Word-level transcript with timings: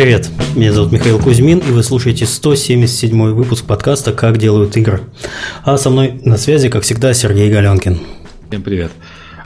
Привет, 0.00 0.30
меня 0.54 0.72
зовут 0.72 0.92
Михаил 0.92 1.18
Кузьмин, 1.18 1.58
и 1.58 1.72
вы 1.72 1.82
слушаете 1.82 2.24
177 2.24 3.34
выпуск 3.34 3.66
подкаста 3.66 4.14
«Как 4.14 4.38
делают 4.38 4.74
игры». 4.78 5.02
А 5.62 5.76
со 5.76 5.90
мной 5.90 6.18
на 6.24 6.38
связи, 6.38 6.70
как 6.70 6.84
всегда, 6.84 7.12
Сергей 7.12 7.52
Галенкин. 7.52 8.00
Всем 8.48 8.62
привет. 8.62 8.92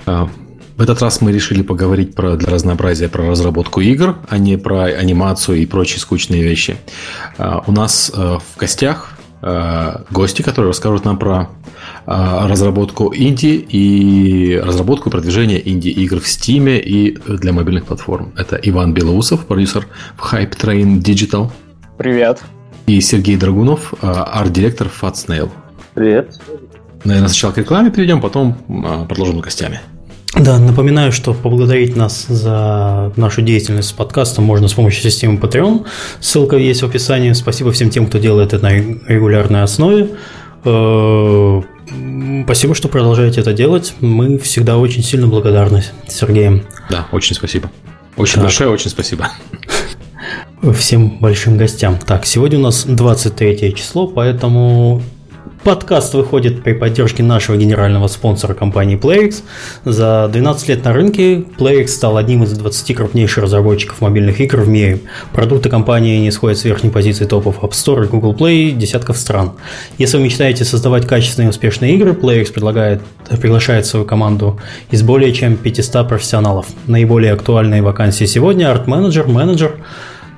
А, 0.07 0.31
в 0.77 0.81
этот 0.81 1.03
раз 1.03 1.21
мы 1.21 1.33
решили 1.33 1.63
поговорить 1.63 2.15
про, 2.15 2.37
для 2.37 2.51
разнообразия 2.51 3.09
про 3.09 3.29
разработку 3.29 3.81
игр, 3.81 4.15
а 4.29 4.39
не 4.39 4.57
про 4.57 4.85
анимацию 4.85 5.59
и 5.59 5.67
прочие 5.67 5.99
скучные 5.99 6.45
вещи. 6.45 6.77
А, 7.37 7.65
у 7.67 7.73
нас 7.73 8.13
а, 8.15 8.39
в 8.39 8.57
гостях 8.57 9.11
гости, 10.11 10.43
которые 10.43 10.69
расскажут 10.69 11.05
нам 11.05 11.19
про 11.19 11.51
разработку 12.07 13.13
инди 13.15 13.65
и 13.69 14.61
разработку 14.63 15.09
и 15.09 15.13
продвижение 15.13 15.67
инди-игр 15.69 16.21
в 16.21 16.25
Steam 16.25 16.79
и 16.79 17.17
для 17.27 17.53
мобильных 17.53 17.87
платформ. 17.87 18.33
Это 18.37 18.57
Иван 18.63 18.93
Белоусов, 18.93 19.47
продюсер 19.47 19.87
в 20.17 20.33
Hype 20.33 20.57
Train 20.57 21.03
Digital. 21.03 21.51
Привет. 21.97 22.43
И 22.87 23.01
Сергей 23.01 23.37
Драгунов, 23.37 23.95
а, 24.03 24.25
арт-директор 24.25 24.89
Fatsnail. 24.89 25.51
Привет. 25.95 26.39
Наверное, 27.05 27.29
сначала 27.29 27.53
к 27.53 27.59
рекламе 27.59 27.91
перейдем, 27.91 28.21
потом 28.21 28.57
а, 28.69 29.05
продолжим 29.07 29.41
гостями. 29.41 29.81
Да, 30.39 30.59
напоминаю, 30.59 31.13
что 31.13 31.33
поблагодарить 31.33 31.97
нас 31.97 32.27
за 32.27 33.13
нашу 33.17 33.43
деятельность 33.43 33.89
с 33.91 33.93
подкастом 33.93 34.45
можно 34.45 34.67
с 34.67 34.73
помощью 34.73 35.03
системы 35.03 35.39
Patreon. 35.39 35.87
Ссылка 36.21 36.57
есть 36.57 36.83
в 36.83 36.87
описании. 36.87 37.33
Спасибо 37.33 37.71
всем 37.71 37.89
тем, 37.89 38.09
кто 38.09 38.19
делает 38.19 38.53
это 38.53 38.65
на 38.65 38.73
регулярной 38.73 39.63
основе. 39.63 40.11
Спасибо, 42.45 42.75
что 42.75 42.89
продолжаете 42.89 43.41
это 43.41 43.53
делать. 43.53 43.95
Мы 44.01 44.39
всегда 44.39 44.79
очень 44.79 45.03
сильно 45.03 45.27
благодарны 45.27 45.83
Сергеем. 46.09 46.65
Да, 46.91 47.07
очень 47.13 47.35
спасибо. 47.35 47.71
Очень 48.17 48.35
так. 48.35 48.45
большое, 48.45 48.71
очень 48.71 48.91
спасибо. 48.91 49.29
Всем 50.79 51.19
большим 51.19 51.59
гостям. 51.59 51.99
Так, 51.99 52.25
сегодня 52.27 52.59
у 52.59 52.63
нас 52.63 52.85
23 52.85 53.75
число, 53.75 54.07
поэтому 54.07 55.03
Подкаст 55.65 56.13
выходит 56.13 56.63
при 56.63 56.75
поддержке 56.75 57.23
нашего 57.23 57.57
генерального 57.57 58.07
спонсора 58.07 58.53
компании 58.53 58.99
PlayX. 58.99 59.43
За 59.87 60.29
12 60.31 60.69
лет 60.69 60.85
на 60.85 60.93
рынке 60.93 61.37
PlayX 61.37 61.87
стал 61.87 62.19
одним 62.19 62.45
из 62.45 62.53
20 62.53 62.95
крупнейших 62.95 63.45
разработчиков 63.45 64.03
мобильных 64.03 64.43
игр 64.43 64.61
в 64.61 64.69
мире. 64.69 65.01
Продукты 65.33 65.71
компании 65.71 66.19
не 66.19 66.31
сходят 66.31 66.59
с 66.59 66.65
верхней 66.65 66.91
позиции 66.91 67.25
топов 67.25 67.61
App 67.61 67.71
Store 67.71 68.05
и 68.05 68.09
Google 68.09 68.35
Play 68.35 68.73
десятков 68.73 69.17
стран. 69.17 69.53
Если 69.97 70.19
вы 70.19 70.25
мечтаете 70.25 70.67
создавать 70.67 71.07
качественные 71.07 71.47
и 71.47 71.51
успешные 71.51 71.95
игры, 71.95 72.11
PlayX 72.11 72.53
предлагает, 72.53 73.01
приглашает 73.41 73.87
свою 73.87 74.05
команду 74.05 74.61
из 74.91 75.03
более 75.03 75.33
чем 75.33 75.57
500 75.57 76.07
профессионалов. 76.07 76.67
Наиболее 76.87 77.33
актуальные 77.33 77.81
вакансии 77.81 78.27
сегодня– 78.27 78.71
арт-менеджер, 78.71 79.27
менеджер, 79.29 79.69
менеджер 79.71 79.77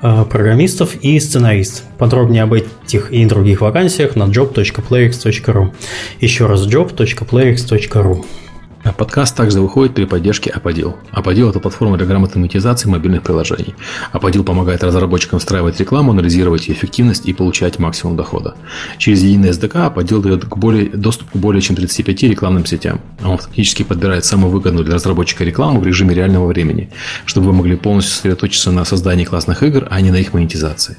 программистов 0.00 0.96
и 0.96 1.18
сценарист. 1.20 1.84
Подробнее 1.98 2.42
об 2.42 2.52
этих 2.52 3.12
и 3.12 3.24
других 3.24 3.60
вакансиях 3.60 4.16
на 4.16 4.24
job.playx.ru. 4.24 5.72
Еще 6.20 6.46
раз 6.46 6.66
job.playx.ru. 6.66 8.24
А 8.86 8.92
подкаст 8.92 9.34
также 9.34 9.60
выходит 9.60 9.94
при 9.94 10.04
поддержке 10.04 10.48
Аподил. 10.48 10.94
Аподил– 11.10 11.48
это 11.50 11.58
платформа 11.58 11.96
для 11.96 12.06
грамотной 12.06 12.42
монетизации 12.42 12.88
мобильных 12.88 13.22
приложений. 13.22 13.74
Аподил 14.12 14.44
помогает 14.44 14.84
разработчикам 14.84 15.40
встраивать 15.40 15.80
рекламу, 15.80 16.12
анализировать 16.12 16.68
ее 16.68 16.74
эффективность 16.74 17.26
и 17.26 17.32
получать 17.32 17.80
максимум 17.80 18.16
дохода. 18.16 18.54
Через 18.98 19.24
единый 19.24 19.50
SDK 19.50 19.86
Аподил 19.86 20.22
дает 20.22 20.44
к 20.44 20.56
более, 20.56 20.88
доступ 20.88 21.32
к 21.32 21.36
более 21.36 21.62
чем 21.62 21.74
35 21.74 22.22
рекламным 22.22 22.64
сетям. 22.64 23.00
Он 23.24 23.32
автоматически 23.32 23.82
подбирает 23.82 24.24
самую 24.24 24.52
выгодную 24.52 24.84
для 24.84 24.94
разработчика 24.94 25.42
рекламу 25.42 25.80
в 25.80 25.84
режиме 25.84 26.14
реального 26.14 26.46
времени, 26.46 26.90
чтобы 27.24 27.48
вы 27.48 27.54
могли 27.54 27.74
полностью 27.74 28.14
сосредоточиться 28.14 28.70
на 28.70 28.84
создании 28.84 29.24
классных 29.24 29.64
игр, 29.64 29.88
а 29.90 30.00
не 30.00 30.12
на 30.12 30.16
их 30.16 30.32
монетизации. 30.32 30.96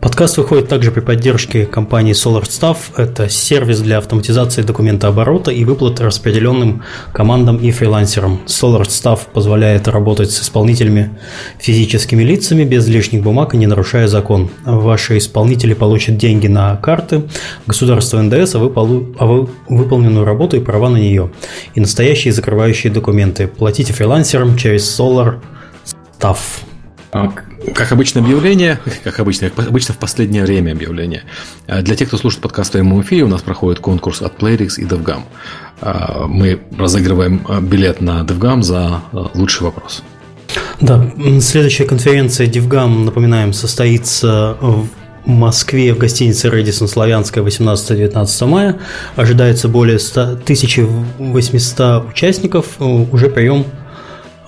Подкаст 0.00 0.38
выходит 0.38 0.66
также 0.66 0.92
при 0.92 1.00
поддержке 1.00 1.66
компании 1.66 2.14
SolarStaff. 2.14 2.76
Это 2.96 3.28
сервис 3.28 3.80
для 3.80 3.98
автоматизации 3.98 4.62
документооборота 4.62 5.50
и 5.50 5.62
выплат 5.66 6.00
распределенным 6.00 6.82
командам 7.12 7.58
и 7.58 7.70
фрилансерам. 7.70 8.40
SolarStaff 8.46 9.20
позволяет 9.30 9.88
работать 9.88 10.30
с 10.30 10.40
исполнительными 10.40 11.18
физическими 11.58 12.22
лицами 12.22 12.64
без 12.64 12.88
лишних 12.88 13.22
бумаг 13.22 13.52
и 13.52 13.58
не 13.58 13.66
нарушая 13.66 14.08
закон. 14.08 14.48
Ваши 14.64 15.18
исполнители 15.18 15.74
получат 15.74 16.16
деньги 16.16 16.46
на 16.46 16.74
карты, 16.76 17.24
государство 17.66 18.22
НДС, 18.22 18.54
а 18.54 18.58
вы, 18.58 18.70
полу... 18.70 19.14
а 19.18 19.26
вы 19.26 19.50
выполненную 19.68 20.24
работу 20.24 20.56
и 20.56 20.60
права 20.60 20.88
на 20.88 20.96
нее. 20.96 21.30
И 21.74 21.80
настоящие 21.80 22.32
закрывающие 22.32 22.90
документы. 22.90 23.48
Платите 23.48 23.92
фрилансерам 23.92 24.56
через 24.56 24.98
SolarStaff. 24.98 26.38
Как 27.10 27.92
обычно 27.92 28.20
объявление, 28.20 28.78
как 29.02 29.18
обычно, 29.18 29.50
как 29.50 29.68
обычно 29.68 29.94
в 29.94 29.98
последнее 29.98 30.44
время 30.44 30.72
объявление. 30.72 31.24
А 31.66 31.82
для 31.82 31.96
тех, 31.96 32.08
кто 32.08 32.16
слушает 32.16 32.42
подкаст 32.42 32.70
в 32.70 32.72
прямом 32.74 33.02
эфире, 33.02 33.24
у 33.24 33.28
нас 33.28 33.42
проходит 33.42 33.80
конкурс 33.80 34.22
от 34.22 34.40
Playrix 34.40 34.74
и 34.78 34.84
DevGam. 34.84 35.22
А, 35.80 36.26
мы 36.28 36.60
разыгрываем 36.78 37.44
а, 37.48 37.60
билет 37.60 38.00
на 38.00 38.20
DevGam 38.20 38.62
за 38.62 39.02
лучший 39.34 39.64
вопрос. 39.64 40.02
Да, 40.80 41.10
следующая 41.40 41.84
конференция 41.84 42.46
DevGam, 42.46 43.04
напоминаем, 43.04 43.52
состоится 43.52 44.56
в 44.60 44.88
Москве 45.26 45.92
в 45.92 45.98
гостинице 45.98 46.48
Редисон 46.48 46.88
Славянская 46.88 47.44
18-19 47.44 48.46
мая. 48.46 48.78
Ожидается 49.16 49.68
более 49.68 49.98
100, 49.98 50.22
1800 50.22 52.08
участников. 52.10 52.80
Уже 52.80 53.28
прием 53.28 53.66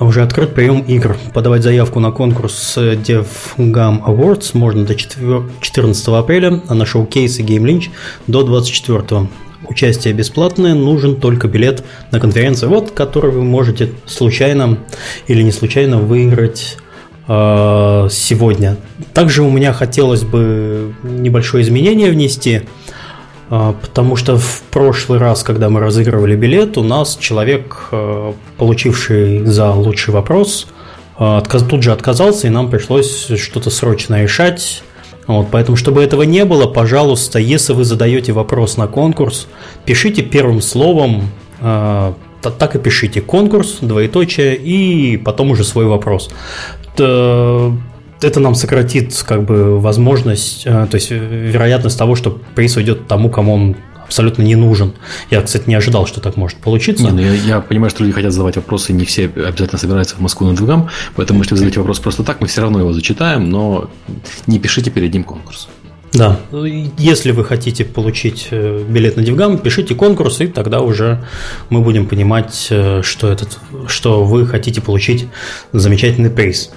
уже 0.00 0.22
открыт 0.22 0.54
прием 0.54 0.80
игр. 0.80 1.16
Подавать 1.34 1.62
заявку 1.62 2.00
на 2.00 2.10
конкурс 2.10 2.76
DevGam 2.76 4.02
Awards 4.04 4.50
можно 4.54 4.84
до 4.84 4.94
14 4.94 6.08
апреля, 6.08 6.60
а 6.68 6.74
на 6.74 6.86
шоу-кейс 6.86 7.38
и 7.38 7.42
Game 7.42 7.64
Lynch 7.64 7.90
до 8.26 8.42
24. 8.42 9.28
Участие 9.68 10.12
бесплатное, 10.12 10.74
нужен 10.74 11.16
только 11.16 11.46
билет 11.46 11.84
на 12.10 12.18
конференцию, 12.18 12.70
вот, 12.70 12.90
который 12.90 13.30
вы 13.30 13.44
можете 13.44 13.92
случайно 14.06 14.78
или 15.28 15.42
не 15.42 15.52
случайно 15.52 15.98
выиграть 15.98 16.76
э, 17.28 18.08
сегодня. 18.10 18.76
Также 19.14 19.42
у 19.42 19.50
меня 19.50 19.72
хотелось 19.72 20.24
бы 20.24 20.94
небольшое 21.02 21.62
изменение 21.62 22.10
внести– 22.10 22.62
а, 22.94 23.01
потому 23.52 24.16
что 24.16 24.38
в 24.38 24.62
прошлый 24.70 25.18
раз, 25.18 25.42
когда 25.42 25.68
мы 25.68 25.80
разыгрывали 25.80 26.34
билет, 26.34 26.78
у 26.78 26.82
нас 26.82 27.16
человек, 27.16 27.88
а, 27.92 28.34
получивший 28.56 29.44
за 29.44 29.70
лучший 29.72 30.14
вопрос, 30.14 30.68
а, 31.18 31.42
тут 31.42 31.82
же 31.82 31.92
отказался, 31.92 32.46
и 32.46 32.50
нам 32.50 32.70
пришлось 32.70 33.26
что-то 33.38 33.68
срочно 33.68 34.22
решать. 34.22 34.82
Вот, 35.26 35.48
поэтому, 35.50 35.76
чтобы 35.76 36.02
этого 36.02 36.22
не 36.22 36.46
было, 36.46 36.66
пожалуйста, 36.66 37.38
если 37.38 37.74
вы 37.74 37.84
задаете 37.84 38.32
вопрос 38.32 38.78
на 38.78 38.86
конкурс, 38.86 39.46
пишите 39.84 40.22
первым 40.22 40.62
словом, 40.62 41.28
так 41.60 42.74
и 42.74 42.78
пишите 42.78 43.20
конкурс, 43.20 43.78
двоеточие, 43.82 44.56
и 44.56 45.16
потом 45.18 45.52
уже 45.52 45.62
свой 45.62 45.84
вопрос 45.84 46.28
это 48.24 48.40
нам 48.40 48.54
сократит 48.54 49.14
как 49.26 49.44
бы 49.44 49.80
возможность, 49.80 50.62
э, 50.66 50.86
то 50.90 50.94
есть 50.94 51.10
э, 51.10 51.16
вероятность 51.16 51.98
того, 51.98 52.14
что 52.14 52.40
приз 52.54 52.76
уйдет 52.76 53.06
тому, 53.08 53.30
кому 53.30 53.54
он 53.54 53.76
абсолютно 54.04 54.42
не 54.42 54.56
нужен. 54.56 54.92
Я, 55.30 55.40
кстати, 55.40 55.64
не 55.68 55.74
ожидал, 55.74 56.06
что 56.06 56.20
так 56.20 56.36
может 56.36 56.58
получиться. 56.58 57.04
Не, 57.04 57.10
ну 57.10 57.20
я, 57.20 57.32
я 57.32 57.60
понимаю, 57.60 57.90
что 57.90 58.02
люди 58.02 58.14
хотят 58.14 58.32
задавать 58.32 58.56
вопросы, 58.56 58.92
не 58.92 59.04
все 59.04 59.24
обязательно 59.24 59.78
собираются 59.78 60.16
в 60.16 60.20
Москву 60.20 60.46
на 60.46 60.54
Двигам, 60.54 60.90
поэтому 61.16 61.40
если 61.40 61.54
вы 61.54 61.58
задаете 61.58 61.80
вопрос 61.80 61.98
просто 62.00 62.22
так, 62.22 62.40
мы 62.40 62.46
все 62.46 62.60
равно 62.60 62.78
его 62.80 62.92
зачитаем, 62.92 63.48
но 63.48 63.90
не 64.46 64.58
пишите 64.58 64.90
перед 64.90 65.14
ним 65.14 65.24
конкурс. 65.24 65.68
Да, 66.12 66.38
если 66.98 67.30
вы 67.30 67.42
хотите 67.42 67.86
получить 67.86 68.48
э, 68.50 68.84
билет 68.86 69.16
на 69.16 69.22
Дивгам, 69.22 69.56
пишите 69.56 69.94
конкурс, 69.94 70.42
и 70.42 70.46
тогда 70.46 70.82
уже 70.82 71.24
мы 71.70 71.80
будем 71.80 72.06
понимать, 72.06 72.66
э, 72.68 73.00
что, 73.02 73.28
этот, 73.28 73.58
что 73.86 74.22
вы 74.24 74.46
хотите 74.46 74.82
получить 74.82 75.28
замечательный 75.72 76.28
приз. 76.28 76.70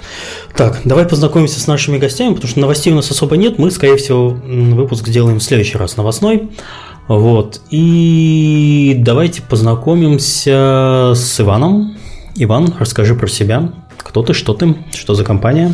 Так, 0.56 0.80
давай 0.86 1.06
познакомимся 1.06 1.60
с 1.60 1.68
нашими 1.68 1.98
гостями, 1.98 2.34
потому 2.34 2.50
что 2.50 2.62
новостей 2.62 2.94
у 2.94 2.96
нас 2.96 3.12
особо 3.12 3.36
нет. 3.36 3.60
Мы, 3.60 3.72
скорее 3.72 3.98
всего, 3.98 4.30
выпуск 4.30 5.08
сделаем 5.10 5.40
в 5.40 5.44
следующий 5.44 5.78
раз 5.78 5.98
новостной. 5.98 6.50
Вот. 7.10 7.60
И 7.72 8.96
давайте 8.98 9.42
познакомимся 9.42 11.12
с 11.14 11.42
Иваном. 11.42 11.98
Иван, 12.36 12.74
расскажи 12.80 13.16
про 13.16 13.28
себя. 13.28 13.74
Кто 13.98 14.24
ты, 14.24 14.34
что 14.34 14.54
ты, 14.54 14.76
что 14.94 15.14
за 15.14 15.26
компания? 15.26 15.74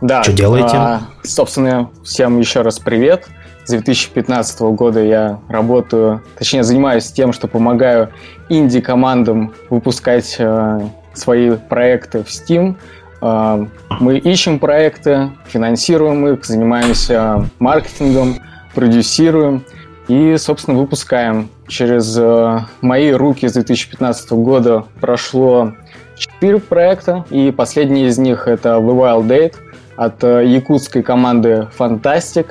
Да. 0.00 0.22
Что 0.22 0.32
делаете? 0.32 0.76
А, 0.76 1.00
собственно, 1.24 1.90
всем 2.04 2.38
еще 2.38 2.62
раз 2.62 2.78
привет. 2.78 3.26
С 3.64 3.70
2015 3.70 4.60
года 4.60 5.02
я 5.02 5.40
работаю, 5.48 6.22
точнее 6.38 6.62
занимаюсь 6.62 7.10
тем, 7.12 7.32
что 7.32 7.48
помогаю 7.48 8.10
инди-командам 8.48 9.52
выпускать 9.68 10.36
э, 10.38 10.80
свои 11.12 11.50
проекты 11.56 12.22
в 12.22 12.28
Steam. 12.28 12.76
Э, 13.20 13.66
мы 14.00 14.18
ищем 14.18 14.58
проекты, 14.58 15.32
финансируем 15.46 16.26
их, 16.28 16.46
занимаемся 16.46 17.50
маркетингом, 17.58 18.36
продюсируем 18.74 19.64
и, 20.06 20.36
собственно, 20.38 20.78
выпускаем. 20.78 21.50
Через 21.66 22.16
э, 22.16 22.60
мои 22.80 23.10
руки 23.10 23.48
с 23.48 23.52
2015 23.52 24.30
года 24.32 24.84
прошло 25.00 25.74
четыре 26.16 26.58
проекта, 26.58 27.26
и 27.28 27.50
последний 27.50 28.06
из 28.06 28.16
них 28.16 28.48
это 28.48 28.70
The 28.70 28.96
Wild 28.96 29.26
Date– 29.26 29.56
от 29.98 30.22
э, 30.22 30.46
якутской 30.46 31.02
команды 31.02 31.68
Fantastic. 31.76 32.46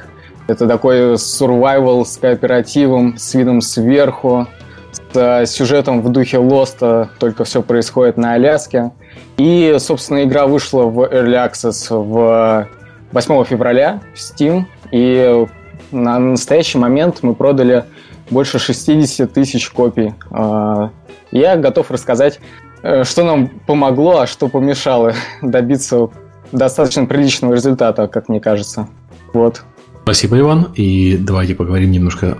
Это 0.47 0.67
такой 0.67 1.13
survival 1.13 2.03
с 2.05 2.17
кооперативом, 2.17 3.17
с 3.17 3.33
видом 3.33 3.61
сверху, 3.61 4.47
с 4.91 5.17
э, 5.17 5.45
сюжетом 5.45 6.01
в 6.01 6.09
духе 6.09 6.39
Лоста, 6.39 7.09
только 7.19 7.45
все 7.45 7.61
происходит 7.61 8.17
на 8.17 8.33
Аляске. 8.33 8.91
И, 9.37 9.75
собственно, 9.79 10.25
игра 10.25 10.45
вышла 10.45 10.83
в 10.83 10.99
Early 10.99 11.49
Access 11.49 11.87
в 11.89 12.67
8 13.13 13.43
февраля 13.45 14.01
в 14.13 14.17
Steam, 14.17 14.65
и 14.91 15.47
на 15.91 16.19
настоящий 16.19 16.77
момент 16.77 17.19
мы 17.21 17.33
продали 17.33 17.85
больше 18.29 18.59
60 18.59 19.31
тысяч 19.31 19.69
копий. 19.69 20.13
А, 20.31 20.89
я 21.31 21.55
готов 21.55 21.91
рассказать, 21.91 22.41
э, 22.83 23.05
что 23.05 23.23
нам 23.23 23.47
помогло, 23.65 24.19
а 24.19 24.27
что 24.27 24.49
помешало 24.49 25.13
добиться 25.41 26.09
достаточно 26.51 27.05
приличного 27.05 27.53
результата, 27.53 28.07
как 28.07 28.29
мне 28.29 28.39
кажется. 28.39 28.87
Вот. 29.33 29.63
Спасибо, 30.03 30.39
Иван. 30.39 30.71
И 30.75 31.17
давайте 31.17 31.55
поговорим 31.55 31.91
немножко 31.91 32.37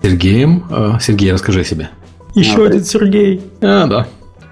с 0.00 0.06
Сергеем. 0.06 0.64
А, 0.70 0.98
Сергей, 1.00 1.32
расскажи 1.32 1.60
о 1.60 1.64
себе. 1.64 1.90
Еще 2.34 2.62
а, 2.62 2.66
один 2.66 2.84
Сергей. 2.84 3.42
А, 3.60 3.86
да. 3.86 4.06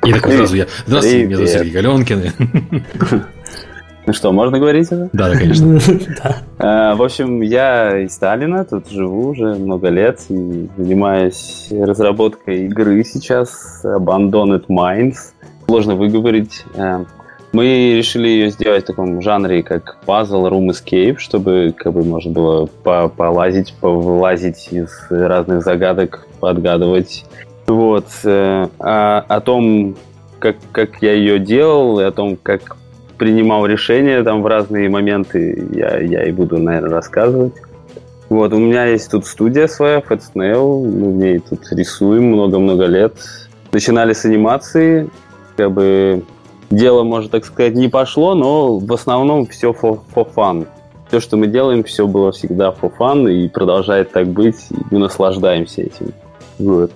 И 0.05 0.13
так 0.13 0.27
сразу 0.27 0.57
я. 0.57 0.67
Здравствуйте, 0.87 1.25
меня 1.27 1.37
зовут 1.37 1.51
Сергей 1.51 1.73
Галенкин. 1.73 2.33
Ну 4.05 4.13
что, 4.13 4.33
можно 4.33 4.59
говорить 4.59 4.91
уже? 4.91 5.09
Да, 5.13 5.31
да, 5.31 5.37
конечно. 5.37 5.79
А, 6.59 6.97
в 6.97 7.03
общем, 7.03 7.41
я 7.41 8.01
из 8.01 8.13
Сталина, 8.15 8.65
тут 8.65 8.91
живу 8.91 9.29
уже 9.29 9.55
много 9.55 9.91
лет 9.91 10.21
и 10.29 10.69
занимаюсь 10.77 11.69
разработкой 11.71 12.67
игры 12.67 13.05
сейчас, 13.05 13.83
Abandoned 13.85 14.67
Minds. 14.67 15.19
Сложно 15.67 15.95
выговорить. 15.95 16.65
Мы 17.53 17.97
решили 17.97 18.29
ее 18.29 18.51
сделать 18.51 18.85
в 18.85 18.87
таком 18.87 19.21
жанре, 19.21 19.63
как 19.63 19.99
пазл 20.07 20.47
Room 20.47 20.69
Escape, 20.69 21.19
чтобы 21.19 21.75
как 21.77 21.93
бы 21.93 22.03
можно 22.03 22.33
было 22.33 22.67
полазить, 22.67 23.75
повылазить 23.79 24.69
из 24.71 24.91
разных 25.11 25.63
загадок, 25.63 26.27
подгадывать. 26.41 27.27
Вот. 27.67 28.07
Э, 28.25 28.69
а 28.79 29.25
о 29.29 29.41
том, 29.41 29.97
как, 30.39 30.57
как 30.73 31.03
я 31.03 31.13
ее 31.13 31.39
делал, 31.39 32.01
и 32.01 32.05
о 32.05 32.11
том, 32.11 32.39
как 32.43 32.77
принимал 33.19 33.67
решения 33.67 34.23
там 34.23 34.43
в 34.43 34.47
разные 34.47 34.89
моменты, 34.89 35.69
я, 35.73 35.99
я 35.99 36.25
и 36.25 36.33
буду, 36.33 36.59
наверное, 36.59 36.91
рассказывать. 36.91 37.55
Вот, 38.31 38.53
у 38.55 38.59
меня 38.59 38.87
есть 38.87 39.11
тут 39.11 39.27
студия 39.27 39.67
своя, 39.67 39.99
Fat 39.99 40.23
Snail, 40.35 40.85
мы 40.85 41.13
в 41.13 41.17
ней 41.17 41.39
тут 41.39 41.71
рисуем 41.71 42.33
много-много 42.33 42.87
лет. 42.87 43.13
Начинали 43.73 44.15
с 44.15 44.25
анимации, 44.25 45.11
как 45.57 45.71
бы 45.71 46.25
дело, 46.77 47.03
можно 47.03 47.29
так 47.29 47.45
сказать, 47.45 47.75
не 47.75 47.89
пошло, 47.89 48.35
но 48.35 48.79
в 48.79 48.93
основном 48.93 49.47
все 49.47 49.71
for, 49.71 50.01
for 50.15 50.27
fun. 50.35 50.67
Все, 51.09 51.21
что 51.21 51.37
мы 51.37 51.47
делаем, 51.47 51.85
все 51.85 52.07
было 52.07 52.33
всегда 52.33 52.71
for 52.71 52.91
fun 52.99 53.31
и 53.31 53.49
продолжает 53.49 54.13
так 54.13 54.29
быть, 54.29 54.57
и 54.71 54.77
мы 54.91 54.99
наслаждаемся 54.99 55.83
этим. 55.83 56.13
Вот. 56.59 56.93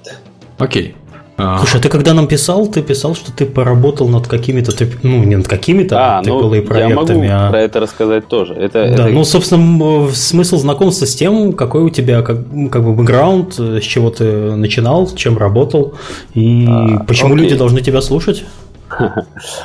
Окей. 0.59 0.97
А. 1.39 1.59
Слушай, 1.59 1.81
а 1.81 1.83
ты 1.83 1.89
когда 1.91 2.15
нам 2.15 2.29
писал, 2.29 2.67
ты 2.67 2.81
писал, 2.81 3.15
что 3.15 3.31
ты 3.31 3.45
поработал 3.45 4.09
над 4.09 4.27
какими-то, 4.27 4.73
ну, 5.03 5.23
не 5.23 5.37
над 5.37 5.47
какими-то 5.47 6.19
а, 6.19 6.23
ну, 6.25 6.49
проектами. 6.49 6.79
Я 6.79 6.95
могу 6.95 7.47
а... 7.47 7.51
про 7.51 7.61
это 7.61 7.81
рассказать 7.81 8.27
тоже. 8.27 8.55
Это, 8.55 8.73
да, 8.97 9.05
это... 9.05 9.09
ну, 9.09 9.23
собственно, 9.23 10.09
смысл 10.15 10.57
знакомства 10.57 11.05
с 11.05 11.15
тем, 11.15 11.53
какой 11.53 11.83
у 11.83 11.91
тебя 11.91 12.23
как, 12.23 12.39
как 12.71 12.83
бы 12.83 12.95
бэкграунд, 12.95 13.53
с 13.59 13.83
чего 13.83 14.09
ты 14.09 14.25
начинал, 14.25 15.11
чем 15.15 15.37
работал, 15.37 15.95
и 16.33 16.67
а, 16.67 17.05
почему 17.07 17.35
окей. 17.35 17.45
люди 17.45 17.57
должны 17.57 17.83
тебя 17.83 18.01
слушать? 18.01 18.45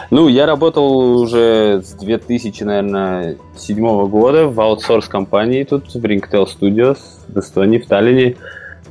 Ну, 0.10 0.28
я 0.28 0.46
работал 0.46 1.20
уже 1.20 1.82
с 1.84 1.94
2007 1.94 4.08
года 4.08 4.48
в 4.48 4.60
аутсорс-компании 4.60 5.64
тут, 5.64 5.94
в 5.94 6.04
Ringtail 6.04 6.48
Studios 6.48 6.98
в 7.28 7.40
Эстонии, 7.40 7.80
в 7.80 7.88
Таллине. 7.88 8.36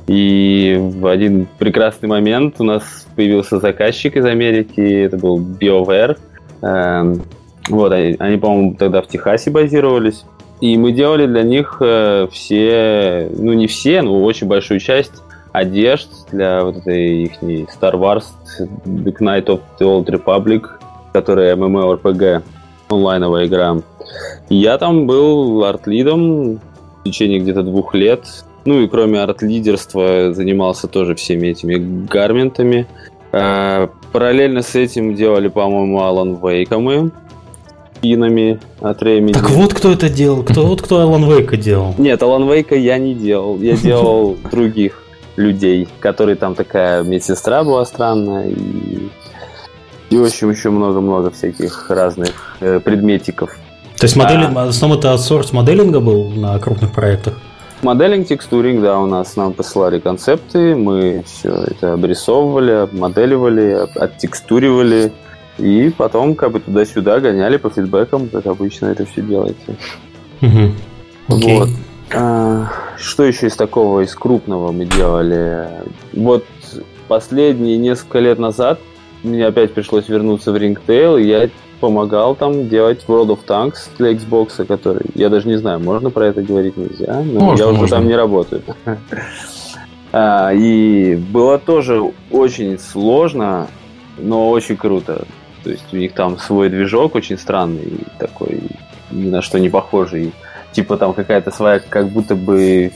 И 0.07 0.77
в 0.79 1.07
один 1.07 1.47
прекрасный 1.59 2.09
момент 2.09 2.55
у 2.59 2.63
нас 2.63 3.05
появился 3.15 3.59
заказчик 3.59 4.17
из 4.17 4.25
Америки, 4.25 5.03
это 5.03 5.17
был 5.17 5.39
BioWare. 5.39 6.17
Эм, 6.63 7.21
вот, 7.69 7.93
они, 7.93 8.37
по-моему, 8.37 8.75
тогда 8.75 9.01
в 9.01 9.07
Техасе 9.07 9.51
базировались. 9.51 10.25
И 10.59 10.77
мы 10.77 10.91
делали 10.91 11.25
для 11.25 11.43
них 11.43 11.77
э, 11.79 12.27
все, 12.31 13.29
ну 13.35 13.53
не 13.53 13.67
все, 13.67 14.01
но 14.01 14.23
очень 14.23 14.47
большую 14.47 14.79
часть 14.79 15.23
одежд 15.51 16.09
для 16.31 16.63
вот 16.63 16.77
этой 16.77 17.23
их 17.23 17.41
Star 17.41 17.93
Wars 17.93 18.25
The 18.85 19.13
Knight 19.19 19.45
of 19.45 19.61
the 19.79 19.85
Old 19.85 20.05
Republic, 20.07 20.67
которая 21.13 21.55
MMORPG, 21.55 22.43
онлайновая 22.89 23.47
игра. 23.47 23.77
Я 24.49 24.77
там 24.77 25.07
был 25.07 25.63
арт-лидом 25.63 26.55
в 26.55 27.03
течение 27.05 27.39
где-то 27.39 27.63
двух 27.63 27.93
лет. 27.93 28.25
Ну 28.65 28.81
и 28.81 28.87
кроме 28.87 29.21
арт-лидерства 29.21 30.33
занимался 30.33 30.87
тоже 30.87 31.15
всеми 31.15 31.47
этими 31.47 32.05
гарментами. 32.07 32.87
А, 33.31 33.89
параллельно 34.11 34.61
с 34.61 34.75
этим 34.75 35.15
делали, 35.15 35.47
по-моему, 35.47 36.01
Алан 36.01 36.35
Вейка 36.35 36.79
мы 36.79 37.11
спинами 38.01 38.59
от 38.79 39.03
Remedy. 39.03 39.33
Так 39.33 39.51
вот 39.51 39.73
кто 39.75 39.91
это 39.91 40.09
делал, 40.09 40.43
кто 40.43 40.65
вот 40.65 40.81
кто 40.81 41.01
Алан 41.01 41.23
Вейка 41.29 41.55
делал. 41.55 41.93
Нет, 41.99 42.21
Алан 42.23 42.49
Вейка 42.49 42.75
я 42.75 42.97
не 42.97 43.13
делал, 43.13 43.59
я 43.59 43.77
делал 43.77 44.37
других 44.51 45.00
людей, 45.41 45.87
которые 45.99 46.35
там 46.35 46.55
такая 46.55 47.03
медсестра 47.03 47.63
была 47.63 47.85
странная 47.85 48.49
и 48.49 49.09
и, 50.11 50.17
в 50.17 50.25
общем, 50.25 50.51
еще 50.51 50.69
много-много 50.69 51.31
всяких 51.31 51.89
разных 51.89 52.57
э, 52.59 52.81
предметиков. 52.81 53.57
То 53.97 54.03
есть 54.03 54.17
модель, 54.17 54.43
а, 54.43 54.49
в 54.49 54.69
основном 54.69 54.99
это 54.99 55.11
аутсорс 55.11 55.53
моделинга 55.53 56.01
был 56.01 56.29
на 56.31 56.59
крупных 56.59 56.91
проектах? 56.91 57.39
Моделинг, 57.81 58.27
текстуринг, 58.27 58.81
да, 58.81 58.99
у 58.99 59.05
нас 59.05 59.37
нам 59.37 59.53
посылали 59.53 59.99
концепты, 59.99 60.75
мы 60.75 61.23
все 61.25 61.53
это 61.53 61.93
обрисовывали, 61.93 62.71
обмоделивали, 62.71 63.87
оттекстуривали, 63.95 65.13
и 65.57 65.89
потом 65.97 66.35
как 66.35 66.51
бы 66.51 66.59
туда-сюда 66.59 67.21
гоняли 67.21 67.55
по 67.55 67.69
фидбэкам, 67.69 68.27
как 68.27 68.45
обычно 68.47 68.87
это 68.87 69.05
все 69.05 69.21
делается. 69.21 69.75
Угу. 70.41 70.71
Окей. 71.29 71.57
Вот. 71.57 71.69
А, 72.13 72.67
что 72.97 73.23
еще 73.23 73.47
из 73.47 73.55
такого, 73.55 74.01
из 74.01 74.15
крупного 74.15 74.71
мы 74.71 74.85
делали? 74.85 75.67
Вот 76.13 76.45
последние 77.07 77.77
несколько 77.77 78.19
лет 78.19 78.39
назад 78.39 78.79
мне 79.23 79.45
опять 79.45 79.73
пришлось 79.73 80.09
вернуться 80.09 80.51
в 80.51 80.55
Ringtail, 80.55 81.21
и 81.21 81.27
я 81.27 81.49
помогал 81.79 82.35
там 82.35 82.69
делать 82.69 83.05
World 83.07 83.27
of 83.27 83.39
Tanks 83.45 83.89
для 83.97 84.13
Xbox, 84.13 84.65
который, 84.65 85.05
я 85.15 85.29
даже 85.29 85.47
не 85.47 85.57
знаю, 85.57 85.79
можно 85.79 86.09
про 86.09 86.27
это 86.27 86.41
говорить, 86.41 86.77
нельзя, 86.77 87.21
но 87.23 87.39
можно, 87.39 87.63
я 87.63 87.69
уже 87.69 87.79
можно. 87.79 87.97
там 87.97 88.07
не 88.07 88.15
работаю. 88.15 88.61
а, 90.11 90.53
и 90.53 91.15
было 91.15 91.57
тоже 91.57 92.01
очень 92.29 92.79
сложно, 92.79 93.67
но 94.17 94.49
очень 94.49 94.77
круто. 94.77 95.25
То 95.63 95.69
есть 95.69 95.85
у 95.91 95.97
них 95.97 96.13
там 96.13 96.37
свой 96.37 96.69
движок 96.69 97.15
очень 97.15 97.37
странный, 97.37 97.99
такой 98.19 98.61
ни 99.11 99.29
на 99.29 99.41
что 99.41 99.59
не 99.59 99.69
похожий. 99.69 100.33
Типа 100.71 100.97
там 100.97 101.13
какая-то 101.13 101.51
своя, 101.51 101.79
как 101.79 102.09
будто 102.09 102.35
бы 102.35 102.91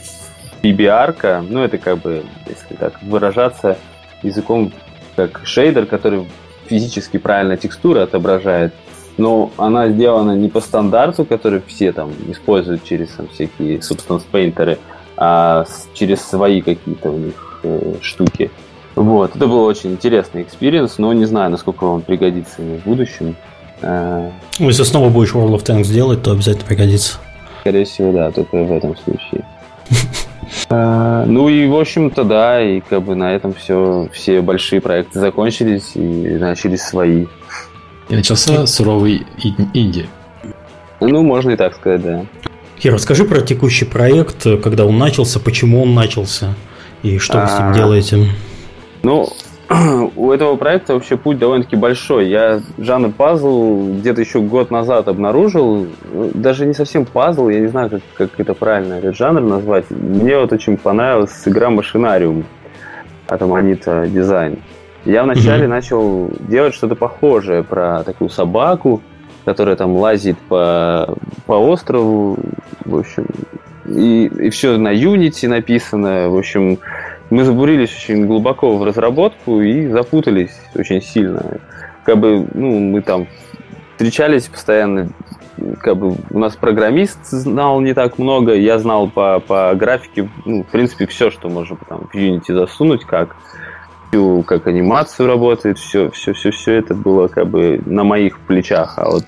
PBR-ка, 0.62 1.44
ну 1.48 1.62
это 1.62 1.78
как 1.78 1.98
бы, 1.98 2.24
если 2.46 2.74
так 2.74 3.02
выражаться 3.02 3.76
языком, 4.22 4.72
как 5.14 5.42
шейдер, 5.44 5.86
который 5.86 6.26
физически 6.66 7.18
правильно 7.18 7.56
текстуры 7.56 8.00
отображает, 8.00 8.72
но 9.18 9.50
она 9.56 9.88
сделана 9.88 10.32
не 10.32 10.48
по 10.48 10.60
стандарту, 10.60 11.24
который 11.24 11.62
все 11.66 11.92
там 11.92 12.12
используют 12.28 12.84
через 12.84 13.10
там, 13.10 13.28
всякие 13.28 13.78
Substance 13.78 14.24
Painter, 14.30 14.78
а 15.16 15.64
через 15.94 16.22
свои 16.22 16.60
какие-то 16.60 17.10
у 17.10 17.18
них 17.18 17.60
э, 17.62 17.94
штуки. 18.02 18.50
Вот, 18.94 19.36
это 19.36 19.46
был 19.46 19.64
очень 19.64 19.92
интересный 19.92 20.42
experience, 20.42 20.98
но 20.98 21.12
не 21.12 21.26
знаю, 21.26 21.50
насколько 21.50 21.84
он 21.84 22.02
пригодится 22.02 22.62
в 22.62 22.84
будущем. 22.84 23.36
Э, 23.82 24.30
ну, 24.58 24.68
если 24.68 24.82
снова 24.84 25.08
будешь 25.08 25.32
World 25.32 25.54
of 25.54 25.64
Tanks 25.64 25.92
делать, 25.92 26.22
то 26.22 26.32
обязательно 26.32 26.66
пригодится. 26.66 27.18
Скорее 27.66 27.84
всего, 27.84 28.12
да, 28.12 28.30
только 28.30 28.62
в 28.62 28.70
этом 28.70 28.96
случае. 28.96 29.44
Э, 30.70 31.24
ну 31.26 31.48
и, 31.48 31.66
в 31.66 31.74
общем-то, 31.74 32.22
да, 32.22 32.62
и 32.62 32.78
как 32.78 33.02
бы 33.02 33.16
на 33.16 33.34
этом 33.34 33.52
все, 33.54 34.08
все 34.12 34.40
большие 34.40 34.80
проекты 34.80 35.18
закончились 35.18 35.96
и 35.96 36.00
начались 36.38 36.82
свои. 36.82 37.26
И 38.08 38.14
начался 38.14 38.64
суровый 38.68 39.26
инди. 39.74 40.06
Ну, 41.00 41.24
можно 41.24 41.50
и 41.50 41.56
так 41.56 41.74
сказать, 41.74 42.02
да. 42.02 42.24
Кир, 42.78 42.94
расскажи 42.94 43.24
про 43.24 43.40
текущий 43.40 43.84
проект, 43.84 44.46
когда 44.62 44.86
он 44.86 44.96
начался, 44.96 45.40
почему 45.40 45.82
он 45.82 45.92
начался 45.92 46.54
и 47.02 47.18
что 47.18 47.40
вы 47.40 47.48
с 47.48 47.58
ним 47.58 47.68
а, 47.70 47.74
делаете. 47.74 48.28
Ну, 49.02 49.28
у 50.16 50.30
этого 50.30 50.56
проекта 50.56 50.94
вообще 50.94 51.16
путь 51.16 51.38
довольно-таки 51.38 51.76
большой. 51.76 52.28
Я 52.28 52.60
жанр 52.78 53.10
пазл 53.10 53.94
где-то 53.98 54.20
еще 54.20 54.40
год 54.40 54.70
назад 54.70 55.08
обнаружил. 55.08 55.88
Даже 56.34 56.66
не 56.66 56.74
совсем 56.74 57.04
пазл, 57.04 57.48
я 57.48 57.60
не 57.60 57.66
знаю, 57.66 57.90
как, 57.90 58.02
как 58.14 58.40
это 58.40 58.54
правильно 58.54 58.94
этот 58.94 59.16
жанр 59.16 59.40
назвать. 59.40 59.90
Мне 59.90 60.38
вот 60.38 60.52
очень 60.52 60.76
понравилась 60.76 61.42
игра 61.46 61.70
Машинариум 61.70 62.44
от 63.26 63.42
Аманита 63.42 64.06
Дизайн. 64.06 64.58
Я 65.04 65.22
вначале 65.22 65.64
mm-hmm. 65.64 65.68
начал 65.68 66.30
делать 66.40 66.74
что-то 66.74 66.94
похожее 66.94 67.62
про 67.62 68.02
такую 68.04 68.28
собаку, 68.28 69.02
которая 69.44 69.76
там 69.76 69.96
лазит 69.96 70.36
по, 70.48 71.16
по 71.46 71.52
острову, 71.54 72.38
в 72.84 72.96
общем, 72.96 73.26
и, 73.88 74.26
и 74.26 74.50
все 74.50 74.76
на 74.78 74.92
Unity 74.92 75.48
написано, 75.48 76.28
в 76.28 76.36
общем, 76.36 76.78
мы 77.30 77.44
забурились 77.44 77.94
очень 77.96 78.26
глубоко 78.26 78.76
в 78.76 78.84
разработку 78.84 79.60
и 79.60 79.88
запутались 79.88 80.58
очень 80.74 81.02
сильно. 81.02 81.60
Как 82.04 82.18
бы, 82.18 82.46
ну, 82.54 82.78
мы 82.78 83.02
там 83.02 83.26
встречались 83.92 84.46
постоянно, 84.46 85.08
как 85.80 85.96
бы 85.96 86.16
у 86.30 86.38
нас 86.38 86.54
программист 86.54 87.18
знал 87.26 87.80
не 87.80 87.94
так 87.94 88.18
много, 88.18 88.54
я 88.54 88.78
знал 88.78 89.08
по, 89.08 89.40
по 89.40 89.74
графике, 89.74 90.28
ну, 90.44 90.62
в 90.62 90.66
принципе, 90.66 91.06
все, 91.06 91.30
что 91.30 91.48
можно 91.48 91.76
там 91.88 92.08
в 92.12 92.14
Unity 92.14 92.52
засунуть, 92.54 93.04
как 93.04 93.36
как 94.46 94.66
анимацию 94.66 95.26
работает, 95.26 95.78
все, 95.78 96.10
все, 96.10 96.32
все, 96.32 96.50
все 96.50 96.72
это 96.74 96.94
было 96.94 97.28
как 97.28 97.48
бы 97.48 97.82
на 97.84 98.02
моих 98.02 98.38
плечах. 98.38 98.94
А 98.98 99.10
вот 99.10 99.24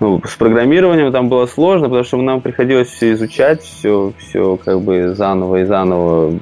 ну, 0.00 0.22
с 0.24 0.34
программированием 0.36 1.12
там 1.12 1.28
было 1.28 1.46
сложно, 1.46 1.88
потому 1.88 2.04
что 2.04 2.16
нам 2.18 2.40
приходилось 2.40 2.88
все 2.88 3.12
изучать, 3.12 3.62
все, 3.62 4.12
все 4.18 4.56
как 4.56 4.80
бы 4.80 5.14
заново 5.14 5.56
и 5.56 5.64
заново 5.64 6.38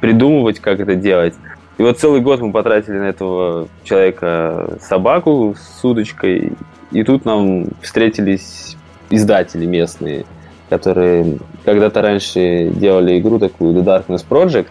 придумывать, 0.00 0.60
как 0.60 0.80
это 0.80 0.94
делать. 0.94 1.34
И 1.78 1.82
вот 1.82 1.98
целый 1.98 2.20
год 2.20 2.40
мы 2.40 2.52
потратили 2.52 2.98
на 2.98 3.08
этого 3.08 3.68
человека 3.84 4.78
собаку 4.80 5.54
с 5.58 5.84
удочкой, 5.84 6.52
и 6.90 7.02
тут 7.04 7.24
нам 7.24 7.68
встретились 7.80 8.76
издатели 9.08 9.66
местные, 9.66 10.26
которые 10.68 11.38
когда-то 11.64 12.02
раньше 12.02 12.68
делали 12.68 13.18
игру 13.18 13.38
такую 13.38 13.74
The 13.74 13.84
Darkness 13.84 14.24
Project. 14.28 14.68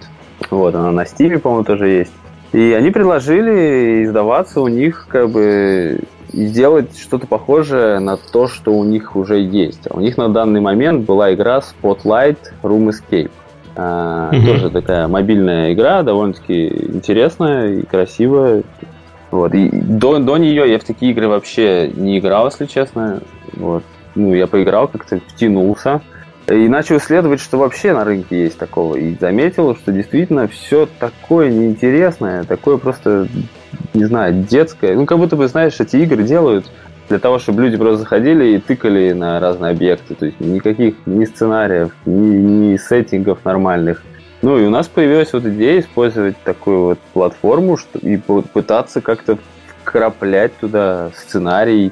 Вот, 0.49 0.75
она 0.75 0.91
на 0.91 1.01
Steam, 1.01 1.39
по-моему, 1.39 1.65
тоже 1.65 1.87
есть. 1.87 2.11
И 2.51 2.73
они 2.73 2.89
предложили 2.89 4.03
издаваться 4.03 4.61
у 4.61 4.67
них 4.67 5.05
как 5.09 5.29
бы 5.29 5.99
и 6.31 6.45
сделать 6.45 6.97
что-то 6.97 7.27
похожее 7.27 7.99
на 7.99 8.17
то, 8.17 8.47
что 8.47 8.71
у 8.73 8.83
них 8.83 9.15
уже 9.15 9.39
есть. 9.39 9.87
А 9.89 9.97
у 9.97 9.99
них 9.99 10.17
на 10.17 10.29
данный 10.29 10.61
момент 10.61 11.05
была 11.05 11.33
игра 11.33 11.59
Spotlight 11.59 12.37
Room 12.61 12.89
Escape. 12.89 13.31
Mm-hmm. 13.75 14.45
Тоже 14.45 14.69
такая 14.69 15.07
мобильная 15.07 15.73
игра, 15.73 16.03
довольно-таки 16.03 16.67
интересная 16.93 17.79
и 17.79 17.85
красивая. 17.85 18.63
Вот. 19.31 19.53
И 19.53 19.69
до, 19.69 20.19
до 20.19 20.37
нее 20.37 20.69
я 20.71 20.79
в 20.79 20.83
такие 20.83 21.11
игры 21.11 21.27
вообще 21.27 21.91
не 21.95 22.19
играл, 22.19 22.47
если 22.47 22.65
честно. 22.65 23.21
Вот. 23.53 23.83
Ну, 24.15 24.33
я 24.33 24.47
поиграл, 24.47 24.87
как-то 24.87 25.19
втянулся. 25.27 26.01
И 26.47 26.67
начал 26.67 26.97
исследовать, 26.97 27.39
что 27.39 27.57
вообще 27.57 27.93
на 27.93 28.03
рынке 28.03 28.43
есть 28.43 28.57
такого. 28.57 28.95
И 28.95 29.15
заметил, 29.19 29.75
что 29.75 29.91
действительно 29.91 30.47
все 30.47 30.87
такое 30.99 31.51
неинтересное, 31.51 32.43
такое 32.43 32.77
просто, 32.77 33.27
не 33.93 34.05
знаю, 34.05 34.45
детское. 34.49 34.95
Ну, 34.95 35.05
как 35.05 35.19
будто 35.19 35.35
бы, 35.35 35.47
знаешь, 35.47 35.79
эти 35.79 35.97
игры 35.97 36.23
делают 36.23 36.71
для 37.09 37.19
того, 37.19 37.39
чтобы 37.39 37.63
люди 37.63 37.77
просто 37.77 37.97
заходили 38.01 38.55
и 38.55 38.59
тыкали 38.59 39.11
на 39.11 39.39
разные 39.39 39.71
объекты. 39.71 40.15
То 40.15 40.25
есть 40.27 40.39
никаких 40.39 40.95
ни 41.05 41.25
сценариев, 41.25 41.91
ни, 42.05 42.37
ни 42.37 42.77
сеттингов 42.77 43.43
нормальных. 43.43 44.03
Ну 44.41 44.57
и 44.57 44.65
у 44.65 44.69
нас 44.69 44.87
появилась 44.87 45.33
вот 45.33 45.45
идея 45.45 45.81
использовать 45.81 46.37
такую 46.43 46.81
вот 46.85 46.99
платформу 47.13 47.75
что, 47.75 47.99
и 47.99 48.17
пытаться 48.17 49.01
как-то 49.01 49.37
вкраплять 49.81 50.55
туда 50.57 51.11
сценарий, 51.15 51.91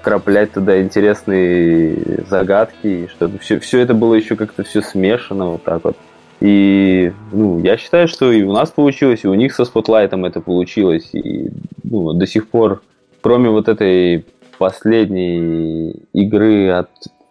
вкраплять 0.00 0.52
туда 0.52 0.80
интересные 0.80 2.22
загадки, 2.28 3.08
чтобы 3.10 3.38
все, 3.38 3.58
все 3.58 3.80
это 3.80 3.94
было 3.94 4.14
еще 4.14 4.36
как-то 4.36 4.62
все 4.62 4.82
смешано 4.82 5.46
вот 5.46 5.64
так 5.64 5.82
вот. 5.82 5.96
И 6.40 7.12
ну, 7.32 7.58
я 7.60 7.76
считаю, 7.76 8.06
что 8.06 8.30
и 8.30 8.42
у 8.42 8.52
нас 8.52 8.70
получилось, 8.70 9.20
и 9.24 9.28
у 9.28 9.34
них 9.34 9.54
со 9.54 9.64
спотлайтом 9.64 10.26
это 10.26 10.40
получилось. 10.40 11.08
И 11.14 11.50
ну, 11.82 12.12
до 12.12 12.26
сих 12.26 12.48
пор, 12.48 12.82
кроме 13.22 13.48
вот 13.48 13.68
этой 13.68 14.26
последней 14.58 15.90
игры 16.12 16.70
от 16.70 16.90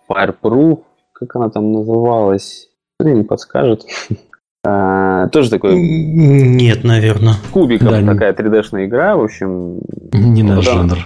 Fireproof, 0.10 0.82
как 1.14 1.36
она 1.36 1.50
там 1.50 1.72
называлась, 1.72 2.70
мне 3.00 3.14
не 3.14 3.24
подскажет. 3.24 3.84
А, 4.66 5.28
тоже 5.28 5.50
такой... 5.50 5.76
Нет, 5.76 6.86
наверное. 6.86 7.34
Кубиков 7.52 7.90
да, 7.90 8.02
такая 8.02 8.32
3D-шная 8.32 8.86
игра, 8.86 9.18
в 9.18 9.24
общем... 9.24 9.82
Не 10.14 10.42
наш 10.42 10.64
жанр 10.64 11.00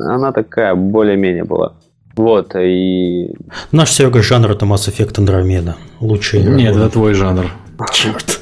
она 0.00 0.32
такая 0.32 0.74
более-менее 0.74 1.44
была. 1.44 1.74
Вот, 2.16 2.54
и... 2.56 3.30
Наш 3.70 3.92
Серега 3.92 4.22
жанр 4.22 4.50
это 4.50 4.66
Mass 4.66 4.88
Effect 4.88 5.14
Andromeda. 5.18 5.74
Лучший 6.00 6.42
Нет, 6.42 6.76
это 6.76 6.90
твой 6.90 7.14
жанр. 7.14 7.46
Черт. 7.92 8.40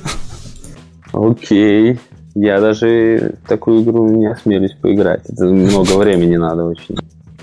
Окей. 1.13 1.99
Я 2.35 2.61
даже 2.61 3.35
такую 3.47 3.83
игру 3.83 4.09
не 4.09 4.27
осмелюсь 4.27 4.73
поиграть. 4.73 5.23
Это 5.29 5.45
много 5.45 5.93
времени 5.97 6.37
надо 6.37 6.65
очень. 6.65 6.97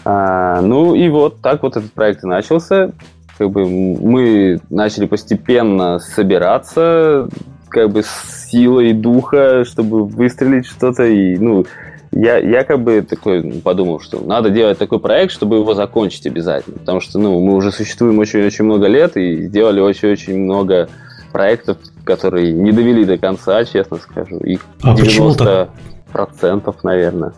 А, 0.05 0.62
ну 0.62 0.95
и 0.95 1.10
вот 1.10 1.41
так 1.41 1.63
вот 1.63 1.77
этот 1.77 1.91
проект 1.93 2.24
и 2.24 2.27
начался. 2.27 2.91
Как 3.38 3.50
бы 3.50 3.67
мы 3.67 4.60
начали 4.69 5.05
постепенно 5.05 6.00
собираться, 6.00 7.27
как 7.69 7.91
бы 7.91 8.03
с 8.03 8.50
силой 8.50 8.93
духа, 8.93 9.65
чтобы 9.65 10.05
выстрелить 10.05 10.67
что-то. 10.67 11.05
И, 11.05 11.38
ну, 11.38 11.65
я, 12.12 12.38
я 12.38 12.63
как 12.63 12.81
бы 12.81 13.01
такой 13.01 13.43
подумал, 13.63 14.00
что 14.00 14.19
надо 14.19 14.50
делать 14.50 14.77
такой 14.77 15.00
проект, 15.00 15.31
чтобы 15.31 15.57
его 15.57 15.74
закончить 15.74 16.27
обязательно. 16.27 16.77
Потому 16.77 17.00
что 17.00 17.17
ну, 17.17 17.39
мы 17.39 17.55
уже 17.55 17.72
существуем 17.72 18.19
очень-очень 18.19 18.65
много 18.65 18.88
лет 18.88 19.17
и 19.17 19.48
сделали 19.48 19.79
очень-очень 19.79 20.38
много 20.38 20.89
проектов, 21.31 21.77
которые 22.03 22.51
не 22.51 22.72
довели 22.72 23.05
до 23.05 23.17
конца, 23.17 23.65
честно 23.65 23.98
скажу. 23.98 24.38
Их 24.38 24.62
а 24.83 24.93
90 24.93 25.69
процентов, 26.12 26.83
наверное. 26.83 27.33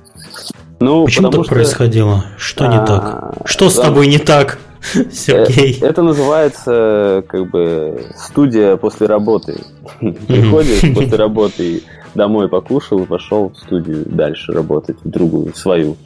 Ну, 0.79 1.05
Почему 1.05 1.29
так 1.29 1.45
что... 1.45 1.53
происходило? 1.53 2.25
Что 2.37 2.67
не 2.67 2.77
так? 2.77 3.03
А, 3.03 3.33
что 3.45 3.69
с 3.69 3.75
тобой 3.75 4.07
не 4.07 4.17
так, 4.17 4.59
Сергей? 5.11 5.79
Э, 5.81 5.87
это 5.87 6.01
называется 6.01 7.23
как 7.27 7.49
бы 7.49 8.05
студия 8.15 8.75
после 8.75 9.07
работы. 9.07 9.61
Приходишь 9.99 10.81
после 10.95 11.17
работы 11.17 11.83
домой 12.13 12.47
покушал 12.47 13.05
пошел 13.05 13.49
в 13.49 13.57
студию 13.57 14.03
дальше 14.05 14.51
работать, 14.51 14.97
в 15.03 15.09
другую, 15.09 15.53
в 15.53 15.57
свою. 15.57 15.97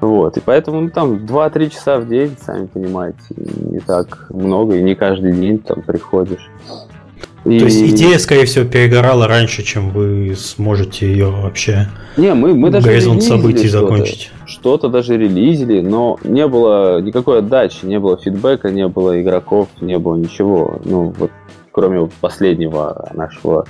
Вот, 0.00 0.36
и 0.36 0.40
поэтому 0.40 0.82
ну, 0.82 0.90
там 0.90 1.24
2-3 1.24 1.70
часа 1.70 1.98
в 1.98 2.06
день, 2.06 2.36
сами 2.38 2.66
понимаете, 2.66 3.18
не 3.36 3.80
так 3.80 4.26
много, 4.28 4.76
и 4.76 4.82
не 4.82 4.94
каждый 4.94 5.32
день 5.32 5.58
там 5.58 5.82
приходишь. 5.82 6.50
И... 7.46 7.58
То 7.58 7.64
есть 7.66 7.82
идея, 7.82 8.18
скорее 8.18 8.44
всего, 8.44 8.64
перегорала 8.64 9.26
раньше, 9.26 9.62
чем 9.62 9.90
вы 9.90 10.34
сможете 10.36 11.06
ее 11.06 11.30
вообще 11.30 11.88
не, 12.16 12.32
мы, 12.32 12.54
мы 12.54 12.70
даже 12.70 12.86
горизонт 12.86 13.22
событий 13.22 13.68
что 13.68 13.80
закончить. 13.80 14.30
Что-то 14.46 14.88
даже 14.88 15.16
релизили, 15.16 15.80
но 15.80 16.18
не 16.24 16.46
было 16.46 17.00
никакой 17.00 17.40
отдачи, 17.40 17.84
не 17.84 17.98
было 17.98 18.16
фидбэка, 18.16 18.70
не 18.70 18.88
было 18.88 19.20
игроков, 19.20 19.68
не 19.80 19.98
было 19.98 20.16
ничего. 20.16 20.80
Ну, 20.84 21.14
вот 21.18 21.30
кроме 21.72 22.08
последнего 22.20 23.10
нашего 23.12 23.66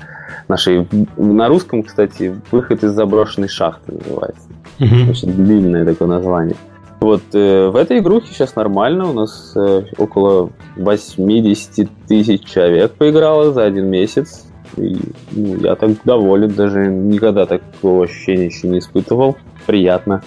нашей 0.47 0.87
на 1.17 1.49
русском, 1.49 1.83
кстати, 1.83 2.37
выход 2.53 2.85
из 2.85 2.93
заброшенной 2.93 3.49
шахты 3.49 3.93
называется. 3.93 4.49
Mm-hmm. 4.79 5.11
Очень 5.11 5.33
длинное 5.33 5.85
такое 5.85 6.07
название. 6.07 6.57
Вот 7.01 7.23
э, 7.35 7.69
в 7.69 7.77
этой 7.77 7.99
игрухе 7.99 8.29
сейчас 8.33 8.57
нормально. 8.57 9.11
У 9.11 9.13
нас 9.13 9.53
э, 9.55 9.85
около 9.99 10.51
80 10.77 11.89
тысяч 12.07 12.45
человек 12.45 12.93
поиграло 12.93 13.53
за 13.53 13.65
один 13.65 13.87
месяц. 13.87 14.47
И 14.77 14.97
ну, 15.33 15.57
я 15.57 15.75
так 15.77 15.93
доволен, 16.05 16.53
даже 16.55 16.87
никогда 16.87 17.47
такого 17.47 18.05
ощущения 18.05 18.47
еще 18.47 18.69
не 18.69 18.79
испытывал. 18.81 19.37
Приятно. 19.67 20.23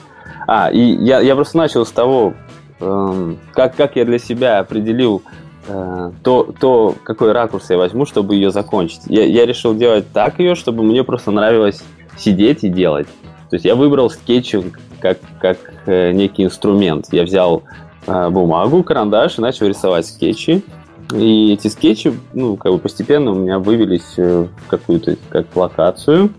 А, 0.47 0.71
и 0.71 0.79
я, 0.79 1.19
я 1.19 1.35
просто 1.35 1.57
начал 1.57 1.85
с 1.85 1.91
того, 1.91 2.33
э, 2.79 3.33
как, 3.53 3.75
как 3.75 3.95
я 3.95 4.05
для 4.05 4.19
себя 4.19 4.59
определил 4.59 5.23
Э, 5.69 6.11
то, 6.23 6.51
то 6.59 6.95
какой 7.03 7.31
ракурс 7.31 7.69
я 7.69 7.77
возьму, 7.77 8.05
чтобы 8.05 8.33
ее 8.33 8.49
закончить. 8.49 9.01
Я, 9.05 9.23
я 9.25 9.45
решил 9.45 9.75
делать 9.75 10.11
так 10.11 10.39
ее, 10.39 10.55
чтобы 10.55 10.83
мне 10.83 11.03
просто 11.03 11.29
нравилось 11.29 11.83
сидеть 12.17 12.63
и 12.63 12.69
делать. 12.69 13.07
То 13.49 13.55
есть 13.55 13.65
я 13.65 13.75
выбрал 13.75 14.09
скетчинг 14.09 14.79
как, 14.99 15.19
как 15.39 15.57
э, 15.85 16.11
некий 16.11 16.43
инструмент. 16.43 17.07
Я 17.11 17.23
взял 17.23 17.63
э, 18.05 18.29
бумагу, 18.29 18.83
карандаш 18.83 19.37
и 19.37 19.41
начал 19.41 19.67
рисовать 19.67 20.05
скетчи. 20.05 20.63
И 21.13 21.53
эти 21.53 21.67
скетчи, 21.67 22.13
ну, 22.33 22.55
как 22.55 22.71
бы 22.71 22.77
постепенно 22.77 23.31
у 23.31 23.35
меня 23.35 23.57
вывелись 23.57 24.15
в 24.17 24.49
какую-то 24.67 25.15
как 25.29 25.47
локацию. 25.55 26.29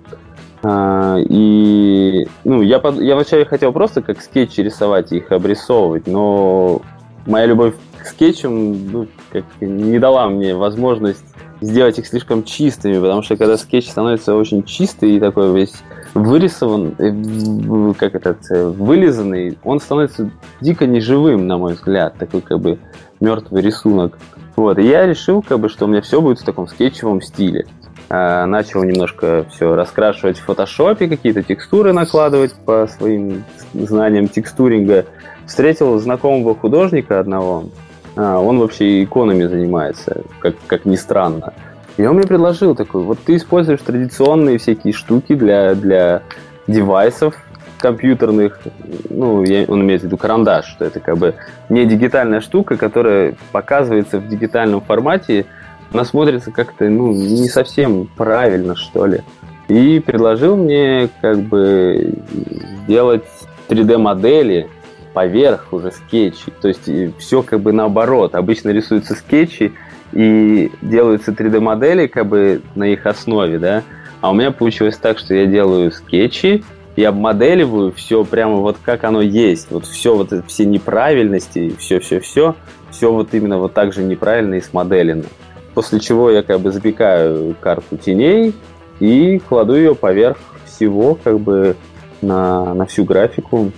А, 0.62 1.17
и, 1.19 2.29
ну, 2.45 2.62
я, 2.62 2.79
под, 2.79 3.00
я 3.00 3.14
вначале 3.14 3.45
хотел 3.45 3.73
просто 3.73 4.02
как 4.02 4.21
скетчи 4.21 4.61
рисовать 4.61 5.11
и 5.11 5.17
их 5.17 5.33
обрисовывать, 5.33 6.07
но 6.07 6.83
моя 7.26 7.47
любовь 7.47 7.75
к 7.99 8.07
скетчам 8.07 8.90
ну, 8.90 9.07
как 9.33 9.45
не 9.61 9.99
дала 9.99 10.29
мне 10.29 10.55
возможность 10.55 11.25
сделать 11.62 11.99
их 11.99 12.07
слишком 12.07 12.45
чистыми, 12.45 12.99
потому 12.99 13.23
что 13.23 13.37
когда 13.37 13.57
скетч 13.57 13.88
становится 13.88 14.35
очень 14.35 14.62
чистый 14.64 15.17
и 15.17 15.21
такой 15.21 15.52
весь 15.55 15.75
вырисован, 16.14 16.95
э, 16.99 17.93
как 17.99 18.14
этот, 18.14 18.38
э, 18.50 18.67
вылизанный, 18.67 19.59
он 19.64 19.81
становится 19.81 20.31
дико 20.61 20.87
неживым, 20.87 21.47
на 21.47 21.59
мой 21.59 21.75
взгляд, 21.75 22.17
такой 22.19 22.40
как 22.40 22.61
бы 22.61 22.79
мертвый 23.21 23.62
рисунок. 23.62 24.19
Вот, 24.57 24.79
и 24.79 24.83
я 24.87 25.07
решил, 25.07 25.43
как 25.43 25.61
бы, 25.61 25.69
что 25.69 25.87
у 25.87 25.88
меня 25.88 26.00
все 26.00 26.21
будет 26.21 26.40
в 26.40 26.45
таком 26.45 26.69
скетчевом 26.69 27.23
стиле. 27.23 27.67
А, 28.09 28.45
начал 28.47 28.83
немножко 28.83 29.47
все 29.50 29.75
раскрашивать 29.75 30.38
в 30.38 30.45
фотошопе, 30.45 31.09
какие-то 31.09 31.43
текстуры 31.43 31.93
накладывать 31.93 32.55
по 32.64 32.88
своим 32.88 33.45
знанием 33.73 34.29
текстуринга, 34.29 35.07
встретил 35.47 35.99
знакомого 35.99 36.57
художника 36.57 37.21
одного. 37.21 37.67
А, 38.17 38.38
он 38.40 38.59
вообще 38.59 39.05
иконами 39.05 39.45
занимается, 39.45 40.23
как, 40.40 40.57
как 40.67 40.85
ни 40.85 40.97
странно. 40.97 41.55
И 41.97 42.07
он 42.07 42.17
мне 42.17 42.27
предложил 42.27 42.75
такой, 42.75 43.03
вот 43.03 43.19
ты 43.19 43.37
используешь 43.37 43.81
традиционные 43.81 44.59
всякие 44.59 44.93
штуки 44.93 45.35
для, 45.35 45.75
для 45.75 46.23
девайсов 46.67 47.35
компьютерных, 47.79 48.61
ну, 49.09 49.43
я, 49.43 49.65
он 49.67 49.83
имеет 49.83 50.03
в 50.03 50.05
виду 50.05 50.17
карандаш, 50.17 50.67
что 50.67 50.85
это 50.85 51.01
как 51.01 51.17
бы 51.17 51.35
не 51.69 51.87
дигитальная 51.87 52.41
штука, 52.41 52.77
которая 52.77 53.35
показывается 53.53 54.19
в 54.19 54.29
дигитальном 54.29 54.81
формате, 54.83 55.47
она 55.93 56.05
смотрится 56.05 56.53
как-то, 56.53 56.89
ну, 56.89 57.13
не 57.13 57.49
совсем 57.49 58.09
правильно, 58.17 58.77
что 58.77 59.07
ли. 59.07 59.23
И 59.69 60.01
предложил 60.01 60.57
мне 60.57 61.09
как 61.21 61.39
бы 61.39 62.15
сделать 62.85 63.25
3D-модели 63.69 64.69
поверх 65.13 65.73
уже 65.73 65.91
скетчей. 65.91 66.53
То 66.61 66.69
есть 66.69 66.89
все 67.19 67.43
как 67.43 67.61
бы 67.61 67.73
наоборот. 67.73 68.35
Обычно 68.35 68.71
рисуются 68.71 69.15
скетчи 69.15 69.73
и 70.12 70.71
делаются 70.83 71.33
3D-модели 71.33 72.07
как 72.07 72.26
бы 72.26 72.62
на 72.75 72.85
их 72.85 73.07
основе, 73.07 73.59
да. 73.59 73.83
А 74.21 74.31
у 74.31 74.35
меня 74.35 74.50
получилось 74.50 74.97
так, 74.97 75.19
что 75.19 75.35
я 75.35 75.47
делаю 75.47 75.90
скетчи, 75.93 76.62
и 76.97 77.05
обмоделиваю 77.05 77.93
все 77.93 78.25
прямо 78.25 78.57
вот 78.57 78.76
как 78.83 79.05
оно 79.05 79.23
есть. 79.23 79.69
Вот 79.71 79.87
все 79.87 80.17
вот 80.17 80.33
все 80.47 80.67
неправильности, 80.67 81.75
все-все-все, 81.79 82.55
все 82.90 83.12
вот 83.12 83.33
именно 83.33 83.59
вот 83.59 83.73
так 83.73 83.93
же 83.93 84.02
неправильно 84.02 84.55
и 84.55 84.61
смоделено. 84.61 85.25
После 85.75 86.00
чего 86.00 86.31
я 86.31 86.43
как 86.43 86.61
бы 86.61 86.73
запекаю 86.73 87.55
карту 87.61 87.97
теней 87.97 88.55
и 88.99 89.38
кладу 89.38 89.76
ее 89.76 89.95
поверх 89.95 90.37
всего 90.67 91.14
как 91.14 91.40
бы 91.40 91.76
на, 92.21 92.75
на 92.75 92.87
всю 92.87 93.05
графику. 93.05 93.73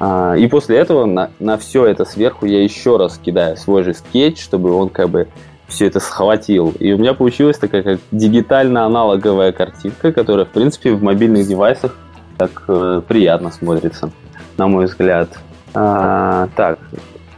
А, 0.00 0.34
и 0.34 0.46
после 0.46 0.78
этого 0.78 1.06
на, 1.06 1.30
на 1.38 1.58
все 1.58 1.86
это 1.86 2.04
сверху 2.04 2.46
я 2.46 2.62
еще 2.62 2.96
раз 2.96 3.18
кидаю 3.22 3.56
свой 3.56 3.82
же 3.82 3.94
скетч, 3.94 4.42
чтобы 4.42 4.72
он 4.72 4.88
как 4.90 5.10
бы 5.10 5.28
все 5.66 5.86
это 5.86 6.00
схватил. 6.00 6.70
И 6.78 6.92
у 6.92 6.98
меня 6.98 7.14
получилась 7.14 7.58
такая 7.58 7.82
как 7.82 8.00
дигитально-аналоговая 8.10 9.52
картинка, 9.52 10.12
которая, 10.12 10.46
в 10.46 10.50
принципе, 10.50 10.92
в 10.92 11.02
мобильных 11.02 11.46
девайсах 11.46 11.94
так 12.36 12.64
э, 12.68 13.02
приятно 13.06 13.50
смотрится, 13.50 14.10
на 14.56 14.68
мой 14.68 14.86
взгляд. 14.86 15.28
А, 15.74 16.48
так, 16.56 16.78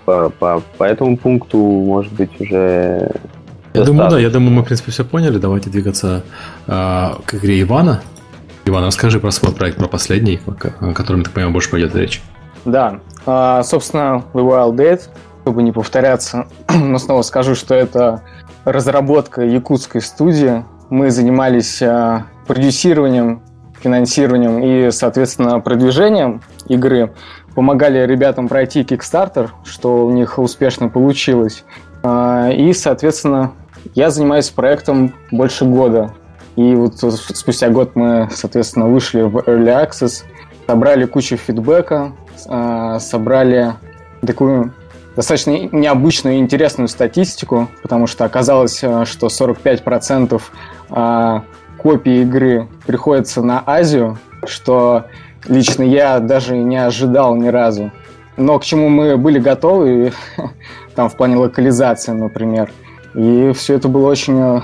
по, 0.05 0.31
по, 0.31 0.63
по 0.79 0.85
этому 0.85 1.17
пункту, 1.17 1.59
может 1.59 2.13
быть, 2.13 2.41
уже... 2.41 3.11
Я 3.73 3.85
думаю, 3.85 4.11
да, 4.11 4.19
я 4.19 4.31
думаю, 4.31 4.53
мы, 4.53 4.63
в 4.63 4.67
принципе, 4.67 4.93
все 4.93 5.05
поняли. 5.05 5.39
Давайте 5.39 5.71
двигаться 5.71 6.23
а, 6.67 7.19
к 7.25 7.35
игре 7.35 7.61
Ивана. 7.63 8.03
Иван, 8.67 8.85
расскажи 8.85 9.19
про 9.19 9.31
свой 9.31 9.53
проект, 9.53 9.79
про 9.79 9.89
последний, 9.89 10.41
о 10.47 10.93
котором, 10.93 11.23
так 11.23 11.33
понимаю, 11.33 11.53
больше 11.53 11.71
пойдет 11.71 11.95
речь. 11.97 12.21
Да, 12.65 13.01
а, 13.27 13.63
собственно, 13.63 14.25
The 14.33 14.43
Wild 14.43 14.77
Dead, 14.77 15.01
чтобы 15.43 15.63
не 15.63 15.73
повторяться, 15.73 16.47
но 16.69 16.99
снова 16.99 17.23
скажу, 17.23 17.55
что 17.55 17.75
это 17.75 18.23
разработка 18.65 19.43
якутской 19.43 20.01
студии. 20.01 20.65
Мы 20.91 21.11
занимались 21.11 21.81
а, 21.83 22.27
продюсированием, 22.47 23.43
финансированием 23.81 24.63
и, 24.63 24.91
соответственно, 24.91 25.61
продвижением 25.61 26.43
игры. 26.69 27.15
Помогали 27.55 28.07
ребятам 28.07 28.49
пройти 28.49 28.83
Kickstarter, 28.83 29.51
что 29.65 30.07
у 30.07 30.11
них 30.11 30.39
успешно 30.39 30.89
получилось. 30.89 31.65
А, 32.03 32.51
и, 32.51 32.73
соответственно, 32.73 33.53
я 33.95 34.11
занимаюсь 34.11 34.51
проектом 34.51 35.15
больше 35.31 35.65
года. 35.65 36.13
И 36.57 36.75
вот 36.75 36.99
спустя 36.99 37.71
год 37.71 37.93
мы, 37.95 38.29
соответственно, 38.33 38.89
вышли 38.89 39.23
в 39.23 39.39
Early 39.39 39.89
Access, 39.89 40.25
собрали 40.67 41.07
кучу 41.07 41.37
фидбэка, 41.37 42.13
а, 42.49 42.99
собрали 42.99 43.75
такую 44.27 44.73
достаточно 45.17 45.51
необычную 45.51 46.37
и 46.37 46.39
интересную 46.39 46.89
статистику, 46.89 47.69
потому 47.83 48.07
что 48.07 48.25
оказалось, 48.25 48.83
а, 48.83 49.05
что 49.05 49.27
45% 49.27 50.41
а, 50.91 51.45
копий 51.79 52.23
игры 52.23 52.69
приходится 52.87 53.43
на 53.43 53.63
Азию, 53.67 54.19
что 54.45 55.07
лично 55.47 55.83
я 55.83 56.21
даже 56.21 56.57
не 56.57 56.77
ожидал 56.77 57.35
ни 57.35 57.49
разу. 57.49 57.91
Но 58.37 58.59
к 58.59 58.65
чему 58.65 58.89
мы 58.89 59.17
были 59.17 59.39
готовы, 59.39 60.13
там 60.95 61.09
в 61.09 61.17
плане 61.17 61.37
локализации, 61.37 62.13
например. 62.13 62.73
И 63.15 63.53
все 63.55 63.75
это 63.75 63.89
было 63.89 64.09
очень 64.09 64.63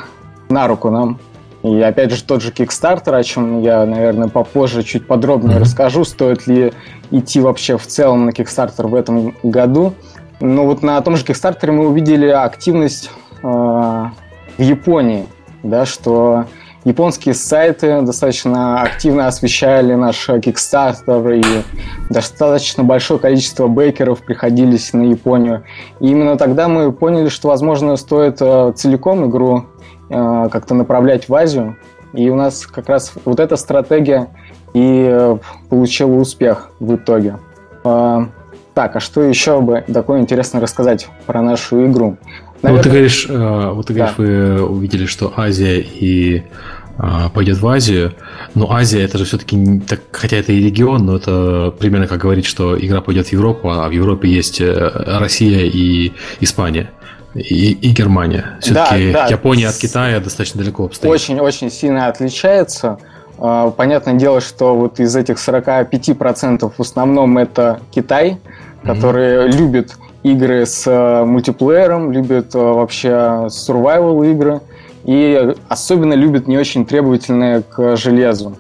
на 0.49 0.69
руку 0.69 0.91
нам. 0.91 1.19
И 1.67 1.83
опять 1.83 2.13
же 2.13 2.23
тот 2.23 2.43
же 2.43 2.53
Kickstarter, 2.53 3.17
о 3.17 3.23
чем 3.25 3.61
я, 3.61 3.85
наверное, 3.85 4.29
попозже 4.29 4.85
чуть 4.85 5.07
подробнее 5.07 5.57
mm-hmm. 5.57 5.61
расскажу, 5.61 6.05
стоит 6.05 6.47
ли 6.47 6.73
идти 7.11 7.41
вообще 7.41 7.77
в 7.77 7.87
целом 7.87 8.27
на 8.27 8.31
Kickstarter 8.31 8.87
в 8.87 8.95
этом 8.95 9.35
году. 9.43 9.95
Но 10.39 10.65
вот 10.65 10.83
на 10.83 11.01
том 11.01 11.17
же 11.17 11.25
Kickstarter 11.25 11.73
мы 11.73 11.89
увидели 11.89 12.29
активность 12.29 13.11
э, 13.43 13.47
в 13.47 14.13
Японии, 14.59 15.27
да, 15.65 15.87
что 15.87 16.45
японские 16.85 17.35
сайты 17.35 18.01
достаточно 18.03 18.83
активно 18.83 19.27
освещали 19.27 19.95
наш 19.95 20.29
Kickstarter, 20.29 21.41
и 21.41 21.65
достаточно 22.11 22.85
большое 22.85 23.19
количество 23.19 23.67
бейкеров 23.67 24.21
приходились 24.21 24.93
на 24.93 25.03
Японию. 25.03 25.65
И 25.99 26.07
именно 26.07 26.37
тогда 26.37 26.69
мы 26.69 26.93
поняли, 26.93 27.29
что, 27.29 27.49
возможно, 27.49 27.97
стоит 27.97 28.37
э, 28.41 28.73
целиком 28.77 29.29
игру 29.29 29.65
как-то 30.09 30.75
направлять 30.75 31.29
в 31.29 31.35
Азию. 31.35 31.77
И 32.13 32.31
у 32.31 32.35
нас 32.35 32.67
как 32.67 32.89
раз 32.89 33.13
вот 33.25 33.41
эта 33.41 33.57
стратегия 33.57 34.29
и 34.75 35.07
э, 35.09 35.39
получила 35.69 36.13
успех 36.13 36.71
в 36.81 36.95
итоге. 36.95 37.39
Э, 37.85 38.27
так, 38.75 38.97
а 38.97 39.01
что 39.01 39.23
еще 39.23 39.61
бы 39.61 39.85
такое 39.93 40.21
интересно 40.21 40.61
рассказать 40.61 41.09
про 41.27 41.43
нашу 41.43 41.87
игру? 41.87 42.17
Наверное... 42.63 42.77
Вот 42.77 42.83
ты 42.83 42.91
говоришь, 42.91 43.27
вот 43.29 43.87
ты 43.87 43.95
говоришь, 43.95 44.15
да. 44.17 44.23
вы 44.23 44.63
увидели, 44.63 45.07
что 45.07 45.33
Азия 45.37 45.81
и 45.81 46.43
пойдет 47.35 47.59
в 47.59 47.67
Азию. 47.67 48.15
Но 48.55 48.71
Азия 48.71 49.03
это 49.03 49.19
же 49.19 49.25
все-таки, 49.25 49.81
так, 49.81 50.01
хотя 50.13 50.39
это 50.39 50.53
и 50.53 50.63
регион, 50.63 51.05
но 51.05 51.17
это 51.17 51.75
примерно 51.79 52.07
как 52.07 52.21
говорить, 52.21 52.47
что 52.47 52.79
игра 52.79 53.03
пойдет 53.03 53.29
в 53.29 53.33
Европу, 53.33 53.71
а 53.71 53.87
в 53.89 53.91
Европе 53.91 54.29
есть 54.29 54.63
Россия 54.63 55.67
и 55.67 56.13
Испания 56.41 56.91
и, 57.37 57.73
и 57.73 57.91
Германия. 57.91 58.59
Все-таки 58.61 59.13
да, 59.13 59.25
да. 59.25 59.27
Япония 59.27 59.69
от 59.69 59.77
Китая 59.77 60.21
достаточно 60.21 60.61
далеко 60.61 60.87
обстоит. 60.87 61.13
Очень-очень 61.13 61.71
сильно 61.71 62.09
отличается. 62.09 62.99
А, 63.39 63.71
понятное 63.71 64.15
дело, 64.15 64.41
что 64.41 64.75
вот 64.75 65.01
из 65.01 65.15
этих 65.15 65.37
45% 65.37 66.73
в 66.77 66.81
основном 66.81 67.39
это 67.39 67.81
Китай, 67.91 68.39
который 68.85 69.47
mm-hmm. 69.47 69.57
любит 69.57 69.97
игры 70.23 70.67
с 70.67 70.87
э, 70.87 71.25
мультиплеером, 71.25 72.11
любит 72.11 72.55
э, 72.55 72.59
вообще 72.59 73.09
survival 73.49 74.29
игры 74.31 74.61
и 75.05 75.55
особенно 75.69 76.15
любит 76.15 76.49
не 76.49 76.59
очень 76.59 76.85
требовательные 76.85 77.63
к 77.63 77.97
железу. 77.97 78.57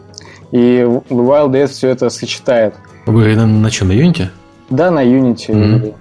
И 0.52 0.86
Wild 1.10 1.50
Dead 1.50 1.66
все 1.66 1.88
это 1.88 2.08
сочетает. 2.08 2.74
Вы 3.06 3.34
на, 3.34 3.46
на 3.46 3.70
чем, 3.70 3.88
на 3.88 3.92
Unity? 3.92 4.28
Да, 4.70 4.90
на 4.90 5.04
Unity. 5.04 5.48
Mm-hmm. 5.48 5.94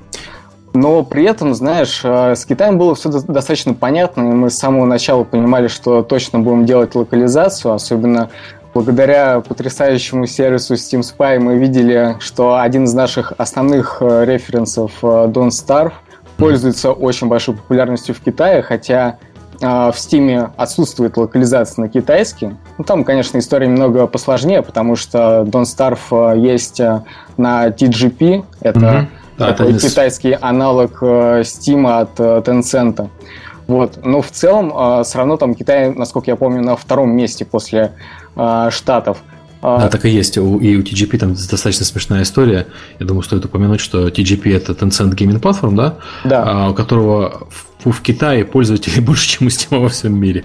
Но 0.75 1.03
при 1.03 1.23
этом, 1.23 1.55
знаешь, 1.55 2.01
э, 2.03 2.35
с 2.35 2.45
Китаем 2.45 2.77
было 2.77 2.95
все 2.95 3.09
достаточно 3.09 3.73
понятно, 3.73 4.21
и 4.21 4.33
мы 4.33 4.49
с 4.49 4.57
самого 4.57 4.85
начала 4.85 5.23
понимали, 5.23 5.67
что 5.67 6.03
точно 6.03 6.39
будем 6.39 6.65
делать 6.65 6.95
локализацию, 6.95 7.73
особенно 7.73 8.29
благодаря 8.73 9.39
потрясающему 9.39 10.27
сервису 10.27 10.73
Steam 10.73 10.99
Spy 10.99 11.39
мы 11.39 11.57
видели, 11.57 12.17
что 12.19 12.57
один 12.59 12.83
из 12.83 12.93
наших 12.93 13.31
основных 13.37 13.97
э, 14.01 14.25
референсов 14.25 14.91
э, 15.01 15.05
Don't 15.05 15.49
Starve 15.49 15.93
пользуется 16.35 16.91
очень 16.91 17.27
большой 17.27 17.55
популярностью 17.55 18.13
в 18.13 18.19
Китае, 18.19 18.61
хотя 18.61 19.17
в 19.57 19.95
Steam 19.95 20.51
отсутствует 20.57 21.15
локализация 21.15 21.83
на 21.83 21.89
китайский. 21.89 22.57
Ну, 22.77 22.83
там, 22.83 23.05
конечно, 23.05 23.37
история 23.37 23.67
немного 23.67 24.05
посложнее, 24.05 24.61
потому 24.61 24.97
что 24.97 25.45
Don't 25.47 25.63
Starve 25.63 26.37
есть 26.37 26.81
на 27.37 27.67
TGP, 27.69 28.43
это 28.59 28.79
mm-hmm 28.79 29.07
да, 29.37 29.49
это 29.49 29.71
китайский 29.73 30.31
аналог 30.33 30.99
э, 31.01 31.41
Steam 31.41 31.87
от 31.87 32.19
э, 32.19 32.41
Tencent. 32.45 33.09
Вот. 33.67 34.05
Но 34.05 34.21
в 34.21 34.31
целом 34.31 34.71
э, 34.75 35.03
все 35.03 35.17
равно 35.17 35.37
там 35.37 35.55
Китай, 35.55 35.93
насколько 35.93 36.31
я 36.31 36.35
помню, 36.35 36.61
на 36.61 36.75
втором 36.75 37.11
месте 37.11 37.45
после 37.45 37.93
Штатов. 38.69 39.19
Да, 39.61 39.87
так 39.87 40.05
и 40.05 40.09
есть. 40.09 40.37
И 40.37 40.39
у 40.39 40.59
TGP 40.59 41.17
там 41.17 41.33
достаточно 41.33 41.85
смешная 41.85 42.21
история. 42.21 42.67
Я 42.99 43.05
думаю, 43.05 43.23
стоит 43.23 43.45
упомянуть, 43.45 43.79
что 43.79 44.09
TGP 44.09 44.55
это 44.55 44.73
Tencent 44.73 45.15
Gaming 45.15 45.41
Platform, 45.41 45.75
да? 45.75 45.95
Да. 46.23 46.43
А, 46.45 46.69
у 46.69 46.73
которого 46.75 47.47
в, 47.83 47.91
в 47.91 48.01
Китае 48.01 48.45
пользователей 48.45 48.99
больше, 49.01 49.27
чем 49.27 49.47
у 49.47 49.49
Steam 49.49 49.79
во 49.79 49.89
всем 49.89 50.19
мире. 50.19 50.43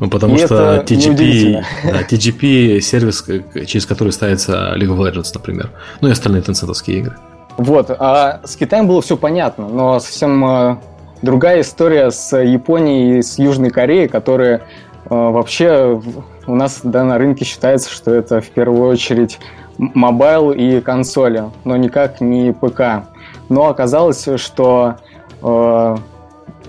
Ну, 0.00 0.10
потому 0.10 0.34
и 0.34 0.38
что 0.44 0.84
TGP, 0.86 1.64
да, 1.84 2.02
TGP 2.02 2.80
сервис, 2.80 3.24
через 3.66 3.86
который 3.86 4.12
ставится 4.12 4.74
League 4.76 4.88
of 4.88 4.98
Legends, 4.98 5.30
например. 5.32 5.70
Ну 6.00 6.08
и 6.08 6.10
остальные 6.10 6.42
тенцентовские 6.42 6.98
игры. 6.98 7.16
Вот, 7.56 7.90
а 7.90 8.40
с 8.44 8.56
Китаем 8.56 8.88
было 8.88 9.00
все 9.00 9.16
понятно, 9.16 9.68
но 9.68 10.00
совсем 10.00 10.44
э, 10.44 10.76
другая 11.22 11.60
история 11.60 12.10
с 12.10 12.36
Японией 12.36 13.18
и 13.18 13.22
с 13.22 13.38
Южной 13.38 13.70
Кореей, 13.70 14.08
которые 14.08 14.62
вообще 15.06 16.00
у 16.46 16.54
нас 16.54 16.80
да, 16.82 17.04
на 17.04 17.18
рынке 17.18 17.44
считается, 17.44 17.90
что 17.90 18.14
это 18.14 18.40
в 18.40 18.48
первую 18.48 18.88
очередь 18.88 19.38
mobile 19.78 20.52
и 20.52 20.80
консоли, 20.80 21.44
но 21.64 21.76
никак 21.76 22.20
не 22.20 22.52
ПК. 22.52 23.06
Но 23.48 23.68
оказалось, 23.68 24.26
что 24.36 24.96
э, 25.42 25.96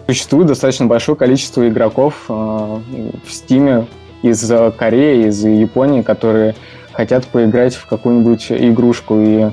существует 0.07 0.47
достаточно 0.47 0.85
большое 0.85 1.17
количество 1.17 1.67
игроков 1.67 2.25
э, 2.29 2.33
в 2.33 3.29
Steam 3.29 3.87
из 4.21 4.51
Кореи, 4.77 5.27
из 5.27 5.43
Японии, 5.43 6.01
которые 6.01 6.55
хотят 6.93 7.25
поиграть 7.27 7.75
в 7.75 7.85
какую-нибудь 7.85 8.51
игрушку. 8.51 9.19
И 9.19 9.51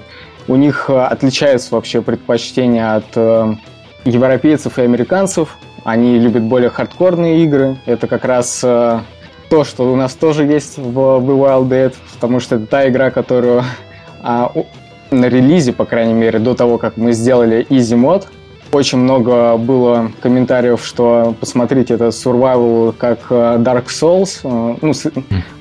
у 0.49 0.57
них 0.57 0.91
отличаются 0.91 1.75
вообще 1.75 2.03
предпочтения 2.03 2.97
от 2.97 3.05
э, 3.17 3.55
европейцев 4.05 4.79
и 4.79 4.83
американцев. 4.83 5.57
Они 5.85 6.19
любят 6.19 6.43
более 6.43 6.71
хардкорные 6.71 7.45
игры. 7.45 7.77
Это 7.87 8.07
как 8.07 8.25
раз 8.25 8.61
э, 8.63 9.01
то, 9.51 9.65
что 9.65 9.93
у 9.93 9.97
нас 9.97 10.15
тоже 10.15 10.45
есть 10.45 10.79
в 10.79 10.99
The 10.99 11.27
Wild 11.27 11.69
Dead, 11.69 11.95
потому 12.15 12.41
что 12.41 12.57
это 12.57 12.67
та 12.67 12.89
игра, 12.89 13.11
которую 13.11 13.63
а, 14.23 14.53
на 15.11 15.27
релизе, 15.27 15.73
по 15.73 15.85
крайней 15.85 16.15
мере, 16.15 16.39
до 16.39 16.55
того, 16.55 16.79
как 16.79 16.97
мы 16.97 17.13
сделали 17.13 17.67
Easy 17.69 17.97
Mod, 17.97 18.27
очень 18.73 18.99
много 18.99 19.57
было 19.59 20.11
комментариев, 20.21 20.85
что 20.85 21.35
посмотрите, 21.39 21.95
это 21.95 22.07
survival 22.07 22.95
как 22.97 23.19
э, 23.29 23.59
Dark 23.59 23.87
Souls, 23.89 24.41
э, 24.45 24.77
ну, 24.81 24.93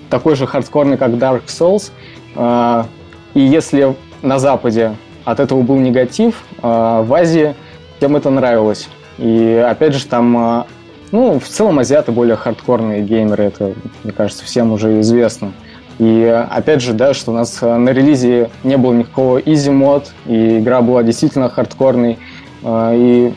такой 0.10 0.36
же 0.36 0.48
хардкорный, 0.48 0.98
как 0.98 1.12
Dark 1.12 1.48
Souls. 1.48 1.92
Э, 2.36 2.86
и 3.34 3.42
если 3.42 3.96
на 4.22 4.40
Западе 4.40 4.96
от 5.26 5.40
этого 5.40 5.62
был 5.62 5.78
негатив, 5.78 6.44
в 6.62 7.14
Азии 7.14 7.56
всем 7.98 8.16
это 8.16 8.30
нравилось. 8.30 8.90
И 9.18 9.64
опять 9.68 9.94
же, 9.94 10.06
там 10.08 10.66
ну, 11.12 11.40
в 11.40 11.48
целом 11.48 11.80
азиаты 11.80 12.12
более 12.12 12.36
хардкорные 12.36 13.02
геймеры, 13.02 13.46
это, 13.46 13.74
мне 14.04 14.14
кажется, 14.14 14.46
всем 14.46 14.72
уже 14.72 15.02
известно. 15.02 15.52
И 16.00 16.24
опять 16.50 16.82
же, 16.82 16.94
да, 16.94 17.14
что 17.14 17.32
у 17.32 17.36
нас 17.36 17.60
э, 17.62 17.76
на 17.76 17.90
релизе 17.90 18.50
не 18.64 18.78
было 18.78 18.94
никакого 18.94 19.40
easy 19.40 19.72
мод, 19.72 20.12
и 20.26 20.58
игра 20.58 20.82
была 20.82 21.04
действительно 21.04 21.50
хардкорной. 21.50 22.18
Э, 22.64 22.94
и 22.96 23.34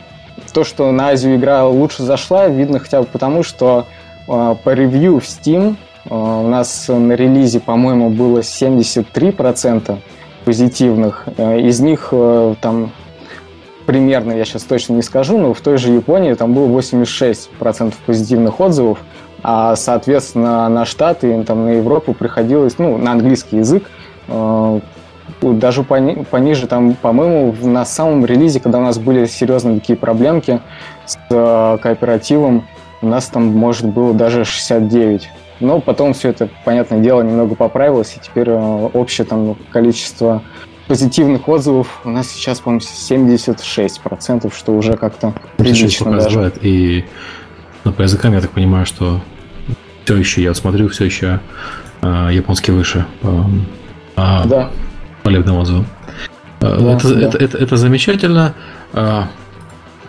то, 0.53 0.65
что 0.65 0.91
на 0.93 1.09
Азию 1.09 1.37
игра 1.37 1.67
лучше 1.67 2.05
зашла, 2.05 2.49
видно 2.49 2.79
хотя 2.79 3.03
бы 3.03 3.09
потому, 3.09 3.43
что 3.43 3.87
по 4.27 4.59
ревью 4.67 5.19
в 5.21 5.25
Steam 5.25 5.77
у 6.09 6.49
нас 6.49 6.87
на 6.89 7.13
релизе, 7.13 7.61
по-моему, 7.61 8.09
было 8.09 8.39
73% 8.39 9.99
позитивных. 10.45 11.27
Из 11.39 11.81
них 11.81 12.13
там 12.61 12.93
примерно, 13.87 14.33
я 14.33 14.45
сейчас 14.45 14.63
точно 14.63 14.95
не 14.95 15.03
скажу, 15.03 15.39
но 15.39 15.55
в 15.55 15.61
той 15.61 15.79
же 15.79 15.93
Японии 15.93 16.35
там 16.35 16.55
было 16.55 16.67
86% 16.67 17.95
позитивных 18.07 18.61
отзывов, 18.61 18.99
а, 19.43 19.77
соответственно, 19.77 20.69
на 20.69 20.85
Штаты, 20.85 21.43
там, 21.45 21.65
на 21.65 21.71
Европу 21.71 22.15
приходилось, 22.15 22.79
ну, 22.79 22.97
на 22.97 23.13
английский 23.13 23.59
язык, 23.59 23.91
э, 24.29 24.81
даже 25.43 25.83
пони, 25.83 26.25
пониже, 26.31 26.67
там, 26.67 26.95
по-моему, 26.95 27.55
на 27.63 27.85
самом 27.85 28.25
релизе, 28.25 28.61
когда 28.61 28.79
у 28.79 28.83
нас 28.83 28.99
были 28.99 29.27
серьезные 29.27 29.81
такие 29.81 29.99
проблемки 29.99 30.61
с 31.05 31.19
э, 31.31 31.79
кооперативом, 31.83 32.67
у 33.03 33.07
нас 33.07 33.27
там, 33.27 33.47
может, 33.47 33.87
было 33.87 34.15
даже 34.15 34.45
69. 34.45 35.29
Но 35.61 35.81
потом 35.81 36.15
все 36.15 36.31
это, 36.31 36.49
понятное 36.65 37.01
дело, 37.01 37.23
немного 37.23 37.55
поправилось, 37.55 38.17
и 38.17 38.21
теперь 38.21 38.49
э, 38.51 38.89
общее 38.93 39.25
там 39.25 39.57
количество 39.71 40.43
позитивных 40.87 41.49
отзывов 41.49 42.01
у 42.05 42.11
нас 42.11 42.29
сейчас, 42.29 42.61
по-моему, 42.61 42.81
76%, 42.85 44.53
что 44.55 44.73
уже 44.73 44.97
как-то 44.97 45.33
прилично 45.57 46.13
даже. 46.13 46.53
И 46.61 47.05
ну, 47.85 47.93
по 47.93 48.03
языкам 48.03 48.33
я 48.33 48.41
так 48.41 48.51
понимаю, 48.51 48.85
что 48.85 49.21
все 50.05 50.17
еще, 50.17 50.43
я 50.43 50.55
смотрю, 50.55 50.89
все 50.89 51.05
еще 51.05 51.41
э, 52.03 52.29
японский 52.33 52.73
выше 52.73 53.07
по, 53.23 53.47
э, 54.17 54.43
да. 54.47 54.71
полебным 55.23 55.57
отзывам. 55.57 55.87
Да, 56.61 56.77
это, 56.77 57.15
да. 57.15 57.27
Это, 57.29 57.39
это, 57.39 57.59
это 57.59 57.77
замечательно. 57.77 58.55
Э, 58.93 59.23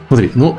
смотри, 0.07 0.31
ну, 0.35 0.57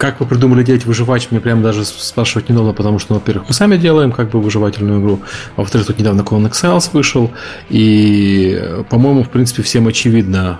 как 0.00 0.18
вы 0.18 0.24
придумали 0.24 0.62
делать 0.62 0.86
выживач, 0.86 1.28
мне 1.30 1.40
прям 1.40 1.62
даже 1.62 1.84
спрашивать 1.84 2.48
не 2.48 2.54
надо, 2.56 2.72
потому 2.72 2.98
что, 2.98 3.12
во-первых, 3.14 3.48
мы 3.48 3.54
сами 3.54 3.76
делаем 3.76 4.12
как 4.12 4.30
бы 4.30 4.40
выживательную 4.40 5.02
игру, 5.02 5.20
а 5.56 5.60
во-вторых, 5.60 5.88
тут 5.88 5.98
недавно 5.98 6.22
Conan 6.22 6.50
Exiles 6.50 6.88
вышел, 6.94 7.30
и, 7.68 8.82
по-моему, 8.88 9.24
в 9.24 9.28
принципе, 9.28 9.62
всем 9.62 9.86
очевидно, 9.86 10.58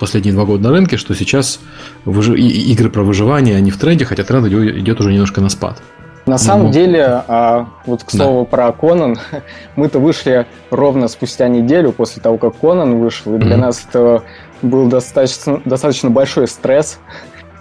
последние 0.00 0.34
два 0.34 0.44
года 0.44 0.64
на 0.64 0.70
рынке, 0.72 0.96
что 0.96 1.14
сейчас 1.14 1.60
выжи... 2.04 2.36
игры 2.36 2.90
про 2.90 3.04
выживание, 3.04 3.56
они 3.56 3.70
в 3.70 3.78
тренде, 3.78 4.04
хотя 4.04 4.24
тренд 4.24 4.48
идет 4.48 5.00
уже 5.00 5.12
немножко 5.12 5.40
на 5.40 5.48
спад. 5.48 5.80
На 6.26 6.38
самом 6.38 6.66
ну, 6.66 6.72
деле, 6.72 7.22
а, 7.28 7.68
вот 7.86 8.02
к 8.02 8.10
слову 8.10 8.48
да. 8.50 8.56
про 8.56 8.72
Конан, 8.72 9.16
мы-то 9.76 10.00
вышли 10.00 10.46
ровно 10.70 11.06
спустя 11.06 11.46
неделю 11.46 11.92
после 11.92 12.20
того, 12.20 12.36
как 12.36 12.58
Конан 12.58 12.98
вышел, 12.98 13.36
и 13.36 13.38
для 13.38 13.54
mm-hmm. 13.54 13.60
нас 13.60 13.86
это 13.88 14.24
был 14.60 14.88
достаточно, 14.88 15.60
достаточно 15.64 16.10
большой 16.10 16.48
стресс, 16.48 16.98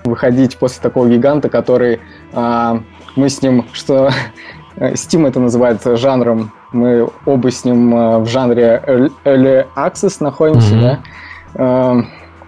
выходить 0.04 0.58
после 0.58 0.82
такого 0.82 1.08
гиганта, 1.08 1.50
который 1.50 2.00
а, 2.34 2.82
мы 3.16 3.30
с 3.30 3.42
ним, 3.42 3.66
что 3.74 4.10
Steam 4.78 5.28
это 5.28 5.40
называет 5.40 5.82
жанром, 5.98 6.52
мы 6.72 7.10
оба 7.26 7.52
с 7.52 7.66
ним 7.66 7.94
а, 7.96 8.20
в 8.20 8.28
жанре 8.28 8.82
Early 9.26 9.66
Access 9.76 10.18
находимся, 10.20 10.74
mm-hmm. 10.74 10.82
да, 10.82 11.00
а, 11.56 12.02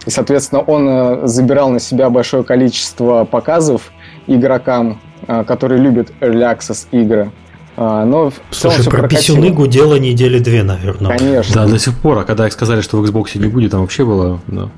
и, 0.06 0.10
соответственно, 0.10 0.62
он 0.62 0.88
а, 0.90 1.28
забирал 1.28 1.70
на 1.70 1.80
себя 1.80 2.10
большое 2.10 2.44
количество 2.44 3.26
показов 3.26 3.92
игрокам, 4.28 5.00
а, 5.28 5.44
которые 5.44 5.82
любят 5.82 6.12
Early 6.22 6.58
Access 6.58 6.88
игры. 6.92 7.32
Но 7.76 8.32
Слушай, 8.52 8.86
про 8.86 9.08
писюны 9.08 9.50
гудела 9.50 9.96
недели 9.96 10.38
две, 10.38 10.62
наверное. 10.62 11.18
Конечно. 11.18 11.56
Да, 11.56 11.66
до 11.66 11.80
сих 11.80 11.98
пор. 11.98 12.20
А 12.20 12.24
когда 12.24 12.48
сказали, 12.52 12.82
что 12.82 12.98
в 12.98 13.04
Xbox 13.04 13.36
не 13.36 13.48
будет, 13.48 13.72
там 13.72 13.82
вообще 13.82 14.06
было... 14.06 14.40
Да. 14.46 14.70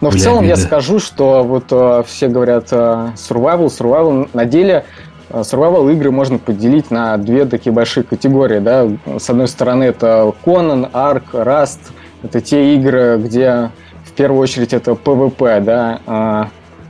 Но 0.00 0.10
Бля, 0.10 0.18
в 0.18 0.22
целом 0.22 0.42
вида. 0.44 0.54
я 0.54 0.56
скажу, 0.56 1.00
что 1.00 1.42
вот 1.42 1.64
э, 1.70 2.02
все 2.06 2.28
говорят 2.28 2.68
э, 2.70 3.10
survival, 3.16 3.66
survival. 3.66 4.28
На 4.32 4.44
деле 4.44 4.84
э, 5.28 5.40
survival 5.40 5.92
игры 5.92 6.10
можно 6.10 6.38
поделить 6.38 6.90
на 6.90 7.16
две 7.16 7.46
такие 7.46 7.72
большие 7.72 8.04
категории. 8.04 8.60
Да? 8.60 8.88
С 9.18 9.28
одной 9.28 9.48
стороны, 9.48 9.84
это 9.84 10.32
Conan, 10.44 10.90
Ark, 10.92 11.24
Rust. 11.32 11.80
Это 12.22 12.40
те 12.40 12.74
игры, 12.74 13.18
где 13.18 13.70
в 14.04 14.12
первую 14.12 14.40
очередь 14.40 14.72
это 14.72 14.92
PvP, 14.92 15.60
да, 15.60 16.00
а, 16.06 16.48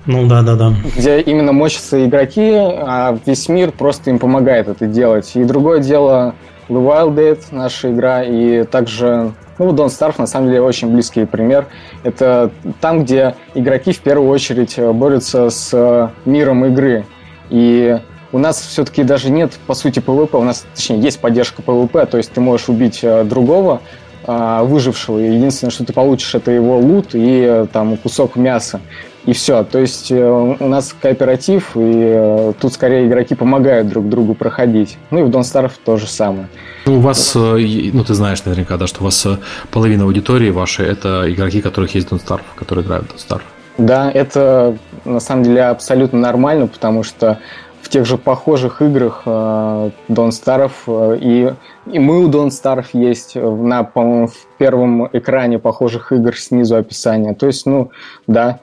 ну 0.09 0.27
да, 0.27 0.41
да, 0.41 0.57
да. 0.57 0.73
Где 0.97 1.21
именно 1.21 1.53
мочатся 1.53 2.03
игроки, 2.03 2.51
а 2.55 3.19
весь 3.27 3.47
мир 3.51 3.73
просто 3.73 4.09
им 4.09 4.19
помогает 4.19 4.67
это 4.67 4.87
делать. 4.87 5.31
И 5.35 5.45
другое 5.45 5.81
дело 5.81 6.35
The 6.69 6.77
Wild 6.77 7.15
Dead, 7.15 7.39
наша 7.51 7.91
игра, 7.91 8.23
и 8.23 8.65
также 8.65 9.33
ну, 9.59 9.71
Don't 9.71 9.87
Starve, 9.87 10.15
на 10.19 10.27
самом 10.27 10.49
деле, 10.49 10.61
очень 10.61 10.93
близкий 10.93 11.25
пример. 11.25 11.67
Это 12.05 12.51
там, 12.81 13.05
где 13.05 13.35
игроки 13.55 13.93
в 13.93 14.01
первую 14.01 14.31
очередь 14.31 14.79
э, 14.79 14.93
борются 14.93 15.51
с 15.51 15.71
э, 15.73 16.09
миром 16.25 16.65
игры. 16.67 17.07
И 17.51 17.99
у 18.33 18.39
нас 18.39 18.61
все-таки 18.61 19.03
даже 19.03 19.31
нет, 19.31 19.53
по 19.67 19.75
сути, 19.75 19.99
PvP. 19.99 20.39
У 20.39 20.45
нас, 20.45 20.67
точнее, 20.75 21.01
есть 21.01 21.21
поддержка 21.21 21.63
PvP, 21.63 22.07
то 22.07 22.19
есть 22.19 22.33
ты 22.33 22.41
можешь 22.41 22.69
убить 22.69 23.01
э, 23.03 23.25
другого, 23.25 23.81
выжившего, 24.27 25.19
и 25.19 25.37
единственное, 25.37 25.71
что 25.71 25.87
ты 25.87 25.95
получишь, 25.95 26.35
это 26.35 26.51
его 26.51 26.79
лут 26.79 27.11
и 27.15 27.65
там 27.73 27.97
кусок 27.97 28.37
мяса 28.37 28.83
и 29.29 29.35
все. 29.35 29.63
То 29.63 29.79
есть 29.79 30.11
э, 30.11 30.27
у 30.27 30.69
нас 30.69 30.95
кооператив, 30.99 31.73
и 31.75 31.81
э, 31.85 32.53
тут 32.59 32.73
скорее 32.73 33.07
игроки 33.07 33.35
помогают 33.35 33.89
друг 33.89 34.09
другу 34.09 34.35
проходить. 34.35 34.97
Ну 35.11 35.21
и 35.21 35.23
в 35.23 35.29
Don't 35.29 35.43
Starve 35.43 35.73
то 35.85 35.99
же 35.99 36.07
самое. 36.07 36.49
Ну, 36.87 36.97
у 36.97 37.01
вас, 37.01 37.37
э, 37.37 37.91
ну 37.93 38.05
ты 38.05 38.15
знаешь 38.15 38.43
наверняка, 38.47 38.79
да, 38.79 38.87
что 38.87 39.03
у 39.03 39.05
вас 39.05 39.27
половина 39.71 40.05
аудитории 40.05 40.49
вашей 40.49 40.87
это 40.87 41.31
игроки, 41.31 41.61
которых 41.61 41.95
есть 41.95 42.09
Don't 42.09 42.25
Starve, 42.25 42.41
которые 42.55 42.87
играют 42.87 43.11
в 43.11 43.15
Don't 43.15 43.29
Starve. 43.29 43.43
Да, 43.77 44.11
это 44.11 44.79
на 45.05 45.21
самом 45.21 45.43
деле 45.43 45.65
абсолютно 45.65 46.19
нормально, 46.19 46.67
потому 46.67 47.03
что 47.03 47.39
в 47.83 47.91
тех 47.91 48.07
же 48.07 48.17
похожих 48.17 48.81
играх 48.81 49.23
Don't 49.27 49.93
Starve 50.09 51.19
и, 51.21 51.55
и 51.93 51.99
мы 51.99 52.25
у 52.25 52.31
Don't 52.31 52.49
Starve 52.49 52.87
есть 52.95 53.35
на, 53.35 53.85
по-моему, 53.85 54.29
в 54.29 54.57
первом 54.57 55.07
экране 55.13 55.59
похожих 55.59 56.13
игр 56.13 56.35
снизу 56.35 56.77
описания. 56.77 57.35
То 57.35 57.47
есть, 57.47 57.67
ну, 57.67 57.91
да, 58.27 58.59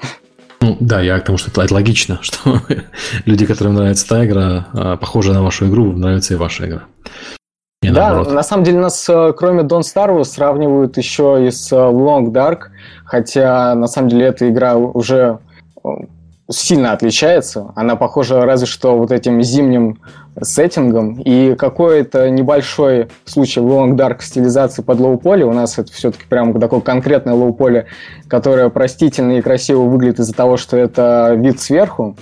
ну, 0.65 0.77
да, 0.79 0.99
я 1.01 1.19
к 1.19 1.25
тому, 1.25 1.37
что 1.37 1.49
это 1.51 1.73
логично, 1.73 2.19
что 2.21 2.61
люди, 3.25 3.45
которым 3.45 3.75
нравится 3.75 4.07
та 4.07 4.25
игра, 4.25 4.67
а, 4.73 4.97
похожая 4.97 5.35
на 5.35 5.43
вашу 5.43 5.67
игру, 5.67 5.91
нравится 5.91 6.33
и 6.33 6.37
ваша 6.37 6.67
игра. 6.67 6.83
И 7.83 7.89
да, 7.89 8.07
наоборот. 8.07 8.33
на 8.33 8.43
самом 8.43 8.63
деле 8.63 8.79
нас, 8.79 9.07
э, 9.07 9.33
кроме 9.37 9.61
Don't 9.61 9.81
Starve, 9.81 10.23
сравнивают 10.23 10.97
еще 10.97 11.45
и 11.45 11.51
с 11.51 11.71
э, 11.71 11.75
Long 11.75 12.31
Dark, 12.31 12.69
хотя 13.05 13.75
на 13.75 13.85
самом 13.85 14.09
деле 14.09 14.25
эта 14.25 14.49
игра 14.49 14.75
уже 14.75 15.37
э, 15.83 15.89
сильно 16.49 16.91
отличается. 16.91 17.71
Она 17.75 17.95
похожа 17.95 18.45
разве 18.45 18.67
что 18.67 18.97
вот 18.97 19.11
этим 19.11 19.41
зимним 19.41 19.99
сеттингом. 20.41 21.21
И 21.21 21.55
какой-то 21.55 22.29
небольшой 22.29 23.07
случай 23.25 23.61
Long 23.61 23.93
Dark 23.93 24.21
стилизации 24.21 24.81
под 24.81 24.99
low 24.99 25.16
poly. 25.16 25.45
У 25.45 25.53
нас 25.53 25.79
это 25.79 25.91
все-таки 25.91 26.25
прям 26.27 26.59
такое 26.59 26.81
конкретное 26.81 27.33
low 27.33 27.53
poly, 27.53 27.87
которое 28.27 28.69
простительно 28.69 29.37
и 29.37 29.41
красиво 29.41 29.83
выглядит 29.83 30.19
из-за 30.19 30.33
того, 30.33 30.57
что 30.57 30.77
это 30.77 31.33
вид 31.35 31.59
сверху. 31.59 32.15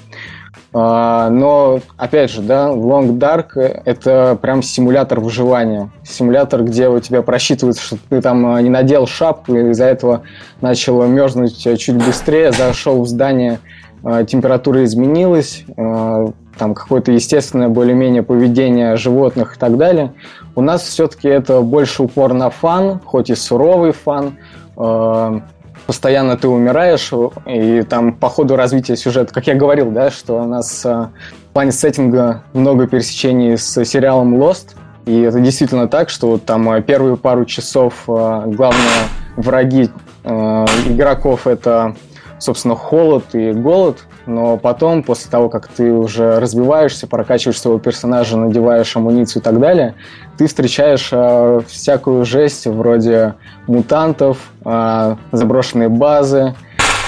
А, 0.76 1.30
но, 1.30 1.82
опять 1.98 2.32
же, 2.32 2.42
да, 2.42 2.70
Long 2.70 3.20
Dark— 3.20 3.56
это 3.86 4.38
прям 4.42 4.64
симулятор 4.64 5.20
выживания. 5.20 5.92
Симулятор, 6.04 6.64
где 6.64 6.90
у 6.90 7.00
тебя 7.00 7.22
просчитывается, 7.22 7.84
что 7.84 7.98
ты 8.10 8.22
там 8.22 8.64
не 8.64 8.72
надел 8.72 9.06
шапку, 9.06 9.56
и 9.56 9.70
из-за 9.70 9.86
этого 9.86 10.24
начал 10.62 11.06
мерзнуть 11.06 11.60
чуть 11.80 11.96
быстрее, 11.96 12.52
зашел 12.52 13.04
в 13.04 13.08
здание, 13.08 13.60
температура 14.04 14.84
изменилась, 14.84 15.66
там 15.76 16.74
какое-то 16.76 17.12
естественное 17.12 17.70
более-менее 17.70 18.22
поведение 18.22 18.96
животных 18.96 19.56
и 19.56 19.60
так 19.60 19.78
далее. 19.78 20.14
У 20.56 20.62
нас 20.62 20.84
все-таки 20.84 21.28
это 21.28 21.62
больше 21.62 22.04
упор 22.04 22.34
на 22.34 22.50
фан, 22.50 23.00
хоть 23.04 23.30
и 23.30 23.36
суровый 23.36 23.92
фан. 23.92 24.38
Э, 24.78 25.40
постоянно 25.88 26.38
ты 26.38 26.48
умираешь, 26.48 27.12
и 27.48 27.82
там 27.82 28.14
по 28.14 28.30
ходу 28.30 28.56
развития 28.56 28.96
сюжета, 28.96 29.34
как 29.34 29.48
я 29.48 29.56
говорил, 29.56 29.90
да, 29.92 30.12
что 30.12 30.42
у 30.42 30.46
нас 30.46 30.86
в 30.86 31.10
плане 31.54 31.72
сеттинга 31.72 32.44
много 32.54 32.88
пересечений 32.88 33.58
с 33.58 33.84
сериалом 33.84 34.36
Lost, 34.36 34.76
и 35.06 35.22
это 35.22 35.40
действительно 35.40 35.88
так, 35.88 36.10
что 36.10 36.28
вот 36.28 36.46
там 36.46 36.82
первые 36.84 37.18
пару 37.18 37.46
часов 37.46 38.04
главные 38.06 39.08
враги 39.36 39.90
игроков 40.24 41.48
это, 41.48 41.96
собственно, 42.44 42.76
холод 42.76 43.24
и 43.34 43.52
голод, 43.52 44.00
но 44.26 44.58
потом, 44.58 45.04
после 45.04 45.32
того, 45.32 45.50
как 45.50 45.68
ты 45.68 45.92
уже 45.92 46.40
разбиваешься, 46.40 47.08
прокачиваешь 47.08 47.60
своего 47.60 47.80
персонажа, 47.80 48.38
надеваешь 48.38 48.96
амуницию 48.96 49.42
и 49.42 49.44
так 49.44 49.60
далее, 49.60 49.96
ты 50.38 50.48
встречаешь 50.48 51.10
э, 51.12 51.62
всякую 51.68 52.26
жесть 52.26 52.68
вроде 52.68 53.36
мутантов, 53.68 54.38
э, 54.66 55.16
заброшенные 55.32 55.90
базы, 55.90 56.56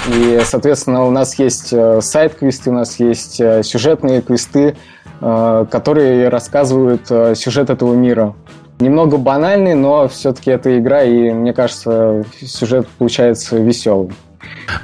и, 0.07 0.39
соответственно, 0.43 1.05
у 1.05 1.11
нас 1.11 1.37
есть 1.39 1.73
э, 1.73 1.99
сайт-квесты, 1.99 2.69
у 2.69 2.73
нас 2.73 2.99
есть 2.99 3.41
э, 3.41 3.63
сюжетные 3.63 4.21
квесты, 4.21 4.75
э, 5.19 5.65
которые 5.69 6.29
рассказывают 6.29 7.07
сюжет 7.37 7.69
этого 7.69 7.93
мира. 7.93 8.35
Немного 8.79 9.17
банальный, 9.17 9.73
но 9.73 10.07
все-таки 10.07 10.51
это 10.51 10.77
игра, 10.77 11.03
и 11.03 11.31
мне 11.31 11.53
кажется, 11.53 12.25
сюжет 12.41 12.87
получается 12.97 13.57
веселый. 13.57 14.11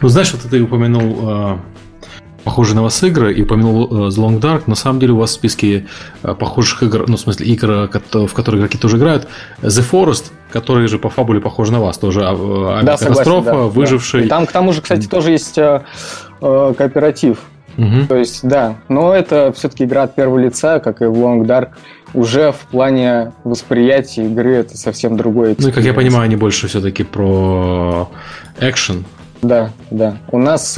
Ну, 0.02 0.08
знаешь, 0.10 0.32
вот 0.34 0.42
ты 0.50 0.62
упомянул 0.62 1.60
похожие 2.44 2.76
на 2.76 2.84
вас 2.84 3.02
игры 3.04 3.34
и 3.34 3.44
упомянул 3.44 3.86
э, 3.86 4.10
The 4.10 4.18
Long 4.18 4.40
Dark. 4.40 4.64
На 4.68 4.76
самом 4.76 5.00
деле 5.00 5.14
у 5.14 5.18
вас 5.18 5.32
в 5.32 5.34
списке 5.34 5.86
э, 6.24 6.34
похожих 6.34 6.84
игр, 6.84 7.06
ну, 7.08 7.18
в 7.18 7.20
смысле, 7.20 7.46
игр, 7.48 7.90
в 8.12 8.34
которые 8.34 8.60
игроки 8.60 8.78
тоже 8.78 8.98
играют, 8.98 9.28
The 9.62 9.84
Forest, 9.90 10.32
который 10.52 10.88
же 10.88 11.00
по 11.00 11.10
фабуле 11.10 11.40
похож 11.40 11.70
на 11.70 11.80
вас, 11.80 11.98
тоже 11.98 12.22
а, 12.24 12.82
да, 12.84 12.98
катастрофа, 12.98 13.52
да, 13.52 13.58
выживший. 13.58 14.22
Да. 14.22 14.26
И 14.26 14.30
там, 14.30 14.46
к 14.46 14.52
тому 14.52 14.74
же, 14.74 14.82
кстати, 14.82 15.08
тоже 15.08 15.32
есть 15.32 15.58
э, 15.58 15.84
э, 16.42 16.74
кооператив. 16.78 17.40
Угу. 17.78 18.08
То 18.10 18.18
есть, 18.18 18.46
да, 18.48 18.76
но 18.90 19.16
это 19.16 19.54
все-таки 19.54 19.86
игра 19.86 20.04
от 20.04 20.16
первого 20.16 20.40
лица, 20.40 20.80
как 20.80 21.02
и 21.02 21.06
в 21.06 21.14
Long 21.14 21.46
Dark. 21.46 21.70
Уже 22.14 22.52
в 22.52 22.70
плане 22.70 23.32
восприятия 23.46 24.26
игры 24.26 24.56
это 24.56 24.78
совсем 24.78 25.16
другое. 25.16 25.56
Ну 25.58 25.72
как 25.72 25.86
я 25.86 25.94
понимаю, 25.94 26.26
они 26.26 26.36
больше 26.36 26.68
все-таки 26.68 27.04
про 27.04 28.10
экшен. 28.60 29.06
Да, 29.42 29.72
да. 29.90 30.18
У 30.32 30.38
нас 30.38 30.78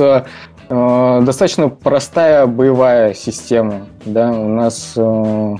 Э, 0.69 1.21
достаточно 1.23 1.69
простая 1.69 2.47
боевая 2.47 3.13
система, 3.13 3.87
да, 4.05 4.31
у 4.31 4.47
нас 4.47 4.93
э, 4.95 5.55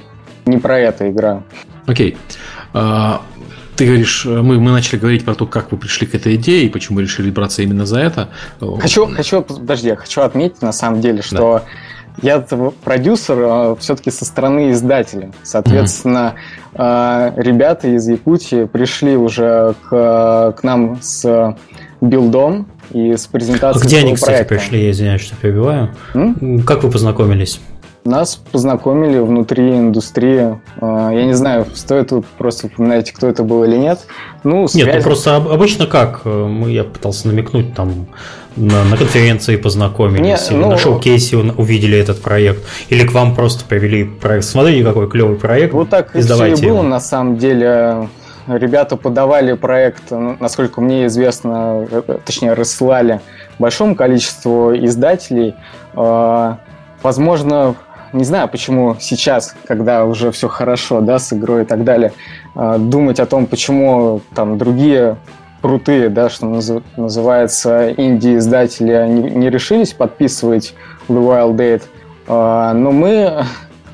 не 0.46 0.58
про 0.58 0.80
это 0.80 1.10
игра. 1.10 1.44
Окей. 1.86 2.18
Okay. 2.74 3.20
Ты 3.76 3.88
говоришь, 3.88 4.26
мы, 4.26 4.60
мы 4.60 4.72
начали 4.72 5.00
говорить 5.00 5.26
про 5.26 5.34
то, 5.34 5.48
как 5.48 5.72
вы 5.72 5.80
пришли 5.80 6.06
к 6.06 6.14
этой 6.14 6.36
идее 6.36 6.66
и 6.66 6.70
почему 6.70 7.00
решили 7.00 7.32
браться 7.32 7.64
именно 7.64 7.88
за 7.88 8.00
это. 8.02 8.30
Хочу, 8.60 9.08
хочу, 9.08 9.42
подожди, 9.42 9.88
я 9.88 9.96
хочу 9.96 10.22
отметить 10.22 10.62
на 10.62 10.72
самом 10.72 11.02
деле, 11.02 11.24
что 11.24 11.64
да. 12.22 12.22
я 12.22 12.40
продюсер 12.84 13.38
э, 13.40 13.76
все-таки 13.80 14.12
со 14.12 14.26
стороны 14.26 14.72
издателя. 14.72 15.32
Соответственно, 15.42 16.36
mm-hmm. 16.74 17.42
ребята 17.42 17.88
из 17.88 18.08
Якутии 18.08 18.66
пришли 18.66 19.16
уже 19.16 19.74
к, 19.90 20.54
к 20.56 20.64
нам 20.64 21.00
с 21.02 21.56
билдом, 22.00 22.68
и 22.92 23.16
с 23.16 23.28
презентацией 23.28 23.84
а 23.84 23.88
Где 23.88 23.98
они, 24.00 24.14
кстати, 24.14 24.32
проекта. 24.32 24.56
пришли, 24.56 24.84
я 24.86 24.92
извиняюсь, 24.92 25.22
что 25.22 25.36
перебиваю. 25.36 25.96
М? 26.14 26.64
Как 26.64 26.84
вы 26.84 26.92
познакомились? 26.92 27.60
Нас 28.06 28.36
познакомили 28.36 29.18
внутри 29.20 29.78
индустрии. 29.78 30.60
А, 30.82 31.12
я 31.12 31.26
не 31.26 31.34
знаю, 31.34 31.66
стоит 31.74 32.10
тут 32.10 32.26
просто 32.26 32.68
упоминать, 32.68 33.12
кто 33.14 33.28
это 33.28 33.44
был 33.44 33.64
или 33.64 33.78
нет. 33.78 34.00
Ну, 34.44 34.68
связи... 34.68 34.86
Нет, 34.86 34.96
ну 34.98 35.02
просто 35.04 35.38
обычно 35.38 35.88
как? 35.88 36.26
Мы, 36.26 36.72
я 36.72 36.84
пытался 36.84 37.30
намекнуть 37.30 37.74
там 37.74 38.08
на, 38.56 38.84
на 38.84 38.98
конференции 38.98 39.56
познакомились, 39.56 40.26
Нет, 40.26 40.48
или 40.52 40.58
ну... 40.58 40.70
на 40.70 40.78
шоу-кейсе 40.78 41.38
увидели 41.38 41.98
этот 41.98 42.22
проект, 42.22 42.64
или 42.90 43.06
к 43.06 43.12
вам 43.12 43.36
просто 43.36 43.66
привели 43.66 44.04
проект. 44.04 44.46
Смотрите, 44.46 44.84
какой 44.84 45.10
клевый 45.10 45.38
проект. 45.38 45.74
Вот 45.74 45.90
так 45.90 46.10
все 46.12 46.46
и 46.46 46.62
было, 46.62 46.82
на 46.82 47.00
самом 47.00 47.38
деле 47.38 48.10
ребята 48.48 48.98
подавали 48.98 49.54
проект, 49.54 50.12
насколько 50.12 50.82
мне 50.82 51.06
известно, 51.08 51.88
э, 51.90 52.02
э, 52.08 52.18
точнее, 52.26 52.54
рассылали 52.54 53.22
большому 53.60 53.96
количеству 53.96 54.76
издателей. 54.76 55.56
А, 55.94 56.58
возможно, 57.02 57.76
не 58.14 58.24
знаю, 58.24 58.48
почему 58.48 58.96
сейчас, 59.00 59.56
когда 59.66 60.06
уже 60.06 60.32
все 60.32 60.48
хорошо, 60.48 61.02
да, 61.02 61.20
с 61.20 61.34
игрой 61.34 61.64
и 61.64 61.66
так 61.66 61.84
далее, 61.84 62.14
а, 62.56 62.78
думать 62.78 63.20
о 63.20 63.26
том, 63.26 63.46
почему 63.48 64.22
там 64.36 64.58
другие 64.58 65.18
крутые, 65.62 66.10
да, 66.10 66.30
что 66.30 66.46
называется, 66.98 67.92
инди-издатели 67.92 69.08
не 69.08 69.50
решились 69.50 69.94
подписывать 69.94 70.76
The 71.08 71.18
Wild 71.18 71.56
Date, 71.56 71.84
а, 72.28 72.74
но 72.74 72.92
мы 72.92 73.46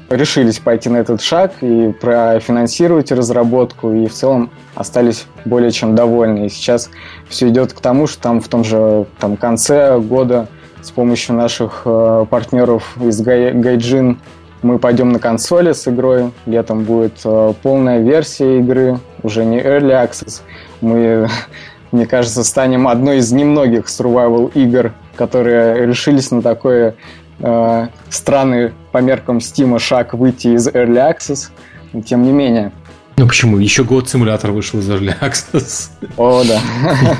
решились 0.10 0.60
пойти 0.60 0.89
на 0.89 0.98
этот 0.98 1.22
шаг 1.22 1.54
и 1.62 1.93
профинансировать 2.00 3.12
разработку, 3.12 3.91
и 3.91 4.08
в 4.08 4.13
целом 4.13 4.50
остались 4.76 5.26
более 5.45 5.72
чем 5.72 5.95
довольны. 5.95 6.45
И 6.45 6.50
сейчас 6.50 6.89
все 7.28 7.50
идет 7.50 7.74
к 7.74 7.80
тому, 7.80 8.08
что 8.08 8.22
там 8.22 8.41
в 8.41 8.48
том 8.48 8.63
же 8.63 9.06
там, 9.19 9.38
конце 9.38 10.00
года 10.00 10.48
с 10.82 10.91
помощью 10.91 11.36
наших 11.36 11.84
э, 11.86 12.26
партнеров 12.30 12.98
из 13.02 13.22
Гай, 13.22 13.52
Гайджин 13.54 14.19
мы 14.62 14.78
пойдем 14.78 15.10
на 15.10 15.19
консоли 15.19 15.72
с 15.72 15.88
игрой. 15.88 16.32
Летом 16.45 16.84
будет 16.84 17.19
э, 17.24 17.54
полная 17.62 18.00
версия 18.00 18.60
игры, 18.60 19.00
уже 19.24 19.45
не 19.45 19.60
Early 19.60 19.91
Access. 19.91 20.41
Мы, 20.82 21.28
мне 21.91 22.06
кажется, 22.06 22.43
станем 22.43 22.88
одной 22.88 23.17
из 23.17 23.32
немногих 23.32 23.86
survival 23.86 24.52
игр, 24.54 24.93
которые 25.15 25.86
решились 25.86 26.32
на 26.32 26.41
такое 26.41 26.95
э, 27.39 27.88
странный 28.10 28.72
по 28.91 28.99
меркам 28.99 29.38
Steam 29.38 29.78
шаг 29.80 30.13
выйти 30.13 30.49
из 30.49 30.67
Early 30.67 31.15
Access, 31.15 31.49
но 31.93 32.02
тем 32.02 32.23
не 32.23 32.32
менее. 32.32 32.71
Ну 33.17 33.28
почему? 33.28 33.58
Еще 33.58 33.84
год 33.84 34.10
симулятор 34.10 34.52
вышел 34.52 34.80
из 34.80 34.89
Early 34.89 35.13
Access. 35.19 35.89
О, 36.15 36.43
да. 36.43 36.62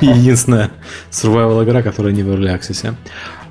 Единственная 0.00 0.70
survival 1.10 1.62
игра, 1.62 1.82
которая 1.82 2.12
не 2.12 2.22
в 2.22 2.28
Early 2.28 2.58
Access. 2.58 2.94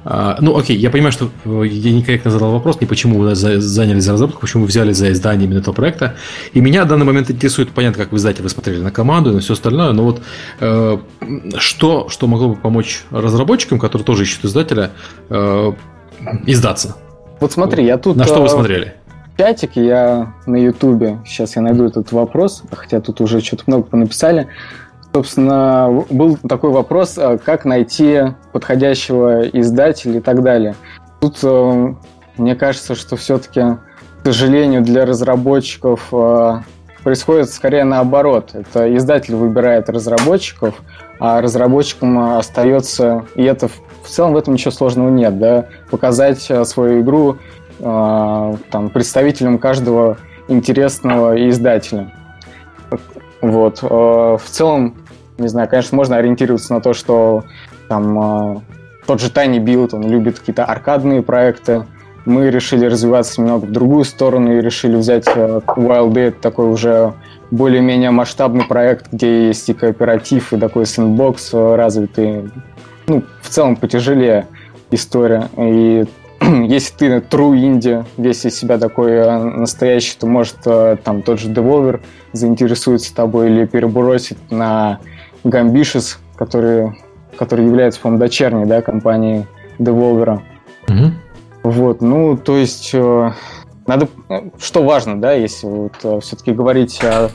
А, 0.06 0.38
ну, 0.40 0.58
окей, 0.58 0.78
я 0.78 0.90
понимаю, 0.90 1.12
что 1.12 1.30
э, 1.46 1.68
я 1.68 1.92
некорректно 1.92 2.32
задал 2.32 2.52
вопрос, 2.52 2.80
не 2.80 2.88
почему 2.88 3.20
вы 3.20 3.36
занялись 3.36 4.04
за 4.04 4.14
разработку, 4.14 4.42
почему 4.42 4.64
вы 4.64 4.68
взяли 4.70 4.94
за 4.94 5.12
издание 5.12 5.46
именно 5.46 5.60
этого 5.60 5.76
проекта. 5.76 6.16
И 6.54 6.62
меня 6.62 6.86
в 6.86 6.88
данный 6.88 7.06
момент 7.06 7.30
интересует, 7.30 7.70
понятно, 7.70 8.04
как 8.04 8.12
вы 8.12 8.18
издатель, 8.18 8.42
вы 8.42 8.50
смотрели 8.50 8.82
на 8.82 8.92
команду 8.92 9.32
и 9.32 9.34
на 9.34 9.42
все 9.42 9.54
остальное, 9.54 9.92
но 9.92 10.06
вот 10.06 10.24
э, 10.60 10.98
что, 11.58 12.10
что 12.10 12.28
могло 12.28 12.50
бы 12.50 12.56
помочь 12.56 13.02
разработчикам, 13.12 13.78
которые 13.78 14.06
тоже 14.06 14.24
ищут 14.24 14.46
издателя, 14.46 14.92
э, 15.30 15.74
издаться? 16.48 16.96
Вот 17.40 17.52
смотри, 17.52 17.86
я 17.86 17.98
тут... 17.98 18.18
На 18.18 18.26
что 18.26 18.42
вы 18.42 18.48
э, 18.48 18.50
смотрели? 18.50 18.94
Чатик 19.38 19.76
я 19.76 20.34
на 20.46 20.58
Ютубе, 20.58 21.20
сейчас 21.26 21.56
я 21.56 21.62
найду 21.62 21.86
этот 21.86 22.12
вопрос, 22.12 22.64
хотя 22.72 23.00
тут 23.00 23.22
уже 23.22 23.40
что-то 23.40 23.64
много 23.68 23.84
понаписали. 23.84 24.48
Собственно, 25.14 26.06
был 26.10 26.38
такой 26.38 26.72
вопрос, 26.72 27.18
э, 27.18 27.38
как 27.38 27.66
найти 27.66 28.36
подходящего 28.52 29.48
издателя 29.48 30.18
и 30.18 30.22
так 30.22 30.44
далее. 30.44 30.76
Тут 31.22 31.38
э, 31.44 31.94
мне 32.38 32.56
кажется, 32.56 32.96
что 32.96 33.16
все-таки, 33.16 33.62
к 33.62 34.26
сожалению, 34.26 34.82
для 34.82 35.06
разработчиков 35.06 36.12
происходит 37.04 37.50
скорее 37.50 37.86
наоборот. 37.86 38.52
Это 38.54 38.96
издатель 38.96 39.36
выбирает 39.36 39.90
разработчиков, 39.90 40.76
а 41.20 41.42
разработчикам 41.42 42.38
остается, 42.38 43.26
и 43.36 43.44
это 43.44 43.70
в 43.70 43.82
целом 44.08 44.34
в 44.34 44.38
этом 44.38 44.54
ничего 44.54 44.72
сложного 44.72 45.10
нет, 45.10 45.38
да, 45.40 45.66
показать 45.90 46.46
э, 46.50 46.64
свою 46.64 47.02
игру 47.02 47.38
э, 47.80 48.56
там, 48.72 48.90
представителям 48.90 49.58
каждого 49.58 50.18
интересного 50.48 51.50
издателя. 51.50 52.12
Вот. 53.42 53.80
Э, 53.84 54.38
в 54.38 54.44
целом, 54.46 54.96
не 55.38 55.48
знаю, 55.48 55.70
конечно, 55.70 55.96
можно 55.96 56.18
ориентироваться 56.18 56.74
на 56.74 56.82
то, 56.82 56.94
что 56.94 57.44
там 57.88 58.56
э, 58.56 58.60
тот 59.06 59.22
же 59.22 59.30
Tiny 59.30 59.64
Build, 59.64 59.96
он 59.96 60.08
любит 60.10 60.40
какие-то 60.40 60.66
аркадные 60.66 61.22
проекты. 61.22 61.86
Мы 62.26 62.50
решили 62.50 62.86
развиваться 62.86 63.42
немного 63.42 63.66
в 63.66 63.72
другую 63.72 64.04
сторону 64.04 64.58
и 64.58 64.62
решили 64.62 64.98
взять 64.98 65.26
э, 65.28 65.62
Wild 65.66 66.12
Dead, 66.12 66.32
такой 66.32 66.70
уже 66.70 67.14
более-менее 67.50 68.12
масштабный 68.12 68.66
проект, 68.66 69.12
где 69.12 69.48
есть 69.48 69.70
и 69.70 69.74
кооператив, 69.74 70.54
и 70.54 70.58
такой 70.58 70.86
сэндбокс 70.86 71.54
развитый, 71.54 72.52
ну, 73.10 73.24
в 73.42 73.50
целом 73.50 73.76
потяжелее 73.76 74.48
история. 74.92 75.50
И 75.58 76.06
если 76.42 76.96
ты 76.96 77.06
true 77.18 77.58
инди, 77.58 78.06
весь 78.18 78.46
из 78.46 78.58
себя 78.58 78.78
такой 78.78 79.12
э, 79.12 79.38
настоящий, 79.38 80.16
то 80.18 80.28
может 80.28 80.58
э, 80.66 80.98
там 81.04 81.22
тот 81.22 81.40
же 81.40 81.52
Devolver 81.52 82.02
заинтересуется 82.32 83.14
тобой 83.14 83.50
или 83.50 83.66
перебросит 83.66 84.38
на 84.50 85.00
Gambitious, 85.44 86.18
который, 86.36 86.98
который 87.38 87.66
является, 87.66 88.00
по-моему, 88.00 88.20
дочерней 88.20 88.66
да, 88.66 88.82
компанией 88.82 89.46
Devolver. 89.80 90.42
Mm-hmm. 90.88 91.12
Вот, 91.64 92.02
ну, 92.02 92.38
то 92.38 92.58
есть, 92.58 92.92
э, 92.94 93.32
надо, 93.86 94.08
что 94.60 94.84
важно, 94.84 95.20
да, 95.20 95.34
если 95.34 95.68
вот 95.68 96.24
все-таки 96.24 96.52
говорить 96.52 97.00
о 97.04 97.30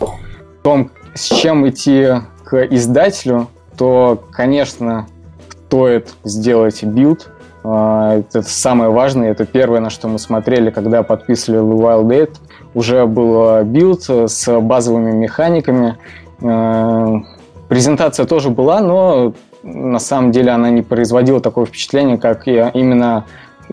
том, 0.62 0.90
с 1.14 1.26
чем 1.26 1.68
идти 1.68 2.08
к 2.44 2.64
издателю, 2.66 3.48
то, 3.76 4.22
конечно, 4.30 5.06
стоит 5.74 6.14
сделать 6.24 6.82
билд. 6.82 7.28
Э, 7.64 8.20
это 8.20 8.42
самое 8.42 8.90
важное, 8.90 9.30
это 9.30 9.44
первое, 9.44 9.80
на 9.80 9.90
что 9.90 10.08
мы 10.08 10.18
смотрели, 10.18 10.70
когда 10.70 11.02
подписывали 11.02 11.60
Wild 11.60 12.06
Eight. 12.06 12.37
Уже 12.74 13.06
был 13.06 13.62
билд 13.64 14.08
с 14.08 14.60
базовыми 14.60 15.12
механиками. 15.12 15.96
Презентация 17.68 18.26
тоже 18.26 18.50
была, 18.50 18.80
но 18.80 19.32
на 19.62 19.98
самом 19.98 20.32
деле 20.32 20.50
она 20.50 20.70
не 20.70 20.82
производила 20.82 21.40
такое 21.40 21.66
впечатление, 21.66 22.18
как 22.18 22.46
именно 22.46 23.24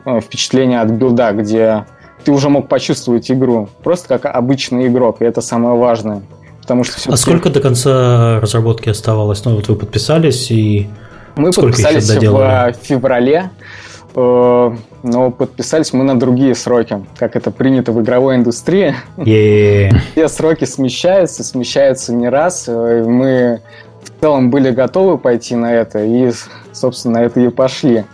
Э, 0.05 0.19
впечатление 0.19 0.81
от 0.81 0.91
билда, 0.91 1.31
где 1.33 1.85
ты 2.23 2.31
уже 2.31 2.49
мог 2.49 2.67
почувствовать 2.67 3.29
игру, 3.31 3.69
просто 3.83 4.17
как 4.17 4.35
обычный 4.35 4.87
игрок, 4.87 5.21
и 5.21 5.25
это 5.25 5.41
самое 5.41 5.75
важное. 5.75 6.21
Потому 6.61 6.83
что 6.83 7.11
а 7.11 7.17
сколько 7.17 7.49
до 7.49 7.59
конца 7.59 8.39
разработки 8.39 8.89
оставалось? 8.89 9.43
Ну 9.43 9.55
вот 9.55 9.67
вы 9.67 9.75
подписались 9.75 10.51
и 10.51 10.87
мы 11.35 11.51
сколько 11.51 11.69
подписались 11.69 12.09
в 12.09 12.73
феврале, 12.81 13.49
э, 14.15 14.75
но 15.03 15.31
подписались 15.31 15.93
мы 15.93 16.03
на 16.03 16.19
другие 16.19 16.55
сроки, 16.55 17.03
как 17.17 17.35
это 17.35 17.51
принято 17.51 17.91
в 17.91 18.01
игровой 18.01 18.35
индустрии. 18.35 18.95
Yeah. 19.17 19.95
Все 20.11 20.27
сроки 20.27 20.65
смещаются, 20.65 21.43
смещаются 21.43 22.13
не 22.13 22.29
раз. 22.29 22.65
Э, 22.67 23.03
мы 23.05 23.61
в 24.03 24.21
целом 24.21 24.49
были 24.49 24.71
готовы 24.71 25.17
пойти 25.17 25.55
на 25.55 25.73
это, 25.73 26.03
и, 26.03 26.31
собственно, 26.71 27.19
на 27.19 27.23
это 27.23 27.39
и 27.39 27.49
пошли 27.49 28.05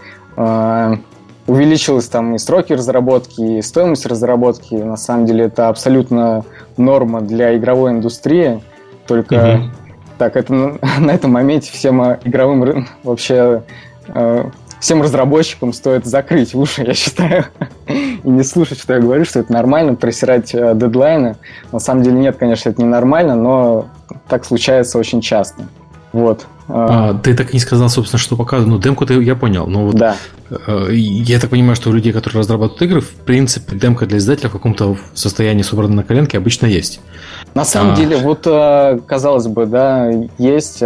увеличилась 1.48 2.08
там 2.08 2.36
и 2.36 2.38
сроки 2.38 2.74
разработки, 2.74 3.42
и 3.42 3.62
стоимость 3.62 4.06
разработки. 4.06 4.76
На 4.76 4.98
самом 4.98 5.26
деле 5.26 5.46
это 5.46 5.70
абсолютно 5.70 6.44
норма 6.76 7.22
для 7.22 7.58
игровой 7.58 7.92
индустрии. 7.92 8.62
Только 9.08 9.72
так, 10.18 10.36
это 10.36 10.54
на 11.00 11.12
этом 11.12 11.32
моменте 11.32 11.72
всем 11.72 12.02
игровым 12.02 12.88
вообще 13.04 13.64
э, 14.08 14.50
всем 14.80 15.02
разработчикам 15.02 15.74
стоит 15.74 16.06
закрыть 16.06 16.54
уши, 16.56 16.84
я 16.84 16.94
считаю, 16.94 17.46
и 17.88 18.30
не 18.30 18.44
слушать, 18.44 18.80
что 18.80 18.94
я 18.94 19.00
говорю, 19.00 19.26
что 19.26 19.40
это 19.40 19.52
нормально, 19.52 19.96
просирать 19.96 20.54
э, 20.54 20.74
дедлайны. 20.76 21.38
На 21.72 21.80
самом 21.80 22.04
деле 22.04 22.18
нет, 22.18 22.38
конечно, 22.38 22.70
это 22.70 22.82
не 22.82 22.88
нормально, 22.88 23.36
но 23.36 23.88
так 24.28 24.46
случается 24.46 24.98
очень 24.98 25.22
часто. 25.22 25.68
Вот. 26.14 26.48
А, 26.70 27.14
ты 27.14 27.34
так 27.34 27.52
и 27.52 27.54
не 27.54 27.60
сказал, 27.60 27.90
собственно, 27.90 28.20
что 28.20 28.36
показывают. 28.36 28.76
Ну, 28.76 28.82
демку 28.82 29.06
я 29.06 29.36
понял. 29.36 29.68
Но 29.68 29.86
вот 29.86 29.96
да. 29.96 30.16
Э, 30.50 30.90
я 30.92 31.40
так 31.40 31.50
понимаю, 31.50 31.76
что 31.76 31.90
у 31.90 31.94
людей, 31.94 32.12
которые 32.12 32.40
разрабатывают 32.40 32.82
игры, 32.82 33.02
в 33.02 33.12
принципе, 33.12 33.76
демка 33.76 34.06
для 34.06 34.18
издателя 34.18 34.50
в 34.50 34.54
каком-то 34.54 34.98
состоянии 35.14 35.62
собрана 35.62 35.96
на 35.96 36.04
коленке 36.04 36.38
обычно 36.38 36.66
есть. 36.66 37.00
На 37.54 37.64
самом 37.64 37.94
а... 37.94 37.96
деле, 37.96 38.18
вот 38.18 38.46
э, 38.46 39.00
казалось 39.06 39.48
бы, 39.48 39.66
да, 39.66 40.12
есть. 40.38 40.84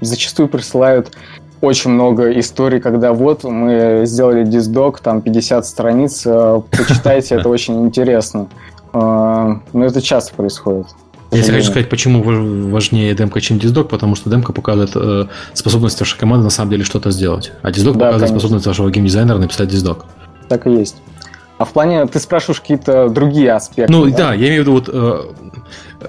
Зачастую 0.00 0.48
присылают 0.48 1.16
очень 1.60 1.90
много 1.90 2.38
историй, 2.38 2.80
когда 2.80 3.12
вот 3.12 3.44
мы 3.44 4.02
сделали 4.06 4.44
диздок, 4.44 5.00
там 5.00 5.20
50 5.22 5.66
страниц, 5.66 6.22
э, 6.24 6.62
почитайте, 6.70 7.34
это 7.34 7.48
очень 7.50 7.86
интересно. 7.86 8.48
Но 8.92 9.60
это 9.72 10.02
часто 10.02 10.34
происходит. 10.34 10.86
Я 11.32 11.42
тебе 11.42 11.54
хочу 11.54 11.70
сказать, 11.70 11.88
почему 11.88 12.22
важнее 12.70 13.14
демка, 13.14 13.40
чем 13.40 13.58
диздок, 13.58 13.88
потому 13.88 14.16
что 14.16 14.30
демка 14.30 14.52
показывает 14.52 14.90
э, 14.94 15.26
способность 15.54 15.98
вашей 16.00 16.18
команды 16.18 16.44
на 16.44 16.50
самом 16.50 16.70
деле 16.70 16.84
что-то 16.84 17.10
сделать, 17.10 17.52
а 17.62 17.70
диздок 17.70 17.94
да, 17.94 18.06
показывает 18.06 18.20
конечно. 18.30 18.38
способность 18.40 18.66
вашего 18.66 18.90
геймдизайнера 18.90 19.38
написать 19.38 19.68
диздок. 19.68 20.06
Так 20.48 20.66
и 20.66 20.70
есть. 20.70 20.96
А 21.58 21.64
в 21.64 21.72
плане, 21.72 22.06
ты 22.06 22.18
спрашиваешь 22.18 22.60
какие-то 22.60 23.10
другие 23.10 23.52
аспекты. 23.52 23.92
Ну 23.92 24.06
да, 24.06 24.16
да 24.16 24.34
я 24.34 24.48
имею 24.48 24.62
в 24.62 24.66
виду 24.66 24.72
вот 24.72 24.88
э, 24.88 25.22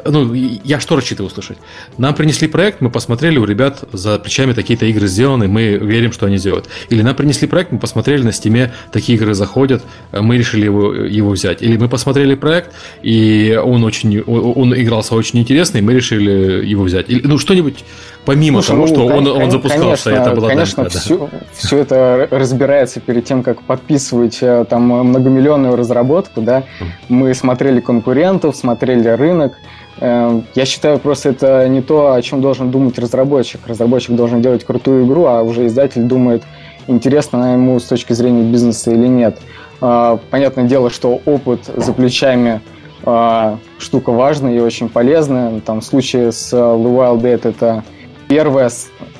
ну, 0.06 0.34
я 0.34 0.80
что 0.80 0.96
рассчитываю 0.96 1.30
услышать? 1.30 1.58
Нам 1.98 2.16
принесли 2.16 2.48
проект, 2.48 2.82
мы 2.82 2.90
посмотрели, 2.90 3.38
у 3.38 3.46
ребят 3.46 3.84
за 3.92 4.20
плечами 4.20 4.54
такие-то 4.54 4.86
игры 4.86 5.08
сделаны, 5.08 5.48
мы 5.48 5.74
верим, 5.74 6.12
что 6.12 6.26
они 6.26 6.38
сделают. 6.38 6.68
Или 6.90 7.02
нам 7.02 7.16
принесли 7.16 7.48
проект, 7.48 7.72
мы 7.72 7.80
посмотрели 7.80 8.24
на 8.24 8.32
стиме, 8.32 8.74
такие 8.92 9.18
игры 9.18 9.34
заходят, 9.34 9.84
мы 10.12 10.38
решили 10.38 10.66
его, 10.66 10.94
его 10.94 11.30
взять. 11.32 11.62
Или 11.62 11.78
мы 11.78 11.90
посмотрели 11.90 12.36
проект, 12.36 12.72
и 13.02 13.60
он 13.64 13.84
очень, 13.84 14.22
он 14.22 14.74
игрался 14.74 15.16
очень 15.16 15.40
интересно, 15.40 15.78
и 15.78 15.82
мы 15.82 15.94
решили 15.94 16.66
его 16.66 16.84
взять. 16.84 17.10
Или, 17.10 17.26
ну, 17.26 17.38
что-нибудь 17.38 17.84
помимо 18.26 18.62
Слушай, 18.62 18.72
того, 18.72 18.82
ну, 18.82 18.88
что 18.88 19.18
он, 19.18 19.28
он 19.44 19.52
запускался, 19.52 20.10
конечно, 20.10 20.30
это 20.30 20.36
было 20.36 20.48
Конечно, 20.50 20.84
демка, 20.84 21.00
все, 21.00 21.18
да. 21.18 21.40
все 21.54 21.78
это 21.78 22.28
разбирается 22.30 23.00
перед 23.00 23.26
тем, 23.26 23.44
как 23.44 23.62
подписывать 23.64 24.40
э, 24.42 24.66
там 24.70 24.84
многомиллионную 24.84 25.76
разработку, 25.76 26.42
да. 26.42 26.64
Мы 27.10 27.34
смотрели 27.34 27.80
конкурентов, 27.80 28.56
смотрели 28.56 29.08
рынок, 29.08 29.54
я 30.00 30.66
считаю, 30.66 30.98
просто 31.00 31.30
это 31.30 31.68
не 31.68 31.82
то, 31.82 32.14
о 32.14 32.22
чем 32.22 32.42
должен 32.42 32.72
думать 32.72 32.98
разработчик. 32.98 33.62
Разработчик 33.68 34.16
должен 34.16 34.42
делать 34.42 34.64
крутую 34.64 35.06
игру, 35.06 35.26
а 35.26 35.44
уже 35.44 35.68
издатель 35.68 36.04
думает, 36.04 36.44
интересно 36.88 37.40
она 37.40 37.54
ему 37.54 37.80
с 37.80 37.84
точки 37.86 38.14
зрения 38.14 38.44
бизнеса 38.44 38.92
или 38.92 39.08
нет. 39.08 39.40
А, 39.82 40.20
понятное 40.30 40.66
дело, 40.66 40.90
что 40.90 41.20
опыт 41.26 41.66
за 41.76 41.94
плечами 41.94 42.62
а, 43.04 43.58
штука 43.80 44.12
важная 44.12 44.56
и 44.56 44.60
очень 44.60 44.90
полезная. 44.90 45.60
Там 45.62 45.82
в 45.82 45.86
случае 45.86 46.32
с 46.32 46.54
The 46.54 46.84
Wild 46.84 47.22
Dead 47.22 47.48
это 47.48 47.84
первая 48.28 48.70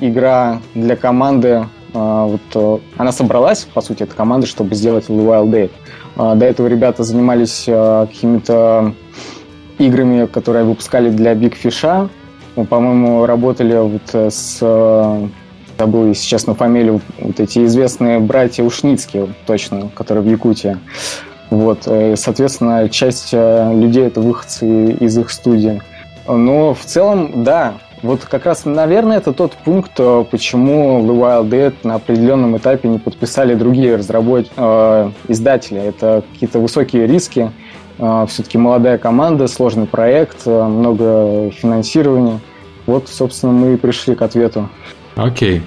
игра 0.00 0.60
для 0.74 0.96
команды. 0.96 1.66
А, 1.94 2.26
вот, 2.26 2.40
э, 2.54 2.78
она 2.96 3.12
собралась, 3.12 3.64
по 3.64 3.82
сути, 3.82 4.04
эта 4.04 4.14
команда, 4.14 4.46
чтобы 4.46 4.74
сделать 4.74 5.06
The 5.08 5.26
Wild 5.26 5.50
Dead. 5.50 5.70
До 6.36 6.44
этого 6.44 6.66
ребята 6.66 7.04
занимались 7.04 7.64
какими-то 7.64 8.92
играми, 9.86 10.26
которые 10.26 10.64
выпускали 10.64 11.10
для 11.10 11.32
Big 11.34 11.54
Fish. 11.62 12.10
Мы, 12.56 12.64
по-моему, 12.64 13.26
работали 13.26 13.76
вот 13.76 14.14
с 14.14 14.58
э, 14.60 15.26
забыл 15.78 16.14
сейчас 16.14 16.46
на 16.46 16.54
фамилию, 16.54 17.00
вот 17.18 17.40
эти 17.40 17.64
известные 17.64 18.20
братья 18.20 18.62
Ушницкие, 18.62 19.28
точно, 19.46 19.88
которые 19.94 20.22
в 20.22 20.28
Якутии. 20.28 20.78
Вот, 21.50 21.82
э, 21.86 22.14
соответственно, 22.16 22.88
часть 22.88 23.30
э, 23.32 23.72
людей 23.74 24.06
это 24.06 24.20
выходцы 24.20 24.92
из 24.92 25.18
их 25.18 25.30
студии. 25.30 25.82
Но 26.28 26.72
в 26.72 26.84
целом, 26.84 27.42
да, 27.42 27.74
вот 28.02 28.24
как 28.24 28.46
раз, 28.46 28.64
наверное, 28.64 29.18
это 29.18 29.32
тот 29.32 29.52
пункт, 29.52 29.92
почему 30.30 31.00
The 31.00 31.14
Wild 31.14 31.48
Dead 31.48 31.74
на 31.82 31.96
определенном 31.96 32.56
этапе 32.56 32.88
не 32.88 32.98
подписали 32.98 33.54
другие 33.54 33.96
разработ... 33.96 34.46
э, 34.56 35.10
издатели. 35.28 35.80
Это 35.80 36.22
какие-то 36.32 36.58
высокие 36.58 37.06
риски, 37.06 37.40
а, 37.40 37.52
Все-таки 37.98 38.58
молодая 38.58 38.98
команда, 38.98 39.46
сложный 39.46 39.86
проект, 39.86 40.38
а, 40.46 40.66
много 40.68 41.50
финансирования. 41.50 42.40
Вот, 42.86 43.08
собственно, 43.08 43.52
мы 43.52 43.74
и 43.74 43.76
пришли 43.76 44.14
к 44.14 44.22
ответу. 44.22 44.68
Окей. 45.14 45.62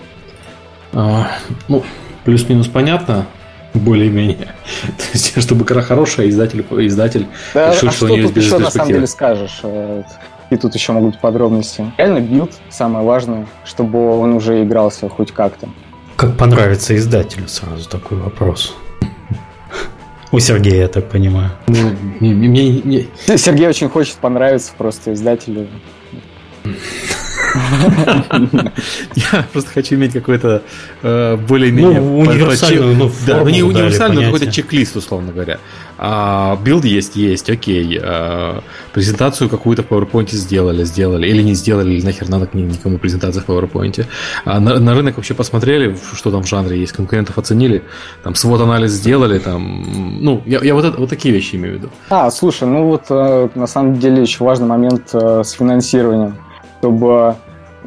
А, 0.94 1.28
ну, 1.68 1.84
плюс-минус 2.24 2.68
понятно, 2.68 3.26
более-менее. 3.74 4.56
То 4.98 5.04
есть, 5.14 5.42
чтобы 5.42 5.64
игра 5.64 5.82
хорошая, 5.82 6.30
издатель, 6.30 6.66
издатель 6.72 7.28
да, 7.54 7.72
решил, 7.72 7.90
а 7.90 7.92
что, 7.92 7.98
что 7.98 8.06
у 8.06 8.10
нее 8.10 8.22
есть 8.24 8.36
еще 8.36 8.58
на 8.58 8.70
самом 8.70 8.88
деле 8.88 9.08
скажешь? 9.08 9.60
Э, 9.64 10.04
и 10.50 10.58
тут 10.58 10.76
еще 10.76 10.92
могут 10.92 11.12
быть 11.12 11.22
подробности. 11.22 11.92
Реально 11.98 12.20
билд 12.20 12.52
самое 12.70 13.06
важное, 13.06 13.48
чтобы 13.64 14.18
он 14.20 14.34
уже 14.34 14.64
игрался 14.64 15.10
хоть 15.10 15.32
как-то. 15.32 15.70
Как 16.16 16.38
понравится 16.38 16.96
издателю, 16.96 17.48
сразу 17.48 17.90
такой 17.90 18.17
вопрос. 18.17 18.76
У 20.32 20.40
Сергея, 20.40 20.82
я 20.82 20.88
так 20.88 21.10
понимаю. 21.10 21.52
Ну, 21.67 21.92
мне, 22.19 22.82
мне... 22.84 23.06
Сергей 23.38 23.67
очень 23.67 23.90
хочет 23.90 24.15
понравиться 24.15 24.71
просто 24.78 25.13
издателю. 25.13 25.67
Я 29.15 29.45
просто 29.51 29.71
хочу 29.71 29.95
иметь 29.95 30.13
какой-то 30.13 30.62
э, 31.01 31.37
более-менее... 31.37 32.01
Ну, 32.01 32.19
универсальную, 32.19 32.95
ну, 32.95 33.12
да, 33.25 33.41
ну, 33.41 33.49
не 33.49 33.63
универсальную, 33.63 34.25
но 34.25 34.31
какой-то 34.31 34.51
чек-лист, 34.51 34.95
условно 34.95 35.31
говоря. 35.31 35.60
А, 35.97 36.58
билд 36.63 36.85
есть, 36.85 37.15
есть, 37.15 37.49
окей. 37.49 37.99
А, 38.01 38.62
презентацию 38.93 39.49
какую-то 39.49 39.83
в 39.83 39.87
PowerPoint 39.87 40.31
сделали, 40.31 40.83
сделали. 40.83 41.27
Или 41.27 41.41
не 41.41 41.53
сделали, 41.53 41.93
или 41.93 42.06
нахер 42.06 42.29
надо 42.29 42.49
никому 42.53 42.97
презентация 42.97 43.41
в 43.41 43.47
PowerPoint. 43.47 44.06
А 44.43 44.60
на, 44.60 44.93
рынок 44.93 45.15
вообще 45.17 45.33
посмотрели, 45.33 45.97
что 46.13 46.31
там 46.31 46.43
в 46.43 46.47
жанре 46.47 46.79
есть, 46.79 46.91
конкурентов 46.91 47.37
оценили, 47.37 47.83
там 48.23 48.35
SWOT-анализ 48.36 48.92
сделали, 48.91 49.39
там... 49.39 50.19
Ну, 50.21 50.41
я, 50.45 50.60
я 50.62 50.73
вот, 50.73 50.97
вот 50.97 51.10
такие 51.10 51.33
вещи 51.33 51.56
имею 51.56 51.75
в 51.75 51.77
виду. 51.77 51.89
А, 52.10 52.29
слушай, 52.31 52.67
ну 52.67 52.85
вот 52.85 53.03
э, 53.10 53.49
на 53.56 53.67
самом 53.67 53.99
деле 53.99 54.21
еще 54.21 54.43
важный 54.43 54.67
момент 54.67 55.10
э, 55.13 55.43
с 55.43 55.51
финансированием 55.51 56.35
чтобы 56.85 57.35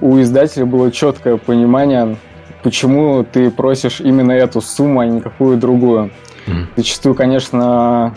у 0.01 0.21
издателя 0.21 0.67
было 0.67 0.91
четкое 0.91 1.37
понимание, 1.37 2.17
почему 2.63 3.25
ты 3.25 3.51
просишь 3.51 4.01
именно 4.01 4.33
эту 4.33 4.61
сумму, 4.61 5.01
а 5.01 5.07
не 5.07 5.21
какую 5.21 5.57
другую. 5.59 6.11
Mm. 6.47 6.67
Зачастую, 6.77 7.15
конечно, 7.15 8.15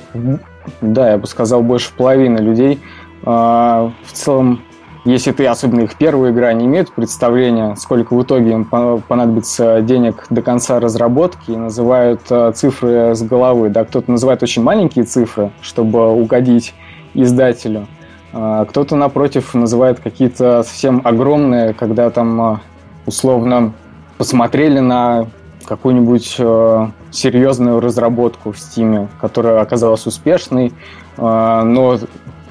да, 0.81 1.11
я 1.11 1.17
бы 1.17 1.27
сказал, 1.27 1.61
больше 1.61 1.91
половины 1.95 2.37
людей 2.37 2.79
а, 3.23 3.91
в 4.05 4.13
целом 4.13 4.61
если 5.03 5.31
ты, 5.31 5.47
особенно 5.47 5.81
их 5.81 5.95
первая 5.95 6.31
игра, 6.31 6.53
не 6.53 6.67
имеет 6.67 6.91
представления, 6.91 7.75
сколько 7.75 8.13
в 8.13 8.21
итоге 8.21 8.51
им 8.51 8.65
понадобится 8.65 9.81
денег 9.81 10.27
до 10.29 10.43
конца 10.43 10.79
разработки, 10.79 11.51
и 11.51 11.57
называют 11.57 12.21
э, 12.29 12.51
цифры 12.53 13.15
с 13.15 13.23
головы. 13.23 13.69
Да, 13.69 13.83
кто-то 13.83 14.11
называет 14.11 14.43
очень 14.43 14.61
маленькие 14.61 15.05
цифры, 15.05 15.49
чтобы 15.63 16.07
угодить 16.11 16.75
издателю. 17.15 17.87
А 18.33 18.65
кто-то, 18.65 18.95
напротив, 18.95 19.53
называет 19.53 19.99
какие-то 19.99 20.63
совсем 20.63 21.01
огромные, 21.03 21.73
когда 21.73 22.09
там 22.09 22.41
э, 22.41 22.57
условно 23.05 23.73
посмотрели 24.17 24.79
на 24.79 25.27
какую-нибудь 25.65 26.35
э, 26.39 26.87
серьезную 27.11 27.79
разработку 27.79 28.51
в 28.51 28.55
Steam, 28.55 29.07
которая 29.19 29.61
оказалась 29.61 30.05
успешной, 30.05 30.73
но 31.17 31.99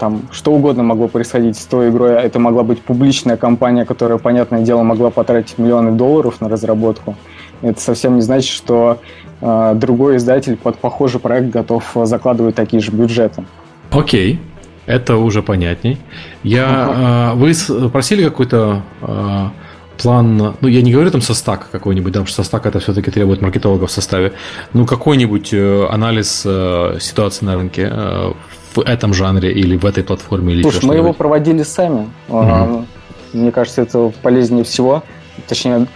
там 0.01 0.22
что 0.33 0.53
угодно 0.53 0.83
могло 0.83 1.09
происходить 1.09 1.59
с 1.59 1.64
той 1.66 1.91
игрой. 1.91 2.12
Это 2.12 2.39
могла 2.39 2.62
быть 2.62 2.81
публичная 2.81 3.37
компания, 3.37 3.85
которая, 3.85 4.18
понятное 4.18 4.62
дело, 4.62 4.83
могла 4.83 5.11
потратить 5.11 5.59
миллионы 5.59 5.93
долларов 5.93 6.41
на 6.41 6.49
разработку. 6.49 7.16
Это 7.61 7.81
совсем 7.81 8.16
не 8.16 8.22
значит, 8.22 8.51
что 8.51 8.99
э, 9.43 9.72
другой 9.76 10.16
издатель 10.16 10.57
под 10.57 10.76
похожий 10.78 11.20
проект 11.20 11.51
готов 11.51 11.85
закладывать 12.05 12.55
такие 12.55 12.83
же 12.83 12.91
бюджеты. 12.93 13.45
Окей, 13.91 14.41
это 14.91 15.16
уже 15.16 15.43
понятней. 15.43 15.99
Я, 16.43 17.32
э, 17.32 17.36
вы 17.36 17.53
просили 17.91 18.24
какой-то 18.24 18.82
э, 19.03 19.49
план, 20.03 20.57
ну, 20.61 20.68
я 20.68 20.82
не 20.82 20.93
говорю 20.93 21.11
там 21.11 21.22
со 21.22 21.34
стака 21.34 21.66
какой-нибудь, 21.70 22.12
потому 22.12 22.26
что 22.26 22.43
со 22.43 22.45
стака 22.45 22.70
это 22.70 22.80
все-таки 22.80 23.11
требует 23.11 23.43
маркетологов 23.43 23.91
в 23.91 23.93
составе, 23.93 24.32
ну, 24.72 24.86
какой-нибудь 24.86 25.53
э, 25.53 25.86
анализ 25.91 26.43
э, 26.45 26.99
ситуации 27.01 27.45
на 27.45 27.55
рынке 27.55 27.88
э, 27.91 28.32
в 28.74 28.80
этом 28.80 29.14
жанре 29.14 29.53
или 29.53 29.76
в 29.76 29.84
этой 29.84 30.05
платформе? 30.05 30.55
Или 30.55 30.62
Слушай, 30.62 30.84
мы 30.84 30.95
его 30.97 31.12
проводили 31.12 31.62
сами. 31.62 32.09
Угу. 32.28 32.86
Мне 33.32 33.53
кажется, 33.53 33.82
это 33.82 34.12
полезнее 34.22 34.64
всего. 34.64 35.03
Точнее, 35.49 35.86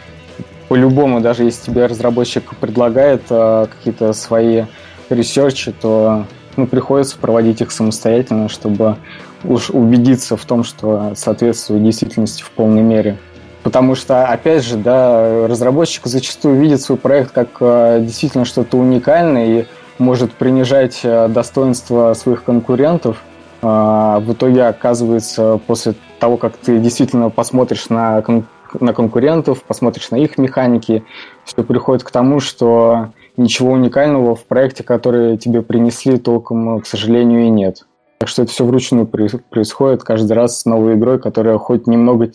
по-любому, 0.69 1.21
даже 1.21 1.45
если 1.45 1.67
тебе 1.71 1.87
разработчик 1.87 2.57
предлагает 2.57 3.23
а, 3.31 3.67
какие-то 3.67 4.13
свои 4.13 4.65
ресерчи, 5.11 5.73
то 5.73 6.27
ну, 6.57 6.67
приходится 6.67 7.19
проводить 7.19 7.61
их 7.61 7.71
самостоятельно, 7.71 8.49
чтобы 8.49 8.97
уж 9.45 9.71
убедиться 9.71 10.37
в 10.37 10.45
том, 10.45 10.65
что 10.65 11.13
соответствует 11.15 11.83
действительности 11.83 12.43
в 12.43 12.51
полной 12.51 12.83
мере. 12.83 13.19
Потому 13.63 13.95
что, 13.95 14.27
опять 14.27 14.63
же, 14.65 14.77
да, 14.77 15.47
разработчик 15.49 16.07
зачастую 16.07 16.61
видит 16.61 16.83
свой 16.83 16.99
проект 16.99 17.33
как 17.33 17.49
а, 17.61 17.99
действительно 17.99 18.45
что-то 18.45 18.77
уникальное, 18.77 19.47
и 19.47 19.65
может 19.99 20.33
принижать 20.33 21.01
э, 21.05 21.29
достоинство 21.29 22.15
своих 22.15 22.43
конкурентов, 22.45 23.23
а, 23.63 24.21
в 24.21 24.33
итоге 24.33 24.65
оказывается 24.65 25.61
после 25.67 25.95
того, 26.19 26.37
как 26.37 26.57
ты 26.57 26.79
действительно 26.79 27.31
посмотришь 27.31 27.89
на, 27.89 28.21
кон- 28.21 28.45
на 28.81 28.93
конкурентов, 28.93 29.63
посмотришь 29.63 30.11
на 30.11 30.17
их 30.17 30.37
механики, 30.37 31.05
все 31.45 31.63
приходит 31.63 32.03
к 32.03 32.11
тому, 32.11 32.41
что 32.41 33.11
ничего 33.37 33.73
уникального 33.73 34.35
в 34.35 34.45
проекте, 34.45 34.83
который 34.83 35.37
тебе 35.37 35.63
принесли, 35.63 36.19
толком, 36.19 36.81
к 36.81 36.87
сожалению, 36.87 37.47
и 37.47 37.51
нет. 37.51 37.87
Так 38.19 38.29
что 38.29 38.43
это 38.43 38.53
все 38.53 38.65
вручную 38.65 39.07
происходит 39.07 40.03
каждый 40.03 40.33
раз 40.33 40.61
с 40.61 40.65
новой 40.65 40.95
игрой, 40.95 41.19
которая 41.19 41.59
хоть 41.59 41.87
немного 41.87 42.31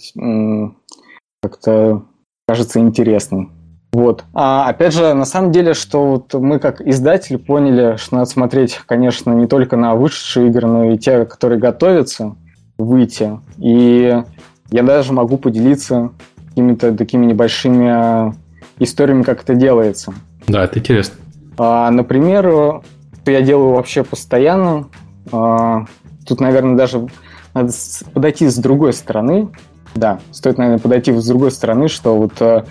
как-то 1.42 2.04
кажется 2.48 2.80
интересной. 2.80 3.50
Вот. 3.92 4.24
А 4.34 4.70
опять 4.70 4.94
же, 4.94 5.14
на 5.14 5.26
самом 5.26 5.52
деле, 5.52 5.74
что 5.74 6.06
вот 6.06 6.34
мы 6.36 6.60
как 6.60 6.80
издатели 6.82 7.38
поняли, 7.38 7.96
что 7.98 8.16
надо 8.18 8.30
смотреть, 8.30 8.80
конечно, 8.86 9.32
не 9.32 9.48
только 9.48 9.78
на 9.78 9.96
вышедшие 9.96 10.50
игры, 10.50 10.68
но 10.68 10.92
и 10.92 10.98
те, 10.98 11.26
которые 11.26 11.60
готовятся 11.60 12.36
выйти. 12.78 13.40
И 13.58 14.24
я 14.70 14.84
даже 14.84 15.12
могу 15.12 15.38
поделиться 15.38 16.12
какими-то 16.50 16.96
такими 16.96 17.26
небольшими 17.26 17.90
а, 17.90 18.34
историями, 18.78 19.24
как 19.24 19.42
это 19.42 19.56
делается. 19.56 20.14
Да, 20.50 20.66
это 20.66 20.80
интересно. 20.80 21.16
А, 21.58 21.90
например, 21.92 22.82
что 23.30 23.32
я 23.32 23.42
делаю 23.44 23.76
вообще 23.76 24.04
постоянно. 24.04 24.88
А, 25.32 25.86
тут, 26.26 26.42
наверное, 26.42 26.76
даже 26.76 27.06
надо 27.54 27.72
подойти 28.12 28.48
с 28.48 28.56
другой 28.56 28.94
стороны. 28.94 29.50
Да, 29.94 30.20
стоит, 30.32 30.58
наверное, 30.58 30.80
подойти 30.80 31.12
с 31.12 31.28
другой 31.28 31.52
стороны, 31.52 31.88
что 31.90 32.18
вот 32.18 32.34
а, 32.42 32.66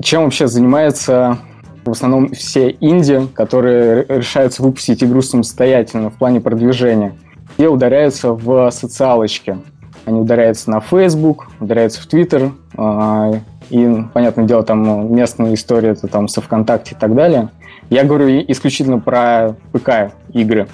чем 0.00 0.22
вообще 0.22 0.46
занимаются 0.46 1.38
в 1.84 1.90
основном 1.90 2.32
все 2.32 2.76
инди, 2.80 3.26
которые 3.34 4.04
решаются 4.08 4.62
выпустить 4.62 5.02
игру 5.02 5.20
самостоятельно 5.20 6.10
в 6.10 6.14
плане 6.14 6.40
продвижения. 6.40 7.16
Все 7.56 7.68
ударяются 7.68 8.32
в 8.32 8.70
социалочки. 8.70 9.58
Они 10.04 10.20
ударяются 10.20 10.70
на 10.70 10.80
Facebook, 10.80 11.48
ударяются 11.58 12.00
в 12.00 12.06
Twitter, 12.06 12.52
а, 12.76 13.40
и, 13.70 14.04
понятное 14.12 14.44
дело, 14.44 14.62
там 14.62 14.82
ну, 14.82 15.08
местные 15.08 15.54
истории, 15.54 15.90
это 15.90 16.06
там 16.06 16.28
со 16.28 16.40
ВКонтакте 16.40 16.94
и 16.94 16.98
так 16.98 17.14
далее. 17.14 17.48
Я 17.88 18.04
говорю 18.04 18.28
исключительно 18.48 18.98
про 18.98 19.56
ПК-игры. 19.72 20.68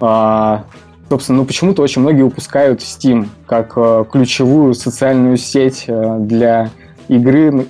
А, 0.00 0.64
собственно, 1.08 1.38
ну 1.38 1.44
почему-то 1.44 1.82
очень 1.82 2.02
многие 2.02 2.22
упускают 2.22 2.80
Steam 2.80 3.28
как 3.46 3.72
э, 3.76 4.04
ключевую 4.10 4.74
социальную 4.74 5.36
сеть 5.36 5.84
э, 5.88 6.16
для 6.20 6.70
игры, 7.08 7.66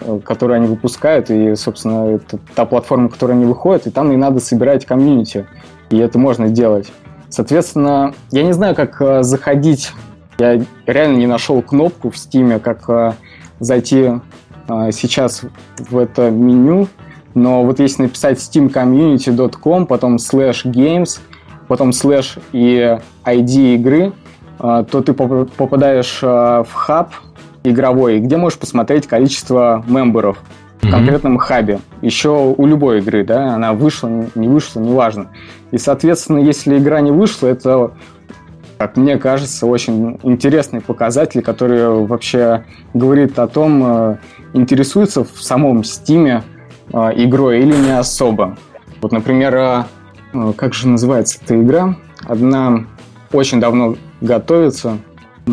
Э, 0.00 0.20
которые 0.24 0.56
они 0.56 0.68
выпускают, 0.68 1.28
и, 1.30 1.56
собственно, 1.56 2.14
это 2.14 2.38
та 2.54 2.64
платформа, 2.66 3.08
которая 3.08 3.36
они 3.36 3.46
выходят, 3.46 3.86
и 3.86 3.90
там 3.90 4.12
и 4.12 4.16
надо 4.16 4.38
собирать 4.38 4.86
комьюнити, 4.86 5.46
и 5.90 5.98
это 5.98 6.18
можно 6.18 6.48
делать. 6.48 6.92
Соответственно, 7.30 8.14
я 8.30 8.44
не 8.44 8.52
знаю, 8.52 8.76
как 8.76 9.24
заходить, 9.24 9.92
я 10.38 10.62
реально 10.86 11.16
не 11.16 11.26
нашел 11.26 11.60
кнопку 11.62 12.10
в 12.10 12.14
Steam, 12.14 12.60
как 12.60 13.16
э, 13.60 13.64
зайти 13.64 14.10
сейчас 14.92 15.42
в 15.78 15.96
это 15.96 16.30
меню, 16.30 16.88
но 17.34 17.64
вот 17.64 17.80
если 17.80 18.02
написать 18.02 18.38
steamcommunity.com, 18.38 19.86
потом 19.86 20.16
slash 20.16 20.64
games, 20.64 21.20
потом 21.68 21.90
slash 21.90 22.38
и 22.52 22.98
ID 23.24 23.76
игры, 23.76 24.12
то 24.58 24.84
ты 24.84 25.14
попадаешь 25.14 26.20
в 26.20 26.68
хаб, 26.70 27.12
игровой, 27.64 28.20
где 28.20 28.36
можешь 28.36 28.58
посмотреть 28.58 29.06
количество 29.06 29.84
мемберов 29.86 30.38
в 30.80 30.90
конкретном 30.90 31.38
хабе. 31.38 31.80
Еще 32.02 32.54
у 32.56 32.66
любой 32.66 32.98
игры, 32.98 33.24
да, 33.24 33.54
она 33.54 33.72
вышла, 33.72 34.08
не 34.34 34.48
вышла, 34.48 34.80
неважно. 34.80 35.28
И, 35.70 35.78
соответственно, 35.78 36.38
если 36.38 36.78
игра 36.78 37.00
не 37.00 37.10
вышла, 37.10 37.48
это, 37.48 37.92
как 38.78 38.96
мне 38.96 39.18
кажется, 39.18 39.66
очень 39.66 40.18
интересный 40.22 40.80
показатель, 40.80 41.42
который 41.42 42.06
вообще 42.06 42.64
говорит 42.94 43.38
о 43.38 43.48
том, 43.48 43.82
э, 43.84 44.18
интересуется 44.54 45.24
в 45.24 45.42
самом 45.42 45.82
Стиме 45.82 46.44
э, 46.92 46.96
игрой 47.16 47.60
или 47.60 47.74
не 47.74 47.98
особо. 47.98 48.56
Вот, 49.00 49.10
например, 49.10 49.56
э, 49.56 49.84
как 50.56 50.74
же 50.74 50.86
называется 50.86 51.40
эта 51.42 51.60
игра? 51.60 51.96
Одна 52.24 52.84
очень 53.32 53.60
давно 53.60 53.96
готовится 54.20 54.98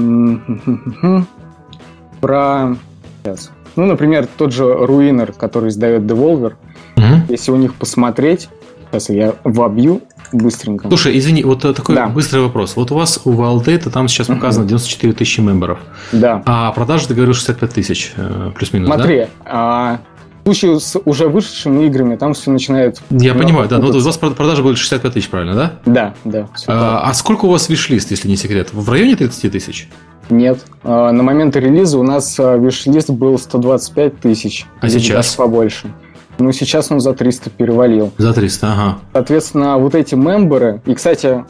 про... 2.22 2.76
Сейчас. 3.24 3.52
Ну, 3.76 3.86
например, 3.86 4.28
тот 4.38 4.54
же 4.54 4.72
Руинер, 4.72 5.34
который 5.34 5.70
издает 5.70 6.04
Devolver. 6.04 6.54
Угу. 6.96 7.06
Если 7.30 7.52
у 7.52 7.56
них 7.56 7.74
посмотреть, 7.74 8.50
сейчас 8.92 9.10
я 9.10 9.34
вобью 9.44 10.02
быстренько. 10.32 10.88
Слушай, 10.88 11.18
извини, 11.18 11.44
вот 11.44 11.62
такой 11.62 11.96
да. 11.96 12.08
быстрый 12.08 12.42
вопрос. 12.42 12.76
Вот 12.76 12.92
у 12.92 12.96
вас 12.96 13.20
у 13.26 13.34
Validate 13.34 13.90
там 13.90 14.08
сейчас 14.08 14.28
показано 14.28 14.68
94 14.68 15.14
тысячи 15.14 15.40
мемберов. 15.40 15.80
Да. 16.12 16.42
А 16.46 16.72
продажи, 16.72 17.08
ты 17.08 17.14
говорил, 17.14 17.34
65 17.34 17.74
тысяч, 17.74 18.14
э, 18.16 18.52
плюс-минус, 18.56 18.88
Смотри, 18.88 19.20
да? 19.20 19.28
а, 19.46 20.00
в 20.46 20.48
случае 20.48 20.80
с 20.80 21.00
уже 21.06 21.28
вышедшими 21.28 21.86
играми 21.88 22.16
там 22.18 22.36
все 22.36 22.52
начинает... 22.52 23.02
Я 23.10 23.34
понимаю, 23.34 23.68
да. 23.68 23.80
Но 23.80 23.88
ну, 23.88 23.98
у 23.98 24.02
вас 24.02 24.18
продажи 24.18 24.62
были 24.62 24.76
65 24.76 25.14
тысяч, 25.14 25.30
правильно, 25.30 25.56
да? 25.56 25.74
Да, 25.86 26.14
да. 26.24 26.48
А, 26.68 27.10
а 27.10 27.14
сколько 27.16 27.46
у 27.46 27.50
вас 27.50 27.68
виш-лист, 27.68 28.12
если 28.12 28.28
не 28.28 28.38
секрет? 28.38 28.70
В 28.72 28.88
районе 28.92 29.16
30 29.16 29.52
тысяч? 29.52 29.90
Нет. 30.30 30.60
А, 30.84 31.12
на 31.12 31.24
момент 31.24 31.56
релиза 31.56 31.98
у 31.98 32.04
нас 32.04 32.40
а, 32.40 32.58
виш-лист 32.58 33.10
был 33.10 33.40
125 33.40 34.20
тысяч. 34.20 34.68
А 34.82 34.90
сейчас? 34.90 35.26
Даже 35.26 35.38
побольше. 35.38 35.92
Ну, 36.38 36.52
сейчас 36.52 36.92
он 36.92 37.00
за 37.00 37.14
300 37.14 37.50
перевалил. 37.50 38.12
За 38.18 38.34
300, 38.34 38.68
ага. 38.68 38.98
Соответственно, 39.14 39.78
вот 39.78 39.96
эти 39.96 40.16
мемберы... 40.16 40.82
И, 40.86 40.94
кстати... 40.94 41.46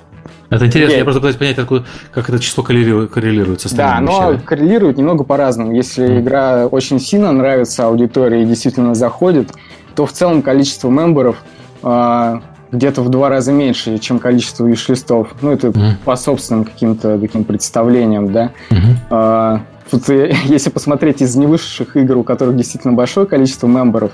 Это 0.49 0.67
интересно, 0.67 0.93
я, 0.93 0.97
я 0.99 1.03
просто 1.03 1.21
пытаюсь 1.21 1.37
понять, 1.37 1.57
откуда, 1.57 1.85
как 2.13 2.29
это 2.29 2.39
число 2.39 2.63
коррелирует, 2.63 3.11
коррелирует 3.11 3.61
с 3.61 3.71
Да, 3.71 3.99
но 3.99 4.37
коррелирует 4.45 4.97
немного 4.97 5.23
по-разному. 5.23 5.73
Если 5.73 6.07
mm. 6.07 6.19
игра 6.21 6.67
очень 6.67 6.99
сильно 6.99 7.31
нравится 7.31 7.87
аудитории 7.87 8.43
и 8.43 8.45
действительно 8.45 8.93
заходит, 8.93 9.51
то 9.95 10.05
в 10.05 10.11
целом 10.11 10.43
количество 10.43 10.89
мемберов 10.89 11.37
э, 11.81 12.39
где-то 12.71 13.01
в 13.01 13.09
два 13.09 13.29
раза 13.29 13.51
меньше, 13.51 13.97
чем 13.97 14.19
количество 14.19 14.65
виш-листов. 14.65 15.29
Ну, 15.41 15.51
это 15.51 15.69
mm. 15.69 15.93
по 16.03 16.15
собственным 16.15 16.63
каким-то 16.63 17.17
таким 17.17 17.43
представлениям, 17.43 18.31
да. 18.31 18.51
Mm-hmm. 18.69 19.61
Тут, 19.89 20.09
если 20.09 20.69
посмотреть 20.69 21.21
из 21.21 21.35
невысших 21.35 21.95
игр, 21.97 22.17
у 22.17 22.23
которых 22.23 22.55
действительно 22.55 22.93
большое 22.93 23.25
количество 23.25 23.67
мемберов, 23.67 24.11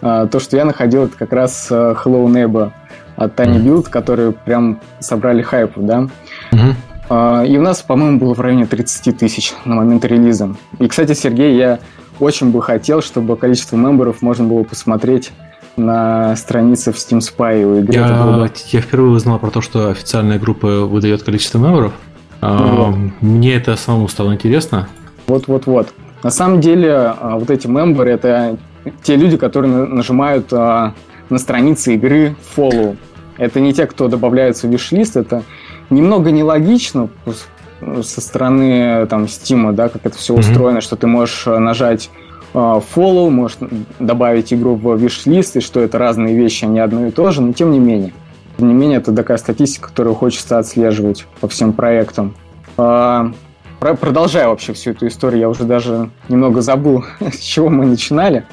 то, 0.00 0.38
что 0.38 0.56
я 0.56 0.64
находил, 0.64 1.04
это 1.04 1.16
как 1.16 1.32
раз 1.32 1.68
Hello 1.70 2.26
Neighbor 2.26 2.72
от 3.16 3.38
Tiny 3.38 3.62
Build, 3.62 3.88
которые 3.88 4.32
прям 4.32 4.80
собрали 4.98 5.42
хайп, 5.42 5.72
да. 5.76 6.08
Uh-huh. 6.50 7.46
И 7.46 7.58
у 7.58 7.60
нас, 7.60 7.82
по-моему, 7.82 8.18
было 8.18 8.34
в 8.34 8.40
районе 8.40 8.66
30 8.66 9.18
тысяч 9.18 9.52
на 9.64 9.76
момент 9.76 10.04
релиза. 10.04 10.54
И, 10.78 10.88
кстати, 10.88 11.12
Сергей, 11.12 11.56
я 11.56 11.78
очень 12.20 12.50
бы 12.50 12.62
хотел, 12.62 13.02
чтобы 13.02 13.36
количество 13.36 13.76
мемберов 13.76 14.22
можно 14.22 14.46
было 14.46 14.62
посмотреть 14.62 15.30
на 15.76 16.36
странице 16.36 16.92
в 16.92 16.96
Steam 16.96 17.18
Spy 17.18 17.64
у 17.64 17.80
игры. 17.80 17.94
Я, 17.94 18.50
я 18.68 18.80
впервые 18.80 19.12
узнал 19.12 19.38
про 19.38 19.50
то, 19.50 19.60
что 19.60 19.90
официальная 19.90 20.38
группа 20.38 20.86
выдает 20.86 21.22
количество 21.22 21.58
мемберов. 21.58 21.92
Вот. 22.40 22.96
Мне 23.20 23.54
это 23.54 23.76
самому 23.76 24.08
стало 24.08 24.34
интересно. 24.34 24.88
Вот-вот-вот. 25.32 25.94
На 26.22 26.30
самом 26.30 26.60
деле, 26.60 26.92
а, 26.94 27.38
вот 27.38 27.50
эти 27.50 27.66
мемберы– 27.66 28.10
это 28.12 28.58
те 29.02 29.16
люди, 29.16 29.38
которые 29.38 29.72
нажимают 29.86 30.52
а, 30.52 30.92
на 31.30 31.38
странице 31.38 31.94
игры 31.94 32.36
follow. 32.54 32.98
Это 33.38 33.58
не 33.58 33.72
те, 33.72 33.86
кто 33.86 34.08
добавляются 34.08 34.66
в 34.66 34.70
виш-лист, 34.70 35.16
это 35.16 35.42
немного 35.88 36.30
нелогично 36.30 37.08
со 38.02 38.20
стороны 38.20 39.06
там 39.06 39.24
Steam, 39.24 39.72
да, 39.72 39.88
как 39.88 40.04
это 40.04 40.18
все 40.18 40.34
mm-hmm. 40.34 40.38
устроено, 40.40 40.80
что 40.82 40.96
ты 40.96 41.06
можешь 41.06 41.46
э, 41.46 41.58
нажать 41.58 42.10
follow, 42.54 43.30
можешь 43.30 43.56
добавить 43.98 44.52
игру 44.52 44.74
в 44.74 44.94
виш-лист, 44.96 45.56
и 45.56 45.60
что 45.60 45.80
это 45.80 45.96
разные 45.96 46.36
вещи, 46.36 46.66
а 46.66 46.68
не 46.68 46.80
одно 46.80 47.06
и 47.06 47.10
то 47.10 47.30
же, 47.30 47.40
но 47.40 47.54
тем 47.54 47.70
не 47.70 47.78
менее. 47.78 48.12
Тем 48.58 48.68
не 48.68 48.74
менее, 48.74 48.98
это 48.98 49.14
такая 49.14 49.38
статистика, 49.38 49.88
которую 49.88 50.14
хочется 50.14 50.58
отслеживать 50.58 51.24
по 51.40 51.48
всем 51.48 51.72
проектам. 51.72 52.34
Продолжая 53.82 54.48
вообще 54.48 54.72
всю 54.72 54.92
эту 54.92 55.08
историю, 55.08 55.40
я 55.40 55.48
уже 55.48 55.64
даже 55.64 56.10
немного 56.28 56.60
забыл, 56.62 57.04
с 57.20 57.40
чего 57.40 57.68
мы 57.68 57.84
начинали 57.84 58.44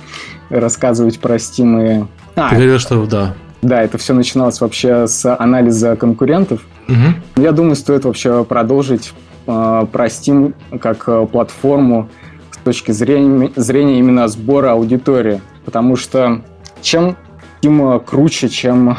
рассказывать 0.49 1.19
про 1.19 1.35
Steam 1.35 2.01
и... 2.01 2.05
А, 2.35 2.49
Ты 2.49 2.55
говорил, 2.55 2.79
что 2.79 3.05
да. 3.05 3.35
Да, 3.61 3.83
это 3.83 3.97
все 3.97 4.13
начиналось 4.13 4.59
вообще 4.61 5.07
с 5.07 5.35
анализа 5.35 5.95
конкурентов. 5.95 6.65
Угу. 6.87 7.41
Я 7.43 7.51
думаю, 7.51 7.75
стоит 7.75 8.05
вообще 8.05 8.43
продолжить 8.43 9.13
э, 9.47 9.85
про 9.91 10.07
Steam 10.07 10.53
как 10.79 11.03
э, 11.07 11.27
платформу 11.31 12.09
с 12.51 12.57
точки 12.57 12.91
зрения, 12.91 13.51
зрения 13.55 13.99
именно 13.99 14.27
сбора 14.27 14.71
аудитории. 14.71 15.41
Потому 15.65 15.97
что 15.97 16.41
чем 16.81 17.17
Steam 17.61 18.03
круче, 18.03 18.47
чем 18.47 18.97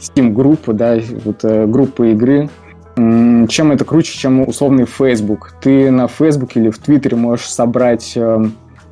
Steam 0.00 0.32
группы, 0.32 0.72
да, 0.72 0.98
вот 1.24 1.44
э, 1.44 1.66
группы 1.66 2.10
игры, 2.10 2.50
чем 3.48 3.72
это 3.72 3.84
круче, 3.84 4.18
чем 4.18 4.46
условный 4.48 4.86
Facebook. 4.86 5.54
Ты 5.60 5.90
на 5.90 6.08
Facebook 6.08 6.56
или 6.56 6.70
в 6.70 6.78
Твиттере 6.78 7.16
можешь 7.16 7.46
собрать 7.46 8.12
э, 8.16 8.44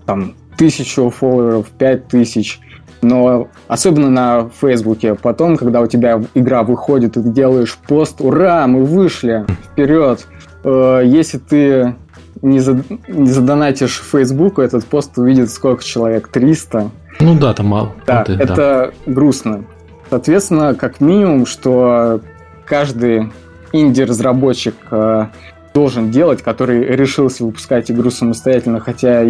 там 0.07 0.35
тысячу 0.57 1.11
фолловеров, 1.11 1.69
пять 1.69 2.09
тысяч, 2.09 2.61
но 3.03 3.49
особенно 3.69 4.11
на 4.11 4.51
Фейсбуке. 4.61 5.15
Потом, 5.15 5.57
когда 5.57 5.81
у 5.81 5.87
тебя 5.87 6.23
игра 6.35 6.63
выходит, 6.63 7.15
ты 7.15 7.23
делаешь 7.23 7.79
пост, 7.87 8.21
ура, 8.21 8.67
мы 8.67 8.85
вышли, 8.85 9.47
вперед. 9.73 10.27
Э, 10.65 11.03
если 11.05 11.39
ты 11.39 11.95
не, 12.43 12.61
зад... 12.61 12.79
не 13.09 13.31
задонатишь 13.31 14.03
Фейсбуку, 14.13 14.63
этот 14.63 14.85
пост 14.85 15.17
увидит 15.19 15.51
сколько 15.51 15.85
человек? 15.85 16.29
300? 16.29 16.91
Ну 17.21 17.39
да, 17.39 17.55
там 17.55 17.67
мало. 17.67 17.93
Да, 18.07 18.25
вот, 18.27 18.41
это 18.41 18.55
да. 18.55 18.91
грустно. 19.13 19.65
Соответственно, 20.11 20.75
как 20.75 21.01
минимум, 21.01 21.47
что 21.47 22.21
каждый 22.65 23.31
инди-разработчик 23.73 24.75
э, 24.91 25.27
должен 25.75 26.11
делать, 26.11 26.43
который 26.43 26.85
решился 26.85 27.45
выпускать 27.45 27.91
игру 27.91 28.11
самостоятельно, 28.11 28.81
хотя 28.81 29.25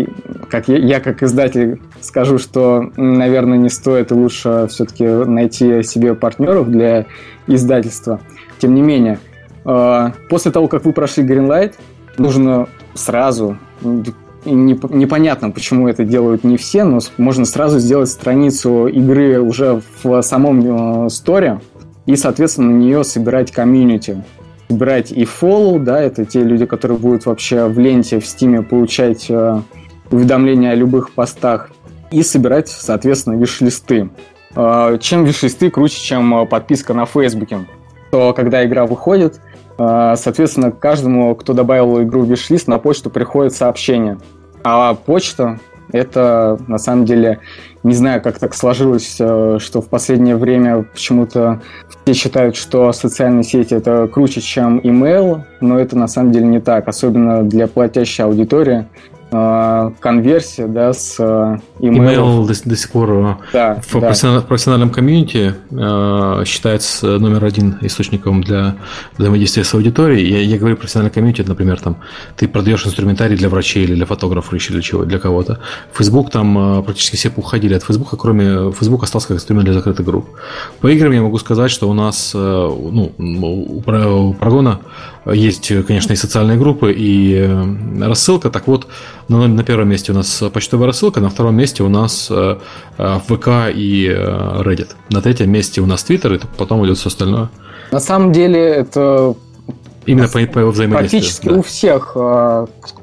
как 0.49 0.68
я, 0.68 0.78
я 0.78 1.01
как 1.01 1.22
издатель 1.22 1.80
скажу, 2.01 2.39
что, 2.39 2.91
наверное, 2.97 3.59
не 3.59 3.68
стоит 3.68 4.12
и 4.12 4.14
лучше 4.14 4.66
все-таки 4.70 5.07
найти 5.07 5.82
себе 5.82 6.14
партнеров 6.14 6.70
для 6.70 7.07
издательства. 7.47 8.20
Тем 8.59 8.74
не 8.74 8.82
менее, 8.82 9.18
э, 9.64 10.11
после 10.30 10.51
того, 10.51 10.68
как 10.68 10.84
вы 10.84 10.93
прошли 10.93 11.24
Greenlight, 11.24 11.74
нужно 12.16 12.68
сразу 12.95 13.59
непонятно, 14.45 15.51
почему 15.51 15.89
это 15.89 16.05
делают 16.05 16.45
не 16.45 16.57
все, 16.57 16.84
но 16.84 17.01
можно 17.16 17.45
сразу 17.45 17.78
сделать 17.78 18.09
страницу 18.09 18.86
игры 18.86 19.41
уже 19.41 19.82
в 20.03 20.22
самом 20.22 21.07
э, 21.07 21.11
сторе 21.11 21.61
и, 22.09 22.16
соответственно, 22.16 22.70
на 22.70 22.78
нее 22.78 23.04
собирать 23.04 23.52
комьюнити 23.52 24.24
брать 24.70 25.12
и 25.12 25.24
follow, 25.24 25.78
да, 25.78 26.00
это 26.00 26.24
те 26.24 26.42
люди, 26.42 26.64
которые 26.64 26.98
будут 26.98 27.26
вообще 27.26 27.66
в 27.66 27.78
ленте 27.78 28.18
в 28.18 28.26
Стиме 28.26 28.62
получать 28.62 29.26
э, 29.30 29.61
уведомления 30.11 30.70
о 30.70 30.74
любых 30.74 31.11
постах, 31.11 31.70
и 32.11 32.22
собирать, 32.22 32.68
соответственно, 32.68 33.34
виш-листы. 33.34 34.09
Э, 34.56 34.96
чем 34.98 35.24
виш-листы 35.24 35.70
круче, 35.70 36.00
чем 36.00 36.34
э, 36.34 36.46
подписка 36.46 36.94
на 36.94 37.04
Фейсбуке? 37.04 37.66
То, 38.11 38.32
когда 38.32 38.64
игра 38.64 38.86
выходит, 38.86 39.42
э, 39.78 40.14
соответственно, 40.16 40.70
каждому, 40.70 41.34
кто 41.34 41.52
добавил 41.52 42.02
игру 42.02 42.22
в 42.22 42.30
виш-лист, 42.30 42.68
на 42.68 42.78
почту 42.78 43.11
приходит 43.11 43.52
сообщение. 43.52 44.18
А 44.64 44.94
почта 44.94 45.61
это, 45.93 46.59
на 46.66 46.78
самом 46.78 47.05
деле, 47.05 47.41
не 47.82 47.95
знаю, 47.95 48.20
как 48.22 48.39
так 48.39 48.55
сложилось, 48.55 49.16
э, 49.18 49.59
что 49.61 49.80
в 49.80 49.89
последнее 49.89 50.36
время 50.36 50.82
почему-то 50.82 51.61
все 52.05 52.14
считают, 52.14 52.57
что 52.57 52.93
социальные 52.93 53.45
сети 53.45 53.74
это 53.74 54.09
круче, 54.09 54.41
чем 54.41 54.78
email, 54.78 55.43
но 55.61 55.78
это 55.78 55.97
на 55.97 56.09
самом 56.09 56.32
деле 56.32 56.47
не 56.47 56.61
так, 56.61 56.89
особенно 56.89 57.43
для 57.43 57.66
платящей 57.66 58.24
аудитории. 58.24 58.86
Э, 59.30 59.90
конверсия 60.00 60.66
да, 60.66 60.94
с 60.94 61.16
э, 61.18 61.58
email. 61.80 62.16
Email 62.16 62.46
до, 62.46 62.68
до 62.70 62.76
сих 62.76 62.90
пор 62.90 63.10
э, 63.10 63.34
да, 63.52 63.80
в 63.86 64.00
да. 64.00 64.40
профессиональном 64.40 64.88
комьюнити 64.88 65.54
э, 65.70 66.44
считается 66.46 67.18
номер 67.18 67.44
один 67.44 67.76
источником 67.82 68.42
для 68.42 68.76
взаимодействия 69.18 69.64
с 69.64 69.74
аудиторией. 69.74 70.30
Я, 70.30 70.40
я 70.40 70.56
говорю 70.56 70.76
профессиональный 70.76 71.12
комьюнити, 71.12 71.42
например, 71.42 71.78
там 71.78 71.96
ты 72.36 72.48
продаешь 72.48 72.86
инструментарий 72.86 73.36
для 73.36 73.50
врачей 73.50 73.84
или 73.84 73.94
для 73.94 74.06
фотографов 74.06 74.54
или 74.54 74.72
для 74.72 74.82
чего, 74.82 75.04
для 75.04 75.18
кого-то. 75.18 75.58
Facebook 75.92 76.30
там 76.30 76.78
э, 76.78 76.82
практически 76.82 77.16
все 77.16 77.30
уходили 77.36 77.74
от 77.74 77.82
Facebook, 77.82 78.14
кроме 78.18 78.72
Facebook 78.72 79.02
остался 79.02 79.28
как 79.28 79.36
инструмент 79.36 79.66
для 79.66 79.74
закрытых 79.74 80.06
групп. 80.06 80.26
По 80.80 80.88
играм 80.88 81.12
я 81.12 81.20
могу 81.20 81.36
сказать, 81.36 81.70
что 81.70 81.90
у 81.90 81.92
нас 81.92 82.32
э, 82.34 82.38
ну, 82.38 83.12
у, 83.18 83.76
у 83.76 84.32
Прогона 84.34 84.80
есть, 85.26 85.72
конечно, 85.86 86.12
и 86.12 86.16
социальные 86.16 86.58
группы, 86.58 86.92
и 86.92 87.34
э, 87.34 88.06
рассылка. 88.06 88.50
Так 88.50 88.66
вот, 88.66 88.86
на, 89.28 89.46
на 89.46 89.62
первом 89.64 89.88
месте 89.88 90.12
у 90.12 90.14
нас 90.14 90.42
почтовая 90.52 90.86
рассылка, 90.86 91.20
на 91.20 91.30
втором 91.30 91.56
месте 91.56 91.82
у 91.82 91.88
нас 91.88 92.28
э, 92.30 92.58
э 92.98 93.18
ВК 93.26 93.74
и 93.74 94.08
э, 94.08 94.62
Reddit. 94.62 94.90
На 95.10 95.20
третьем 95.22 95.50
месте 95.50 95.80
у 95.80 95.86
нас 95.86 96.04
Twitter, 96.08 96.36
и 96.36 96.40
потом 96.56 96.84
идет 96.86 96.98
все 96.98 97.08
остальное. 97.08 97.50
На 97.92 98.00
самом 98.00 98.32
деле 98.32 98.60
это 98.60 99.34
Именно 100.06 100.28
по, 100.28 100.46
по 100.46 100.66
взаимодействию. 100.66 101.20
Практически 101.20 101.48
да. 101.48 101.54
у 101.56 101.62
всех, 101.62 102.16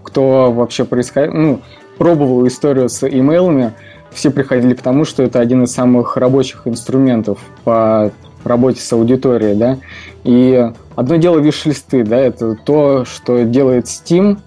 кто 0.03 0.51
вообще 0.51 0.85
происходит, 0.85 1.33
ну, 1.33 1.61
пробовал 1.97 2.47
историю 2.47 2.89
с 2.89 3.07
имейлами, 3.07 3.73
все 4.11 4.31
приходили 4.31 4.73
к 4.73 4.81
тому, 4.81 5.05
что 5.05 5.23
это 5.23 5.39
один 5.39 5.63
из 5.63 5.73
самых 5.73 6.17
рабочих 6.17 6.61
инструментов 6.65 7.39
по 7.63 8.11
работе 8.43 8.81
с 8.81 8.93
аудиторией, 8.93 9.55
да. 9.55 9.77
И 10.23 10.71
одно 10.95 11.15
дело 11.17 11.39
виш-листы, 11.39 12.03
да, 12.03 12.17
это 12.17 12.55
то, 12.55 13.05
что 13.05 13.43
делает 13.43 13.85
Steam 13.85 14.39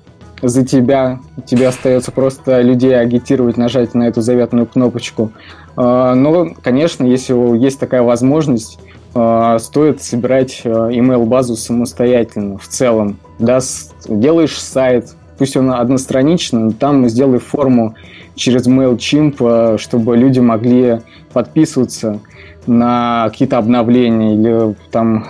за 0.43 0.65
тебя. 0.65 1.21
Тебе 1.47 1.69
остается 1.69 2.13
просто 2.13 2.61
людей 2.61 2.99
агитировать, 2.99 3.57
нажать 3.57 3.95
на 3.95 4.09
эту 4.09 4.21
заветную 4.21 4.67
кнопочку. 4.67 5.33
А, 5.77 6.15
но, 6.15 6.51
конечно, 6.63 7.05
если 7.05 7.35
есть 7.59 7.79
такая 7.79 8.03
возможность, 8.03 8.79
а, 9.15 9.59
стоит 9.59 10.03
собирать 10.03 10.63
а, 10.65 10.91
email-базу 10.91 11.57
самостоятельно 11.57 12.59
в 12.59 12.69
целом. 12.69 13.19
Да, 13.39 13.61
делаешь 14.09 14.59
сайт, 14.59 15.15
пусть 15.39 15.57
он 15.57 15.71
одностраничный, 15.71 16.61
но 16.61 16.73
там 16.73 17.09
сделай 17.09 17.39
форму 17.39 17.95
через 18.35 18.67
MailChimp, 18.69 19.79
чтобы 19.79 20.17
люди 20.17 20.41
могли 20.41 21.01
подписываться 21.33 22.21
на 22.67 23.29
какие-то 23.31 23.59
обновления 23.59 24.35
или 24.35 24.77
там 24.93 25.27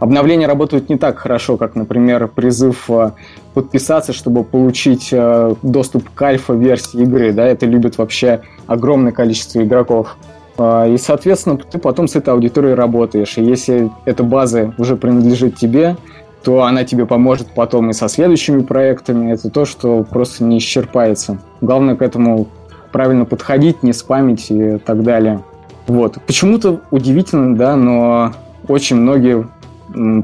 обновления 0.00 0.48
работают 0.48 0.88
не 0.88 0.98
так 0.98 1.18
хорошо, 1.18 1.56
как, 1.56 1.76
например, 1.76 2.26
призыв 2.26 2.90
э, 2.90 3.12
подписаться, 3.54 4.12
чтобы 4.12 4.42
получить 4.42 5.10
э, 5.12 5.54
доступ 5.62 6.10
к 6.10 6.22
альфа-версии 6.22 7.02
игры. 7.02 7.32
Да, 7.32 7.46
это 7.46 7.66
любит 7.66 7.98
вообще 7.98 8.40
огромное 8.66 9.12
количество 9.12 9.62
игроков. 9.62 10.16
Э, 10.58 10.92
и, 10.92 10.96
соответственно, 10.96 11.58
ты 11.58 11.78
потом 11.78 12.08
с 12.08 12.16
этой 12.16 12.30
аудиторией 12.30 12.74
работаешь. 12.74 13.38
И 13.38 13.44
если 13.44 13.90
эта 14.06 14.24
база 14.24 14.74
уже 14.78 14.96
принадлежит 14.96 15.56
тебе, 15.56 15.96
то 16.42 16.62
она 16.62 16.84
тебе 16.84 17.04
поможет 17.04 17.48
потом 17.54 17.90
и 17.90 17.92
со 17.92 18.08
следующими 18.08 18.62
проектами. 18.62 19.32
Это 19.32 19.50
то, 19.50 19.66
что 19.66 20.02
просто 20.02 20.42
не 20.42 20.58
исчерпается. 20.58 21.38
Главное 21.60 21.96
к 21.96 22.02
этому 22.02 22.48
правильно 22.90 23.26
подходить, 23.26 23.82
не 23.82 23.92
спамить 23.92 24.50
и 24.50 24.78
так 24.78 25.02
далее. 25.02 25.42
Вот. 25.86 26.18
Почему-то 26.26 26.80
удивительно, 26.90 27.56
да, 27.56 27.76
но 27.76 28.32
очень 28.68 28.96
многие 28.96 29.46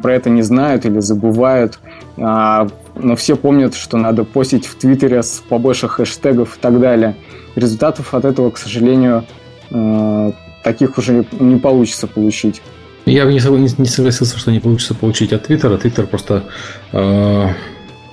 про 0.03 0.15
это 0.15 0.31
не 0.31 0.43
знают 0.43 0.85
или 0.85 1.01
забывают. 1.01 1.79
А, 2.17 2.69
но 2.95 3.17
все 3.17 3.37
помнят, 3.37 3.75
что 3.75 3.97
надо 3.97 4.25
постить 4.25 4.67
в 4.67 4.77
Твиттере 4.77 5.23
с 5.23 5.43
побольше 5.49 5.89
хэштегов 5.89 6.57
и 6.57 6.61
так 6.61 6.81
далее. 6.81 7.17
Результатов 7.55 8.15
от 8.15 8.25
этого, 8.25 8.51
к 8.51 8.59
сожалению, 8.59 9.25
э, 9.71 10.33
таких 10.63 10.99
уже 10.99 11.27
не 11.39 11.57
получится 11.57 12.07
получить. 12.07 12.63
Я 13.07 13.25
бы 13.25 13.33
не 13.33 13.41
согласился, 13.41 14.39
что 14.39 14.51
не 14.51 14.61
получится 14.61 14.95
получить 14.95 15.33
от 15.33 15.45
Твиттера. 15.45 15.77
Твиттер 15.79 16.07
просто, 16.07 16.45
э, 16.93 17.49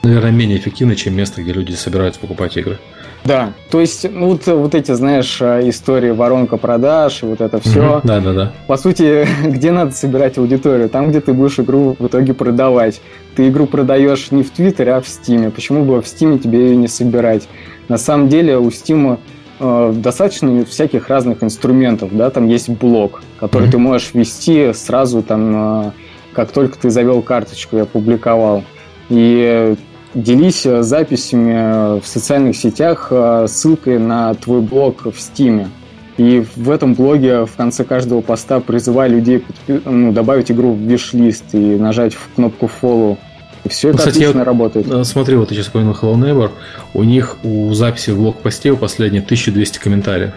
наверное, 0.04 0.32
менее 0.32 0.58
эффективный, 0.58 0.95
чем 0.95 1.16
место, 1.16 1.41
где 1.41 1.51
люди 1.51 1.74
собираются 1.74 2.20
покупать 2.20 2.58
игры. 2.58 2.78
Да, 3.26 3.54
то 3.70 3.80
есть, 3.80 4.06
ну 4.12 4.28
вот, 4.28 4.46
вот 4.48 4.76
эти, 4.76 4.92
знаешь, 4.92 5.38
э, 5.40 5.70
истории 5.70 6.12
воронка 6.12 6.58
продаж 6.58 7.24
и 7.24 7.26
вот 7.26 7.40
это 7.40 7.60
все. 7.60 7.98
Угу, 7.98 8.02
да, 8.08 8.20
да, 8.20 8.34
да. 8.34 8.52
По 8.68 8.76
сути, 8.76 9.26
где 9.46 9.72
надо 9.72 9.92
собирать 9.92 10.38
аудиторию? 10.38 10.90
Там, 10.90 11.10
где 11.10 11.22
ты 11.22 11.34
будешь 11.34 11.60
игру 11.60 11.96
в 11.98 12.08
итоге 12.08 12.34
продавать. 12.34 13.02
Ты 13.36 13.48
игру 13.48 13.66
продаешь 13.66 14.32
не 14.32 14.44
в 14.44 14.52
Твиттере, 14.52 14.96
а 14.96 15.02
в 15.02 15.08
Стиме. 15.08 15.52
Почему 15.52 15.86
бы 15.86 16.02
в 16.02 16.08
Стиме 16.08 16.38
тебе 16.38 16.70
ее 16.70 16.76
не 16.76 16.88
собирать? 16.88 17.48
На 17.88 17.98
самом 17.98 18.28
деле 18.28 18.58
у 18.58 18.70
Стима 18.72 19.20
э, 19.60 19.94
достаточно 19.96 20.66
всяких 20.66 21.08
разных 21.08 21.44
инструментов, 21.44 22.16
да, 22.16 22.30
там 22.30 22.48
есть 22.48 22.70
блог, 22.70 23.22
который 23.40 23.68
mm-hmm. 23.68 23.72
ты 23.72 23.78
можешь 23.78 24.14
вести 24.14 24.74
сразу 24.74 25.24
там, 25.24 25.86
э, 25.88 25.92
как 26.34 26.52
только 26.52 26.78
ты 26.78 26.90
завел 26.90 27.22
карточку 27.22 27.78
и 27.78 27.82
опубликовал. 27.82 28.64
И 29.10 29.76
делись 30.14 30.66
э, 30.66 30.84
записями 30.84 31.99
в 31.99 32.05
социальных 32.05 32.55
сетах 32.55 33.07
э, 33.11 33.45
ссылкой 33.47 33.99
на 33.99 34.34
твой 34.36 34.61
блог 34.61 35.05
в 35.05 35.20
Стиме. 35.20 35.70
И 36.18 36.45
в 36.55 36.70
этом 36.70 36.93
блоге 36.93 37.45
в 37.45 37.55
конце 37.55 37.84
каждого 37.84 38.22
поста 38.22 38.59
призывай 38.59 39.09
людей 39.09 39.43
ну, 39.68 40.11
добавить 40.11 40.51
игру 40.51 40.74
в 40.74 40.78
виш-лист 40.78 41.45
и 41.53 41.57
нажать 41.57 42.14
в 42.14 42.30
кнопку 42.36 42.70
follow. 42.82 43.18
И 43.64 43.70
все 43.70 43.89
это 43.89 43.99
Кстати, 43.99 44.18
отлично 44.18 44.39
я 44.39 44.43
работает. 44.43 44.91
Э, 44.91 45.03
смотри, 45.03 45.36
вот 45.36 45.49
ты 45.49 45.55
сейчас 45.55 45.70
упомянул 45.70 45.95
Hello 45.99 46.16
Neighbor. 46.16 46.51
У 46.93 47.03
них 47.03 47.38
у 47.43 47.74
записи 47.74 48.11
в 48.11 48.18
блог-посте 48.18 48.72
у 48.72 48.78
последней 48.78 49.20
1200 49.20 49.80
комментариев. 49.80 50.34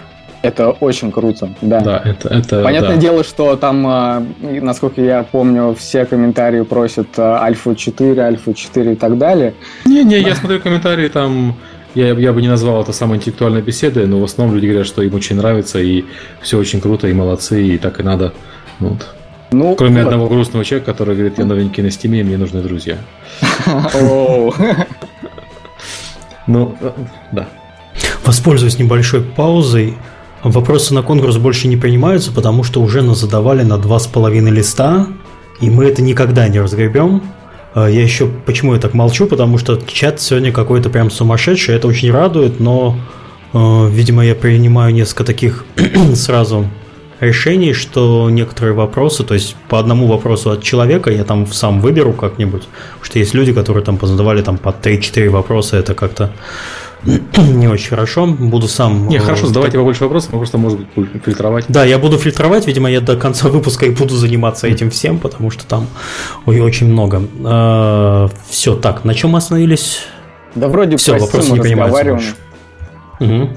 Это 0.46 0.70
очень 0.70 1.10
круто, 1.10 1.50
да. 1.60 1.80
Да, 1.80 2.02
это... 2.04 2.28
это 2.28 2.62
Понятное 2.62 2.94
да. 2.94 3.00
дело, 3.00 3.24
что 3.24 3.56
там, 3.56 3.84
а, 3.86 4.22
насколько 4.40 5.02
я 5.02 5.24
помню, 5.24 5.74
все 5.76 6.04
комментарии 6.04 6.62
просят 6.62 7.08
а, 7.16 7.42
Альфа 7.42 7.74
4, 7.74 8.22
Альфа 8.22 8.54
4 8.54 8.92
и 8.92 8.94
так 8.94 9.18
далее. 9.18 9.54
Не-не, 9.84 10.20
я 10.20 10.34
смотрю 10.36 10.60
комментарии 10.60 11.08
там... 11.08 11.56
Я, 11.96 12.10
я 12.10 12.32
бы 12.32 12.42
не 12.42 12.48
назвал 12.48 12.82
это 12.82 12.92
самой 12.92 13.16
интеллектуальной 13.16 13.62
беседой, 13.62 14.06
но 14.06 14.20
в 14.20 14.24
основном 14.24 14.54
люди 14.54 14.66
говорят, 14.66 14.86
что 14.86 15.02
им 15.02 15.14
очень 15.14 15.36
нравится, 15.36 15.80
и 15.80 16.04
все 16.42 16.58
очень 16.58 16.80
круто, 16.80 17.08
и 17.08 17.12
молодцы, 17.12 17.66
и 17.66 17.78
так 17.78 17.98
и 18.00 18.02
надо. 18.02 18.34
Вот. 18.78 19.08
Ну, 19.50 19.74
Кроме 19.74 20.02
вот. 20.02 20.12
одного 20.12 20.28
грустного 20.28 20.64
человека, 20.64 20.92
который 20.92 21.16
говорит, 21.16 21.38
я 21.38 21.44
новенький 21.44 21.82
на 21.82 21.90
стиме, 21.90 22.22
мне 22.22 22.36
нужны 22.36 22.62
друзья. 22.62 22.98
Ну, 26.48 26.76
э, 26.80 26.92
да. 27.32 27.48
Воспользуюсь 28.24 28.78
небольшой 28.78 29.20
паузой. 29.20 29.96
Вопросы 30.42 30.94
на 30.94 31.02
конкурс 31.02 31.36
больше 31.38 31.66
не 31.66 31.76
принимаются, 31.76 32.30
потому 32.32 32.62
что 32.62 32.80
уже 32.80 33.02
нас 33.02 33.20
задавали 33.20 33.62
на 33.62 33.78
два 33.78 33.98
с 33.98 34.06
половиной 34.06 34.50
листа, 34.50 35.06
и 35.60 35.70
мы 35.70 35.86
это 35.86 36.02
никогда 36.02 36.46
не 36.48 36.60
разгребем. 36.60 37.22
А, 37.74 37.88
я 37.88 38.02
еще 38.02 38.26
почему 38.26 38.74
я 38.74 38.80
так 38.80 38.94
молчу, 38.94 39.26
потому 39.26 39.58
что 39.58 39.80
чат 39.86 40.20
сегодня 40.20 40.52
какой-то 40.52 40.90
прям 40.90 41.10
сумасшедший, 41.10 41.74
это 41.74 41.88
очень 41.88 42.10
радует, 42.10 42.60
но, 42.60 42.96
а, 43.52 43.88
видимо, 43.88 44.24
я 44.24 44.34
принимаю 44.34 44.94
несколько 44.94 45.24
таких 45.24 45.64
сразу 46.14 46.66
решений, 47.20 47.72
что 47.72 48.28
некоторые 48.30 48.74
вопросы, 48.74 49.24
то 49.24 49.34
есть 49.34 49.56
по 49.68 49.78
одному 49.78 50.06
вопросу 50.06 50.50
от 50.50 50.62
человека 50.62 51.10
я 51.10 51.24
там 51.24 51.46
сам 51.46 51.80
выберу 51.80 52.12
как-нибудь, 52.12 52.62
потому 52.62 53.04
что 53.04 53.18
есть 53.18 53.34
люди, 53.34 53.52
которые 53.52 53.84
там 53.84 53.96
позадавали 53.96 54.42
там 54.42 54.58
по 54.58 54.68
3-4 54.68 55.30
вопроса, 55.30 55.76
это 55.76 55.94
как-то 55.94 56.32
не 57.04 57.68
очень 57.68 57.90
хорошо. 57.90 58.26
Буду 58.26 58.68
сам... 58.68 59.08
Не, 59.08 59.18
хорошо, 59.18 59.46
задавайте 59.46 59.78
побольше 59.78 60.04
вопросов, 60.04 60.32
мы 60.32 60.38
просто, 60.38 60.58
может 60.58 60.80
быть, 60.80 61.08
фильтровать. 61.24 61.66
Да, 61.68 61.84
я 61.84 61.98
буду 61.98 62.18
фильтровать, 62.18 62.66
видимо, 62.66 62.90
я 62.90 63.00
до 63.00 63.16
конца 63.16 63.48
выпуска 63.48 63.86
и 63.86 63.90
буду 63.90 64.14
заниматься 64.14 64.66
этим 64.66 64.90
всем, 64.90 65.18
потому 65.18 65.50
что 65.50 65.66
там 65.66 65.86
ой, 66.46 66.60
очень 66.60 66.88
много. 66.88 67.22
А, 67.44 68.28
все, 68.48 68.74
так, 68.74 69.04
на 69.04 69.14
чем 69.14 69.30
мы 69.30 69.38
остановились? 69.38 70.00
Да 70.54 70.68
вроде 70.68 70.96
все, 70.96 71.18
вопросы 71.18 71.52
не 71.52 71.74
больше. 71.74 72.34
Угу. 73.20 73.50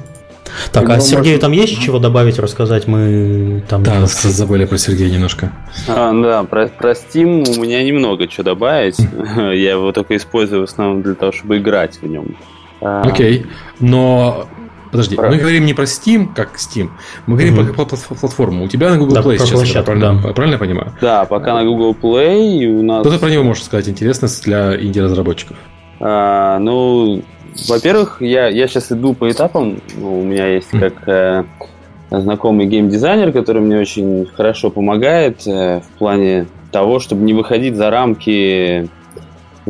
Так, 0.71 0.89
а 0.89 0.99
Сергею 0.99 1.25
может... 1.25 1.41
там 1.41 1.51
есть 1.51 1.79
чего 1.81 1.99
добавить, 1.99 2.39
рассказать? 2.39 2.87
Мы 2.87 3.63
там... 3.67 3.83
Да, 3.83 4.05
забыли 4.05 4.65
про 4.65 4.77
Сергея 4.77 5.09
немножко. 5.09 5.51
А, 5.87 6.11
да, 6.13 6.43
про, 6.43 6.67
про 6.67 6.91
Steam 6.91 7.57
у 7.57 7.61
меня 7.61 7.83
немного 7.83 8.27
чего 8.27 8.43
добавить. 8.43 8.97
Я 9.35 9.71
его 9.71 9.91
только 9.91 10.17
использую 10.17 10.61
в 10.61 10.63
основном 10.63 11.01
для 11.01 11.15
того, 11.15 11.31
чтобы 11.31 11.57
играть 11.57 12.01
в 12.01 12.07
нем. 12.07 12.35
А. 12.81 13.01
Окей, 13.01 13.45
но 13.79 14.47
Подожди, 14.91 15.15
про... 15.15 15.29
мы 15.29 15.37
говорим 15.37 15.65
не 15.65 15.73
про 15.73 15.83
Steam, 15.83 16.29
как 16.33 16.55
Steam, 16.55 16.89
мы 17.27 17.35
говорим 17.35 17.59
mm-hmm. 17.59 17.73
про 17.73 17.85
платформу. 18.15 18.65
У 18.65 18.67
тебя 18.67 18.89
на 18.89 18.97
Google 18.97 19.15
да, 19.15 19.21
Play 19.21 19.37
сейчас, 19.37 19.51
площадку, 19.51 19.85
правильно, 19.85 20.21
да. 20.21 20.33
правильно 20.33 20.55
я 20.55 20.59
понимаю? 20.59 20.93
Да, 20.99 21.25
пока 21.25 21.53
на 21.53 21.63
Google 21.63 21.95
Play 21.99 22.57
и 22.57 22.67
у 22.67 22.81
нас... 22.81 23.01
Что 23.01 23.11
ты 23.11 23.19
про 23.19 23.29
него 23.29 23.43
можешь 23.43 23.63
сказать 23.63 23.87
интересно 23.87 24.27
для 24.43 24.75
инди-разработчиков? 24.81 25.57
А, 25.99 26.57
ну, 26.59 27.21
во-первых, 27.67 28.21
я, 28.21 28.47
я 28.47 28.67
сейчас 28.67 28.91
иду 28.91 29.13
по 29.13 29.29
этапам. 29.29 29.81
Ну, 29.95 30.21
у 30.21 30.23
меня 30.23 30.47
есть 30.47 30.73
mm. 30.73 30.79
как 30.79 31.07
э, 31.07 31.43
знакомый 32.09 32.65
геймдизайнер, 32.65 33.31
который 33.31 33.61
мне 33.61 33.77
очень 33.77 34.25
хорошо 34.35 34.71
помогает 34.71 35.45
э, 35.45 35.81
в 35.81 35.99
плане 35.99 36.47
того, 36.71 36.99
чтобы 36.99 37.23
не 37.23 37.33
выходить 37.33 37.75
за 37.75 37.89
рамки 37.89 38.89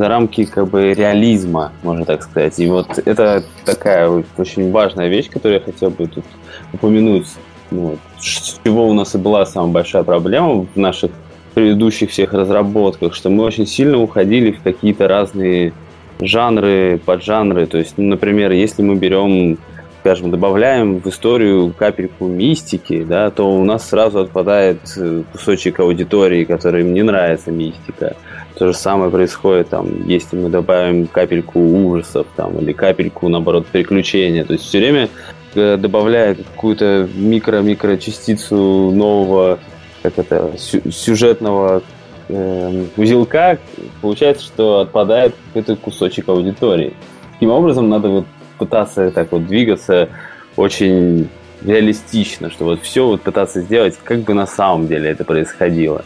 за 0.00 0.08
рамки 0.08 0.46
как 0.46 0.66
бы 0.68 0.94
реализма, 0.94 1.72
можно 1.82 2.06
так 2.06 2.22
сказать. 2.22 2.58
И 2.58 2.66
вот 2.68 2.98
это 3.04 3.44
такая 3.66 4.08
вот 4.08 4.24
очень 4.38 4.72
важная 4.72 5.08
вещь, 5.08 5.28
которую 5.28 5.58
я 5.58 5.64
хотел 5.64 5.90
бы 5.90 6.06
тут 6.06 6.24
упомянуть. 6.72 7.26
Ну, 7.70 7.98
с 8.18 8.58
чего 8.64 8.88
у 8.88 8.94
нас 8.94 9.14
и 9.14 9.18
была 9.18 9.44
самая 9.44 9.72
большая 9.72 10.02
проблема 10.02 10.66
в 10.74 10.76
наших 10.76 11.10
предыдущих 11.52 12.10
всех 12.12 12.32
разработках, 12.32 13.14
что 13.14 13.28
мы 13.28 13.44
очень 13.44 13.66
сильно 13.66 13.98
уходили 13.98 14.52
в 14.52 14.62
какие-то 14.62 15.06
разные 15.06 15.74
жанры, 16.18 16.98
поджанры. 17.04 17.66
То 17.66 17.76
есть, 17.76 17.98
ну, 17.98 18.04
например, 18.06 18.52
если 18.52 18.80
мы 18.80 18.94
берем, 18.94 19.58
скажем, 20.00 20.30
добавляем 20.30 21.00
в 21.00 21.06
историю 21.08 21.74
капельку 21.78 22.26
мистики, 22.26 23.04
да, 23.04 23.30
то 23.30 23.44
у 23.54 23.64
нас 23.64 23.86
сразу 23.90 24.20
отпадает 24.20 24.80
э, 24.96 25.24
кусочек 25.30 25.80
аудитории, 25.80 26.44
которым 26.44 26.94
не 26.94 27.02
нравится 27.02 27.50
мистика. 27.50 28.16
То 28.60 28.66
же 28.66 28.74
самое 28.74 29.10
происходит, 29.10 29.70
там, 29.70 30.06
если 30.06 30.36
мы 30.36 30.50
добавим 30.50 31.06
капельку 31.06 31.58
ужасов, 31.60 32.26
там, 32.36 32.58
или 32.58 32.74
капельку, 32.74 33.26
наоборот, 33.30 33.66
приключения. 33.66 34.44
То 34.44 34.52
есть 34.52 34.66
все 34.66 34.80
время 34.80 35.08
э, 35.54 35.78
добавляя 35.78 36.34
какую-то 36.34 37.08
микро-микро 37.14 37.96
частицу 37.96 38.90
нового 38.90 39.60
как 40.02 40.18
это, 40.18 40.52
сюжетного 40.58 41.82
э, 42.28 42.84
узелка, 42.98 43.58
получается, 44.02 44.44
что 44.44 44.80
отпадает 44.80 45.34
какой-то 45.46 45.76
кусочек 45.76 46.28
аудитории. 46.28 46.92
Таким 47.32 47.52
образом, 47.52 47.88
надо 47.88 48.10
вот 48.10 48.26
пытаться 48.58 49.10
так 49.10 49.32
вот 49.32 49.46
двигаться 49.46 50.10
очень 50.56 51.30
реалистично, 51.62 52.50
что 52.50 52.66
вот 52.66 52.82
все 52.82 53.06
вот 53.06 53.22
пытаться 53.22 53.62
сделать, 53.62 53.98
как 54.04 54.18
бы 54.20 54.34
на 54.34 54.46
самом 54.46 54.86
деле 54.86 55.08
это 55.08 55.24
происходило. 55.24 56.04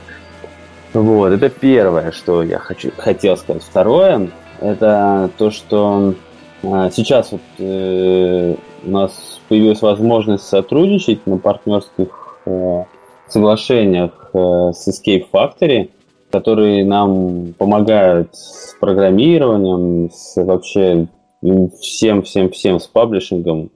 Вот, 0.94 1.32
это 1.32 1.50
первое, 1.50 2.12
что 2.12 2.42
я 2.42 2.58
хочу, 2.58 2.90
хотел 2.96 3.36
сказать. 3.36 3.62
Второе, 3.62 4.30
это 4.60 5.30
то, 5.36 5.50
что 5.50 6.14
э, 6.62 6.90
сейчас 6.92 7.32
вот 7.32 7.40
э, 7.58 8.54
у 8.84 8.90
нас 8.90 9.40
появилась 9.48 9.82
возможность 9.82 10.46
сотрудничать 10.46 11.26
на 11.26 11.36
партнерских 11.36 12.38
э, 12.46 12.84
соглашениях 13.28 14.30
э, 14.32 14.72
с 14.72 14.88
Escape 14.88 15.26
Factory 15.32 15.90
которые 16.34 16.84
нам 16.84 17.52
помогают 17.52 18.34
с 18.34 18.74
программированием, 18.80 20.10
с 20.10 20.34
вообще 20.34 21.06
всем-всем-всем 21.40 22.80
с 22.80 22.88
паблишингом. 22.88 23.70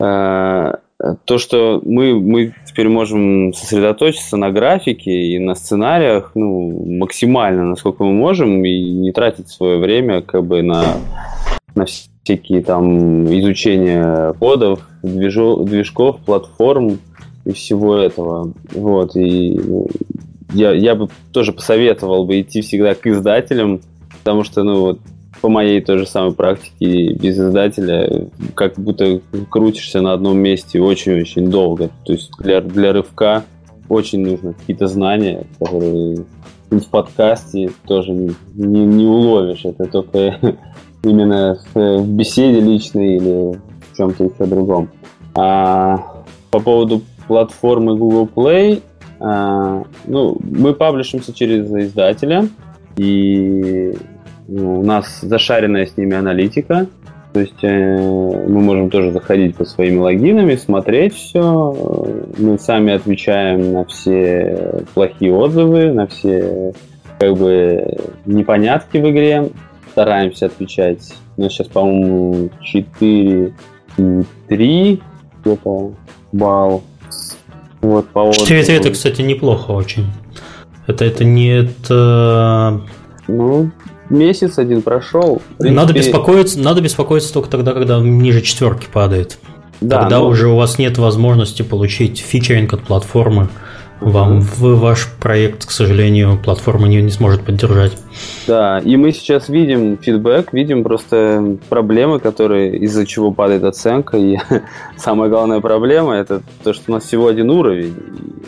Э, 0.00 0.78
то, 1.24 1.38
что 1.38 1.80
мы, 1.84 2.20
мы 2.20 2.54
теперь 2.66 2.88
можем 2.88 3.54
сосредоточиться 3.54 4.36
на 4.36 4.50
графике 4.50 5.10
и 5.10 5.38
на 5.38 5.54
сценариях 5.54 6.32
ну, 6.34 6.84
максимально, 6.98 7.64
насколько 7.64 8.04
мы 8.04 8.12
можем, 8.12 8.64
и 8.64 8.90
не 8.90 9.12
тратить 9.12 9.48
свое 9.48 9.78
время 9.78 10.20
как 10.20 10.44
бы 10.44 10.62
на, 10.62 10.84
на 11.74 11.86
всякие 11.86 12.62
там 12.62 13.26
изучения 13.26 14.34
кодов, 14.34 14.86
движу, 15.02 15.64
движков, 15.64 16.18
платформ 16.24 16.98
и 17.46 17.52
всего 17.52 17.96
этого. 17.96 18.52
Вот, 18.72 19.16
и 19.16 19.58
я, 20.52 20.72
я 20.72 20.94
бы 20.94 21.08
тоже 21.32 21.52
посоветовал 21.52 22.26
бы 22.26 22.40
идти 22.40 22.60
всегда 22.60 22.94
к 22.94 23.06
издателям, 23.06 23.80
потому 24.18 24.44
что, 24.44 24.62
ну, 24.62 24.80
вот, 24.80 25.00
по 25.40 25.48
моей 25.48 25.80
той 25.80 25.98
же 25.98 26.06
самой 26.06 26.32
практике, 26.32 27.12
без 27.14 27.38
издателя, 27.38 28.28
как 28.54 28.74
будто 28.74 29.20
крутишься 29.48 30.00
на 30.00 30.12
одном 30.12 30.38
месте 30.38 30.80
очень-очень 30.80 31.50
долго. 31.50 31.90
То 32.04 32.12
есть 32.12 32.30
для, 32.38 32.60
для 32.60 32.92
рывка 32.92 33.44
очень 33.88 34.20
нужны 34.20 34.54
какие-то 34.54 34.86
знания, 34.86 35.44
которые 35.58 36.24
в 36.70 36.86
подкасте 36.86 37.70
тоже 37.86 38.12
не, 38.12 38.34
не, 38.54 38.86
не 38.86 39.06
уловишь. 39.06 39.64
Это 39.64 39.86
только 39.86 40.38
именно 41.02 41.58
в, 41.74 42.06
беседе 42.06 42.60
личной 42.60 43.16
или 43.16 43.60
в 43.92 43.96
чем-то 43.96 44.24
еще 44.24 44.46
другом. 44.46 44.90
А 45.34 46.22
по 46.50 46.60
поводу 46.60 47.02
платформы 47.26 47.96
Google 47.96 48.28
Play, 48.32 48.82
а, 49.20 49.84
ну, 50.06 50.36
мы 50.40 50.74
паблишимся 50.74 51.32
через 51.32 51.70
издателя, 51.70 52.48
и 52.96 53.94
у 54.50 54.82
нас 54.82 55.20
зашаренная 55.20 55.86
с 55.86 55.96
ними 55.96 56.16
аналитика. 56.16 56.86
То 57.32 57.40
есть 57.40 57.62
э, 57.62 57.96
мы 58.48 58.60
можем 58.60 58.90
тоже 58.90 59.12
заходить 59.12 59.54
по 59.54 59.64
своими 59.64 59.98
логинами, 59.98 60.56
смотреть 60.56 61.14
все. 61.14 62.26
Мы 62.36 62.58
сами 62.58 62.94
отвечаем 62.94 63.72
на 63.72 63.84
все 63.84 64.84
плохие 64.94 65.32
отзывы, 65.32 65.92
на 65.92 66.08
все 66.08 66.72
как 67.20 67.36
бы 67.36 67.96
непонятки 68.26 68.98
в 68.98 69.08
игре. 69.10 69.50
Стараемся 69.92 70.46
отвечать. 70.46 71.14
У 71.36 71.42
нас 71.42 71.52
сейчас, 71.52 71.68
по-моему, 71.68 72.50
4 72.62 73.54
и 73.96 74.22
3 74.48 75.02
где-то 75.44 75.92
балл. 76.32 76.82
Вот, 77.80 78.08
по 78.08 78.20
отзывам. 78.20 78.46
4 78.48 78.78
это, 78.78 78.90
кстати, 78.90 79.22
неплохо 79.22 79.70
очень. 79.70 80.06
Это, 80.86 81.04
это 81.04 81.24
не 81.24 81.48
это... 81.48 82.80
Ну, 83.28 83.70
месяц 84.10 84.58
один 84.58 84.82
прошел. 84.82 85.40
Принципе... 85.58 85.70
Надо 85.70 85.92
беспокоиться, 85.92 86.58
надо 86.58 86.80
беспокоиться 86.80 87.32
только 87.32 87.48
тогда, 87.48 87.72
когда 87.72 87.98
ниже 88.00 88.42
четверки 88.42 88.86
падает. 88.92 89.38
Да, 89.80 90.00
Тогда 90.00 90.18
но... 90.18 90.28
уже 90.28 90.48
у 90.48 90.56
вас 90.56 90.78
нет 90.78 90.98
возможности 90.98 91.62
получить 91.62 92.18
фичеринг 92.18 92.72
от 92.74 92.82
платформы. 92.82 93.48
Вам 94.00 94.40
в 94.40 94.78
ваш 94.78 95.08
проект, 95.20 95.66
к 95.66 95.70
сожалению, 95.70 96.38
платформа 96.42 96.88
не, 96.88 97.02
не 97.02 97.10
сможет 97.10 97.42
поддержать. 97.44 97.92
Да, 98.46 98.78
и 98.78 98.96
мы 98.96 99.12
сейчас 99.12 99.50
видим 99.50 99.98
фидбэк, 99.98 100.54
видим 100.54 100.84
просто 100.84 101.58
проблемы, 101.68 102.18
которые 102.18 102.78
из-за 102.78 103.04
чего 103.06 103.30
падает 103.30 103.62
оценка. 103.62 104.16
И 104.16 104.38
самая 104.96 105.28
главная 105.28 105.60
проблема 105.60 106.14
это 106.14 106.42
то, 106.64 106.72
что 106.72 106.84
у 106.88 106.94
нас 106.94 107.04
всего 107.04 107.28
один 107.28 107.50
уровень. 107.50 107.94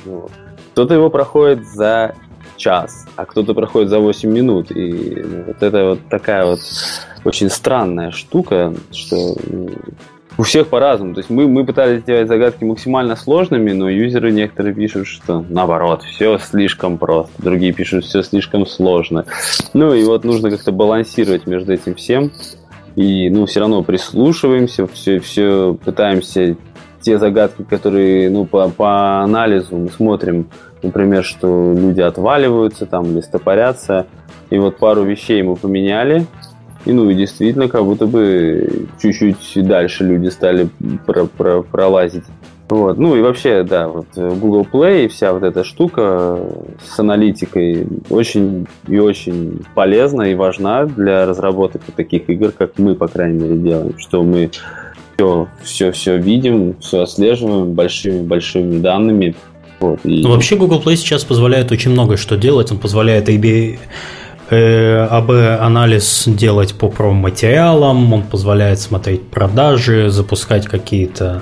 Ну, 0.06 0.30
кто-то 0.72 0.94
его 0.94 1.10
проходит 1.10 1.66
за 1.68 2.14
час, 2.62 3.06
а 3.16 3.24
кто-то 3.24 3.54
проходит 3.54 3.90
за 3.90 3.98
8 3.98 4.30
минут. 4.30 4.70
И 4.70 5.22
ну, 5.24 5.44
вот 5.48 5.62
это 5.62 5.84
вот 5.90 5.98
такая 6.08 6.46
вот 6.46 6.60
очень 7.24 7.50
странная 7.50 8.12
штука, 8.12 8.72
что 8.92 9.36
ну, 9.50 9.70
у 10.38 10.42
всех 10.44 10.68
по-разному. 10.68 11.14
То 11.14 11.20
есть 11.20 11.30
мы, 11.30 11.48
мы 11.48 11.66
пытались 11.66 12.02
сделать 12.02 12.28
загадки 12.28 12.64
максимально 12.64 13.16
сложными, 13.16 13.72
но 13.72 13.90
юзеры 13.90 14.30
некоторые 14.30 14.74
пишут, 14.74 15.06
что 15.06 15.44
наоборот, 15.48 16.02
все 16.04 16.38
слишком 16.38 16.98
просто. 16.98 17.32
Другие 17.38 17.72
пишут, 17.72 18.04
все 18.04 18.22
слишком 18.22 18.66
сложно. 18.66 19.24
Ну 19.74 19.92
и 19.92 20.04
вот 20.04 20.24
нужно 20.24 20.50
как-то 20.50 20.72
балансировать 20.72 21.46
между 21.46 21.72
этим 21.72 21.96
всем. 21.96 22.30
И 22.94 23.28
ну, 23.30 23.46
все 23.46 23.60
равно 23.60 23.82
прислушиваемся, 23.82 24.86
все, 24.86 25.18
все 25.18 25.76
пытаемся 25.82 26.56
те 27.00 27.18
загадки, 27.18 27.62
которые 27.62 28.30
ну, 28.30 28.44
по, 28.44 28.68
по 28.68 29.22
анализу 29.22 29.76
мы 29.76 29.90
смотрим, 29.90 30.48
например, 30.82 31.24
что 31.24 31.74
люди 31.76 32.00
отваливаются 32.00 32.86
там 32.86 33.06
или 33.06 33.20
стопорятся. 33.20 34.06
И 34.50 34.58
вот 34.58 34.76
пару 34.76 35.02
вещей 35.02 35.42
мы 35.42 35.56
поменяли, 35.56 36.26
и 36.84 36.92
ну 36.92 37.08
и 37.08 37.14
действительно, 37.14 37.68
как 37.68 37.84
будто 37.84 38.06
бы 38.06 38.86
чуть-чуть 39.00 39.66
дальше 39.66 40.04
люди 40.04 40.28
стали 40.28 40.68
про 41.06 41.26
про 41.26 41.62
пролазить. 41.62 42.24
Вот. 42.68 42.96
Ну 42.96 43.14
и 43.16 43.20
вообще, 43.20 43.64
да, 43.64 43.88
вот 43.88 44.06
Google 44.14 44.66
Play 44.70 45.04
и 45.04 45.08
вся 45.08 45.34
вот 45.34 45.42
эта 45.42 45.62
штука 45.62 46.40
с 46.82 46.98
аналитикой 46.98 47.86
очень 48.08 48.66
и 48.88 48.98
очень 48.98 49.60
полезна 49.74 50.22
и 50.22 50.34
важна 50.34 50.86
для 50.86 51.26
разработок 51.26 51.82
таких 51.94 52.30
игр, 52.30 52.50
как 52.50 52.78
мы, 52.78 52.94
по 52.94 53.08
крайней 53.08 53.40
мере, 53.40 53.56
делаем, 53.58 53.98
что 53.98 54.22
мы 54.22 54.50
все, 55.16 55.48
все, 55.62 55.92
все 55.92 56.16
видим, 56.16 56.74
все 56.80 57.02
отслеживаем 57.02 57.74
большими-большими 57.74 58.78
данными. 58.78 59.34
Вот, 59.82 60.00
и... 60.04 60.22
Ну, 60.22 60.30
вообще 60.30 60.56
Google 60.56 60.80
Play 60.80 60.96
сейчас 60.96 61.24
позволяет 61.24 61.70
очень 61.72 61.90
многое 61.90 62.16
что 62.16 62.36
делать. 62.36 62.72
Он 62.72 62.78
позволяет 62.78 63.28
ABA 63.28 63.78
Э, 64.54 65.06
АБ-анализ 65.10 66.24
делать 66.26 66.74
по 66.74 66.90
промо-материалам, 66.90 68.12
он 68.12 68.22
позволяет 68.22 68.80
смотреть 68.80 69.26
продажи, 69.30 70.10
запускать 70.10 70.66
какие-то 70.66 71.40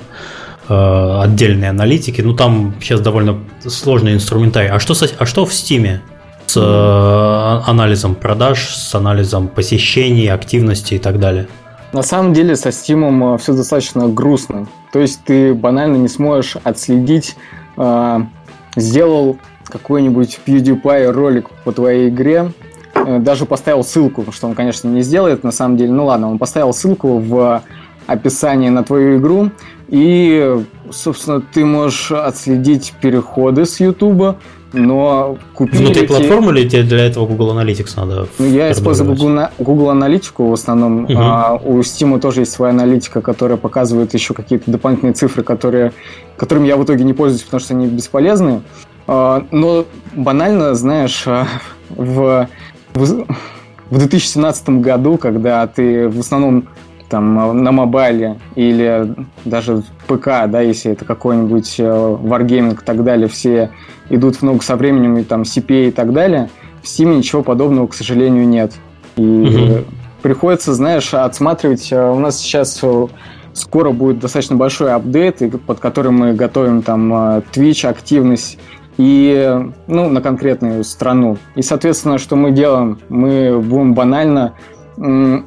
э, 0.69 1.19
отдельные 1.21 1.71
аналитики. 1.71 2.21
Ну, 2.21 2.33
там 2.33 2.73
сейчас 2.79 3.01
довольно 3.01 3.39
сложный 3.65 4.13
инструментарий. 4.13 4.69
А 4.69 4.79
что, 4.79 4.93
со, 4.93 5.07
а 5.19 5.25
что 5.25 5.45
в 5.45 5.51
Steam 5.51 5.99
с 6.45 6.55
э, 6.55 7.69
анализом 7.69 8.15
продаж, 8.15 8.73
с 8.73 8.95
анализом 8.95 9.49
посещений, 9.49 10.31
активности 10.31 10.93
и 10.93 10.97
так 10.97 11.19
далее? 11.19 11.49
На 11.91 12.03
самом 12.03 12.31
деле 12.31 12.55
со 12.55 12.69
Steam 12.69 13.35
э, 13.35 13.37
все 13.39 13.51
достаточно 13.51 14.07
грустно. 14.07 14.67
То 14.93 14.99
есть 14.99 15.19
ты 15.25 15.53
банально 15.53 15.97
не 15.97 16.07
сможешь 16.07 16.55
отследить, 16.63 17.35
э, 17.81 18.19
сделал 18.75 19.37
какой-нибудь 19.65 20.39
PewDiePie 20.45 21.11
ролик 21.11 21.49
по 21.63 21.71
твоей 21.71 22.09
игре, 22.09 22.51
Э, 22.93 23.19
даже 23.19 23.45
поставил 23.45 23.83
ссылку, 23.83 24.25
что 24.31 24.47
он, 24.47 24.55
конечно, 24.55 24.87
не 24.87 25.01
сделает 25.01 25.43
на 25.43 25.51
самом 25.51 25.77
деле. 25.77 25.91
Ну 25.91 26.05
ладно, 26.05 26.29
он 26.29 26.37
поставил 26.37 26.73
ссылку 26.73 27.17
в 27.17 27.63
описании 28.07 28.69
на 28.69 28.83
твою 28.83 29.17
игру, 29.19 29.51
и, 29.87 30.63
собственно, 30.91 31.41
ты 31.41 31.63
можешь 31.63 32.11
отследить 32.11 32.93
переходы 32.99 33.65
с 33.65 33.79
YouTube, 33.79 34.37
но 34.73 35.37
купить... 35.53 35.79
Внутри 35.79 36.07
платформы 36.07 36.51
или 36.51 36.67
тебе 36.67 36.83
для 36.83 37.05
этого 37.05 37.25
Google 37.25 37.57
Analytics 37.57 37.93
надо? 37.97 38.27
Ну, 38.39 38.45
я 38.45 38.71
использую 38.71 39.15
Google, 39.15 39.47
Google 39.59 39.89
Аналитику 39.89 40.47
в 40.47 40.53
основном. 40.53 41.05
Угу. 41.05 41.13
А 41.17 41.59
у 41.63 41.79
Steam 41.79 42.19
тоже 42.19 42.41
есть 42.41 42.51
своя 42.51 42.73
аналитика, 42.73 43.21
которая 43.21 43.57
показывает 43.57 44.13
еще 44.13 44.33
какие-то 44.33 44.71
дополнительные 44.71 45.13
цифры, 45.13 45.43
которые, 45.43 45.93
которыми 46.37 46.67
я 46.67 46.77
в 46.77 46.83
итоге 46.83 47.03
не 47.03 47.13
пользуюсь, 47.13 47.43
потому 47.43 47.59
что 47.59 47.73
они 47.73 47.87
бесполезны. 47.87 48.61
А, 49.07 49.45
но 49.51 49.85
банально, 50.15 50.75
знаешь, 50.75 51.25
в 51.89 52.47
в, 52.93 53.25
в 53.89 53.97
2017 53.97 54.69
году, 54.81 55.17
когда 55.17 55.65
ты 55.67 56.07
в 56.09 56.19
основном 56.19 56.67
там 57.09 57.63
на 57.63 57.71
мобайле 57.71 58.39
или 58.55 59.13
даже 59.43 59.83
ПК, 60.17 60.47
да, 60.47 60.61
если 60.61 60.91
это 60.91 61.05
какой-нибудь 61.05 61.79
э, 61.79 61.83
Wargaming 61.83 62.73
и 62.73 62.85
так 62.85 63.03
далее, 63.03 63.27
все 63.27 63.71
идут 64.09 64.37
в 64.37 64.41
ногу 64.43 64.61
со 64.61 64.75
временем, 64.75 65.17
и 65.17 65.23
там 65.23 65.43
CPA 65.43 65.89
и 65.89 65.91
так 65.91 66.13
далее, 66.13 66.49
в 66.81 66.85
Steam 66.85 67.15
ничего 67.15 67.43
подобного, 67.43 67.87
к 67.87 67.93
сожалению, 67.93 68.47
нет. 68.47 68.73
И 69.15 69.21
угу. 69.21 69.85
приходится, 70.21 70.73
знаешь, 70.73 71.13
отсматривать. 71.13 71.91
Э, 71.91 72.11
у 72.11 72.19
нас 72.19 72.39
сейчас 72.39 72.79
э, 72.81 73.07
скоро 73.53 73.91
будет 73.91 74.19
достаточно 74.19 74.55
большой 74.55 74.93
апдейт, 74.93 75.41
под 75.65 75.79
который 75.79 76.11
мы 76.11 76.33
готовим 76.33 76.81
там 76.81 77.13
Twitch, 77.13 77.87
активность 77.87 78.57
и 78.97 79.59
ну, 79.87 80.09
на 80.09 80.21
конкретную 80.21 80.83
страну. 80.83 81.37
И, 81.55 81.61
соответственно, 81.61 82.17
что 82.17 82.35
мы 82.35 82.51
делаем? 82.51 82.99
Мы 83.09 83.59
будем 83.59 83.93
банально... 83.93 84.53
Мы 84.97 85.43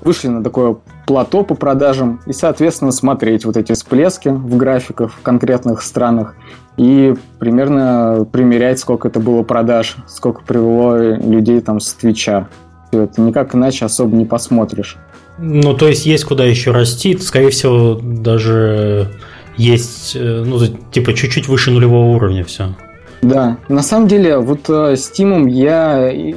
вышли 0.00 0.28
на 0.28 0.42
такое 0.42 0.76
плато 1.06 1.44
по 1.44 1.54
продажам 1.54 2.20
и, 2.26 2.32
соответственно, 2.32 2.92
смотреть 2.92 3.44
вот 3.44 3.56
эти 3.56 3.72
всплески 3.72 4.28
в 4.28 4.56
графиках 4.56 5.12
в 5.12 5.22
конкретных 5.22 5.82
странах 5.82 6.34
и 6.76 7.14
примерно 7.38 8.26
примерять, 8.30 8.78
сколько 8.78 9.08
это 9.08 9.20
было 9.20 9.42
продаж, 9.42 9.96
сколько 10.08 10.42
привело 10.42 10.96
людей 10.96 11.60
там 11.60 11.80
с 11.80 11.94
Твича. 11.94 12.48
Это 12.92 13.20
никак 13.20 13.54
иначе 13.54 13.84
особо 13.84 14.16
не 14.16 14.24
посмотришь. 14.24 14.96
Ну, 15.38 15.74
то 15.74 15.88
есть 15.88 16.06
есть 16.06 16.24
куда 16.24 16.44
еще 16.44 16.70
расти, 16.70 17.16
скорее 17.18 17.50
всего, 17.50 18.00
даже 18.02 19.08
есть, 19.56 20.16
э, 20.16 20.44
ну, 20.46 20.58
типа, 20.90 21.12
чуть-чуть 21.12 21.48
выше 21.48 21.70
нулевого 21.70 22.14
уровня 22.14 22.44
все. 22.44 22.74
Да, 23.22 23.58
на 23.68 23.82
самом 23.82 24.08
деле, 24.08 24.38
вот 24.38 24.68
э, 24.68 24.94
Steam 24.94 25.48
я 25.48 26.34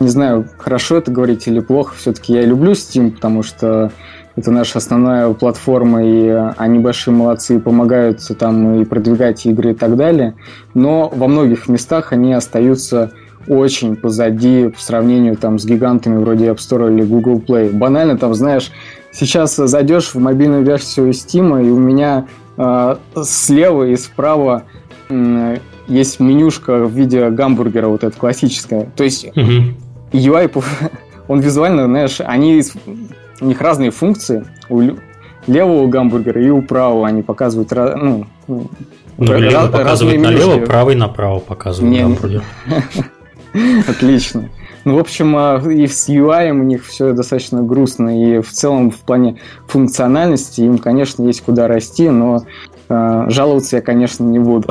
не 0.00 0.08
знаю, 0.08 0.48
хорошо 0.58 0.96
это 0.96 1.10
говорить 1.10 1.46
или 1.46 1.60
плохо, 1.60 1.94
все-таки 1.96 2.32
я 2.32 2.42
люблю 2.42 2.72
Steam, 2.72 3.10
потому 3.10 3.42
что 3.42 3.90
это 4.36 4.52
наша 4.52 4.78
основная 4.78 5.32
платформа, 5.32 6.04
и 6.04 6.28
они 6.56 6.78
большие 6.78 7.12
молодцы 7.12 7.56
и 7.56 7.58
помогают 7.58 8.20
там 8.38 8.80
и 8.80 8.84
продвигать 8.84 9.44
игры 9.46 9.72
и 9.72 9.74
так 9.74 9.96
далее. 9.96 10.34
Но 10.74 11.08
во 11.08 11.26
многих 11.26 11.68
местах 11.68 12.12
они 12.12 12.32
остаются 12.32 13.10
очень 13.48 13.96
позади 13.96 14.68
в 14.68 14.80
сравнении 14.80 15.32
там 15.32 15.58
с 15.58 15.64
гигантами 15.64 16.18
вроде 16.18 16.46
App 16.46 16.58
Store 16.58 16.92
или 16.92 17.02
Google 17.02 17.40
Play. 17.40 17.72
Банально 17.72 18.16
там, 18.16 18.34
знаешь, 18.34 18.70
сейчас 19.10 19.56
зайдешь 19.56 20.14
в 20.14 20.20
мобильную 20.20 20.62
версию 20.62 21.08
Steam, 21.10 21.66
и 21.66 21.70
у 21.70 21.78
меня 21.78 22.26
э, 22.56 22.96
слева 23.24 23.88
и 23.88 23.96
справа 23.96 24.64
э, 25.08 25.56
есть 25.88 26.20
менюшка 26.20 26.84
в 26.84 26.92
виде 26.92 27.30
гамбургера, 27.30 27.88
вот 27.88 28.04
эта 28.04 28.16
классическая. 28.16 28.88
То 28.94 29.04
есть 29.04 29.26
угу. 29.34 29.74
UI, 30.12 30.64
он 31.28 31.40
визуально, 31.40 31.86
знаешь, 31.86 32.20
они, 32.20 32.62
у 33.40 33.44
них 33.46 33.60
разные 33.60 33.90
функции. 33.90 34.44
У 34.68 34.82
левого 35.46 35.86
гамбургера 35.86 36.42
и 36.42 36.50
у 36.50 36.62
правого 36.62 37.06
они 37.06 37.22
показывают, 37.22 37.70
ну, 37.72 38.26
ну, 38.46 38.68
левый 39.18 39.68
показывает 39.70 40.20
налево, 40.20 40.54
менюшки. 40.54 40.66
правый 40.66 40.94
направо 40.94 41.38
показывает 41.40 41.92
не, 41.92 42.02
гамбургер. 42.02 42.42
Отлично. 43.88 44.50
Ну, 44.84 44.96
в 44.96 45.00
общем, 45.00 45.34
а, 45.36 45.60
и 45.70 45.86
с 45.86 46.08
UI 46.08 46.50
у 46.50 46.62
них 46.62 46.86
все 46.86 47.12
достаточно 47.12 47.62
грустно, 47.62 48.22
и 48.22 48.40
в 48.40 48.50
целом 48.50 48.90
в 48.90 48.98
плане 48.98 49.38
функциональности 49.66 50.60
им, 50.60 50.78
конечно, 50.78 51.24
есть 51.24 51.42
куда 51.42 51.66
расти, 51.66 52.08
но 52.08 52.44
э, 52.88 53.24
жаловаться 53.28 53.76
я, 53.76 53.82
конечно, 53.82 54.24
не 54.24 54.38
буду. 54.38 54.68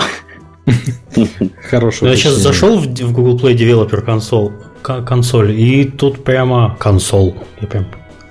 Хорошо. 1.69 2.07
Я 2.07 2.15
сейчас 2.15 2.35
зашел 2.35 2.77
в 2.79 3.13
Google 3.13 3.37
Play 3.37 3.55
Developer 3.55 4.01
консоль, 4.01 4.53
консоль 4.81 5.51
и 5.51 5.85
тут 5.85 6.23
прямо 6.23 6.75
консоль. 6.79 7.33
Я 7.61 7.67
прям 7.67 7.85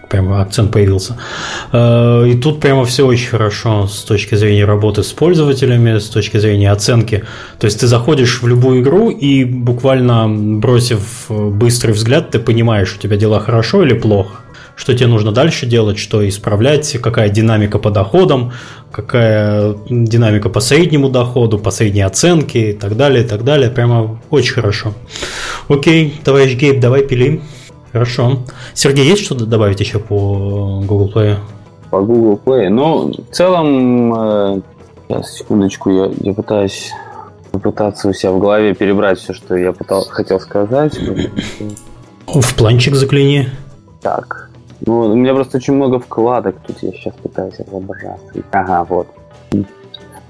прямо 0.09 0.41
акцент 0.41 0.73
появился. 0.73 1.17
Э, 1.73 2.27
и 2.29 2.35
тут 2.35 2.61
прямо 2.61 2.85
все 2.85 3.07
очень 3.07 3.29
хорошо 3.29 3.87
с 3.87 4.03
точки 4.03 4.35
зрения 4.37 4.65
работы 4.65 5.03
с 5.03 5.13
пользователями, 5.13 5.99
с 5.99 6.09
точки 6.09 6.39
зрения 6.39 6.71
оценки. 6.71 7.25
То 7.59 7.67
есть 7.67 7.81
ты 7.81 7.87
заходишь 7.87 8.43
в 8.43 8.47
любую 8.47 8.83
игру 8.83 9.11
и 9.11 9.45
буквально 9.45 10.29
бросив 10.29 11.27
быстрый 11.29 11.93
взгляд, 11.93 12.31
ты 12.31 12.39
понимаешь, 12.39 12.95
у 12.95 12.99
тебя 12.99 13.17
дела 13.17 13.41
хорошо 13.41 13.83
или 13.83 13.95
плохо 13.95 14.46
что 14.77 14.95
тебе 14.95 15.09
нужно 15.09 15.33
дальше 15.33 15.67
делать, 15.67 15.99
что 15.99 16.27
исправлять, 16.29 16.97
какая 17.03 17.31
динамика 17.31 17.79
по 17.79 17.91
доходам, 17.91 18.53
какая 18.93 19.75
динамика 19.89 20.51
по 20.51 20.61
среднему 20.61 21.09
доходу, 21.09 21.59
по 21.59 21.71
средней 21.71 22.03
оценке 22.03 22.71
и 22.71 22.73
так 22.75 22.97
далее, 22.97 23.25
и 23.25 23.27
так 23.27 23.43
далее. 23.43 23.71
Прямо 23.71 24.21
очень 24.31 24.53
хорошо. 24.53 24.93
Окей, 25.69 26.21
товарищ 26.23 26.57
Гейб, 26.57 26.79
давай 26.79 27.03
пилим. 27.03 27.43
Хорошо. 27.91 28.41
Сергей, 28.75 29.07
есть 29.07 29.25
что-то 29.25 29.47
добавить 29.47 29.81
еще 29.81 29.99
по 29.99 30.83
Google 30.85 31.11
Play? 31.15 31.37
По 31.91 32.03
Google 32.03 32.39
Play? 32.45 32.69
Ну, 32.69 33.13
в 33.13 33.35
целом, 33.35 34.15
э, 34.15 34.61
сейчас, 35.09 35.35
секундочку, 35.37 35.91
я, 35.91 36.11
я 36.21 36.35
пытаюсь 36.35 36.93
попытаться 37.53 38.09
у 38.09 38.13
себя 38.13 38.33
в 38.33 38.39
голове 38.39 38.75
перебрать 38.75 39.19
все, 39.19 39.33
что 39.33 39.57
я 39.57 39.73
пытал, 39.73 40.05
хотел 40.11 40.39
сказать. 40.39 40.99
В 42.27 42.55
планчик 42.55 42.95
загляни. 42.95 43.49
Так. 44.03 44.46
Ну, 44.85 45.01
у 45.01 45.15
меня 45.15 45.35
просто 45.35 45.57
очень 45.57 45.75
много 45.75 45.99
вкладок 45.99 46.57
тут, 46.67 46.83
я 46.83 46.93
сейчас 46.93 47.15
пытаюсь 47.15 47.59
разобраться. 47.59 48.19
Ага, 48.53 48.85
вот. 48.89 49.09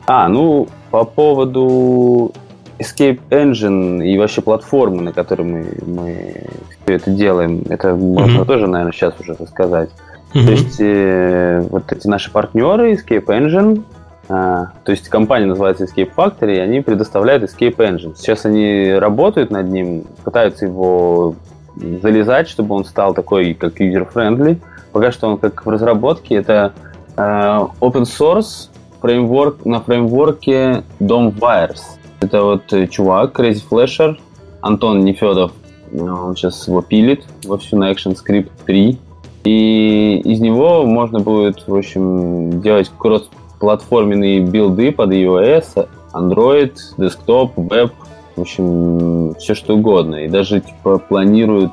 А, 0.07 0.29
ну, 0.29 0.69
по 0.91 1.05
поводу 1.05 2.33
Escape 2.79 3.21
Engine 3.31 4.05
и 4.05 4.17
вообще 4.19 4.43
платформы, 4.43 5.03
на 5.03 5.13
которой 5.13 5.43
мы, 5.43 5.67
мы 5.85 6.47
все 6.85 6.95
это 6.95 7.11
делаем, 7.11 7.63
это 7.69 7.95
можно 7.95 8.43
mm-hmm. 8.43 8.47
тоже, 8.47 8.67
наверное, 8.67 8.93
сейчас 8.93 9.19
уже 9.19 9.35
рассказать. 9.35 9.91
Mm-hmm. 10.33 10.45
То 10.45 10.51
есть 10.53 10.81
э, 10.81 11.67
вот 11.71 11.91
эти 11.91 12.07
наши 12.07 12.31
партнеры 12.31 12.93
Escape 12.93 13.27
Engine, 13.27 13.83
а, 14.29 14.73
то 14.85 14.93
есть 14.93 15.09
компания 15.09 15.47
называется 15.47 15.85
Escape 15.85 16.11
Factory, 16.15 16.57
и 16.57 16.61
они 16.61 16.81
предоставляют 16.81 17.45
Escape 17.45 17.77
Engine. 17.77 18.15
Сейчас 18.17 18.45
они 18.45 18.93
работают 18.93 19.51
над 19.51 19.69
ним, 19.69 20.05
пытаются 20.25 20.67
его 20.67 21.35
залезать, 21.77 22.49
чтобы 22.49 22.75
он 22.75 22.85
стал 22.85 23.15
такой, 23.15 23.55
как 23.55 23.81
user-friendly. 23.81 24.59
Пока 24.93 25.13
что 25.13 25.29
он 25.29 25.39
как 25.39 25.65
в 25.65 25.69
разработке. 25.69 26.37
Это 26.37 26.73
э, 27.17 27.21
open 27.21 28.05
source 28.05 28.69
фреймворк 29.01 29.65
на 29.65 29.81
фреймворке 29.81 30.83
DOM 31.01 31.39
Wires. 31.39 31.83
Это 32.21 32.43
вот 32.43 32.73
э, 32.73 32.87
чувак, 32.87 33.39
Crazy 33.39 33.63
Flasher, 33.69 34.17
Антон 34.63 35.05
Нефедов, 35.05 35.53
он 35.93 36.35
сейчас 36.37 36.67
его 36.67 36.83
пилит 36.83 37.25
вовсю 37.45 37.77
на 37.77 37.93
ActionScript 37.93 38.51
3. 38.67 38.99
И 39.45 40.23
из 40.25 40.41
него 40.41 40.85
можно 40.85 41.21
будет, 41.21 41.69
в 41.69 41.75
общем, 41.75 42.61
делать 42.61 42.91
кросс-платформенные 42.99 44.41
билды 44.41 44.91
под 44.91 45.11
iOS, 45.11 45.89
Android, 46.13 46.73
Desktop, 46.99 47.55
Web, 47.55 47.93
в 48.37 48.41
общем, 48.41 49.35
все 49.39 49.55
что 49.55 49.75
угодно. 49.75 50.25
И 50.25 50.29
даже 50.29 50.61
типа 50.61 50.99
планируют 50.99 51.73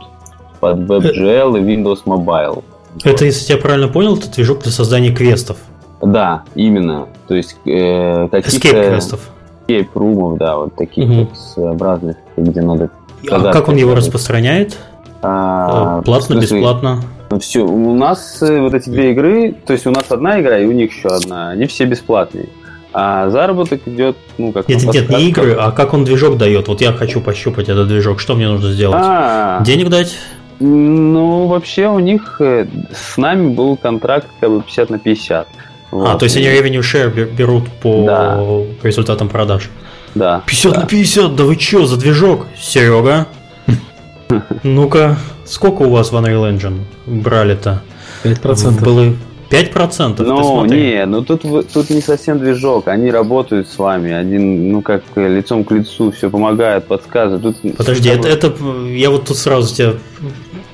под 0.59 0.79
WebGL 0.79 1.59
и 1.59 1.75
Windows 1.75 2.03
Mobile. 2.05 2.63
Это, 3.03 3.25
если 3.25 3.53
я 3.53 3.59
правильно 3.59 3.87
понял, 3.87 4.17
это 4.17 4.31
движок 4.31 4.63
для 4.63 4.71
создания 4.71 5.11
квестов. 5.11 5.57
Да, 6.01 6.43
именно. 6.55 7.07
То 7.27 7.35
есть 7.35 7.57
э, 7.65 8.27
каких-то... 8.29 8.67
Escape 8.67 8.89
квестов 8.89 9.29
escape 9.67 10.37
да, 10.37 10.57
вот 10.57 10.75
таких 10.75 11.09
угу. 11.09 11.13
вот 11.21 11.37
своеобразных, 11.37 12.17
где 12.37 12.61
надо... 12.61 12.89
А 13.29 13.51
как 13.51 13.69
он 13.69 13.75
его 13.75 13.95
распространяет? 13.95 14.77
А, 15.21 15.99
э, 15.99 16.03
Платно, 16.03 16.35
смысле, 16.35 16.57
бесплатно? 16.57 17.01
Ну, 17.29 17.39
все, 17.39 17.65
у 17.65 17.95
нас 17.95 18.41
э, 18.41 18.59
вот 18.59 18.73
эти 18.73 18.89
две 18.89 19.11
игры, 19.11 19.55
то 19.65 19.73
есть 19.73 19.87
у 19.87 19.91
нас 19.91 20.05
одна 20.09 20.41
игра 20.41 20.59
и 20.59 20.65
у 20.65 20.71
них 20.71 20.93
еще 20.93 21.09
одна, 21.09 21.51
они 21.51 21.65
все 21.67 21.85
бесплатные. 21.85 22.49
А 22.93 23.29
заработок 23.29 23.81
идет, 23.87 24.15
ну, 24.37 24.51
как 24.51 24.69
Нет, 24.69 24.83
нет, 24.83 25.09
не 25.09 25.29
игры, 25.29 25.55
а 25.59 25.71
как 25.71 25.93
он 25.95 26.05
движок 26.05 26.37
дает. 26.37 26.67
Вот 26.67 26.79
я 26.79 26.93
хочу 26.93 27.21
пощупать 27.21 27.67
этот 27.67 27.87
движок, 27.87 28.19
что 28.19 28.35
мне 28.35 28.47
нужно 28.47 28.71
сделать? 28.71 29.01
А-а-а. 29.01 29.63
Денег 29.63 29.89
дать? 29.89 30.15
Ну, 30.59 31.47
вообще 31.47 31.87
у 31.87 31.97
них 31.97 32.37
э, 32.39 32.67
с 32.93 33.17
нами 33.17 33.49
был 33.49 33.75
контракт 33.77 34.27
как 34.39 34.51
бы 34.51 34.61
50 34.61 34.89
на 34.91 34.99
50. 34.99 35.47
Вот. 35.91 36.07
А, 36.07 36.17
то 36.17 36.25
есть 36.25 36.37
они 36.37 36.45
revenue 36.45 36.81
share 36.81 37.09
берут 37.33 37.67
по 37.81 38.05
да. 38.05 38.43
результатам 38.83 39.27
продаж. 39.27 39.69
Да. 40.13 40.43
50 40.45 40.73
да. 40.73 40.81
на 40.81 40.87
50, 40.87 41.35
да 41.35 41.43
вы 41.45 41.55
чё, 41.55 41.85
за 41.85 41.97
движок? 41.97 42.45
Серега? 42.59 43.27
Ну-ка, 44.63 45.17
сколько 45.45 45.81
у 45.81 45.89
вас 45.89 46.11
в 46.11 46.15
Unreal 46.15 46.55
Engine 46.55 46.81
брали-то? 47.07 47.81
5%. 48.23 48.83
Было 48.83 49.13
5%? 49.49 50.23
Ну, 50.23 50.65
не, 50.65 51.05
ну 51.05 51.23
тут, 51.23 51.41
тут 51.71 51.89
не 51.89 52.01
совсем 52.01 52.39
движок. 52.39 52.87
Они 52.87 53.11
работают 53.11 53.67
с 53.67 53.77
вами. 53.77 54.11
Один, 54.11 54.71
ну, 54.71 54.81
как 54.81 55.03
лицом 55.15 55.63
к 55.63 55.71
лицу 55.71 56.11
все 56.11 56.29
помогают, 56.29 56.87
подсказывают. 56.87 57.59
Тут 57.61 57.77
Подожди, 57.77 58.09
это, 58.09 58.27
это, 58.27 58.53
я 58.87 59.09
вот 59.09 59.25
тут 59.25 59.37
сразу 59.37 59.73
тебя 59.73 59.93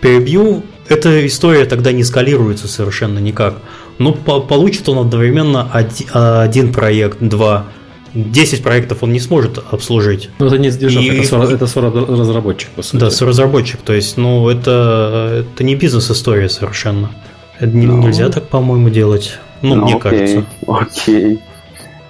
перебью. 0.01 0.63
Эта 0.87 1.25
история 1.27 1.65
тогда 1.65 1.91
не 1.91 2.03
скалируется 2.03 2.67
совершенно 2.67 3.19
никак. 3.19 3.55
Ну, 3.99 4.13
по 4.13 4.39
получит 4.39 4.87
он 4.89 4.99
одновременно 4.99 5.69
один, 5.71 6.07
один 6.13 6.73
проект, 6.73 7.17
два. 7.19 7.65
10 8.13 8.63
проектов 8.63 9.03
он 9.03 9.11
не 9.11 9.19
сможет 9.19 9.59
обслужить. 9.71 10.29
Ну, 10.39 10.47
это 10.47 10.57
не 10.57 10.69
и... 10.69 11.21
это, 11.21 11.43
это 11.43 11.65
разработчик, 11.65 12.69
по 12.71 12.81
сути. 12.81 12.99
Да, 12.99 13.07
разработчик. 13.07 13.81
То 13.81 13.93
есть, 13.93 14.17
ну, 14.17 14.49
это, 14.49 15.45
это 15.53 15.63
не 15.63 15.75
бизнес-история 15.75 16.49
совершенно. 16.49 17.11
Это 17.59 17.75
ну... 17.75 17.97
Нельзя 17.97 18.29
так, 18.29 18.47
по-моему, 18.47 18.89
делать. 18.89 19.37
Ну, 19.61 19.75
ну 19.75 19.83
мне 19.83 19.95
окей, 19.95 20.01
кажется. 20.01 20.45
Окей. 20.65 21.39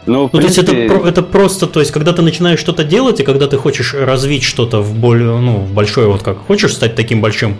Ну, 0.09 0.23
ну 0.23 0.39
принципе... 0.39 0.65
то 0.65 0.73
есть 0.73 0.91
это, 0.91 1.07
это 1.07 1.21
просто, 1.21 1.67
то 1.67 1.79
есть, 1.79 1.91
когда 1.91 2.13
ты 2.13 2.21
начинаешь 2.21 2.59
что-то 2.59 2.83
делать, 2.83 3.19
и 3.19 3.23
когда 3.23 3.47
ты 3.47 3.57
хочешь 3.57 3.93
развить 3.93 4.43
что-то 4.43 4.81
в 4.81 4.95
более, 4.95 5.37
ну, 5.37 5.57
в 5.57 5.73
большое, 5.73 6.07
вот 6.07 6.23
как 6.23 6.37
хочешь 6.47 6.73
стать 6.73 6.95
таким 6.95 7.21
большим 7.21 7.57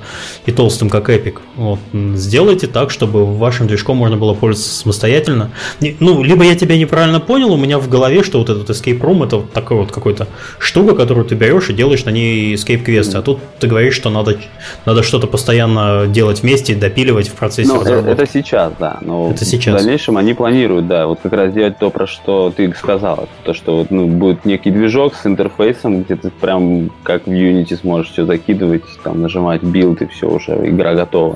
и 0.47 0.51
толстым, 0.51 0.89
как 0.89 1.09
Epic, 1.09 1.35
вот, 1.55 1.79
сделайте 1.93 2.65
так, 2.65 2.89
чтобы 2.89 3.25
вашим 3.25 3.67
движком 3.67 3.97
можно 3.97 4.17
было 4.17 4.33
пользоваться 4.33 4.79
самостоятельно. 4.79 5.51
Ну, 5.99 6.23
либо 6.23 6.43
я 6.43 6.55
тебя 6.55 6.77
неправильно 6.77 7.19
понял, 7.19 7.53
у 7.53 7.57
меня 7.57 7.77
в 7.77 7.87
голове, 7.87 8.23
что 8.23 8.39
вот 8.39 8.49
этот 8.49 8.69
Escape 8.69 8.99
Room 8.99 9.25
это 9.25 9.37
вот 9.37 9.53
такая 9.53 9.77
вот 9.77 9.91
какая-то 9.91 10.27
штука, 10.57 10.95
которую 10.95 11.25
ты 11.25 11.35
берешь 11.35 11.69
и 11.69 11.73
делаешь 11.73 12.05
на 12.05 12.09
ней 12.09 12.55
Escape 12.55 12.79
квесты, 12.79 13.17
а 13.17 13.21
тут 13.21 13.39
ты 13.59 13.67
говоришь, 13.67 13.93
что 13.93 14.09
надо, 14.09 14.37
надо 14.85 15.03
что-то 15.03 15.27
постоянно 15.27 16.07
делать 16.07 16.41
вместе, 16.41 16.73
допиливать 16.73 17.27
в 17.27 17.33
процессе 17.33 17.69
ну, 17.69 17.81
разработки. 17.81 18.23
Это 18.23 18.31
сейчас, 18.31 18.73
да. 18.79 18.97
Но 19.01 19.29
это 19.29 19.45
сейчас. 19.45 19.75
В 19.75 19.77
дальнейшем 19.83 20.17
они 20.17 20.33
планируют, 20.33 20.87
да, 20.87 21.05
вот 21.05 21.19
как 21.21 21.33
раз 21.33 21.53
делать 21.53 21.77
то, 21.77 21.91
про 21.91 22.07
что 22.07 22.38
ты 22.49 22.73
сказал, 22.73 23.27
то, 23.43 23.53
что 23.53 23.85
ну, 23.89 24.07
будет 24.07 24.45
некий 24.45 24.71
движок 24.71 25.15
с 25.15 25.25
интерфейсом, 25.25 26.03
где 26.03 26.15
ты 26.15 26.29
прям 26.29 26.89
как 27.03 27.27
в 27.27 27.29
Unity 27.29 27.75
сможешь 27.75 28.11
все 28.11 28.25
закидывать, 28.25 28.83
там 29.03 29.21
нажимать 29.21 29.63
build 29.63 30.01
и 30.01 30.07
все, 30.07 30.29
уже 30.29 30.53
игра 30.67 30.95
готова. 30.95 31.35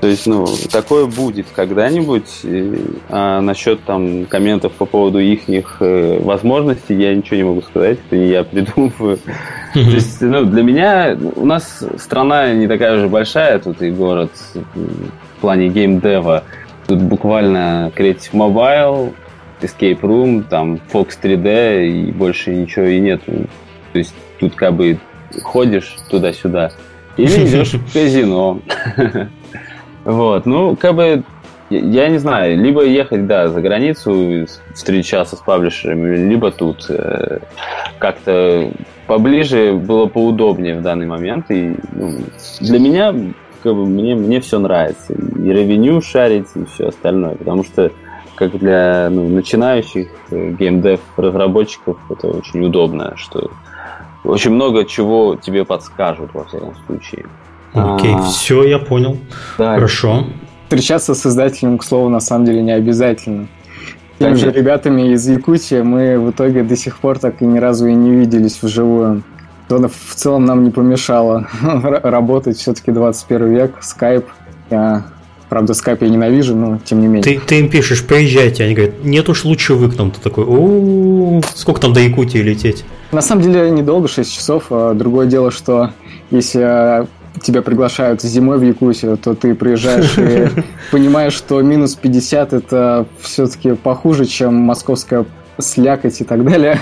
То 0.00 0.06
есть, 0.06 0.26
ну, 0.26 0.46
такое 0.70 1.06
будет 1.06 1.46
когда-нибудь. 1.54 2.44
А 3.08 3.40
насчет 3.40 3.82
там 3.84 4.26
комментов 4.26 4.72
по 4.72 4.86
поводу 4.86 5.18
их 5.18 5.40
э, 5.80 6.20
возможностей 6.22 6.94
я 6.94 7.14
ничего 7.14 7.36
не 7.36 7.42
могу 7.42 7.62
сказать, 7.62 7.98
это 8.06 8.16
не 8.16 8.28
я 8.28 8.44
придумываю. 8.44 9.18
То 9.74 9.80
есть, 9.80 10.20
ну, 10.20 10.44
для 10.44 10.62
меня 10.62 11.16
у 11.36 11.44
нас 11.44 11.84
страна 11.98 12.52
не 12.52 12.68
такая 12.68 12.96
уже 12.96 13.08
большая, 13.08 13.58
тут 13.58 13.82
и 13.82 13.90
город 13.90 14.30
в 14.54 15.40
плане 15.40 15.68
геймдева. 15.68 16.44
Тут 16.86 17.02
буквально 17.02 17.92
Creative 17.94 18.32
Mobile, 18.32 19.12
Escape 19.60 20.00
Room, 20.00 20.44
там 20.48 20.80
Fox 20.92 21.18
3D 21.22 21.86
и 21.86 22.12
больше 22.12 22.54
ничего 22.54 22.86
и 22.86 23.00
нет. 23.00 23.22
То 23.24 23.98
есть 23.98 24.14
тут 24.38 24.54
как 24.54 24.74
бы 24.74 24.98
ходишь 25.42 25.96
туда-сюда 26.10 26.72
или 27.16 27.26
идешь 27.46 27.74
в 27.74 27.92
казино. 27.92 28.60
Вот, 30.04 30.46
ну, 30.46 30.74
как 30.74 30.94
бы, 30.94 31.22
я 31.68 32.08
не 32.08 32.16
знаю, 32.16 32.56
либо 32.56 32.82
ехать, 32.82 33.26
да, 33.26 33.48
за 33.48 33.60
границу, 33.60 34.46
встречаться 34.72 35.36
с 35.36 35.40
паблишерами, 35.40 36.16
либо 36.16 36.50
тут 36.50 36.86
э, 36.88 37.40
как-то 37.98 38.70
поближе 39.06 39.74
было 39.74 40.06
поудобнее 40.06 40.78
в 40.78 40.82
данный 40.82 41.06
момент. 41.06 41.50
И 41.50 41.74
ну, 41.92 42.12
для 42.60 42.78
меня, 42.78 43.14
как 43.62 43.74
бы, 43.74 43.84
мне, 43.84 44.14
мне 44.14 44.40
все 44.40 44.58
нравится. 44.58 45.12
И 45.12 45.52
ревеню 45.52 46.00
шарить, 46.00 46.46
и 46.54 46.64
все 46.72 46.88
остальное. 46.88 47.34
Потому 47.34 47.64
что 47.64 47.90
как 48.38 48.56
для 48.58 49.08
ну, 49.10 49.28
начинающих 49.28 50.08
э, 50.30 50.50
геймдев 50.52 51.00
разработчиков 51.16 51.98
это 52.08 52.28
очень 52.28 52.64
удобно, 52.64 53.14
что 53.16 53.50
очень 54.24 54.52
много 54.52 54.84
чего 54.84 55.34
тебе 55.34 55.64
подскажут, 55.64 56.30
во 56.34 56.44
всяком 56.44 56.74
случае. 56.86 57.26
Окей, 57.72 58.14
а, 58.14 58.22
все, 58.22 58.64
я 58.64 58.78
понял. 58.78 59.18
Да. 59.58 59.74
Хорошо. 59.74 60.24
Встречаться 60.64 61.14
с 61.14 61.26
издателем, 61.26 61.78
к 61.78 61.84
слову, 61.84 62.08
на 62.08 62.20
самом 62.20 62.44
деле 62.44 62.62
не 62.62 62.72
обязательно. 62.72 63.48
Теми 64.18 64.34
же 64.34 64.50
ребятами 64.50 65.12
из 65.12 65.28
Якутии 65.28 65.80
мы 65.80 66.18
в 66.18 66.30
итоге 66.30 66.62
до 66.62 66.76
сих 66.76 66.98
пор 66.98 67.18
так 67.18 67.40
и 67.40 67.44
ни 67.44 67.58
разу 67.58 67.86
и 67.86 67.94
не 67.94 68.10
виделись 68.10 68.62
вживую. 68.62 69.22
То 69.68 69.88
в 69.88 70.14
целом 70.14 70.44
нам 70.44 70.64
не 70.64 70.70
помешало 70.70 71.46
работать 71.62 72.56
все-таки 72.56 72.90
21 72.90 73.52
век, 73.52 73.74
скайп. 73.80 74.26
Я, 74.70 75.04
правда, 75.48 75.74
скайп 75.74 76.02
я 76.02 76.08
ненавижу, 76.08 76.54
но 76.54 76.78
тем 76.84 77.00
не 77.00 77.06
менее. 77.06 77.22
Ты, 77.22 77.40
ты 77.44 77.60
им 77.60 77.68
пишешь, 77.68 78.04
приезжайте, 78.04 78.64
они 78.64 78.74
говорят, 78.74 79.04
нет 79.04 79.28
уж, 79.28 79.44
лучше 79.44 79.74
вы 79.74 79.90
к 79.90 79.96
нам. 79.98 80.10
Ты 80.10 80.20
такой, 80.20 80.44
о 80.46 81.40
сколько 81.54 81.80
там 81.80 81.92
до 81.92 82.00
Якутии 82.00 82.38
лететь? 82.38 82.84
На 83.12 83.22
самом 83.22 83.42
деле 83.42 83.70
недолго, 83.70 84.08
6 84.08 84.32
часов. 84.32 84.66
А 84.70 84.94
другое 84.94 85.26
дело, 85.26 85.50
что 85.50 85.90
если 86.30 87.06
тебя 87.42 87.62
приглашают 87.62 88.22
зимой 88.22 88.58
в 88.58 88.62
Якутию, 88.62 89.16
то 89.16 89.34
ты 89.34 89.54
приезжаешь 89.54 90.18
и 90.18 90.48
понимаешь, 90.90 91.34
что 91.34 91.60
минус 91.62 91.94
50 91.94 92.52
это 92.52 93.06
все-таки 93.20 93.74
похуже, 93.74 94.26
чем 94.26 94.54
московская 94.54 95.24
слякоть 95.58 96.20
и 96.20 96.24
так 96.24 96.44
далее. 96.44 96.80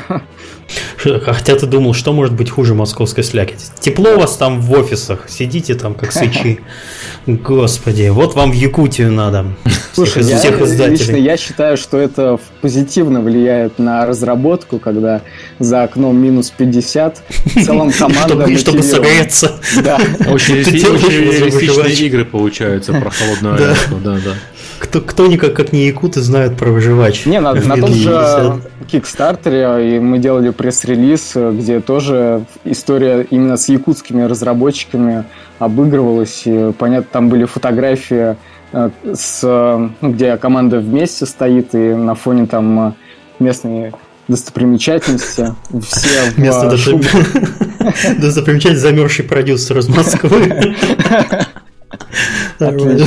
Хотя 0.98 1.54
ты 1.54 1.66
думал, 1.66 1.94
что 1.94 2.12
может 2.12 2.34
быть 2.34 2.50
хуже 2.50 2.74
московской 2.74 3.22
слякоти? 3.22 3.66
Тепло 3.80 4.14
у 4.14 4.18
вас 4.18 4.36
там 4.36 4.60
в 4.60 4.72
офисах, 4.72 5.26
сидите 5.28 5.74
там 5.74 5.94
как 5.94 6.12
сычи. 6.12 6.60
Господи, 7.26 8.08
вот 8.08 8.34
вам 8.34 8.50
в 8.50 8.54
Якутию 8.54 9.12
надо. 9.12 9.46
Слушай, 9.92 10.22
всех, 10.22 10.58
я, 10.58 10.64
издателей. 10.64 10.90
лично 10.90 11.16
я 11.16 11.36
считаю, 11.36 11.76
что 11.76 11.98
это 11.98 12.38
позитивно 12.60 13.20
влияет 13.20 13.78
на 13.78 14.06
разработку, 14.06 14.78
когда 14.78 15.22
за 15.58 15.84
окном 15.84 16.16
минус 16.16 16.50
50, 16.50 17.22
в 17.28 17.64
целом 17.64 17.92
команда 17.98 18.56
Чтобы 18.58 18.82
согреться. 18.82 19.52
Да. 19.82 19.98
Очень 20.28 20.56
реалистичные 20.56 21.94
игры 22.06 22.24
получаются 22.24 22.92
про 22.92 23.10
холодную 23.10 23.58
да, 23.58 24.18
да 24.24 24.34
кто, 24.78 25.00
кто 25.00 25.26
никак 25.26 25.54
как 25.54 25.72
не 25.72 25.86
якуты 25.86 26.20
знают 26.20 26.56
про 26.56 26.70
выживач. 26.70 27.26
Не, 27.26 27.40
на, 27.40 27.54
на 27.54 27.76
том 27.76 27.92
же 27.92 28.60
Кикстартере 28.90 30.00
мы 30.00 30.18
делали 30.18 30.50
пресс-релиз, 30.50 31.36
где 31.52 31.80
тоже 31.80 32.44
история 32.64 33.26
именно 33.30 33.56
с 33.56 33.68
якутскими 33.68 34.22
разработчиками 34.22 35.24
обыгрывалась. 35.58 36.42
И, 36.44 36.72
понятно, 36.78 37.08
там 37.12 37.28
были 37.28 37.44
фотографии, 37.44 38.36
э, 38.72 38.90
с, 39.12 39.42
ну, 39.42 40.12
где 40.12 40.36
команда 40.36 40.78
вместе 40.78 41.26
стоит, 41.26 41.74
и 41.74 41.94
на 41.94 42.14
фоне 42.14 42.46
там 42.46 42.94
местные 43.38 43.92
достопримечательности. 44.28 45.54
Все 45.88 46.32
Место 46.36 46.70
достопримечательности 48.18 48.82
замерзший 48.82 49.24
продюсер 49.24 49.78
из 49.78 49.88
Москвы. 49.88 50.74
Отлично. 52.58 53.06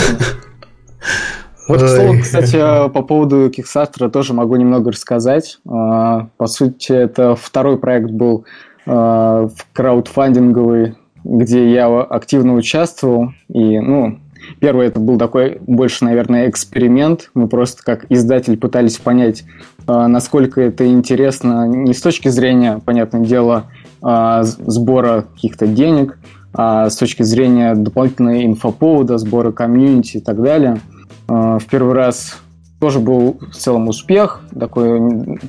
Вот, 1.70 1.84
к 1.84 1.88
слову, 1.88 2.16
кстати, 2.22 2.58
по 2.90 3.04
поводу 3.04 3.48
Kickstarter 3.50 4.10
тоже 4.10 4.34
могу 4.34 4.56
немного 4.56 4.92
рассказать. 4.92 5.60
А, 5.70 6.28
по 6.38 6.48
сути, 6.48 6.92
это 6.92 7.36
второй 7.36 7.78
проект 7.78 8.10
был 8.10 8.44
в 8.86 9.52
краудфандинговый, 9.72 10.96
где 11.24 11.72
я 11.72 11.86
активно 12.02 12.56
участвовал. 12.56 13.34
И, 13.48 13.80
ну, 13.80 14.18
первый 14.60 14.88
это 14.88 15.00
был 15.00 15.20
такой 15.20 15.60
больше, 15.68 16.06
наверное, 16.06 16.50
эксперимент. 16.50 17.30
Мы 17.36 17.48
просто 17.48 17.84
как 17.84 18.08
издатель 18.10 18.58
пытались 18.58 18.98
понять, 18.98 19.44
насколько 19.86 20.60
это 20.60 20.88
интересно 20.88 21.68
не 21.68 21.94
с 21.94 22.02
точки 22.02 22.30
зрения, 22.30 22.82
понятное 22.84 23.22
дело, 23.22 23.66
сбора 24.02 25.26
каких-то 25.36 25.68
денег, 25.68 26.18
а 26.52 26.90
с 26.90 26.96
точки 26.96 27.22
зрения 27.22 27.76
дополнительного 27.76 28.44
инфоповода, 28.44 29.20
сбора 29.20 29.52
комьюнити 29.52 30.18
и 30.18 30.22
так 30.22 30.42
далее– 30.42 30.80
в 31.30 31.66
первый 31.70 31.94
раз 31.94 32.40
тоже 32.80 33.00
был 33.00 33.38
в 33.40 33.56
целом 33.56 33.88
успех, 33.88 34.42
такой 34.58 35.40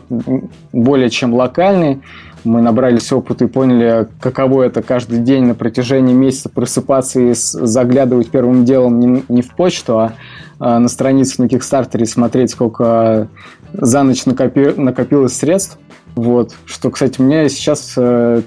более 0.72 1.10
чем 1.10 1.34
локальный. 1.34 2.02
Мы 2.42 2.62
набрались 2.62 3.12
опыта 3.12 3.44
и 3.44 3.48
поняли, 3.48 4.08
каково 4.20 4.62
это 4.62 4.82
каждый 4.82 5.18
день 5.18 5.44
на 5.44 5.54
протяжении 5.54 6.14
месяца 6.14 6.48
просыпаться 6.48 7.20
и 7.20 7.32
заглядывать 7.34 8.30
первым 8.30 8.64
делом 8.64 9.24
не, 9.28 9.42
в 9.42 9.54
почту, 9.54 9.98
а, 9.98 10.12
а 10.58 10.78
на 10.78 10.88
страницу 10.88 11.42
на 11.42 11.48
Кикстартере 11.48 12.06
смотреть, 12.06 12.50
сколько 12.50 13.28
за 13.72 14.02
ночь 14.02 14.24
накопи, 14.24 14.72
накопилось 14.76 15.36
средств. 15.36 15.78
Вот. 16.16 16.54
Что, 16.64 16.90
кстати, 16.90 17.20
мне 17.20 17.48
сейчас 17.48 17.92
э, 17.96 18.42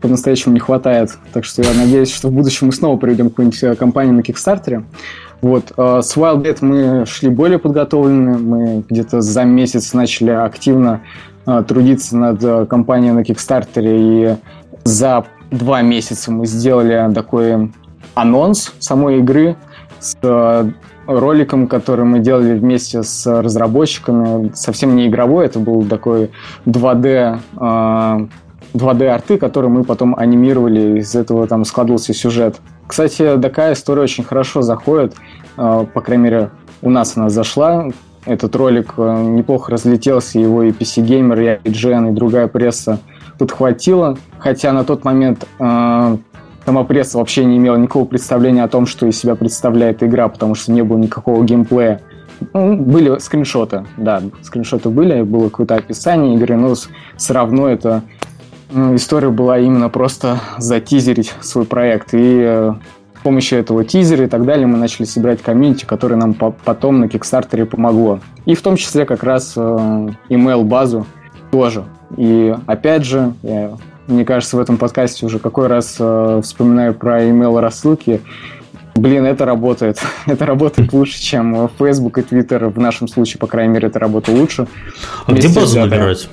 по-настоящему 0.00 0.52
не 0.52 0.60
хватает. 0.60 1.16
Так 1.32 1.44
что 1.44 1.62
я 1.62 1.72
надеюсь, 1.72 2.12
что 2.12 2.28
в 2.28 2.32
будущем 2.32 2.66
мы 2.66 2.72
снова 2.72 2.98
приведем 2.98 3.30
какую-нибудь 3.30 3.62
э, 3.62 3.74
компанию 3.74 4.14
на 4.14 4.22
Кикстартере. 4.22 4.84
Вот. 5.40 5.72
А 5.76 6.02
с 6.02 6.16
Wildbat 6.16 6.58
мы 6.60 7.06
шли 7.06 7.28
более 7.28 7.58
подготовлены. 7.58 8.38
Мы 8.38 8.84
где-то 8.88 9.20
за 9.20 9.44
месяц 9.44 9.92
начали 9.92 10.30
активно 10.30 11.02
а, 11.44 11.62
трудиться 11.62 12.16
над 12.16 12.42
а, 12.42 12.66
компанией 12.66 13.12
на 13.12 13.24
Кикстартере. 13.24 13.96
И 13.98 14.36
за 14.84 15.24
два 15.50 15.82
месяца 15.82 16.32
мы 16.32 16.46
сделали 16.46 17.12
такой 17.14 17.72
анонс 18.14 18.72
самой 18.78 19.18
игры 19.18 19.56
с 20.00 20.16
роликом, 21.06 21.68
который 21.68 22.04
мы 22.04 22.18
делали 22.18 22.58
вместе 22.58 23.02
с 23.02 23.26
разработчиками. 23.26 24.50
Совсем 24.54 24.96
не 24.96 25.06
игровой, 25.06 25.46
это 25.46 25.60
был 25.60 25.84
такой 25.84 26.30
2D 26.66 28.28
2D-арты, 28.76 29.38
которые 29.38 29.70
мы 29.70 29.84
потом 29.84 30.14
анимировали, 30.16 30.98
из 31.00 31.14
этого 31.14 31.46
там 31.46 31.64
складывался 31.64 32.14
сюжет. 32.14 32.56
Кстати, 32.86 33.38
такая 33.40 33.72
история 33.72 34.02
очень 34.02 34.24
хорошо 34.24 34.62
заходит, 34.62 35.14
э, 35.56 35.86
по 35.92 36.00
крайней 36.00 36.24
мере, 36.24 36.50
у 36.82 36.90
нас 36.90 37.16
она 37.16 37.28
зашла. 37.28 37.88
Этот 38.24 38.54
ролик 38.56 38.94
э, 38.96 39.22
неплохо 39.22 39.72
разлетелся, 39.72 40.38
его 40.38 40.62
и 40.62 40.70
PC 40.70 41.04
Gamer, 41.04 41.60
и 41.62 41.68
IGN, 41.68 42.10
и 42.10 42.12
другая 42.12 42.48
пресса 42.48 43.00
подхватила, 43.38 44.16
хотя 44.38 44.72
на 44.72 44.84
тот 44.84 45.04
момент 45.04 45.46
э, 45.58 46.16
сама 46.64 46.84
пресса 46.84 47.18
вообще 47.18 47.44
не 47.44 47.56
имела 47.56 47.76
никакого 47.76 48.04
представления 48.04 48.64
о 48.64 48.68
том, 48.68 48.86
что 48.86 49.06
из 49.06 49.18
себя 49.18 49.34
представляет 49.34 50.02
игра, 50.02 50.28
потому 50.28 50.54
что 50.54 50.72
не 50.72 50.82
было 50.82 50.98
никакого 50.98 51.44
геймплея. 51.44 52.00
Ну, 52.52 52.76
были 52.76 53.18
скриншоты, 53.18 53.86
да, 53.96 54.22
скриншоты 54.42 54.90
были, 54.90 55.22
было 55.22 55.48
какое-то 55.48 55.76
описание 55.76 56.34
игры, 56.34 56.56
но 56.56 56.74
все 56.74 57.32
равно 57.32 57.68
это 57.68 58.02
история 58.70 59.30
была 59.30 59.58
именно 59.58 59.88
просто 59.88 60.40
затизерить 60.58 61.32
свой 61.40 61.64
проект. 61.64 62.14
И 62.14 62.40
э, 62.42 62.74
с 63.18 63.22
помощью 63.22 63.58
этого 63.58 63.84
тизера 63.84 64.24
и 64.24 64.28
так 64.28 64.44
далее 64.44 64.66
мы 64.66 64.78
начали 64.78 65.04
собирать 65.04 65.42
комьюнити, 65.42 65.84
которое 65.84 66.16
нам 66.16 66.34
потом 66.34 67.00
на 67.00 67.08
Кикстартере 67.08 67.66
помогло. 67.66 68.20
И 68.44 68.54
в 68.54 68.62
том 68.62 68.76
числе 68.76 69.04
как 69.04 69.22
раз 69.22 69.54
э, 69.56 69.60
email-базу 70.28 71.06
тоже. 71.50 71.84
И 72.16 72.54
опять 72.66 73.04
же, 73.04 73.32
я, 73.42 73.72
мне 74.06 74.24
кажется, 74.24 74.56
в 74.56 74.60
этом 74.60 74.76
подкасте 74.76 75.26
уже 75.26 75.38
какой 75.38 75.66
раз 75.66 75.96
э, 75.98 76.40
вспоминаю 76.42 76.94
про 76.94 77.24
email 77.24 77.58
рассылки. 77.60 78.20
Блин, 78.94 79.26
это 79.26 79.44
работает. 79.44 80.00
это 80.26 80.46
работает 80.46 80.92
лучше, 80.92 81.20
чем 81.20 81.68
Facebook 81.78 82.18
и 82.18 82.22
Twitter. 82.22 82.68
В 82.70 82.78
нашем 82.78 83.08
случае, 83.08 83.38
по 83.38 83.46
крайней 83.46 83.74
мере, 83.74 83.88
это 83.88 83.98
работает 83.98 84.38
лучше. 84.38 84.66
А 85.26 85.32
где 85.32 85.48
базу 85.48 85.80
набирать? 85.80 86.28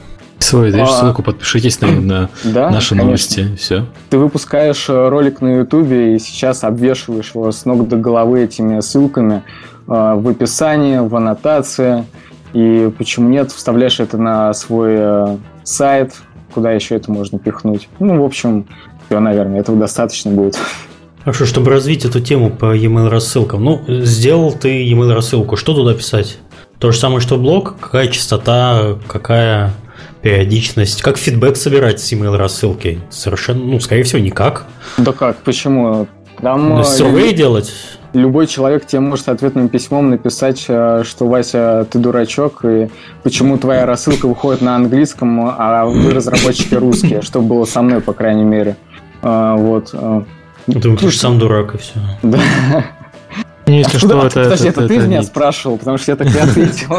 Свой, 0.53 0.71
даешь 0.71 0.87
а, 0.87 0.99
ссылку, 0.99 1.23
подпишитесь 1.23 1.81
на, 1.81 1.87
на 1.87 2.29
да, 2.43 2.69
наши 2.69 2.89
конечно. 2.89 3.05
новости. 3.05 3.55
Все. 3.57 3.85
Ты 4.11 4.19
выпускаешь 4.19 4.87
э, 4.87 5.09
ролик 5.09 5.41
на 5.41 5.57
Ютубе 5.57 6.15
и 6.15 6.19
сейчас 6.19 6.63
обвешиваешь 6.63 7.31
его 7.33 7.51
с 7.51 7.65
ног 7.65 7.87
до 7.87 7.95
головы 7.95 8.43
этими 8.43 8.79
ссылками 8.79 9.37
э, 9.37 9.41
в 9.87 10.27
описании, 10.27 10.99
в 10.99 11.15
аннотации. 11.15 12.05
И 12.53 12.91
почему 12.95 13.29
нет, 13.29 13.51
вставляешь 13.51 13.99
это 13.99 14.19
на 14.19 14.53
свой 14.53 14.91
э, 14.91 15.37
сайт, 15.63 16.13
куда 16.53 16.71
еще 16.71 16.97
это 16.97 17.11
можно 17.11 17.39
пихнуть. 17.39 17.89
Ну, 17.97 18.21
в 18.21 18.23
общем, 18.23 18.67
все, 19.07 19.19
наверное, 19.19 19.59
этого 19.59 19.75
достаточно 19.79 20.29
будет. 20.29 20.59
Хорошо, 21.23 21.47
чтобы 21.47 21.71
развить 21.71 22.05
эту 22.05 22.19
тему 22.19 22.51
по 22.51 22.75
e-mail 22.75 23.09
рассылкам. 23.09 23.63
Ну, 23.63 23.81
сделал 23.87 24.51
ты 24.51 24.83
e-mail 24.85 25.15
рассылку, 25.15 25.55
что 25.55 25.73
туда 25.73 25.95
писать? 25.95 26.37
То 26.77 26.91
же 26.91 26.99
самое, 26.99 27.21
что 27.21 27.37
блог? 27.37 27.75
Какая 27.79 28.07
частота, 28.09 28.99
какая 29.07 29.73
периодичность? 30.23 31.01
Как 31.03 31.17
фидбэк 31.17 31.55
собирать 31.57 31.99
с 31.99 32.11
email 32.11 32.35
рассылки? 32.37 32.99
Совершенно, 33.11 33.63
ну, 33.63 33.79
скорее 33.79 34.03
всего, 34.03 34.19
никак. 34.19 34.65
Да 34.97 35.11
как, 35.11 35.37
почему? 35.37 36.07
Там 36.41 36.69
ну, 36.69 36.81
survey 36.81 37.27
люб... 37.27 37.35
делать? 37.35 37.73
Любой 38.13 38.47
человек 38.47 38.85
тебе 38.85 39.01
может 39.01 39.27
ответным 39.27 39.69
письмом 39.69 40.09
написать, 40.09 40.65
э, 40.67 41.03
что 41.05 41.27
Вася, 41.27 41.85
ты 41.89 41.99
дурачок, 41.99 42.63
и 42.63 42.89
почему 43.23 43.57
твоя 43.57 43.85
рассылка 43.85 44.27
выходит 44.27 44.61
на 44.61 44.75
английском, 44.75 45.39
а 45.57 45.85
вы 45.85 46.11
разработчики 46.11 46.75
русские, 46.75 47.21
что 47.21 47.41
было 47.41 47.65
со 47.65 47.81
мной, 47.81 48.01
по 48.01 48.13
крайней 48.13 48.43
мере. 48.43 48.77
А, 49.21 49.55
вот. 49.55 49.93
Ты, 50.65 50.95
ты 50.95 51.11
сам 51.11 51.39
дурак, 51.39 51.75
и 51.75 51.77
все. 51.77 51.99
Да. 52.21 52.39
Ну, 53.65 53.73
если 53.73 53.95
Откуда? 53.95 54.13
что, 54.15 54.27
это, 54.27 54.43
Подожди, 54.43 54.67
это, 54.67 54.81
это 54.81 54.87
ты 54.89 54.95
это 54.97 55.07
меня 55.07 55.19
не... 55.19 55.23
спрашивал, 55.23 55.77
потому 55.77 55.97
что 55.97 56.11
я 56.11 56.15
так 56.17 56.35
и 56.35 56.37
ответил. 56.39 56.97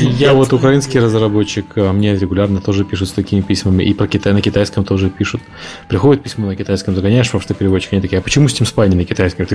Я 0.18 0.34
вот 0.34 0.52
украинский 0.52 0.98
разработчик, 0.98 1.66
а 1.76 1.92
мне 1.92 2.16
регулярно 2.16 2.60
тоже 2.60 2.84
пишут 2.84 3.08
с 3.08 3.12
такими 3.12 3.42
письмами, 3.42 3.84
и 3.84 3.94
про 3.94 4.08
Китай 4.08 4.32
на 4.32 4.42
китайском 4.42 4.84
тоже 4.84 5.08
пишут. 5.08 5.40
Приходит 5.88 6.22
письмо 6.22 6.46
на 6.46 6.56
китайском, 6.56 6.96
загоняешь 6.96 7.30
в 7.30 7.34
автопереводчик, 7.36 7.92
они 7.92 8.02
такие, 8.02 8.18
а 8.18 8.22
почему 8.22 8.46
Steam 8.46 8.64
Spy 8.64 8.88
не 8.88 8.96
на 8.96 9.04
китайском? 9.04 9.46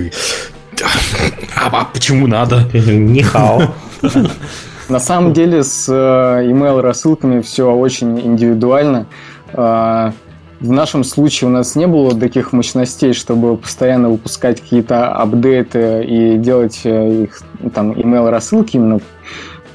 А, 1.55 1.69
а 1.71 1.85
почему 1.85 2.27
надо? 2.27 2.69
Нихао. 2.73 3.73
На 4.87 4.99
самом 4.99 5.33
деле 5.33 5.63
с 5.63 5.87
э, 5.89 5.93
email 6.49 6.81
рассылками 6.81 7.41
все 7.41 7.71
очень 7.71 8.19
индивидуально. 8.19 9.05
В 10.61 10.71
нашем 10.71 11.03
случае 11.03 11.49
у 11.49 11.51
нас 11.51 11.75
не 11.75 11.87
было 11.87 12.15
таких 12.17 12.53
мощностей, 12.53 13.13
чтобы 13.13 13.57
постоянно 13.57 14.11
выпускать 14.11 14.61
какие-то 14.61 15.11
апдейты 15.11 16.03
и 16.03 16.37
делать 16.37 16.81
э, 16.83 17.23
их 17.23 17.41
там 17.73 17.93
email 17.93 18.29
рассылки 18.29 18.75
именно. 18.75 18.99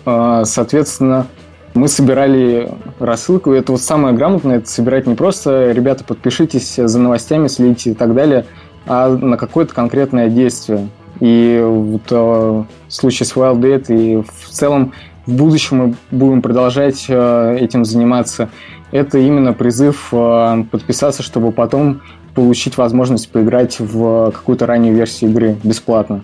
А, 0.05 0.45
соответственно, 0.45 1.26
мы 1.74 1.89
собирали 1.89 2.70
рассылку, 3.01 3.51
это 3.51 3.72
вот 3.72 3.82
самое 3.82 4.14
грамотное, 4.14 4.59
это 4.59 4.68
собирать 4.70 5.09
не 5.09 5.16
просто 5.16 5.72
«ребята, 5.72 6.05
подпишитесь 6.05 6.76
за 6.76 6.99
новостями, 7.01 7.49
следите» 7.49 7.91
и 7.91 7.95
так 7.95 8.14
далее, 8.14 8.47
а 8.87 9.09
на 9.09 9.37
какое-то 9.37 9.74
конкретное 9.74 10.28
действие. 10.28 10.89
И 11.18 11.61
вот 11.64 12.03
э, 12.12 12.14
в 12.14 12.66
случае 12.91 13.26
с 13.26 13.34
WildDate 13.34 13.87
и 13.89 14.22
в 14.22 14.49
целом 14.51 14.93
в 15.26 15.34
будущем 15.34 15.76
мы 15.78 15.95
будем 16.12 16.43
продолжать 16.43 17.07
э, 17.09 17.57
этим 17.59 17.84
заниматься. 17.84 18.51
Это 18.97 19.18
именно 19.18 19.53
призыв 19.53 20.09
э, 20.12 20.64
подписаться, 20.70 21.22
чтобы 21.22 21.53
потом 21.53 22.01
получить 22.34 22.78
возможность 22.78 23.28
поиграть 23.28 23.78
в 23.78 24.30
какую-то 24.30 24.64
раннюю 24.64 24.94
версию 24.94 25.30
игры 25.30 25.57
бесплатно. 25.62 26.22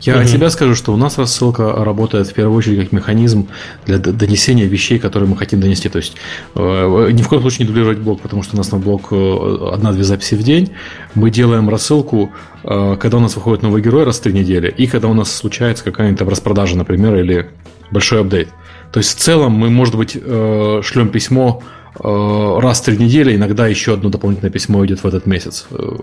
Я 0.00 0.14
угу. 0.14 0.22
от 0.22 0.28
себя 0.28 0.48
скажу, 0.50 0.76
что 0.76 0.92
у 0.92 0.96
нас 0.96 1.18
рассылка 1.18 1.72
работает 1.84 2.28
в 2.28 2.32
первую 2.32 2.56
очередь 2.56 2.82
как 2.82 2.92
механизм 2.92 3.48
для 3.84 3.98
донесения 3.98 4.66
вещей, 4.66 5.00
которые 5.00 5.28
мы 5.28 5.36
хотим 5.36 5.60
донести. 5.60 5.88
То 5.88 5.98
есть 5.98 6.14
э, 6.54 7.10
ни 7.12 7.22
в 7.22 7.28
коем 7.28 7.42
случае 7.42 7.66
не 7.66 7.72
дублировать 7.72 7.98
блог, 7.98 8.20
потому 8.20 8.44
что 8.44 8.54
у 8.54 8.58
нас 8.58 8.70
на 8.70 8.78
блог 8.78 9.08
э, 9.10 9.68
одна-две 9.72 10.04
записи 10.04 10.36
в 10.36 10.42
день. 10.44 10.70
Мы 11.16 11.30
делаем 11.30 11.68
рассылку, 11.68 12.30
э, 12.62 12.96
когда 13.00 13.16
у 13.16 13.20
нас 13.20 13.34
выходит 13.34 13.62
новый 13.62 13.82
герой 13.82 14.04
раз 14.04 14.18
в 14.18 14.22
три 14.22 14.32
недели, 14.32 14.72
и 14.76 14.86
когда 14.86 15.08
у 15.08 15.14
нас 15.14 15.32
случается 15.32 15.82
какая-нибудь 15.82 16.20
распродажа, 16.28 16.76
например, 16.76 17.16
или 17.16 17.50
большой 17.90 18.20
апдейт. 18.20 18.50
То 18.92 18.98
есть 18.98 19.16
в 19.18 19.20
целом 19.20 19.52
мы, 19.52 19.70
может 19.70 19.96
быть, 19.96 20.16
э, 20.20 20.80
шлем 20.84 21.08
письмо 21.08 21.60
э, 21.60 21.83
раз 21.96 22.80
в 22.80 22.84
три 22.84 22.96
недели, 22.96 23.36
иногда 23.36 23.66
еще 23.66 23.94
одно 23.94 24.10
дополнительное 24.10 24.50
письмо 24.50 24.84
идет 24.84 25.04
в 25.04 25.06
этот 25.06 25.26
месяц. 25.26 25.66
Э, 25.70 25.96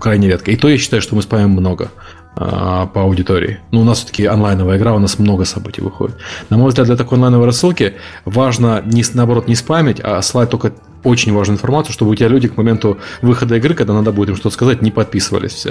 крайне 0.00 0.28
редко. 0.28 0.50
И 0.50 0.56
то 0.56 0.68
я 0.68 0.78
считаю, 0.78 1.02
что 1.02 1.14
мы 1.14 1.22
спамим 1.22 1.50
много. 1.50 1.90
А, 2.38 2.86
по 2.86 3.00
аудитории. 3.00 3.60
Ну, 3.70 3.80
у 3.80 3.84
нас 3.84 3.98
все-таки 3.98 4.26
онлайновая 4.26 4.76
игра, 4.76 4.94
у 4.94 4.98
нас 4.98 5.18
много 5.18 5.46
событий 5.46 5.80
выходит. 5.80 6.16
На 6.50 6.58
мой 6.58 6.68
взгляд, 6.68 6.86
для 6.86 6.96
такой 6.96 7.16
онлайновой 7.16 7.46
рассылки 7.46 7.94
важно, 8.26 8.82
не, 8.84 9.02
наоборот, 9.14 9.48
не 9.48 9.54
спамить, 9.54 10.00
а 10.00 10.20
слать 10.20 10.50
только 10.50 10.72
очень 11.02 11.32
важную 11.32 11.56
информацию, 11.56 11.94
чтобы 11.94 12.10
у 12.10 12.14
тебя 12.14 12.28
люди 12.28 12.48
к 12.48 12.58
моменту 12.58 12.98
выхода 13.22 13.56
игры, 13.56 13.72
когда 13.72 13.94
надо 13.94 14.12
будет 14.12 14.28
им 14.28 14.36
что-то 14.36 14.52
сказать, 14.52 14.82
не 14.82 14.90
подписывались 14.90 15.52
все. 15.52 15.70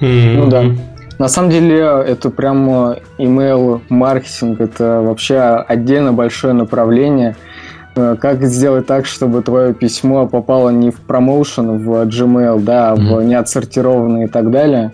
Mm-hmm. 0.00 0.34
Ну 0.36 0.46
да. 0.46 0.64
На 1.18 1.26
самом 1.26 1.50
деле, 1.50 1.78
это 1.78 2.30
прям 2.30 2.68
email 3.18 3.80
маркетинг, 3.88 4.60
это 4.60 5.00
вообще 5.00 5.38
отдельно 5.40 6.12
большое 6.12 6.54
направление. 6.54 7.34
Э, 7.96 8.16
как 8.20 8.42
сделать 8.44 8.86
так, 8.86 9.06
чтобы 9.06 9.42
твое 9.42 9.72
письмо 9.72 10.26
попало 10.26 10.70
не 10.70 10.90
в 10.90 11.00
промоушен, 11.00 11.78
в 11.84 12.06
Gmail, 12.06 12.60
да, 12.60 12.92
а 12.92 12.96
mm-hmm. 12.96 13.16
в 13.16 13.24
неотсортированный 13.24 14.24
и 14.24 14.28
так 14.28 14.50
далее, 14.50 14.92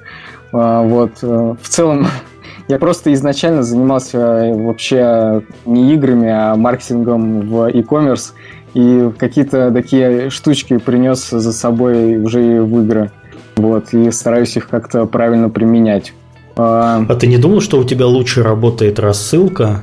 а, 0.52 0.82
вот. 0.82 1.12
Э, 1.22 1.54
в 1.60 1.68
целом, 1.68 2.06
я 2.68 2.78
просто 2.78 3.12
изначально 3.14 3.62
занимался 3.62 4.18
э, 4.18 4.54
вообще 4.54 5.42
не 5.64 5.94
играми, 5.94 6.28
а 6.28 6.56
маркетингом 6.56 7.48
в 7.48 7.68
e-commerce. 7.68 8.32
И 8.72 9.10
какие-то 9.18 9.72
такие 9.72 10.30
штучки 10.30 10.76
принес 10.76 11.28
за 11.28 11.52
собой 11.52 12.18
уже 12.18 12.56
и 12.56 12.58
в 12.60 12.82
игры. 12.82 13.10
Вот, 13.56 13.92
и 13.92 14.10
стараюсь 14.12 14.56
их 14.56 14.68
как-то 14.68 15.06
правильно 15.06 15.48
применять. 15.48 16.12
А 16.56 17.04
ты 17.18 17.26
не 17.26 17.36
думал, 17.36 17.60
что 17.60 17.80
у 17.80 17.84
тебя 17.84 18.06
лучше 18.06 18.42
работает 18.42 19.00
рассылка? 19.00 19.82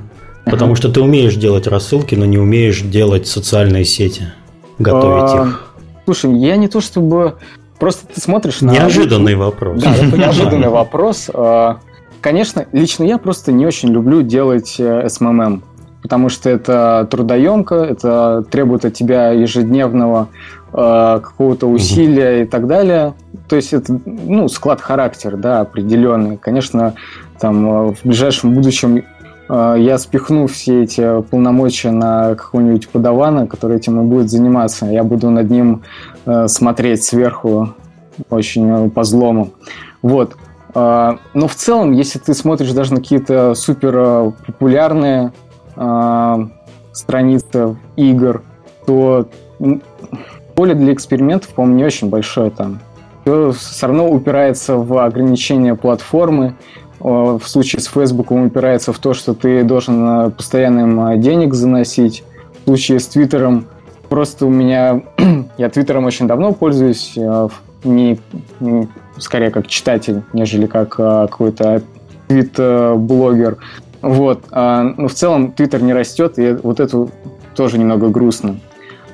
Потому 0.51 0.75
что 0.75 0.89
ты 0.89 1.01
умеешь 1.01 1.35
делать 1.35 1.67
рассылки, 1.67 2.15
но 2.15 2.25
не 2.25 2.37
умеешь 2.37 2.81
делать 2.81 3.27
социальные 3.27 3.85
сети, 3.85 4.33
готовить 4.79 5.31
а, 5.33 5.43
их. 5.43 5.73
Слушай, 6.05 6.37
я 6.37 6.57
не 6.57 6.67
то 6.67 6.81
чтобы 6.81 7.37
Просто 7.79 8.07
ты 8.07 8.19
смотришь 8.19 8.61
на... 8.61 8.71
Неожиданный 8.71 9.35
вопрос. 9.35 9.81
Да, 9.81 9.93
это 9.93 10.17
неожиданный 10.17 10.69
вопрос. 10.69 11.29
А, 11.33 11.79
конечно, 12.21 12.65
лично 12.71 13.03
я 13.03 13.17
просто 13.17 13.51
не 13.51 13.65
очень 13.65 13.89
люблю 13.89 14.21
делать 14.23 14.77
SMMM, 14.79 15.57
э, 15.57 15.61
потому 16.01 16.29
что 16.29 16.49
это 16.49 17.07
трудоемко, 17.09 17.75
это 17.75 18.43
требует 18.49 18.85
от 18.85 18.95
тебя 18.95 19.29
ежедневного 19.29 20.29
э, 20.73 21.19
какого-то 21.21 21.67
усилия 21.67 22.43
и 22.43 22.45
так 22.45 22.67
далее. 22.67 23.13
То 23.47 23.55
есть 23.55 23.73
это 23.73 23.99
ну, 24.05 24.47
склад 24.49 24.81
характера, 24.81 25.37
да, 25.37 25.61
определенный. 25.61 26.37
Конечно, 26.37 26.95
там 27.39 27.89
э, 27.89 27.93
в 27.93 27.97
ближайшем 28.03 28.53
будущем 28.53 29.03
я 29.49 29.97
спихну 29.97 30.47
все 30.47 30.83
эти 30.83 31.21
полномочия 31.21 31.91
на 31.91 32.35
какого-нибудь 32.35 32.89
подавана, 32.89 33.47
который 33.47 33.77
этим 33.77 34.01
и 34.01 34.03
будет 34.03 34.29
заниматься. 34.29 34.85
Я 34.87 35.03
буду 35.03 35.29
над 35.29 35.49
ним 35.49 35.83
Э, 36.27 36.49
смотреть 36.49 37.05
сверху 37.05 37.69
очень 38.29 38.69
э, 38.69 38.89
по 38.89 39.05
злому. 39.05 39.51
Вот. 40.01 40.35
А, 40.75 41.19
но 41.33 41.47
в 41.47 41.55
целом, 41.55 41.93
если 41.93 42.19
ты 42.19 42.33
смотришь 42.33 42.73
даже 42.73 42.93
на 42.93 42.99
какие-то 42.99 43.53
супер 43.55 43.95
э, 43.97 44.31
популярные 44.45 45.31
а, 45.77 46.49
страницы 46.91 47.77
игр, 47.95 48.43
то 48.85 49.29
поле 50.53 50.73
для 50.73 50.91
экспериментов, 50.91 51.49
по-моему, 51.51 51.77
не 51.77 51.85
очень 51.85 52.09
большое 52.09 52.51
там. 52.51 52.79
Все 53.23 53.87
равно 53.87 54.09
упирается 54.09 54.75
в 54.75 54.97
ограничения 54.97 55.75
платформы. 55.75 56.55
В 56.99 57.41
случае 57.45 57.81
с 57.81 57.87
Facebook 57.87 58.31
упирается 58.31 58.91
в 58.91 58.99
то, 58.99 59.13
что 59.13 59.33
ты 59.33 59.63
должен 59.63 60.31
постоянно 60.31 60.79
им 60.81 61.21
денег 61.21 61.53
заносить. 61.53 62.23
В 62.61 62.69
случае 62.69 62.99
с 62.99 63.07
Твиттером 63.07 63.67
Просто 64.09 64.45
у 64.45 64.49
меня... 64.49 65.01
я 65.57 65.69
Твиттером 65.69 66.05
очень 66.05 66.27
давно 66.27 66.53
пользуюсь, 66.53 67.13
э, 67.17 67.49
не, 67.83 68.19
не 68.59 68.87
скорее 69.17 69.51
как 69.51 69.67
читатель, 69.67 70.23
нежели 70.33 70.65
как 70.65 70.89
какой-то 70.95 71.81
твит-блогер. 72.27 73.57
Вот. 74.01 74.43
Но 74.51 75.07
в 75.07 75.13
целом 75.13 75.53
Твиттер 75.53 75.81
не 75.81 75.93
растет, 75.93 76.37
и 76.37 76.53
вот 76.61 76.79
это 76.79 77.07
тоже 77.55 77.77
немного 77.79 78.09
грустно. 78.09 78.59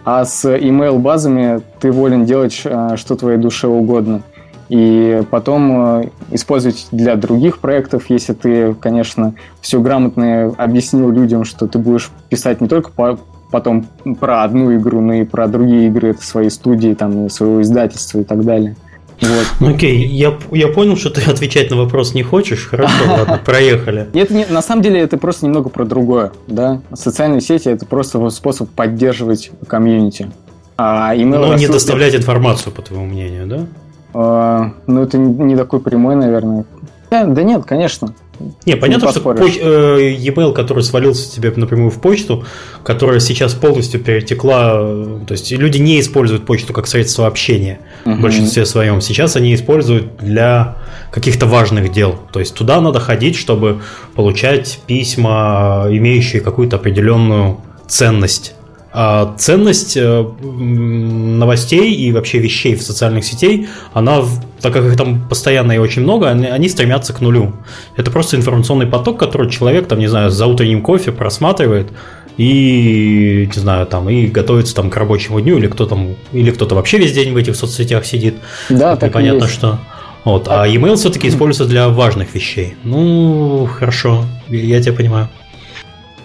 А 0.03 0.25
с 0.25 0.45
email-базами 0.45 1.61
ты 1.79 1.91
волен 1.91 2.25
делать, 2.25 2.53
что 2.53 3.15
твоей 3.15 3.37
душе 3.37 3.67
угодно. 3.67 4.23
И 4.69 5.21
потом 5.29 6.09
использовать 6.31 6.87
для 6.91 7.15
других 7.15 7.59
проектов, 7.59 8.05
если 8.09 8.33
ты, 8.33 8.73
конечно, 8.73 9.35
все 9.61 9.79
грамотно 9.79 10.53
объяснил 10.57 11.11
людям, 11.11 11.43
что 11.43 11.67
ты 11.67 11.79
будешь 11.79 12.09
писать 12.29 12.61
не 12.61 12.67
только 12.67 12.91
по 12.91 13.19
потом 13.51 13.85
про 14.19 14.41
одну 14.41 14.75
игру, 14.75 14.99
но 14.99 15.13
и 15.13 15.25
про 15.25 15.47
другие 15.47 15.85
игры 15.85 16.09
это 16.09 16.25
своей 16.25 16.49
студии, 16.49 16.95
там, 16.95 17.29
своего 17.29 17.61
издательства 17.61 18.19
и 18.19 18.23
так 18.23 18.43
далее. 18.43 18.75
Вот. 19.21 19.45
Ну, 19.59 19.75
окей, 19.75 20.07
я, 20.07 20.37
я 20.51 20.67
понял, 20.69 20.97
что 20.97 21.11
ты 21.11 21.21
отвечать 21.29 21.69
на 21.69 21.77
вопрос 21.77 22.15
не 22.15 22.23
хочешь. 22.23 22.67
Хорошо, 22.67 22.93
ладно, 23.07 23.39
проехали. 23.43 24.07
Это 24.13 24.33
не, 24.33 24.45
на 24.45 24.63
самом 24.63 24.81
деле 24.81 24.99
это 24.99 25.17
просто 25.17 25.45
немного 25.45 25.69
про 25.69 25.85
другое. 25.85 26.31
Да? 26.47 26.81
Социальные 26.93 27.41
сети 27.41 27.69
это 27.69 27.85
просто 27.85 28.27
способ 28.31 28.69
поддерживать 28.69 29.51
комьюнити. 29.67 30.31
А 30.75 31.13
Но 31.15 31.53
не 31.53 31.67
доставлять 31.67 32.15
информацию, 32.15 32.73
по 32.73 32.81
твоему 32.81 33.05
мнению, 33.05 33.45
да? 33.45 33.67
А, 34.13 34.73
ну, 34.87 35.01
это 35.01 35.17
не 35.17 35.55
такой 35.55 35.79
прямой, 35.79 36.15
наверное. 36.15 36.65
Да, 37.09 37.25
да 37.25 37.43
нет, 37.43 37.63
конечно. 37.65 38.13
Не, 38.65 38.75
понятно, 38.75 39.11
что 39.11 39.21
поч- 39.21 39.59
э, 39.61 40.15
e-mail, 40.17 40.53
который 40.53 40.83
свалился 40.83 41.31
тебе 41.31 41.53
напрямую 41.55 41.91
в 41.91 41.99
почту, 42.01 42.43
которая 42.83 43.19
сейчас 43.19 43.53
полностью 43.53 43.99
перетекла, 43.99 44.71
то 45.27 45.31
есть 45.31 45.51
люди 45.51 45.77
не 45.77 45.99
используют 45.99 46.45
почту 46.45 46.73
как 46.73 46.87
средство 46.87 47.27
общения 47.27 47.79
uh-huh. 48.05 48.15
в 48.15 48.21
большинстве 48.21 48.65
своем. 48.65 49.01
Сейчас 49.01 49.35
они 49.35 49.53
используют 49.53 50.17
для 50.17 50.77
каких-то 51.11 51.45
важных 51.45 51.91
дел. 51.91 52.15
То 52.31 52.39
есть 52.39 52.55
туда 52.55 52.81
надо 52.81 52.99
ходить, 52.99 53.35
чтобы 53.35 53.81
получать 54.15 54.79
письма, 54.87 55.85
имеющие 55.89 56.41
какую-то 56.41 56.77
определенную 56.77 57.59
ценность. 57.87 58.55
А 58.95 59.33
ценность 59.39 59.97
э, 59.97 60.23
новостей 60.41 61.95
и 61.95 62.11
вообще 62.11 62.37
вещей 62.37 62.75
в 62.75 62.83
социальных 62.83 63.25
сетей, 63.25 63.67
она, 63.91 64.21
так 64.61 64.71
как 64.71 64.85
их 64.85 64.95
там 64.95 65.27
постоянно 65.27 65.71
и 65.71 65.79
очень 65.79 66.03
много, 66.03 66.29
они, 66.29 66.45
они 66.45 66.69
стремятся 66.69 67.11
к 67.11 67.19
нулю. 67.19 67.53
Это 67.97 68.11
просто 68.11 68.37
информационный 68.37 68.85
поток, 68.85 69.17
который 69.17 69.49
человек, 69.49 69.87
там, 69.87 69.97
не 69.97 70.05
знаю, 70.05 70.29
за 70.29 70.45
утренним 70.45 70.83
кофе 70.83 71.11
просматривает 71.11 71.87
и, 72.37 73.49
не 73.53 73.59
знаю, 73.59 73.87
там, 73.87 74.07
и 74.09 74.27
готовится 74.27 74.75
там 74.75 74.91
к 74.91 74.95
рабочему 74.97 75.41
дню, 75.41 75.57
или 75.57 75.65
кто 75.65 75.87
там, 75.87 76.15
или 76.31 76.51
кто-то 76.51 76.75
вообще 76.75 76.99
весь 76.99 77.13
день 77.13 77.33
в 77.33 77.37
этих 77.37 77.55
соцсетях 77.55 78.05
сидит. 78.05 78.35
Да, 78.69 78.95
так 78.95 79.09
Непонятно 79.09 79.47
что. 79.47 79.79
Вот. 80.23 80.47
А 80.49 80.67
e-mail 80.67 80.97
все-таки 80.97 81.27
используется 81.29 81.65
для 81.65 81.89
важных 81.89 82.35
вещей. 82.35 82.75
Ну, 82.83 83.65
хорошо, 83.65 84.25
я 84.49 84.79
тебя 84.81 84.93
понимаю. 84.93 85.29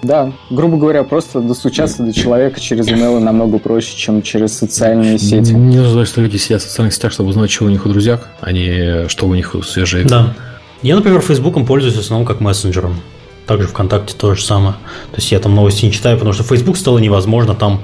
Да, 0.02 0.32
грубо 0.50 0.76
говоря, 0.76 1.02
просто 1.02 1.40
достучаться 1.40 2.02
до 2.02 2.12
человека 2.12 2.60
через 2.60 2.86
email 2.88 3.18
намного 3.18 3.58
проще, 3.58 3.96
чем 3.96 4.22
через 4.22 4.56
социальные 4.56 5.18
сети. 5.18 5.52
Не 5.52 5.78
нужно, 5.78 6.04
что 6.06 6.20
люди 6.20 6.36
сидят 6.36 6.62
в 6.62 6.64
социальных 6.64 6.94
сетях, 6.94 7.12
чтобы 7.12 7.30
узнать, 7.30 7.50
что 7.50 7.64
у 7.64 7.68
них 7.68 7.84
у 7.84 7.88
друзьях, 7.88 8.28
а 8.40 8.52
не 8.52 9.08
что 9.08 9.26
у 9.26 9.34
них 9.34 9.54
свежее. 9.64 10.04
Да. 10.04 10.34
Я, 10.82 10.94
например, 10.94 11.20
Фейсбуком 11.20 11.66
пользуюсь 11.66 11.96
в 11.96 12.00
основном 12.00 12.26
как 12.26 12.40
мессенджером. 12.40 13.00
Также 13.46 13.66
ВКонтакте 13.66 14.14
то 14.16 14.34
же 14.34 14.44
самое. 14.44 14.74
То 15.10 15.16
есть 15.16 15.32
я 15.32 15.38
там 15.40 15.54
новости 15.54 15.86
не 15.86 15.90
читаю, 15.90 16.16
потому 16.16 16.34
что 16.34 16.44
Facebook 16.44 16.76
стало 16.76 16.98
невозможно 16.98 17.54
там 17.54 17.80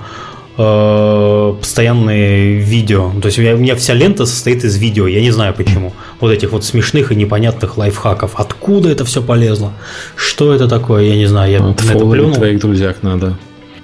э, 0.56 1.55
постоянные 1.60 2.56
видео. 2.56 3.12
То 3.20 3.26
есть 3.26 3.39
у 3.39 3.43
меня, 3.43 3.55
у 3.55 3.59
меня 3.59 3.76
вся 3.76 3.94
лента 3.94 4.26
состоит 4.26 4.64
из 4.64 4.76
видео, 4.76 5.06
я 5.06 5.20
не 5.20 5.31
знаю 5.31 5.55
почему. 5.55 5.93
Вот 6.20 6.31
этих 6.32 6.52
вот 6.52 6.64
смешных 6.64 7.12
и 7.12 7.16
непонятных 7.16 7.76
лайфхаков. 7.76 8.32
Откуда 8.36 8.89
это 8.89 9.05
все 9.05 9.22
полезло? 9.22 9.72
Что 10.16 10.55
это 10.55 10.68
такое? 10.68 11.05
Я 11.05 11.16
не 11.16 11.26
знаю. 11.26 11.52
Я 11.52 11.60
вот 11.60 11.82
на 11.85 11.90
это 11.90 12.06
плюнул. 12.06 12.35
твоих 12.35 12.60
друзьях 12.60 12.97
надо. 13.02 13.36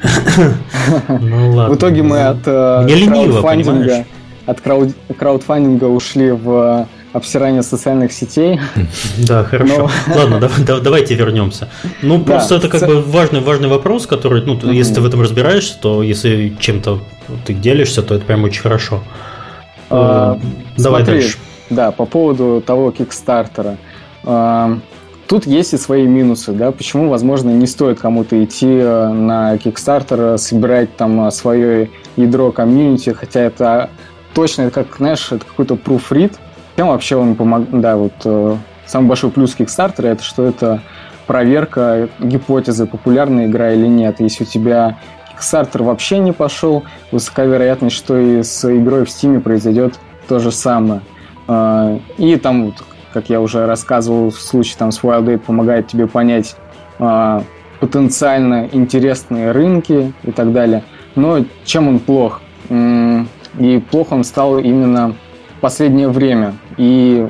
Ну 1.08 1.54
ладно. 1.54 1.74
В 1.74 1.76
итоге 1.76 2.02
мы 2.02 2.22
от 2.22 2.46
э, 2.46 2.86
краудфандинга 3.06 4.06
от 4.46 4.60
краудфандинга 5.16 5.84
ушли 5.84 6.32
в 6.32 6.88
обсирание 7.12 7.62
социальных 7.62 8.12
сетей. 8.12 8.60
Да, 9.18 9.44
хорошо. 9.44 9.90
Но... 10.06 10.14
Ладно, 10.14 10.40
да, 10.40 10.80
давайте 10.80 11.14
вернемся. 11.14 11.68
Ну, 12.02 12.22
просто 12.24 12.56
это 12.56 12.68
как 12.68 12.86
бы 12.86 13.02
важный, 13.02 13.40
важный 13.40 13.68
вопрос, 13.68 14.06
который, 14.06 14.42
ну, 14.44 14.58
если 14.70 14.94
ты 14.94 15.00
в 15.00 15.06
этом 15.06 15.20
разбираешься, 15.20 15.78
то 15.80 16.02
если 16.02 16.54
чем-то 16.58 17.00
ты 17.46 17.54
делишься, 17.54 18.02
то 18.02 18.14
это 18.14 18.24
прям 18.24 18.44
очень 18.44 18.62
хорошо. 18.62 19.02
А, 19.90 20.36
э, 20.36 20.82
давай 20.82 21.04
дальше. 21.04 21.38
Да, 21.68 21.90
по 21.90 22.04
поводу 22.04 22.62
того 22.64 22.90
кикстартера. 22.90 23.76
А, 24.24 24.78
тут 25.26 25.46
есть 25.46 25.72
и 25.74 25.76
свои 25.76 26.06
минусы, 26.06 26.52
да, 26.52 26.72
почему, 26.72 27.08
возможно, 27.08 27.50
не 27.50 27.66
стоит 27.66 28.00
кому-то 28.00 28.42
идти 28.42 28.68
э, 28.68 29.08
на 29.08 29.56
Kickstarter, 29.56 30.38
собирать 30.38 30.96
там 30.96 31.26
э, 31.26 31.30
свое 31.30 31.90
ядро 32.16 32.52
комьюнити, 32.52 33.10
хотя 33.10 33.40
это 33.40 33.90
точно, 34.34 34.62
это 34.62 34.84
как, 34.84 34.96
знаешь, 34.96 35.30
это 35.30 35.44
какой-то 35.44 35.74
proofread, 35.74 36.34
чем 36.80 36.88
вообще 36.88 37.16
он 37.16 37.34
помогает? 37.34 37.78
Да, 37.78 37.96
вот 37.98 38.14
э, 38.24 38.56
самый 38.86 39.08
большой 39.08 39.30
плюс 39.30 39.54
Kickstarter 39.54 40.06
это 40.06 40.24
что 40.24 40.46
это 40.46 40.80
проверка 41.26 42.08
гипотезы, 42.18 42.86
популярная 42.86 43.48
игра 43.48 43.72
или 43.72 43.86
нет. 43.86 44.20
Если 44.20 44.44
у 44.44 44.46
тебя 44.46 44.96
Kickstarter 45.38 45.82
вообще 45.82 46.20
не 46.20 46.32
пошел, 46.32 46.84
высока 47.12 47.44
вероятность, 47.44 47.96
что 47.96 48.16
и 48.16 48.42
с 48.42 48.64
игрой 48.64 49.04
в 49.04 49.08
Steam 49.08 49.40
произойдет 49.40 50.00
то 50.26 50.38
же 50.38 50.50
самое. 50.50 51.02
Э, 51.48 51.98
и 52.16 52.36
там, 52.36 52.64
вот, 52.64 52.76
как 53.12 53.28
я 53.28 53.42
уже 53.42 53.66
рассказывал, 53.66 54.30
в 54.30 54.40
случае 54.40 54.76
там 54.78 54.90
с 54.90 55.02
Wild 55.02 55.26
Date 55.26 55.40
помогает 55.40 55.86
тебе 55.86 56.06
понять 56.06 56.56
э, 56.98 57.42
потенциально 57.78 58.70
интересные 58.72 59.52
рынки 59.52 60.14
и 60.22 60.30
так 60.30 60.54
далее. 60.54 60.82
Но 61.14 61.44
чем 61.66 61.88
он 61.88 61.98
плох? 61.98 62.40
И 62.70 63.82
плохо 63.90 64.14
он 64.14 64.24
стал 64.24 64.60
именно 64.60 65.14
последнее 65.60 66.08
время, 66.08 66.54
и 66.76 67.28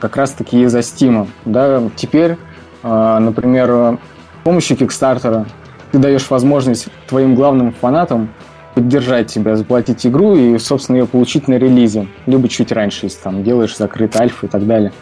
как 0.00 0.16
раз-таки 0.16 0.62
из-за 0.62 0.80
Steam. 0.80 1.28
Да, 1.44 1.82
теперь, 1.96 2.36
а, 2.82 3.20
например, 3.20 3.98
с 4.40 4.44
помощью 4.44 4.76
Kickstarter 4.76 5.46
ты 5.92 5.98
даешь 5.98 6.28
возможность 6.30 6.88
твоим 7.06 7.34
главным 7.34 7.72
фанатам 7.72 8.30
поддержать 8.74 9.28
тебя, 9.28 9.56
заплатить 9.56 10.06
игру 10.06 10.34
и, 10.34 10.58
собственно, 10.58 10.96
ее 10.96 11.06
получить 11.06 11.46
на 11.46 11.54
релизе, 11.54 12.08
либо 12.26 12.48
чуть 12.48 12.72
раньше, 12.72 13.06
если 13.06 13.20
там 13.22 13.44
делаешь 13.44 13.76
закрытый 13.76 14.22
альфа 14.22 14.46
и 14.46 14.48
так 14.48 14.66
далее. 14.66 14.92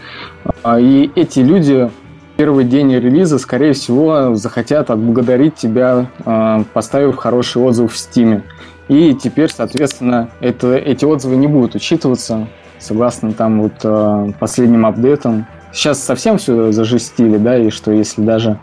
А, 0.62 0.80
и 0.80 1.10
эти 1.14 1.40
люди 1.40 1.90
первый 2.36 2.64
день 2.64 2.92
релиза, 2.94 3.38
скорее 3.38 3.74
всего, 3.74 4.34
захотят 4.34 4.90
отблагодарить 4.90 5.54
тебя, 5.54 6.10
а, 6.24 6.64
поставив 6.72 7.16
хороший 7.16 7.62
отзыв 7.62 7.92
в 7.92 7.96
Steam. 7.96 8.42
И 8.88 9.14
теперь, 9.14 9.50
соответственно, 9.50 10.30
это, 10.40 10.74
эти 10.74 11.04
отзывы 11.04 11.36
не 11.36 11.46
будут 11.46 11.74
учитываться 11.74 12.48
согласно 12.80 13.32
там 13.32 13.62
вот 13.62 13.74
э, 13.84 14.32
последним 14.40 14.86
апдейтам. 14.86 15.46
Сейчас 15.72 16.02
совсем 16.02 16.38
все 16.38 16.72
зажестили, 16.72 17.36
да, 17.36 17.56
и 17.56 17.70
что 17.70 17.92
если 17.92 18.22
даже 18.22 18.58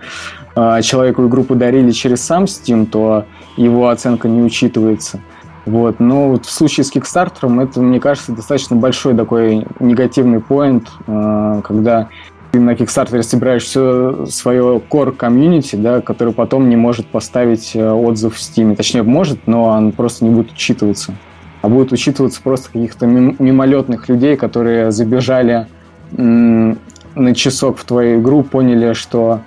э, 0.55 0.81
человеку 0.81 1.25
игру 1.27 1.43
подарили 1.43 1.91
через 1.91 2.21
сам 2.21 2.43
Steam, 2.45 2.85
то 2.85 3.25
его 3.55 3.87
оценка 3.89 4.27
не 4.27 4.41
учитывается. 4.41 5.21
Вот. 5.65 5.99
Но 5.99 6.29
вот 6.29 6.45
в 6.45 6.51
случае 6.51 6.83
с 6.83 6.93
Kickstarter 6.93 7.61
это, 7.61 7.81
мне 7.81 7.99
кажется, 7.99 8.33
достаточно 8.33 8.75
большой 8.75 9.15
такой 9.15 9.65
негативный 9.79 10.41
поинт, 10.41 10.89
э, 11.05 11.61
когда 11.63 12.09
ты 12.51 12.59
на 12.59 12.71
Kickstarter 12.71 13.21
собираешь 13.21 13.63
все 13.63 14.25
свое 14.25 14.81
core 14.89 15.11
комьюнити, 15.11 15.75
да, 15.75 16.01
который 16.01 16.33
потом 16.33 16.69
не 16.69 16.75
может 16.75 17.07
поставить 17.07 17.75
отзыв 17.75 18.35
в 18.35 18.39
Steam. 18.39 18.75
Точнее, 18.75 19.03
может, 19.03 19.47
но 19.47 19.65
он 19.65 19.91
просто 19.91 20.25
не 20.25 20.31
будет 20.31 20.51
учитываться 20.53 21.13
а 21.61 21.69
будет 21.69 21.91
учитываться 21.91 22.41
просто 22.41 22.71
каких-то 22.71 23.05
мимолетных 23.05 24.09
людей, 24.09 24.35
которые 24.35 24.91
забежали 24.91 25.67
на 26.11 27.35
часок 27.35 27.77
в 27.77 27.83
твою 27.83 28.21
игру, 28.21 28.43
поняли, 28.43 28.93
что 28.93 29.41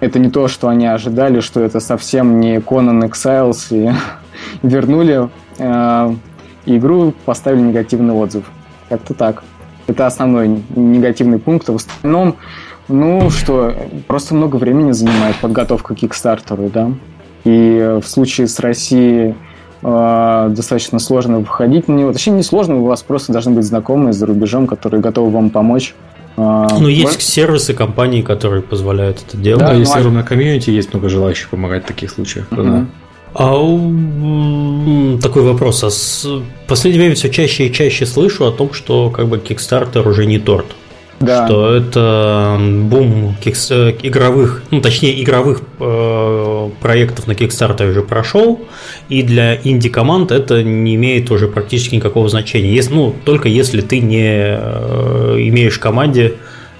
это 0.00 0.18
не 0.18 0.30
то, 0.30 0.48
что 0.48 0.68
они 0.68 0.86
ожидали, 0.86 1.40
что 1.40 1.60
это 1.60 1.80
совсем 1.80 2.40
не 2.40 2.56
Conan 2.56 3.08
Exiles, 3.08 3.66
и 3.70 3.92
вернули 4.62 5.30
э, 5.58 6.14
игру, 6.66 7.14
поставили 7.24 7.62
негативный 7.62 8.14
отзыв. 8.14 8.44
Как-то 8.88 9.14
так. 9.14 9.42
Это 9.86 10.06
основной 10.06 10.62
негативный 10.74 11.38
пункт. 11.38 11.68
А 11.68 11.72
в 11.72 11.76
остальном, 11.76 12.36
ну 12.88 13.30
что, 13.30 13.74
просто 14.06 14.34
много 14.34 14.56
времени 14.56 14.92
занимает 14.92 15.36
подготовка 15.36 15.94
к 15.94 15.98
Кикстартеру, 15.98 16.70
да. 16.72 16.90
И 17.44 17.98
в 18.02 18.06
случае 18.06 18.46
с 18.46 18.58
Россией 18.60 19.34
а, 19.86 20.48
достаточно 20.48 20.98
сложно 20.98 21.40
выходить 21.40 21.88
на 21.88 21.92
него. 21.92 22.12
Точнее, 22.12 22.32
не 22.32 22.42
сложно, 22.42 22.76
у 22.76 22.86
вас 22.86 23.02
просто 23.02 23.32
должны 23.32 23.52
быть 23.52 23.64
знакомые 23.64 24.14
за 24.14 24.24
рубежом, 24.24 24.66
которые 24.66 25.02
готовы 25.02 25.30
вам 25.30 25.50
помочь. 25.50 25.94
А, 26.36 26.68
ну, 26.78 26.88
есть 26.88 27.20
сервисы, 27.20 27.74
компании, 27.74 28.22
которые 28.22 28.62
позволяют 28.62 29.22
это 29.28 29.36
делать. 29.36 29.60
Да, 29.60 29.74
если 29.74 30.00
ну, 30.00 30.18
а... 30.18 30.22
комьюнити, 30.22 30.70
есть 30.70 30.92
много 30.94 31.10
желающих 31.10 31.50
помогать 31.50 31.84
в 31.84 31.86
таких 31.86 32.10
случаях. 32.10 32.46
Uh-huh. 32.50 32.64
Да. 32.64 32.86
А 33.36 35.20
такой 35.20 35.42
вопрос. 35.42 35.84
А 35.84 35.90
с... 35.90 36.24
В 36.24 36.68
последнее 36.68 37.02
время 37.02 37.14
все 37.14 37.28
чаще 37.30 37.66
и 37.66 37.72
чаще 37.72 38.06
слышу 38.06 38.46
о 38.46 38.52
том, 38.52 38.72
что 38.72 39.10
как 39.10 39.28
бы 39.28 39.36
Kickstarter 39.36 40.08
уже 40.08 40.24
не 40.24 40.38
торт 40.38 40.66
да. 41.20 41.46
что 41.46 41.74
это 41.74 42.58
бум 42.60 43.36
кикс, 43.42 43.70
игровых, 43.70 44.62
ну 44.70 44.80
точнее 44.80 45.22
игровых 45.22 45.62
э, 45.80 46.70
проектов 46.80 47.26
на 47.26 47.32
Kickstarter 47.32 47.90
уже 47.90 48.02
прошел, 48.02 48.60
и 49.08 49.22
для 49.22 49.56
инди-команд 49.56 50.32
это 50.32 50.62
не 50.62 50.94
имеет 50.94 51.30
уже 51.30 51.48
практически 51.48 51.96
никакого 51.96 52.28
значения. 52.28 52.74
Если, 52.74 52.94
ну, 52.94 53.14
только 53.24 53.48
если 53.48 53.80
ты 53.80 54.00
не 54.00 54.24
э, 54.26 55.36
имеешь 55.38 55.76
в 55.76 55.80
команде 55.80 56.34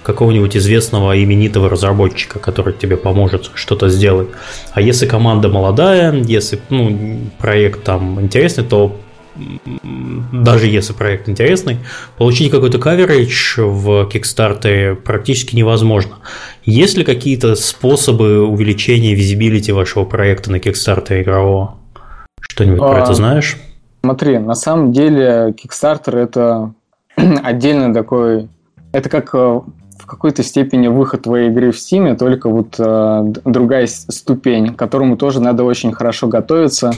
какого-нибудь 0.04 0.56
известного 0.56 1.20
именитого 1.22 1.68
разработчика, 1.68 2.38
который 2.38 2.74
тебе 2.74 2.96
поможет 2.96 3.50
что-то 3.54 3.88
сделать. 3.88 4.28
А 4.72 4.80
если 4.80 5.06
команда 5.06 5.48
молодая, 5.48 6.12
если 6.12 6.60
ну, 6.68 7.20
проект 7.38 7.84
там 7.84 8.20
интересный, 8.20 8.64
то 8.64 8.94
даже 10.32 10.66
если 10.66 10.92
проект 10.92 11.28
интересный, 11.28 11.78
получить 12.18 12.50
какой-то 12.50 12.78
каверидж 12.78 13.60
в 13.60 14.08
Kickstarter 14.08 14.94
практически 14.94 15.56
невозможно. 15.56 16.18
Есть 16.64 16.96
ли 16.96 17.04
какие-то 17.04 17.54
способы 17.56 18.46
увеличения 18.46 19.14
визибилити 19.14 19.72
вашего 19.72 20.04
проекта 20.04 20.50
на 20.50 20.56
Kickstarter 20.56 21.22
игрового? 21.22 21.76
Что-нибудь 22.40 22.80
а, 22.80 22.92
про 22.92 22.98
это 23.00 23.10
а, 23.10 23.14
знаешь? 23.14 23.56
Смотри, 24.02 24.38
на 24.38 24.54
самом 24.54 24.92
деле 24.92 25.52
Kickstarter 25.52 26.16
это 26.16 26.74
отдельно 27.16 27.92
такой... 27.92 28.48
Это 28.92 29.08
как 29.08 29.34
э, 29.34 29.60
в 30.04 30.06
какой-то 30.06 30.42
степени 30.42 30.88
выход 30.88 31.22
твоей 31.22 31.48
игры 31.48 31.72
в 31.72 31.76
Steam, 31.76 32.14
только 32.14 32.50
вот 32.50 32.74
э, 32.78 33.32
другая 33.46 33.86
ступень, 33.86 34.74
к 34.74 34.78
которому 34.78 35.16
тоже 35.16 35.40
надо 35.40 35.64
очень 35.64 35.92
хорошо 35.92 36.26
готовиться. 36.26 36.92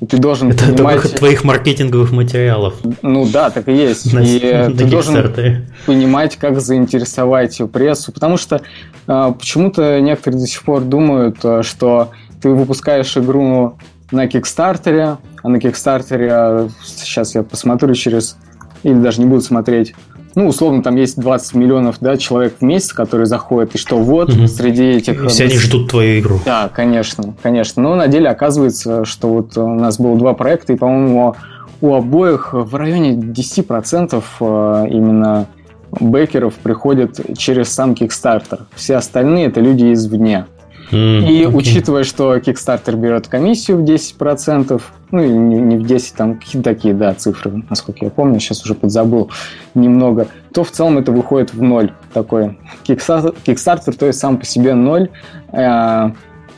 И 0.00 0.06
ты 0.06 0.16
должен 0.18 0.50
это, 0.50 0.66
понимать... 0.66 0.78
это 0.78 1.02
выход 1.02 1.18
твоих 1.18 1.42
маркетинговых 1.42 2.12
материалов. 2.12 2.74
Ну 3.02 3.26
да, 3.26 3.50
так 3.50 3.66
и 3.68 3.72
есть. 3.72 4.12
На, 4.12 4.20
и 4.20 4.38
ты 4.38 4.84
должен 4.84 5.66
понимать, 5.86 6.36
как 6.36 6.60
заинтересовать 6.60 7.60
прессу, 7.72 8.12
потому 8.12 8.36
что 8.36 8.62
э, 9.08 9.32
почему-то 9.36 10.00
некоторые 10.00 10.42
до 10.42 10.46
сих 10.46 10.62
пор 10.62 10.82
думают, 10.82 11.38
э, 11.42 11.62
что 11.64 12.10
ты 12.40 12.50
выпускаешь 12.50 13.16
игру 13.16 13.76
на 14.12 14.28
Кикстартере, 14.28 15.16
а 15.42 15.48
на 15.48 15.58
Кикстартере, 15.58 16.68
сейчас 16.84 17.34
я 17.34 17.42
посмотрю 17.42 17.92
через, 17.94 18.36
или 18.84 18.94
даже 18.94 19.20
не 19.20 19.26
буду 19.26 19.40
смотреть, 19.42 19.96
ну, 20.34 20.46
условно, 20.46 20.82
там 20.82 20.96
есть 20.96 21.18
20 21.18 21.54
миллионов 21.54 21.96
да, 22.00 22.16
человек 22.16 22.56
в 22.60 22.64
месяц, 22.64 22.92
которые 22.92 23.26
заходят, 23.26 23.74
и 23.74 23.78
что 23.78 23.98
вот 23.98 24.30
угу. 24.30 24.46
среди 24.46 24.84
этих... 24.84 25.28
Все 25.28 25.44
они 25.44 25.58
ждут 25.58 25.90
твою 25.90 26.20
игру. 26.20 26.40
Да, 26.44 26.70
конечно, 26.72 27.34
конечно. 27.42 27.82
Но 27.82 27.94
на 27.94 28.08
деле 28.08 28.28
оказывается, 28.28 29.04
что 29.04 29.28
вот 29.28 29.56
у 29.56 29.68
нас 29.68 29.98
было 29.98 30.16
два 30.16 30.34
проекта, 30.34 30.72
и, 30.72 30.76
по-моему, 30.76 31.34
у 31.80 31.94
обоих 31.94 32.52
в 32.52 32.74
районе 32.74 33.14
10% 33.14 34.22
э, 34.40 34.86
именно 34.88 35.46
бэкеров 35.90 36.54
приходят 36.54 37.20
через 37.36 37.68
сам 37.68 37.92
Kickstarter. 37.92 38.62
Все 38.74 38.96
остальные 38.96 39.46
это 39.46 39.60
люди 39.60 39.92
извне. 39.92 40.46
Mm, 40.92 41.26
и 41.26 41.42
okay. 41.44 41.56
учитывая, 41.56 42.04
что 42.04 42.36
Kickstarter 42.36 42.96
берет 42.96 43.26
комиссию 43.26 43.78
в 43.78 43.84
10%, 43.84 44.80
ну 45.10 45.22
или 45.22 45.32
не, 45.32 45.60
не 45.60 45.76
в 45.78 45.86
10, 45.86 46.14
там 46.14 46.38
какие-то 46.38 46.70
такие, 46.70 46.92
да, 46.92 47.14
цифры, 47.14 47.64
насколько 47.70 48.04
я 48.04 48.10
помню, 48.10 48.38
сейчас 48.40 48.62
уже 48.62 48.74
подзабыл 48.74 49.30
немного, 49.74 50.28
то 50.52 50.64
в 50.64 50.70
целом 50.70 50.98
это 50.98 51.10
выходит 51.10 51.54
в 51.54 51.62
ноль 51.62 51.92
такой. 52.12 52.58
Kickstarter, 52.84 53.34
Kickstarter 53.44 53.96
то 53.96 54.06
есть 54.06 54.18
сам 54.18 54.36
по 54.36 54.44
себе 54.44 54.74
ноль, 54.74 55.08
э, 55.52 56.10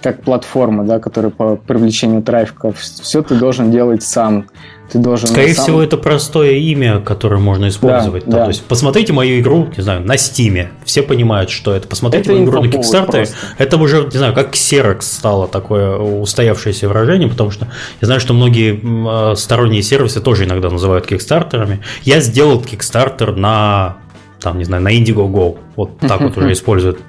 как 0.03 0.23
платформа, 0.23 0.85
да, 0.85 0.99
которая 0.99 1.31
по 1.31 1.57
привлечению 1.57 2.23
трафика, 2.23 2.73
все 2.73 3.23
ты 3.23 3.37
должен 3.37 3.71
делать 3.71 4.03
сам. 4.03 4.47
Ты 4.91 4.99
должен 4.99 5.29
Скорее 5.29 5.55
сам... 5.55 5.65
всего, 5.65 5.83
это 5.83 5.97
простое 5.97 6.53
имя, 6.53 7.01
которое 7.01 7.41
можно 7.41 7.69
использовать. 7.69 8.27
Да, 8.27 8.39
да. 8.39 8.43
То 8.45 8.49
есть, 8.49 8.65
посмотрите 8.65 9.13
мою 9.13 9.41
игру, 9.41 9.69
не 9.77 9.83
знаю, 9.83 10.03
на 10.03 10.17
Стиме. 10.17 10.71
Все 10.85 11.03
понимают, 11.03 11.51
что 11.51 11.75
это. 11.75 11.89
Посмотрите 11.89 12.31
это 12.31 12.33
мою 12.33 12.45
игру 12.45 12.63
на 12.63 12.67
Kickstarter. 12.69 13.29
Это 13.59 13.77
уже, 13.79 14.05
не 14.05 14.19
знаю, 14.19 14.35
как 14.35 14.55
Xerox 14.55 15.03
стало 15.03 15.49
такое 15.49 15.97
устоявшееся 15.97 16.89
выражение, 16.89 17.29
потому 17.29 17.51
что 17.51 17.69
я 18.01 18.07
знаю, 18.07 18.21
что 18.21 18.35
многие 18.35 18.81
а, 18.85 19.35
сторонние 19.37 19.83
сервисы 19.83 20.21
тоже 20.21 20.45
иногда 20.45 20.71
называют 20.71 21.11
Kickstarterами. 21.11 21.81
Я 22.03 22.21
сделал 22.21 22.61
Kickstarter 22.61 23.35
на, 23.35 23.97
там, 24.41 24.59
не 24.59 24.65
знаю, 24.65 24.83
на 24.83 24.97
Indiegogo. 24.97 25.59
Вот 25.77 25.99
так 25.99 26.21
вот 26.21 26.37
уже 26.37 26.53
используют 26.53 27.01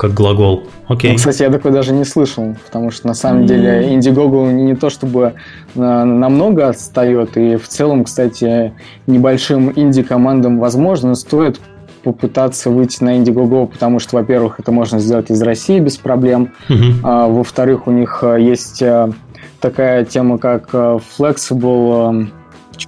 как 0.00 0.14
глагол. 0.14 0.62
Окей. 0.88 1.10
Ну, 1.10 1.18
кстати, 1.18 1.42
я 1.42 1.50
такой 1.50 1.72
даже 1.72 1.92
не 1.92 2.06
слышал, 2.06 2.56
потому 2.64 2.90
что 2.90 3.06
на 3.06 3.12
самом 3.12 3.44
деле 3.44 3.94
Indiegogo 3.94 4.50
не 4.50 4.74
то 4.74 4.88
чтобы 4.88 5.34
э, 5.74 5.78
намного 5.78 6.68
отстает, 6.68 7.36
и 7.36 7.56
в 7.56 7.68
целом, 7.68 8.04
кстати, 8.04 8.72
небольшим 9.06 9.70
инди-командам, 9.76 10.58
возможно, 10.58 11.14
стоит 11.14 11.60
попытаться 12.02 12.70
выйти 12.70 13.04
на 13.04 13.18
Indiegogo, 13.18 13.66
потому 13.66 13.98
что, 13.98 14.16
во-первых, 14.16 14.58
это 14.58 14.72
можно 14.72 14.98
сделать 15.00 15.30
из 15.30 15.42
России 15.42 15.78
без 15.80 15.98
проблем, 15.98 16.54
uh-huh. 16.70 16.92
а, 17.02 17.28
во-вторых, 17.28 17.86
у 17.86 17.90
них 17.90 18.20
э, 18.22 18.40
есть 18.40 18.80
э, 18.80 19.12
такая 19.60 20.06
тема, 20.06 20.38
как 20.38 20.72
Flexible 20.72 22.30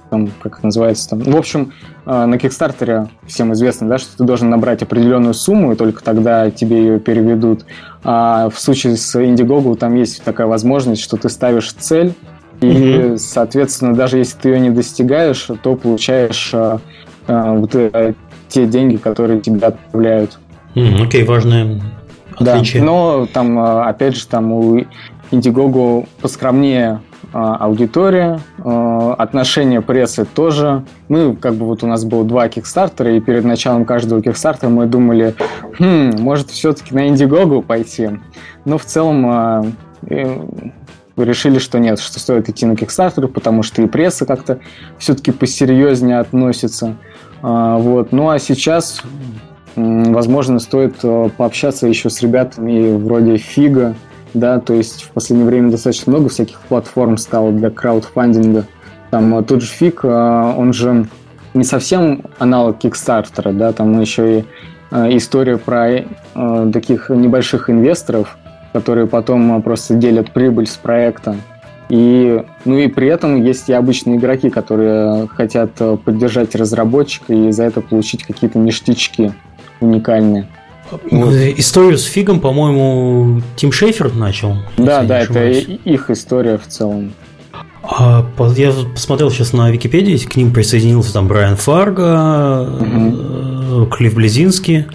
там, 0.09 0.29
как 0.41 0.57
это 0.57 0.65
называется 0.67 1.09
там. 1.09 1.19
В 1.19 1.35
общем, 1.35 1.73
э, 2.05 2.25
на 2.25 2.37
Кикстартере 2.37 3.07
всем 3.27 3.53
известно, 3.53 3.87
да, 3.87 3.97
что 3.97 4.17
ты 4.17 4.23
должен 4.23 4.49
набрать 4.49 4.81
определенную 4.81 5.33
сумму, 5.33 5.73
и 5.73 5.75
только 5.75 6.03
тогда 6.03 6.49
тебе 6.51 6.77
ее 6.77 6.99
переведут. 6.99 7.65
А 8.03 8.49
в 8.49 8.59
случае 8.59 8.97
с 8.97 9.15
Indiegogo 9.15 9.75
там 9.75 9.95
есть 9.95 10.23
такая 10.23 10.47
возможность, 10.47 11.01
что 11.01 11.17
ты 11.17 11.29
ставишь 11.29 11.71
цель, 11.73 12.13
и, 12.61 12.65
mm-hmm. 12.65 13.17
соответственно, 13.17 13.93
даже 13.93 14.17
если 14.17 14.37
ты 14.37 14.49
ее 14.49 14.59
не 14.59 14.69
достигаешь, 14.69 15.47
то 15.61 15.75
получаешь 15.75 16.51
а, 16.53 16.79
а, 17.27 17.53
вот 17.53 17.71
а, 17.75 18.13
те 18.47 18.65
деньги, 18.65 18.95
которые 18.95 19.41
тебе 19.41 19.67
отправляют. 19.67 20.39
Окей, 20.75 20.91
mm, 20.91 21.07
okay, 21.07 21.25
важное 21.25 21.81
отличие. 22.37 22.81
Да, 22.81 22.85
но 22.85 23.27
там, 23.31 23.59
опять 23.59 24.15
же, 24.15 24.27
там 24.27 24.51
у 24.53 24.85
Indiegogo 25.31 26.07
поскромнее 26.21 27.01
аудитория, 27.33 28.39
а, 28.59 29.15
отношение 29.15 29.81
прессы 29.81 30.23
тоже. 30.23 30.83
Мы, 31.07 31.35
как 31.35 31.55
бы 31.55 31.65
вот 31.65 31.83
у 31.83 31.87
нас 31.87 32.05
было 32.05 32.23
два 32.23 32.47
кикстартера, 32.47 33.15
и 33.15 33.19
перед 33.19 33.43
началом 33.43 33.85
каждого 33.85 34.21
кикстартера 34.21 34.69
мы 34.69 34.85
думали, 34.85 35.33
хм, 35.79 36.11
может 36.19 36.51
все-таки 36.51 36.93
на 36.93 37.09
Indiegogo 37.09 37.63
пойти. 37.63 38.09
Но 38.65 38.77
в 38.77 38.85
целом 38.85 39.25
а, 39.25 39.65
решили, 41.17 41.57
что 41.57 41.79
нет, 41.79 41.99
что 41.99 42.19
стоит 42.19 42.49
идти 42.49 42.67
на 42.67 42.75
кикстартер, 42.75 43.27
потому 43.27 43.63
что 43.63 43.81
и 43.81 43.87
пресса 43.87 44.27
как-то 44.27 44.59
все-таки 44.99 45.31
посерьезнее 45.31 46.19
относится. 46.19 46.95
Вот. 47.41 48.13
Ну 48.13 48.29
а 48.29 48.39
сейчас, 48.39 49.01
возможно, 49.75 50.59
стоит 50.59 50.95
пообщаться 51.35 51.87
еще 51.87 52.09
с 52.09 52.21
ребятами 52.21 52.95
вроде 52.95 53.35
Фига, 53.35 53.95
да, 54.33 54.59
то 54.59 54.73
есть 54.73 55.03
в 55.03 55.11
последнее 55.11 55.47
время 55.47 55.71
достаточно 55.71 56.11
много 56.11 56.29
всяких 56.29 56.59
платформ 56.61 57.17
стало 57.17 57.51
для 57.51 57.69
краудфандинга. 57.69 58.65
Там 59.11 59.37
э, 59.37 59.43
тот 59.43 59.61
же 59.61 59.67
Фиг, 59.67 60.03
э, 60.03 60.07
он 60.07 60.73
же 60.73 61.07
не 61.53 61.63
совсем 61.63 62.23
аналог 62.39 62.79
Кикстартера, 62.79 63.51
да, 63.51 63.71
там 63.71 63.99
еще 63.99 64.39
и 64.39 64.45
э, 64.91 65.17
история 65.17 65.57
про 65.57 66.05
таких 66.73 67.09
небольших 67.09 67.69
инвесторов, 67.69 68.37
которые 68.73 69.05
потом 69.05 69.61
просто 69.61 69.93
делят 69.93 70.31
прибыль 70.31 70.65
с 70.65 70.75
проекта. 70.75 71.35
И, 71.89 72.43
ну 72.65 72.77
и 72.77 72.87
при 72.87 73.07
этом 73.07 73.43
есть 73.43 73.69
и 73.69 73.73
обычные 73.73 74.15
игроки, 74.15 74.49
которые 74.49 75.27
хотят 75.27 75.71
поддержать 76.03 76.55
разработчика 76.55 77.33
и 77.33 77.51
за 77.51 77.65
это 77.65 77.81
получить 77.81 78.23
какие-то 78.23 78.57
ништячки 78.57 79.33
уникальные. 79.79 80.47
Вот. 81.11 81.33
Историю 81.33 81.97
с 81.97 82.03
Фигом, 82.03 82.39
по-моему, 82.39 83.41
Тим 83.55 83.71
Шейфер 83.71 84.13
начал. 84.13 84.57
Да, 84.77 85.03
да, 85.03 85.19
это 85.19 85.49
их 85.49 86.09
история 86.09 86.57
в 86.57 86.67
целом. 86.67 87.13
А, 87.83 88.25
я 88.55 88.71
посмотрел 88.93 89.29
сейчас 89.29 89.51
на 89.51 89.69
Википедии, 89.69 90.17
к 90.17 90.35
ним 90.35 90.53
присоединился 90.53 91.13
там 91.13 91.27
Брайан 91.27 91.57
Фарго, 91.57 92.61
угу. 92.79 93.87
Клифф 93.87 94.13
Близинский, 94.13 94.85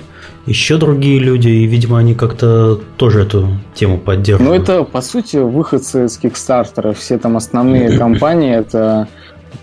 еще 0.46 0.78
другие 0.78 1.18
люди, 1.18 1.48
и, 1.48 1.66
видимо, 1.66 1.98
они 1.98 2.14
как-то 2.14 2.80
тоже 2.96 3.22
эту 3.22 3.50
тему 3.74 3.98
поддерживают. 3.98 4.48
Ну, 4.48 4.62
это, 4.62 4.84
по 4.84 5.02
сути, 5.02 5.36
выходцы 5.36 6.08
с 6.08 6.16
Кикстартера. 6.16 6.94
Все 6.94 7.18
там 7.18 7.36
основные 7.36 7.98
компании, 7.98 8.56
это 8.56 9.06
Э, 9.08 9.17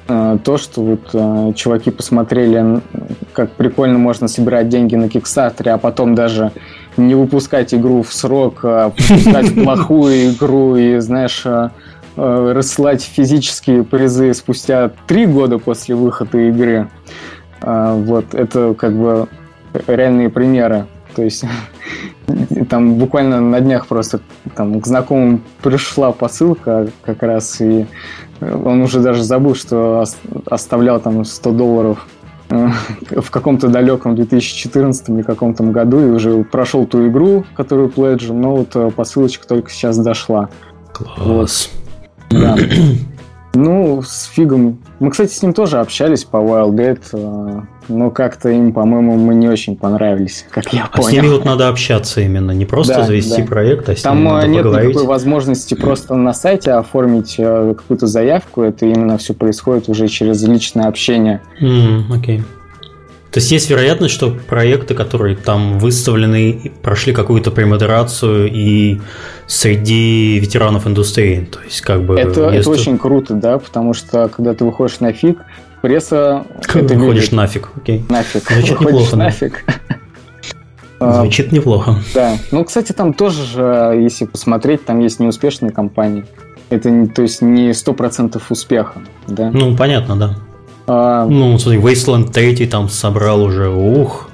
то, 0.07 0.57
что 0.57 0.81
вот 0.81 1.09
э, 1.13 1.53
чуваки 1.55 1.89
посмотрели, 1.89 2.81
как 3.33 3.51
прикольно 3.51 3.97
можно 3.97 4.27
собирать 4.27 4.69
деньги 4.69 4.95
на 4.95 5.09
Кикстартере, 5.09 5.71
а 5.71 5.77
потом 5.79 6.13
даже 6.13 6.51
не 6.95 7.15
выпускать 7.15 7.73
игру 7.73 8.03
в 8.03 8.13
срок, 8.13 8.59
а 8.63 8.89
выпускать 8.89 9.55
плохую 9.63 10.31
игру 10.31 10.75
и, 10.75 10.99
знаешь, 10.99 11.43
э, 11.45 11.69
рассылать 12.15 13.03
физические 13.03 13.83
призы 13.83 14.33
спустя 14.33 14.91
три 15.07 15.25
года 15.25 15.57
после 15.57 15.95
выхода 15.95 16.37
игры. 16.37 16.87
Вот, 17.61 18.35
это 18.35 18.75
как 18.75 18.93
бы 18.93 19.27
реальные 19.87 20.29
примеры. 20.29 20.85
То 21.15 21.23
есть 21.23 21.45
там 22.69 22.95
буквально 22.95 23.41
на 23.41 23.61
днях 23.61 23.87
просто 23.87 24.19
там, 24.55 24.79
к 24.81 24.87
знакомым 24.87 25.41
пришла 25.61 26.11
посылка 26.11 26.89
как 27.03 27.23
раз, 27.23 27.61
и 27.61 27.85
он 28.41 28.81
уже 28.81 28.99
даже 28.99 29.23
забыл, 29.23 29.55
что 29.55 30.03
оставлял 30.45 30.99
там 30.99 31.23
100 31.23 31.51
долларов 31.51 32.07
э, 32.49 32.67
в 33.09 33.31
каком-то 33.31 33.69
далеком 33.69 34.15
2014 34.15 35.09
или 35.09 35.21
каком-то 35.21 35.63
году 35.63 36.01
и 36.01 36.09
уже 36.09 36.43
прошел 36.43 36.85
ту 36.85 37.07
игру, 37.07 37.45
которую 37.55 37.89
пледжил, 37.89 38.35
но 38.35 38.57
вот 38.57 38.75
э, 38.75 38.91
посылочка 38.91 39.47
только 39.47 39.69
сейчас 39.69 39.97
дошла. 39.97 40.49
Класс. 40.91 41.69
Вот. 42.29 42.39
Да. 42.41 42.57
Ну, 43.57 44.01
с 44.01 44.25
Фигом... 44.25 44.79
Мы, 44.99 45.11
кстати, 45.11 45.31
с 45.31 45.41
ним 45.41 45.53
тоже 45.53 45.79
общались 45.79 46.25
по 46.25 46.35
Wild 46.35 46.71
Dead, 46.71 46.99
э, 47.13 47.61
но 47.87 48.11
как-то 48.11 48.49
им, 48.49 48.73
по-моему, 48.73 49.15
мы 49.17 49.35
не 49.35 49.47
очень 49.47 49.75
понравились, 49.75 50.45
как 50.49 50.71
я 50.73 50.85
а 50.85 50.87
понял. 50.87 51.09
с 51.09 51.11
ними 51.11 51.27
вот 51.27 51.45
надо 51.45 51.67
общаться 51.67 52.21
именно, 52.21 52.51
не 52.51 52.65
просто 52.65 52.95
да, 52.95 53.03
завести 53.03 53.41
да. 53.41 53.47
проект, 53.47 53.89
а 53.89 53.95
с 53.95 54.01
Там 54.01 54.17
ними 54.19 54.29
надо 54.29 54.47
нет 54.47 54.63
поговорить. 54.63 54.89
никакой 54.89 55.07
возможности 55.07 55.73
просто 55.73 56.15
на 56.15 56.33
сайте 56.33 56.71
оформить 56.71 57.35
э, 57.37 57.73
какую-то 57.77 58.07
заявку, 58.07 58.61
это 58.61 58.85
именно 58.85 59.17
все 59.17 59.33
происходит 59.33 59.89
уже 59.89 60.07
через 60.07 60.43
личное 60.43 60.87
общение. 60.87 61.41
Mm, 61.61 62.03
окей. 62.13 62.39
Okay. 62.39 62.43
То 63.35 63.39
есть 63.39 63.51
есть 63.51 63.69
вероятность, 63.69 64.13
что 64.13 64.31
проекты, 64.31 64.93
которые 64.93 65.35
там 65.35 65.77
выставлены, 65.77 66.71
прошли 66.81 67.11
какую-то 67.11 67.51
премодерацию 67.51 68.49
и 68.49 69.01
среди 69.45 70.39
ветеранов 70.39 70.87
индустрии. 70.87 71.45
То 71.51 71.59
есть 71.59 71.81
как 71.81 72.03
бы... 72.03 72.17
Это, 72.17 72.49
это 72.49 72.69
очень 72.69 72.97
круто, 72.97 73.33
да, 73.33 73.57
потому 73.59 73.93
что 73.93 74.29
когда 74.29 74.53
ты 74.53 74.63
выходишь 74.63 75.01
на 75.01 75.11
фиг, 75.11 75.39
пресса... 75.85 76.45
Выходишь 76.73 77.29
нафиг, 77.29 77.69
окей. 77.77 78.03
Нафиг. 78.09 78.49
Звучит 78.49 78.81
неплохо. 78.81 79.15
нафиг. 79.15 79.63
Звучит 80.99 81.51
неплохо. 81.51 81.95
Да. 82.15 82.37
Ну, 82.49 82.65
кстати, 82.65 82.91
там 82.91 83.13
тоже 83.13 83.45
же, 83.45 83.99
если 84.01 84.25
посмотреть, 84.25 84.83
там 84.83 84.99
есть 84.99 85.19
неуспешные 85.19 85.71
компании. 85.71 86.25
Это, 86.71 86.89
то 87.07 87.21
есть, 87.21 87.43
не 87.43 87.71
сто 87.75 87.93
процентов 87.93 88.49
успеха, 88.49 89.03
да? 89.27 89.51
Ну, 89.51 89.77
понятно, 89.77 90.15
да. 90.15 90.35
А... 90.87 91.27
Ну, 91.27 91.59
смотри, 91.59 91.79
Wasteland 91.79 92.31
3 92.31 92.65
там 92.65 92.89
собрал 92.89 93.43
уже, 93.43 93.69
ух, 93.69 94.27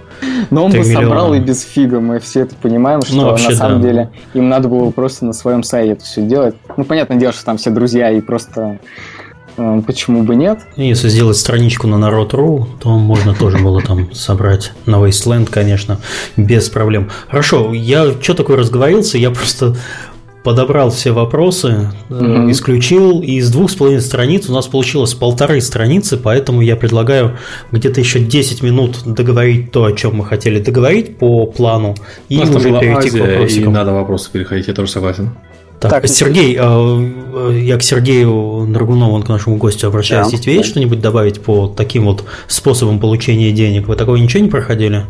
но 0.51 0.63
он 0.65 0.71
бы 0.71 0.77
миллиона. 0.77 1.01
собрал 1.01 1.33
и 1.33 1.39
без 1.39 1.63
фига, 1.63 1.99
мы 1.99 2.19
все 2.19 2.41
это 2.41 2.55
понимаем, 2.55 3.01
что 3.01 3.15
ну, 3.17 3.23
вообще, 3.25 3.49
на 3.49 3.55
самом 3.55 3.81
да. 3.81 3.87
деле 3.87 4.09
им 4.33 4.47
надо 4.47 4.69
было 4.69 4.89
просто 4.91 5.25
на 5.25 5.33
своем 5.33 5.63
сайте 5.63 5.93
это 5.93 6.05
все 6.05 6.21
делать. 6.21 6.55
Ну, 6.77 6.85
понятное 6.85 7.17
дело, 7.17 7.33
что 7.33 7.43
там 7.43 7.57
все 7.57 7.71
друзья 7.71 8.09
и 8.09 8.21
просто 8.21 8.79
почему 9.55 10.23
бы 10.23 10.35
нет. 10.35 10.59
Если 10.75 11.09
сделать 11.09 11.37
страничку 11.37 11.87
на 11.87 11.97
народ.ру, 11.97 12.67
то 12.81 12.89
можно 12.97 13.33
тоже 13.33 13.57
было 13.57 13.81
там 13.81 14.13
собрать 14.13 14.73
на 14.85 14.95
Wasteland, 14.95 15.49
конечно, 15.49 15.99
без 16.37 16.69
проблем. 16.69 17.09
Хорошо, 17.27 17.73
я 17.73 18.11
что 18.21 18.33
такое 18.33 18.57
разговорился, 18.57 19.17
я 19.17 19.31
просто 19.31 19.75
подобрал 20.43 20.89
все 20.89 21.11
вопросы, 21.11 21.91
угу. 22.09 22.49
исключил, 22.51 23.21
и 23.21 23.33
из 23.33 23.51
двух 23.51 23.69
с 23.71 23.75
половиной 23.75 24.01
страниц 24.01 24.49
у 24.49 24.53
нас 24.53 24.67
получилось 24.67 25.13
полторы 25.13 25.61
страницы, 25.61 26.17
поэтому 26.17 26.61
я 26.61 26.75
предлагаю 26.75 27.37
где-то 27.71 27.99
еще 27.99 28.19
10 28.19 28.63
минут 28.63 28.99
договорить 29.05 29.71
то, 29.71 29.85
о 29.85 29.91
чем 29.93 30.15
мы 30.15 30.25
хотели 30.25 30.61
договорить 30.61 31.17
по 31.17 31.45
плану, 31.45 31.95
и 32.29 32.39
уже 32.39 32.71
перейти 32.71 33.09
Азия, 33.09 33.19
к 33.19 33.27
вопросикам. 33.27 33.71
И 33.71 33.73
надо 33.73 33.93
вопросы 33.93 34.31
переходить, 34.31 34.67
я 34.67 34.73
тоже 34.73 34.91
согласен. 34.91 35.31
Так, 35.81 35.89
так 35.89 36.07
Сергей, 36.07 36.55
э, 36.59 37.59
я 37.59 37.75
к 37.77 37.81
Сергею 37.81 38.67
Драгунову, 38.69 39.19
к 39.23 39.29
нашему 39.29 39.57
гостю 39.57 39.87
обращаюсь. 39.87 40.29
Да. 40.29 40.51
Есть 40.51 40.69
что-нибудь 40.69 41.01
добавить 41.01 41.41
по 41.41 41.67
таким 41.67 42.05
вот 42.05 42.23
способам 42.45 42.99
получения 42.99 43.51
денег? 43.51 43.87
Вы 43.87 43.95
такого 43.95 44.15
ничего 44.17 44.43
не 44.43 44.49
проходили? 44.49 45.05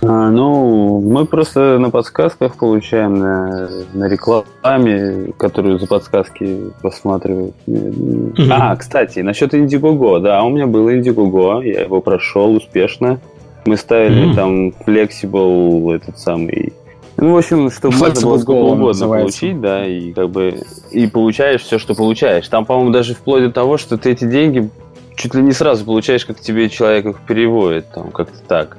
А, 0.00 0.30
ну, 0.30 1.00
мы 1.00 1.26
просто 1.26 1.78
на 1.78 1.90
подсказках 1.90 2.56
получаем, 2.56 3.14
на, 3.18 3.68
на 3.94 4.08
рекламе, 4.08 5.32
которую 5.36 5.80
за 5.80 5.88
подсказки 5.88 6.70
посматривают. 6.80 7.56
Угу. 7.66 8.42
А, 8.48 8.76
кстати, 8.76 9.20
насчет 9.20 9.54
Indiegogo, 9.54 10.20
да, 10.20 10.44
у 10.44 10.50
меня 10.50 10.68
был 10.68 10.88
Indiegogo, 10.88 11.64
я 11.64 11.82
его 11.82 12.00
прошел 12.00 12.54
успешно. 12.54 13.18
Мы 13.64 13.76
ставили 13.76 14.26
угу. 14.26 14.34
там 14.34 14.68
Flexible, 14.86 15.96
этот 15.96 16.16
самый 16.18 16.72
ну, 17.16 17.34
в 17.34 17.38
общем, 17.38 17.70
чтобы 17.70 17.96
можно 17.96 18.20
было 18.20 18.38
сколько 18.38 18.58
угодно 18.58 18.86
называется. 18.88 19.40
получить, 19.40 19.60
да, 19.60 19.86
и 19.86 20.12
как 20.12 20.30
бы 20.30 20.62
и 20.90 21.06
получаешь 21.06 21.62
все, 21.62 21.78
что 21.78 21.94
получаешь. 21.94 22.48
Там, 22.48 22.64
по-моему, 22.64 22.90
даже 22.90 23.14
вплоть 23.14 23.42
до 23.42 23.50
того, 23.50 23.78
что 23.78 23.98
ты 23.98 24.10
эти 24.10 24.24
деньги 24.24 24.70
чуть 25.16 25.34
ли 25.34 25.42
не 25.42 25.52
сразу 25.52 25.84
получаешь, 25.84 26.24
как 26.24 26.40
тебе 26.40 26.68
человек 26.68 27.06
их 27.06 27.20
переводит, 27.20 27.90
там, 27.92 28.10
как-то 28.10 28.38
так. 28.46 28.78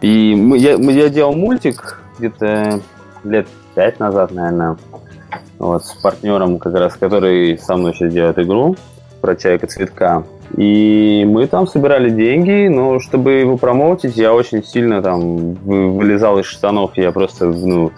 И 0.00 0.34
мы, 0.34 0.58
я, 0.58 0.74
я 0.74 1.08
делал 1.08 1.34
мультик 1.34 2.00
где-то 2.18 2.80
лет 3.24 3.48
пять 3.74 3.98
назад, 3.98 4.32
наверное, 4.32 4.76
вот, 5.58 5.84
с 5.84 5.92
партнером, 5.94 6.58
как 6.58 6.74
раз, 6.74 6.94
который 6.94 7.58
со 7.58 7.76
мной 7.76 7.94
сейчас 7.94 8.12
делает 8.12 8.38
игру 8.38 8.76
про 9.22 9.36
чайка 9.36 9.66
цветка. 9.68 10.24
И 10.58 11.24
мы 11.26 11.46
там 11.46 11.66
собирали 11.66 12.10
деньги, 12.10 12.68
но 12.68 13.00
чтобы 13.00 13.32
его 13.32 13.56
промоутить, 13.56 14.18
я 14.18 14.34
очень 14.34 14.62
сильно 14.62 15.00
там 15.00 15.54
вылезал 15.54 16.38
из 16.38 16.44
штанов. 16.44 16.98
Я 16.98 17.10
просто 17.12 17.46
ну, 17.46 17.92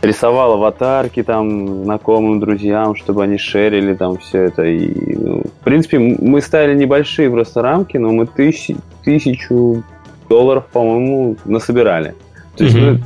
рисовал 0.00 0.52
аватарки 0.52 1.24
там 1.24 1.82
знакомым, 1.84 2.38
друзьям, 2.38 2.94
чтобы 2.94 3.24
они 3.24 3.36
шерили 3.36 3.94
там 3.94 4.18
все 4.18 4.42
это. 4.42 4.62
И, 4.62 5.16
ну, 5.16 5.42
в 5.42 5.64
принципе, 5.64 5.98
мы 5.98 6.40
ставили 6.40 6.76
небольшие 6.76 7.30
просто 7.30 7.62
рамки, 7.62 7.96
но 7.96 8.12
мы 8.12 8.26
тысяч, 8.26 8.76
тысячу 9.02 9.82
долларов, 10.28 10.66
по-моему, 10.72 11.36
насобирали. 11.46 12.14
То 12.56 12.64
есть, 12.64 12.76
mm-hmm. 12.76 12.98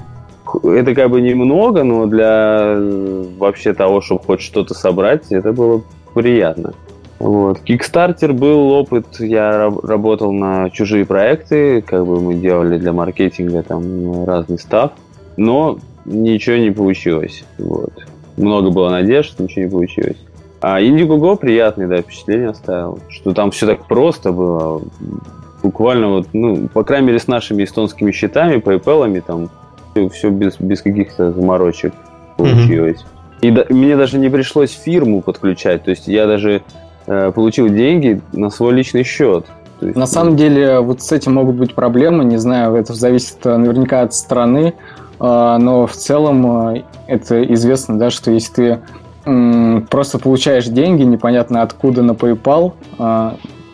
ну, 0.62 0.72
это 0.72 0.94
как 0.94 1.08
бы 1.08 1.22
немного, 1.22 1.82
но 1.82 2.06
для 2.06 2.76
вообще 3.38 3.72
того, 3.72 4.02
чтобы 4.02 4.22
хоть 4.22 4.42
что-то 4.42 4.74
собрать, 4.74 5.30
это 5.30 5.52
было 5.52 5.82
приятно. 6.12 6.74
Вот. 7.22 7.60
Кикстартер 7.60 8.32
был 8.32 8.72
опыт, 8.72 9.20
я 9.20 9.72
работал 9.84 10.32
на 10.32 10.70
чужие 10.70 11.06
проекты, 11.06 11.80
как 11.80 12.04
бы 12.04 12.20
мы 12.20 12.34
делали 12.34 12.78
для 12.78 12.92
маркетинга 12.92 13.62
там 13.62 14.24
разный 14.24 14.58
став, 14.58 14.90
но 15.36 15.78
ничего 16.04 16.56
не 16.56 16.72
получилось. 16.72 17.44
Вот. 17.58 17.92
Много 18.36 18.70
было 18.70 18.90
надежд, 18.90 19.38
ничего 19.38 19.66
не 19.66 19.70
получилось. 19.70 20.16
А 20.60 20.80
Indiegogo 20.80 21.36
приятное 21.36 21.86
да, 21.86 22.02
впечатление 22.02 22.48
оставил, 22.48 22.98
что 23.08 23.32
там 23.32 23.52
все 23.52 23.66
так 23.66 23.86
просто 23.86 24.32
было. 24.32 24.82
Буквально 25.62 26.08
вот, 26.08 26.26
ну, 26.32 26.66
по 26.74 26.82
крайней 26.82 27.06
мере, 27.06 27.20
с 27.20 27.28
нашими 27.28 27.62
эстонскими 27.62 28.10
счетами, 28.10 28.56
PayPal, 28.56 29.20
там 29.20 29.48
все, 29.92 30.08
все 30.08 30.30
без, 30.30 30.56
без 30.58 30.82
каких-то 30.82 31.30
заморочек 31.30 31.92
получилось. 32.36 32.98
Mm-hmm. 32.98 33.46
И 33.46 33.50
да, 33.52 33.64
мне 33.68 33.96
даже 33.96 34.18
не 34.18 34.28
пришлось 34.28 34.72
фирму 34.72 35.22
подключать. 35.22 35.84
То 35.84 35.90
есть 35.90 36.08
я 36.08 36.26
даже 36.26 36.62
получил 37.06 37.68
деньги 37.68 38.20
на 38.32 38.50
свой 38.50 38.74
личный 38.74 39.04
счет. 39.04 39.46
Есть, 39.80 39.96
на 39.96 40.06
самом 40.06 40.36
деле, 40.36 40.80
вот 40.80 41.02
с 41.02 41.10
этим 41.10 41.34
могут 41.34 41.56
быть 41.56 41.74
проблемы, 41.74 42.24
не 42.24 42.36
знаю, 42.36 42.76
это 42.76 42.94
зависит 42.94 43.38
э, 43.44 43.56
наверняка 43.56 44.02
от 44.02 44.14
страны, 44.14 44.74
э, 44.74 44.76
но 45.18 45.86
в 45.86 45.92
целом 45.92 46.84
это 47.08 47.42
известно, 47.54 47.98
да, 47.98 48.10
что 48.10 48.30
если 48.30 48.52
ты 48.52 48.78
просто 49.88 50.18
получаешь 50.18 50.66
деньги, 50.66 51.04
непонятно 51.04 51.62
откуда 51.62 52.02
на 52.02 52.10
PayPal, 52.10 52.72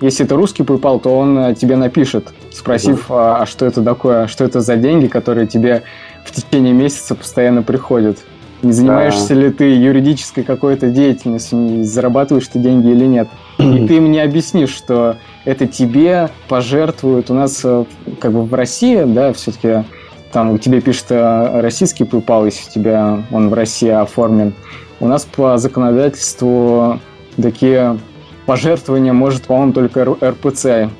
если 0.02 0.26
это 0.26 0.36
русский 0.36 0.62
PayPal, 0.62 1.00
то 1.00 1.18
он 1.18 1.54
тебе 1.54 1.76
напишет, 1.76 2.34
спросив, 2.52 3.06
а, 3.08 3.38
а 3.40 3.46
что 3.46 3.64
это 3.64 3.82
такое, 3.82 4.26
что 4.26 4.44
это 4.44 4.60
за 4.60 4.76
деньги, 4.76 5.06
которые 5.06 5.46
тебе 5.46 5.84
в 6.26 6.32
течение 6.32 6.74
месяца 6.74 7.14
постоянно 7.14 7.62
приходят. 7.62 8.18
Не 8.62 8.72
занимаешься 8.72 9.34
да. 9.34 9.34
ли 9.34 9.50
ты 9.50 9.64
юридической 9.74 10.42
какой-то 10.42 10.88
деятельностью, 10.88 11.58
не 11.58 11.84
зарабатываешь 11.84 12.48
ты 12.48 12.58
деньги 12.58 12.88
или 12.88 13.04
нет. 13.04 13.28
И 13.58 13.86
ты 13.86 14.00
мне 14.00 14.22
объяснишь, 14.22 14.70
что 14.70 15.16
это 15.44 15.66
тебе 15.66 16.30
пожертвуют. 16.48 17.30
У 17.30 17.34
нас 17.34 17.60
э, 17.64 17.84
как 18.20 18.32
бы 18.32 18.44
в 18.44 18.52
России, 18.54 19.04
да, 19.04 19.32
все-таки 19.32 19.84
там 20.32 20.58
тебе 20.58 20.80
пишет 20.80 21.06
э, 21.10 21.60
российский 21.60 22.04
PayPal, 22.04 22.46
если 22.46 22.68
у 22.68 22.72
тебя 22.72 23.22
он 23.30 23.48
в 23.48 23.54
России 23.54 23.90
оформлен. 23.90 24.54
У 25.00 25.06
нас 25.06 25.24
по 25.24 25.56
законодательству 25.58 26.98
такие 27.40 27.98
пожертвования 28.46 29.12
может, 29.12 29.42
по-моему, 29.42 29.72
только 29.72 30.04
РПЦ 30.04 30.90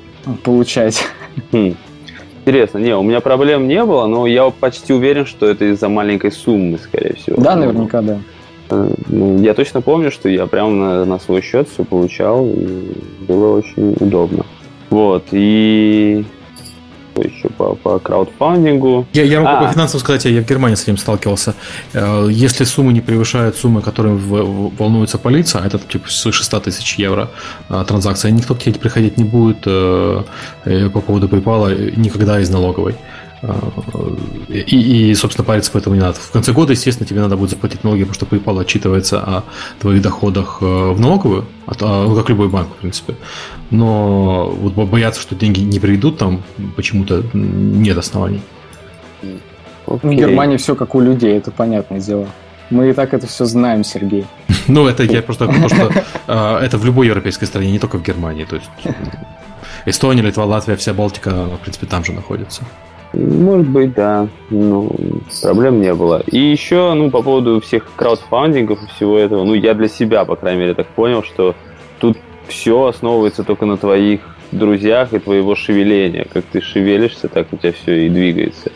получать. 0.43 1.03
Интересно, 2.49 2.79
не, 2.79 2.95
у 2.95 3.03
меня 3.03 3.19
проблем 3.19 3.67
не 3.67 3.85
было, 3.85 4.07
но 4.07 4.25
я 4.25 4.49
почти 4.49 4.91
уверен, 4.91 5.27
что 5.27 5.45
это 5.45 5.65
из-за 5.65 5.87
маленькой 5.87 6.31
суммы, 6.31 6.79
скорее 6.79 7.13
всего. 7.13 7.39
Да, 7.39 7.55
наверняка, 7.55 8.01
да. 8.01 8.17
Э, 8.71 8.91
ну, 9.07 9.39
я 9.39 9.53
точно 9.53 9.81
помню, 9.81 10.09
что 10.09 10.29
я 10.29 10.47
прямо 10.47 10.71
на, 10.71 11.05
на 11.05 11.19
свой 11.19 11.43
счет 11.43 11.69
все 11.69 11.83
получал, 11.83 12.47
и 12.47 12.91
было 13.27 13.57
очень 13.57 13.95
удобно. 13.99 14.47
Вот, 14.89 15.25
и 15.31 16.25
еще 17.21 17.49
по, 17.49 17.75
по 17.75 17.99
краудфандингу. 17.99 19.07
Я, 19.13 19.23
я 19.23 19.41
могу 19.41 19.63
а. 19.63 19.67
по 19.67 19.73
финансам 19.73 19.99
сказать, 19.99 20.25
я 20.25 20.41
в 20.41 20.45
Германии 20.45 20.75
с 20.75 20.83
этим 20.83 20.97
сталкивался. 20.97 21.53
Э, 21.93 22.27
если 22.29 22.63
суммы 22.63 22.93
не 22.93 23.01
превышают 23.01 23.55
суммы, 23.55 23.81
которыми 23.81 24.19
волнуется 24.77 25.17
полиция, 25.17 25.61
а 25.61 25.67
это 25.67 25.79
типа 25.79 26.09
свыше 26.09 26.43
100 26.43 26.59
тысяч 26.61 26.95
евро 26.95 27.29
э, 27.69 27.83
транзакция, 27.87 28.31
никто 28.31 28.55
к 28.55 28.59
тебе 28.59 28.79
приходить 28.79 29.17
не 29.17 29.23
будет 29.23 29.63
э, 29.65 30.23
по 30.93 31.01
поводу 31.01 31.27
PayPal 31.27 31.93
никогда 31.97 32.39
из 32.39 32.49
налоговой. 32.49 32.95
И, 34.49 35.09
и, 35.09 35.15
собственно, 35.15 35.45
париться 35.45 35.71
поэтому 35.71 35.95
не 35.95 36.01
надо. 36.01 36.15
В 36.19 36.31
конце 36.31 36.51
года, 36.51 36.73
естественно, 36.73 37.07
тебе 37.07 37.21
надо 37.21 37.37
будет 37.37 37.51
заплатить 37.51 37.83
налоги, 37.83 38.03
потому 38.03 38.15
что 38.15 38.25
PayPal 38.25 38.61
отчитывается 38.61 39.19
о 39.19 39.43
твоих 39.79 40.01
доходах 40.01 40.61
в 40.61 40.99
налоговую, 40.99 41.45
ну, 41.79 42.15
как 42.15 42.29
любой 42.29 42.49
банк, 42.49 42.69
в 42.69 42.77
принципе. 42.77 43.15
Но 43.71 44.49
вот 44.49 44.73
бояться, 44.73 45.21
что 45.21 45.35
деньги 45.35 45.61
не 45.61 45.79
придут, 45.79 46.17
там 46.17 46.41
почему-то 46.75 47.23
нет 47.33 47.97
оснований. 47.97 48.41
Okay. 49.85 49.99
В 50.03 50.13
Германии 50.13 50.57
все 50.57 50.75
как 50.75 50.95
у 50.95 50.99
людей, 50.99 51.37
это 51.37 51.51
понятное 51.51 51.99
дело. 51.99 52.27
Мы 52.69 52.89
и 52.89 52.93
так 52.93 53.13
это 53.13 53.25
все 53.25 53.45
знаем, 53.45 53.83
Сергей. 53.83 54.25
Ну, 54.67 54.87
это 54.87 55.01
я 55.03 55.23
просто 55.23 55.47
потому 55.47 55.67
что 55.67 55.91
а, 56.27 56.59
это 56.63 56.77
в 56.77 56.85
любой 56.85 57.07
европейской 57.07 57.45
стране, 57.45 57.71
не 57.71 57.79
только 57.79 57.97
в 57.97 58.03
Германии. 58.03 58.45
То 58.45 58.57
есть 58.57 58.69
Эстония, 59.87 60.21
Литва, 60.21 60.45
Латвия, 60.45 60.75
вся 60.75 60.93
Балтика, 60.93 61.45
в 61.45 61.57
принципе, 61.61 61.87
там 61.87 62.05
же 62.05 62.13
находится. 62.13 62.61
Может 63.13 63.67
быть, 63.67 63.93
да. 63.93 64.27
Ну, 64.49 64.91
проблем 65.41 65.81
не 65.81 65.93
было. 65.93 66.21
И 66.27 66.39
еще, 66.39 66.93
ну, 66.93 67.09
по 67.09 67.21
поводу 67.21 67.59
всех 67.59 67.85
краудфандингов 67.95 68.83
и 68.83 68.87
всего 68.87 69.17
этого, 69.17 69.43
ну, 69.43 69.53
я 69.53 69.73
для 69.73 69.87
себя, 69.87 70.25
по 70.25 70.35
крайней 70.35 70.59
мере, 70.59 70.73
так 70.73 70.87
понял, 70.87 71.23
что 71.23 71.55
тут 71.99 72.17
все 72.47 72.85
основывается 72.85 73.43
только 73.43 73.65
на 73.65 73.77
твоих 73.77 74.21
друзьях 74.51 75.13
и 75.13 75.19
твоего 75.19 75.55
шевеления. 75.55 76.25
Как 76.31 76.43
ты 76.45 76.61
шевелишься, 76.61 77.27
так 77.27 77.47
у 77.51 77.57
тебя 77.57 77.71
все 77.71 78.05
и 78.05 78.09
двигается. 78.09 78.71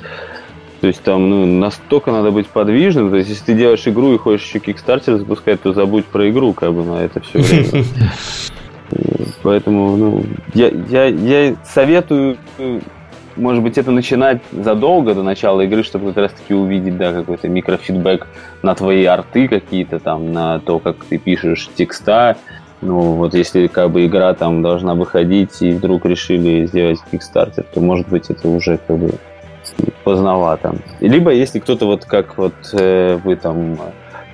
То 0.81 0.87
есть 0.87 1.01
там 1.01 1.29
ну, 1.29 1.45
настолько 1.45 2.11
надо 2.11 2.31
быть 2.31 2.47
подвижным. 2.47 3.09
То 3.09 3.17
есть, 3.17 3.29
если 3.29 3.45
ты 3.45 3.53
делаешь 3.53 3.87
игру 3.87 4.13
и 4.13 4.17
хочешь 4.17 4.45
еще 4.45 4.59
кикстартер 4.59 5.17
запускать, 5.17 5.61
то 5.61 5.73
забудь 5.73 6.05
про 6.05 6.29
игру, 6.29 6.53
как 6.53 6.73
бы 6.73 6.83
на 6.83 7.03
это 7.03 7.21
все 7.21 7.39
время. 7.39 7.85
Поэтому, 9.43 9.95
ну, 9.95 10.23
я, 10.53 10.69
я, 10.89 11.05
я 11.05 11.55
советую, 11.63 12.37
может 13.35 13.63
быть, 13.63 13.77
это 13.77 13.91
начинать 13.91 14.41
задолго 14.51 15.13
до 15.13 15.23
начала 15.23 15.61
игры, 15.61 15.83
чтобы 15.83 16.07
как 16.07 16.17
раз-таки 16.17 16.53
увидеть, 16.53 16.97
да, 16.97 17.13
какой-то 17.13 17.47
микрофидбэк 17.49 18.27
на 18.61 18.75
твои 18.75 19.05
арты 19.05 19.47
какие-то 19.47 19.99
там, 19.99 20.31
на 20.31 20.59
то, 20.59 20.79
как 20.79 21.03
ты 21.05 21.17
пишешь 21.17 21.69
текста, 21.75 22.37
ну, 22.83 23.13
вот 23.13 23.33
если 23.33 23.67
как 23.67 23.91
бы 23.91 24.05
игра 24.05 24.33
там 24.33 24.61
должна 24.61 24.93
выходить, 24.93 25.61
и 25.61 25.71
вдруг 25.71 26.05
решили 26.05 26.65
сделать 26.65 26.99
Kickstarter, 27.11 27.65
то, 27.73 27.79
может 27.79 28.09
быть, 28.09 28.29
это 28.29 28.49
уже 28.49 28.77
как 28.77 28.97
бы 28.97 29.11
поздновато. 30.03 30.75
Либо 30.99 31.31
если 31.31 31.59
кто-то 31.59 31.85
вот 31.85 32.05
как 32.05 32.37
вот 32.37 32.53
э, 32.73 33.17
вы 33.23 33.37
там 33.37 33.77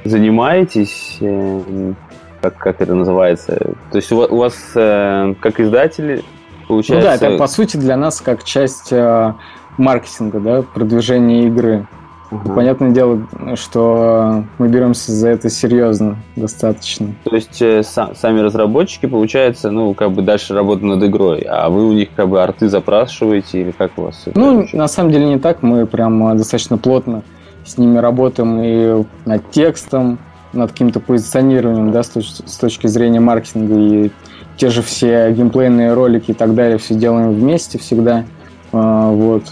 занимаетесь, 0.04 1.18
э, 1.22 1.94
как, 2.42 2.58
как 2.58 2.82
это 2.82 2.96
называется, 2.96 3.56
то 3.92 3.98
есть 3.98 4.12
у 4.12 4.18
вас, 4.18 4.30
у 4.32 4.38
вас 4.38 4.56
э, 4.76 5.36
как 5.40 5.60
издатели 5.60 6.24
получается... 6.70 7.12
Ну 7.12 7.18
да, 7.20 7.28
это 7.28 7.38
по 7.38 7.48
сути 7.48 7.76
для 7.76 7.98
нас 7.98 8.22
как 8.22 8.44
часть 8.44 8.94
э, 8.94 9.34
маркетинга, 9.78 10.40
да, 10.40 10.62
продвижения 10.62 11.48
игры. 11.48 11.88
Угу. 12.32 12.54
Понятное 12.54 12.92
дело, 12.92 13.28
что 13.56 14.44
мы 14.60 14.68
беремся 14.68 15.12
за 15.12 15.30
это 15.30 15.50
серьезно 15.50 16.18
достаточно. 16.36 17.16
То 17.24 17.36
есть 17.36 17.60
э, 17.60 17.82
сам, 17.82 18.16
сами 18.16 18.40
разработчики, 18.40 19.08
получается, 19.08 19.72
ну, 19.72 19.96
как 19.96 20.12
бы 20.12 20.22
дальше 20.22 20.54
работают 20.54 21.00
над 21.00 21.10
игрой, 21.10 21.40
а 21.50 21.70
вы 21.70 21.88
у 21.88 21.92
них 21.92 22.10
как 22.16 22.30
бы 22.30 22.42
арты 22.42 22.70
запрашиваете 22.70 23.62
или 23.62 23.72
как 23.72 23.94
у 23.98 24.04
вас? 24.04 24.26
Ну, 24.36 24.68
на 24.72 24.88
самом 24.88 25.12
деле 25.12 25.26
не 25.26 25.40
так, 25.40 25.64
мы 25.64 25.88
прям 25.88 26.38
достаточно 26.38 26.78
плотно 26.78 27.24
с 27.66 27.78
ними 27.78 27.98
работаем 27.98 28.62
и 28.62 29.06
над 29.26 29.50
текстом, 29.50 30.20
над 30.54 30.72
каким-то 30.72 31.00
позиционированием, 31.00 31.92
да, 31.92 32.04
с, 32.04 32.10
точ- 32.10 32.48
с 32.48 32.58
точки 32.58 32.88
зрения 32.88 33.20
маркетинга 33.20 33.76
и 33.76 34.12
те 34.58 34.70
же 34.70 34.82
все 34.82 35.32
геймплейные 35.32 35.94
ролики 35.94 36.32
и 36.32 36.34
так 36.34 36.54
далее, 36.54 36.78
все 36.78 36.96
делаем 36.96 37.34
вместе 37.34 37.78
всегда. 37.78 38.26
А, 38.72 39.10
вот. 39.10 39.44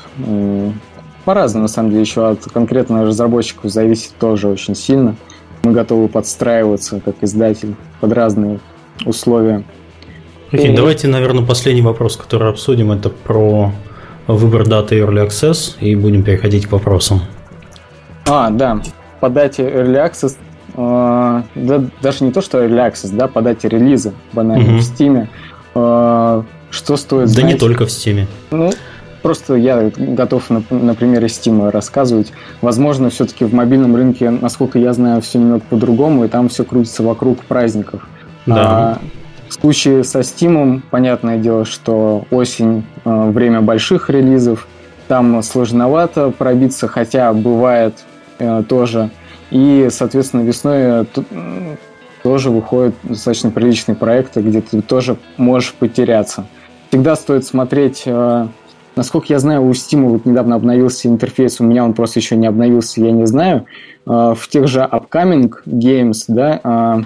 По-разному, 1.26 1.64
на 1.64 1.68
самом 1.68 1.90
деле, 1.90 2.02
еще 2.02 2.30
от 2.30 2.44
конкретного 2.45 3.06
разработчика 3.06 3.69
зависит 3.69 4.14
тоже 4.19 4.48
очень 4.48 4.76
сильно. 4.76 5.15
Мы 5.64 5.72
готовы 5.72 6.07
подстраиваться, 6.07 7.02
как 7.03 7.15
издатель, 7.22 7.76
под 7.99 8.14
разные 8.14 8.60
условия. 9.06 9.64
Окей, 10.52 10.68
okay, 10.68 10.74
и... 10.74 10.76
давайте, 10.76 11.07
наверное, 11.07 11.45
последний 11.45 11.82
вопрос, 11.82 12.15
который 12.15 12.49
обсудим, 12.49 12.91
это 12.91 13.10
про 13.10 13.72
выбор 14.28 14.65
даты 14.65 14.99
Early 14.99 15.28
Access, 15.28 15.78
и 15.80 15.95
будем 15.95 16.24
переходить 16.24 16.68
к 16.68 16.72
вопросам. 16.72 17.22
А, 18.26 18.49
да, 18.49 18.82
по 19.19 19.30
дате 19.30 19.64
Early 19.64 20.10
Access, 20.10 20.38
да, 20.78 21.84
даже 22.02 22.24
не 22.24 22.32
то, 22.32 22.41
что 22.41 22.64
Access, 22.64 23.16
да, 23.16 23.28
по 23.28 23.41
дате 23.41 23.68
релиза, 23.68 24.14
банально, 24.32 24.76
угу. 24.76 24.78
в 24.78 24.82
Steam, 24.82 25.28
э, 25.74 26.44
что 26.70 26.98
стоит 26.98 27.28
Да 27.28 27.34
знать? 27.34 27.45
не 27.45 27.56
только 27.56 27.86
в 27.86 27.90
Steam. 27.90 28.28
Ну, 28.52 28.72
Просто 29.22 29.56
я 29.56 29.91
готов 29.98 30.49
на, 30.49 30.64
на 30.70 30.94
примере 30.94 31.28
Steam 31.28 31.70
рассказывать. 31.70 32.32
Возможно, 32.62 33.10
все-таки 33.10 33.45
в 33.45 33.54
мобильном 33.54 33.95
рынке, 33.95 34.30
насколько 34.30 34.80
я 34.80 34.94
знаю, 34.94 35.22
все 35.22 35.40
немного 35.40 35.64
по-другому, 35.70 36.26
и 36.26 36.28
там 36.28 36.49
все 36.49 36.64
крутится 36.64 37.04
вокруг 37.04 37.44
праздников. 37.44 38.08
Да. 38.45 38.56
А, 38.56 38.99
в 39.49 39.54
случае 39.54 40.04
со 40.04 40.20
Steam, 40.20 40.82
понятное 40.91 41.38
дело, 41.38 41.66
что 41.66 42.26
осень 42.32 42.86
э, 43.04 43.30
время 43.32 43.62
больших 43.62 44.10
релизов, 44.10 44.68
там 45.08 45.41
сложновато 45.41 46.32
пробиться, 46.32 46.88
хотя 46.88 47.34
бывает 47.34 47.95
э, 48.40 48.64
тоже. 48.70 49.10
И, 49.52 49.88
соответственно, 49.91 50.41
весной 50.41 50.78
э, 50.78 51.06
тоже 52.24 52.49
выходят 52.49 52.95
достаточно 53.03 53.52
приличные 53.52 53.95
проекты, 53.95 54.41
где 54.41 54.61
ты 54.61 54.82
тоже 54.82 55.18
можешь 55.38 55.74
потеряться. 55.74 56.45
Всегда 56.90 57.15
стоит 57.15 57.45
смотреть 57.45 58.07
Насколько 58.98 59.28
я 59.30 59.38
знаю, 59.38 59.64
у 59.64 59.69
Steam 59.74 60.07
вот 60.07 60.26
недавно 60.26 60.56
обновился 60.56 61.07
интерфейс, 61.07 61.61
у 61.61 61.64
меня 61.64 61.86
он 61.86 61.94
просто 61.94 62.19
еще 62.19 62.36
не 62.36 62.48
обновился, 62.48 62.99
я 62.99 63.11
не 63.11 63.28
знаю. 63.28 63.68
А, 64.07 64.34
в 64.34 64.48
тех 64.48 64.68
же 64.68 64.80
upcoming 64.80 65.53
games, 65.68 66.24
да, 66.28 67.03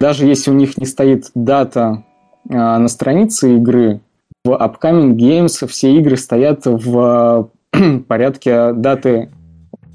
даже 0.00 0.24
если 0.24 0.50
у 0.50 0.54
них 0.54 0.78
не 0.78 0.86
стоит 0.86 1.26
дата 1.34 2.02
на 2.48 2.88
странице 2.88 3.56
игры, 3.56 4.00
в 4.44 4.50
upcoming 4.52 5.14
games 5.16 5.66
все 5.66 5.94
игры 5.96 6.16
стоят 6.16 6.62
в 6.64 7.50
порядке 8.08 8.72
даты, 8.72 9.30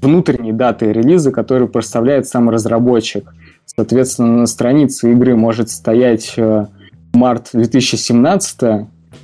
внутренней 0.00 0.52
даты 0.52 0.92
релиза, 0.92 1.30
которую 1.30 1.68
представляет 1.68 2.26
сам 2.26 2.50
разработчик. 2.50 3.32
Соответственно, 3.66 4.38
на 4.38 4.46
странице 4.46 5.12
игры 5.12 5.36
может 5.36 5.70
стоять 5.70 6.36
март 7.12 7.50
2017, 7.52 8.62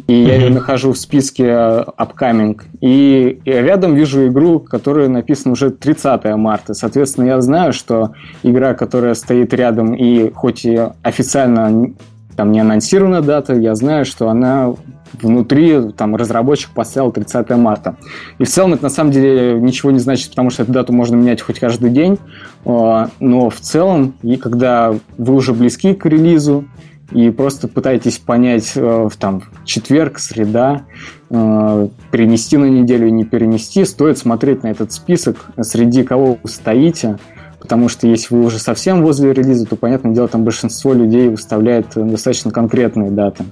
и 0.07 0.13
mm-hmm. 0.13 0.27
я 0.27 0.35
ее 0.37 0.51
нахожу 0.51 0.93
в 0.93 0.99
списке 0.99 1.45
э, 1.45 1.85
upcoming, 1.99 2.61
и 2.81 3.41
рядом 3.45 3.95
вижу 3.95 4.27
игру, 4.27 4.61
которая 4.61 5.09
написана 5.09 5.53
уже 5.53 5.71
30 5.71 6.25
марта. 6.37 6.75
Соответственно, 6.75 7.27
я 7.27 7.41
знаю, 7.41 7.73
что 7.73 8.13
игра, 8.43 8.75
которая 8.75 9.15
стоит 9.15 9.55
рядом, 9.55 9.95
и 9.95 10.31
хоть 10.31 10.65
и 10.65 10.79
официально 11.03 11.93
там 12.37 12.53
не 12.53 12.61
анонсирована 12.61 13.23
дата, 13.23 13.55
я 13.55 13.75
знаю, 13.75 14.05
что 14.05 14.29
она 14.29 14.75
внутри 15.13 15.93
там 15.93 16.17
разработчик 16.17 16.71
поставил 16.71 17.13
30 17.13 17.51
марта. 17.51 17.97
И 18.39 18.45
в 18.45 18.49
целом 18.49 18.75
это 18.75 18.85
на 18.85 18.91
самом 18.91 19.13
деле 19.13 19.59
ничего 19.61 19.91
не 19.91 19.99
значит, 19.99 20.31
потому 20.31 20.51
что 20.51 20.63
эту 20.63 20.73
дату 20.73 20.93
можно 20.93 21.17
менять 21.17 21.41
хоть 21.41 21.59
каждый 21.59 21.91
день, 21.91 22.19
э, 22.65 23.07
но 23.21 23.51
в 23.51 23.61
целом, 23.61 24.15
и 24.23 24.37
когда 24.37 24.95
вы 25.19 25.35
уже 25.35 25.53
близки 25.53 25.95
к 25.95 26.07
релизу, 26.07 26.65
и 27.13 27.31
просто 27.31 27.69
пытаетесь 27.69 28.19
понять 28.19 28.73
э, 28.75 29.09
в 29.09 29.17
там 29.17 29.43
четверг, 29.65 30.19
среда, 30.19 30.83
э, 31.31 31.89
перенести 32.11 32.57
на 32.57 32.67
неделю, 32.67 33.09
не 33.11 33.25
перенести, 33.25 33.85
стоит 33.85 34.19
смотреть 34.19 34.65
на 34.65 34.69
этот 34.69 34.93
список, 34.93 35.47
среди 35.61 36.03
кого 36.03 36.39
вы 36.43 36.49
стоите, 36.49 37.19
потому 37.61 37.89
что 37.89 38.07
если 38.07 38.35
вы 38.35 38.45
уже 38.45 38.59
совсем 38.59 39.03
возле 39.03 39.33
релиза, 39.33 39.67
то, 39.67 39.77
понятное 39.77 40.13
дело, 40.13 40.27
там 40.29 40.43
большинство 40.45 40.93
людей 40.93 41.29
выставляет 41.29 41.87
достаточно 41.95 42.51
конкретные 42.51 43.11
даты. 43.11 43.45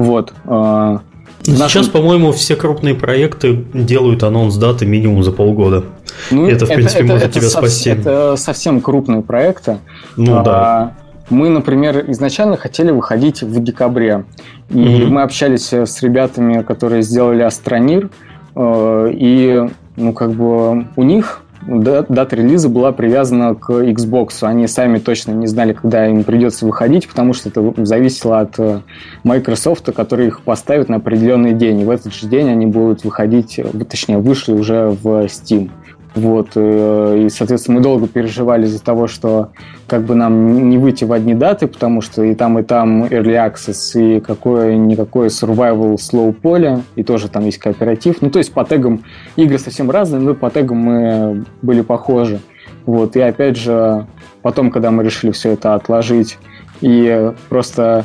Вот. 0.00 0.32
Э, 0.46 0.98
Сейчас, 1.42 1.88
по-моему, 1.88 2.32
все 2.32 2.56
крупные 2.56 2.94
проекты 2.94 3.64
делают 3.74 4.22
анонс 4.22 4.56
даты 4.56 4.86
минимум 4.86 5.22
за 5.22 5.32
полгода. 5.32 5.84
Ну, 6.30 6.46
это, 6.46 6.64
в 6.64 6.68
принципе, 6.68 7.00
это, 7.00 7.12
может 7.12 7.24
это, 7.26 7.34
тебя 7.34 7.46
это 7.46 7.56
спасти. 7.56 7.90
Это 7.90 8.36
совсем 8.36 8.80
крупные 8.80 9.22
проекты. 9.22 9.78
Ну 10.16 10.38
а, 10.38 10.42
да. 10.42 10.94
Мы, 11.28 11.48
например, 11.48 12.10
изначально 12.10 12.56
хотели 12.56 12.90
выходить 12.90 13.42
в 13.42 13.62
декабре. 13.62 14.24
И 14.70 14.74
mm-hmm. 14.74 15.06
мы 15.06 15.22
общались 15.22 15.72
с 15.72 16.02
ребятами, 16.02 16.62
которые 16.62 17.02
сделали 17.02 17.42
Астронир. 17.42 18.10
Э, 18.56 19.10
и, 19.12 19.68
ну, 19.96 20.12
как 20.12 20.32
бы 20.32 20.86
у 20.96 21.02
них 21.02 21.42
дата 21.66 22.36
релиза 22.36 22.68
была 22.68 22.92
привязана 22.92 23.54
к 23.54 23.70
Xbox. 23.70 24.42
Они 24.42 24.66
сами 24.66 24.98
точно 24.98 25.32
не 25.32 25.46
знали, 25.46 25.72
когда 25.72 26.06
им 26.06 26.24
придется 26.24 26.66
выходить, 26.66 27.08
потому 27.08 27.32
что 27.32 27.48
это 27.48 27.72
зависело 27.84 28.40
от 28.40 28.58
э, 28.58 28.80
Microsoft, 29.24 29.92
который 29.92 30.28
их 30.28 30.42
поставит 30.42 30.88
на 30.88 30.96
определенный 30.96 31.52
день. 31.52 31.80
И 31.80 31.84
в 31.84 31.90
этот 31.90 32.14
же 32.14 32.26
день 32.26 32.48
они 32.48 32.66
будут 32.66 33.04
выходить, 33.04 33.60
точнее, 33.88 34.18
вышли 34.18 34.52
уже 34.52 34.96
в 35.02 35.24
Steam. 35.26 35.70
Вот, 36.14 36.50
э, 36.56 37.22
и, 37.26 37.28
соответственно, 37.28 37.78
мы 37.78 37.82
долго 37.82 38.08
переживали 38.08 38.64
из-за 38.64 38.82
того, 38.82 39.06
что 39.06 39.50
как 39.86 40.02
бы 40.02 40.16
нам 40.16 40.68
не 40.68 40.76
выйти 40.76 41.04
в 41.04 41.12
одни 41.12 41.34
даты, 41.34 41.68
потому 41.68 42.00
что 42.00 42.24
и 42.24 42.34
там, 42.34 42.58
и 42.58 42.62
там 42.62 43.04
Early 43.04 43.34
Access, 43.36 44.00
и 44.00 44.20
какое-никакое 44.20 45.28
Survival 45.28 45.94
Slow 45.94 46.32
поле, 46.32 46.82
и 46.96 47.04
тоже 47.04 47.28
там 47.28 47.44
есть 47.44 47.58
кооператив. 47.58 48.22
Ну, 48.22 48.30
то 48.30 48.38
есть 48.38 48.52
по 48.52 48.64
тегам 48.64 49.04
игры 49.36 49.58
совсем 49.58 49.90
разные, 49.90 50.20
но 50.20 50.34
по 50.34 50.50
тегам 50.50 50.78
мы 50.78 51.44
были 51.62 51.82
похожи. 51.82 52.40
Вот, 52.86 53.14
и 53.14 53.20
опять 53.20 53.56
же, 53.56 54.06
потом, 54.42 54.72
когда 54.72 54.90
мы 54.90 55.04
решили 55.04 55.30
все 55.30 55.52
это 55.52 55.74
отложить, 55.74 56.38
и 56.80 57.32
просто 57.48 58.04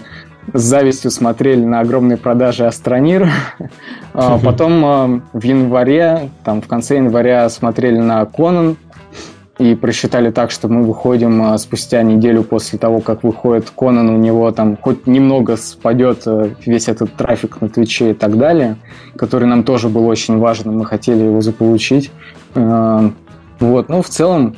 с 0.54 0.62
завистью 0.62 1.12
смотрели 1.12 1.64
на 1.64 1.80
огромные 1.80 2.18
продажи 2.18 2.66
Астронир. 2.66 3.30
А 4.18 4.40
потом 4.40 4.86
а, 4.86 5.22
в 5.34 5.44
январе, 5.44 6.30
там 6.46 6.62
в 6.62 6.68
конце 6.68 6.96
января 6.96 7.50
смотрели 7.50 7.98
на 7.98 8.26
Конан 8.26 8.78
и 9.60 9.76
просчитали 9.76 10.32
так, 10.32 10.52
что 10.52 10.70
мы 10.70 10.84
выходим 10.84 11.42
а, 11.42 11.58
спустя 11.58 12.02
неделю 12.02 12.44
после 12.44 12.80
того, 12.80 13.02
как 13.02 13.26
выходит 13.26 13.70
Конан, 13.72 14.08
у 14.08 14.18
него 14.18 14.50
там 14.52 14.78
хоть 14.78 15.06
немного 15.06 15.58
спадет 15.58 16.24
весь 16.66 16.88
этот 16.88 17.14
трафик 17.16 17.60
на 17.60 17.68
Твиче 17.68 18.12
и 18.12 18.14
так 18.14 18.38
далее, 18.38 18.78
который 19.18 19.50
нам 19.50 19.66
тоже 19.66 19.90
был 19.90 20.08
очень 20.08 20.38
важен, 20.38 20.78
мы 20.78 20.86
хотели 20.86 21.24
его 21.24 21.42
заполучить. 21.42 22.10
Вот, 22.54 23.90
ну, 23.90 24.02
в 24.02 24.08
целом, 24.08 24.56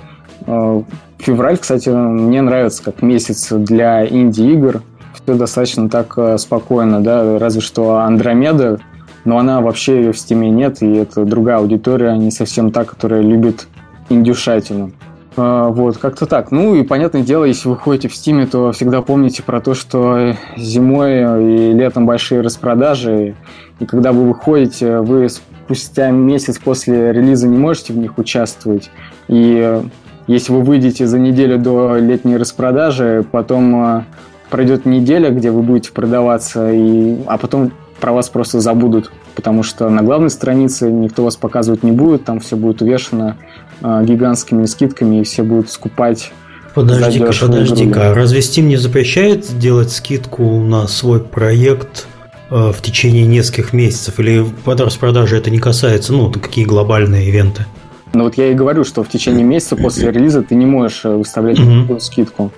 февраль, 1.17 1.57
кстати, 1.57 1.89
мне 1.89 2.43
нравится 2.43 2.83
как 2.83 3.01
месяц 3.01 3.51
для 3.51 4.07
инди-игр, 4.07 4.83
все 5.27 5.35
достаточно 5.35 5.89
так 5.89 6.13
э, 6.15 6.37
спокойно, 6.37 7.03
да, 7.03 7.37
разве 7.37 7.59
что 7.59 7.97
Андромеда, 7.97 8.79
но 9.25 9.37
она 9.37 9.59
вообще 9.59 9.97
ее 9.97 10.13
в 10.13 10.17
стиме 10.17 10.49
нет, 10.49 10.81
и 10.81 10.89
это 10.93 11.25
другая 11.25 11.57
аудитория, 11.57 12.15
не 12.15 12.31
совсем 12.31 12.71
та, 12.71 12.85
которая 12.85 13.21
любит 13.21 13.67
индюшатину. 14.07 14.93
А, 15.35 15.67
вот, 15.67 15.97
как-то 15.97 16.27
так. 16.27 16.51
Ну 16.51 16.75
и 16.75 16.83
понятное 16.83 17.23
дело, 17.23 17.43
если 17.43 17.67
выходите 17.67 18.07
в 18.07 18.15
Стиме, 18.15 18.45
то 18.45 18.71
всегда 18.71 19.01
помните 19.01 19.43
про 19.43 19.59
то, 19.59 19.73
что 19.73 20.33
зимой 20.55 21.19
и 21.43 21.73
летом 21.73 22.05
большие 22.05 22.39
распродажи, 22.39 23.35
и 23.81 23.85
когда 23.85 24.13
вы 24.13 24.29
выходите, 24.29 24.99
вы 24.99 25.27
спустя 25.27 26.09
месяц 26.09 26.57
после 26.57 27.11
релиза 27.11 27.49
не 27.49 27.57
можете 27.57 27.91
в 27.91 27.97
них 27.97 28.17
участвовать. 28.17 28.89
И 29.27 29.81
если 30.27 30.53
вы 30.53 30.61
выйдете 30.61 31.05
за 31.05 31.19
неделю 31.19 31.57
до 31.57 31.97
летней 31.97 32.37
распродажи, 32.37 33.25
потом 33.31 33.75
э, 33.97 34.03
пройдет 34.49 34.85
неделя, 34.85 35.29
где 35.29 35.51
вы 35.51 35.61
будете 35.61 35.91
продаваться, 35.91 36.71
и, 36.71 37.17
а 37.27 37.37
потом 37.37 37.71
про 37.99 38.11
вас 38.11 38.29
просто 38.29 38.59
забудут, 38.59 39.11
потому 39.35 39.63
что 39.63 39.89
на 39.89 40.03
главной 40.03 40.29
странице 40.29 40.91
никто 40.91 41.23
вас 41.23 41.35
показывать 41.35 41.83
не 41.83 41.91
будет, 41.91 42.25
там 42.25 42.39
все 42.39 42.55
будет 42.55 42.81
увешано 42.81 43.37
э, 43.81 44.03
гигантскими 44.05 44.65
скидками, 44.65 45.21
и 45.21 45.23
все 45.23 45.43
будут 45.43 45.69
скупать 45.69 46.31
Подожди-ка, 46.77 47.31
подожди-ка, 47.41 48.13
разве 48.13 48.39
Steam 48.39 48.63
не 48.63 48.77
запрещает 48.77 49.57
делать 49.57 49.91
скидку 49.91 50.43
на 50.59 50.87
свой 50.87 51.19
проект 51.19 52.05
э, 52.51 52.71
в 52.71 52.83
течение 52.83 53.25
нескольких 53.25 53.73
месяцев? 53.73 54.19
Или 54.19 54.45
под 54.63 54.81
распродажи 54.81 55.37
это 55.37 55.49
не 55.49 55.57
касается? 55.57 56.13
Ну, 56.13 56.31
какие 56.31 56.65
глобальные 56.65 57.29
ивенты? 57.29 57.65
Но 58.13 58.25
вот 58.25 58.37
я 58.37 58.51
и 58.51 58.53
говорю, 58.53 58.83
что 58.83 59.03
в 59.03 59.09
течение 59.09 59.43
месяца 59.43 59.75
после 59.75 60.11
релиза 60.11 60.43
ты 60.43 60.53
не 60.53 60.67
можешь 60.67 61.03
э, 61.03 61.09
выставлять 61.09 61.57
скидку. 61.99 62.51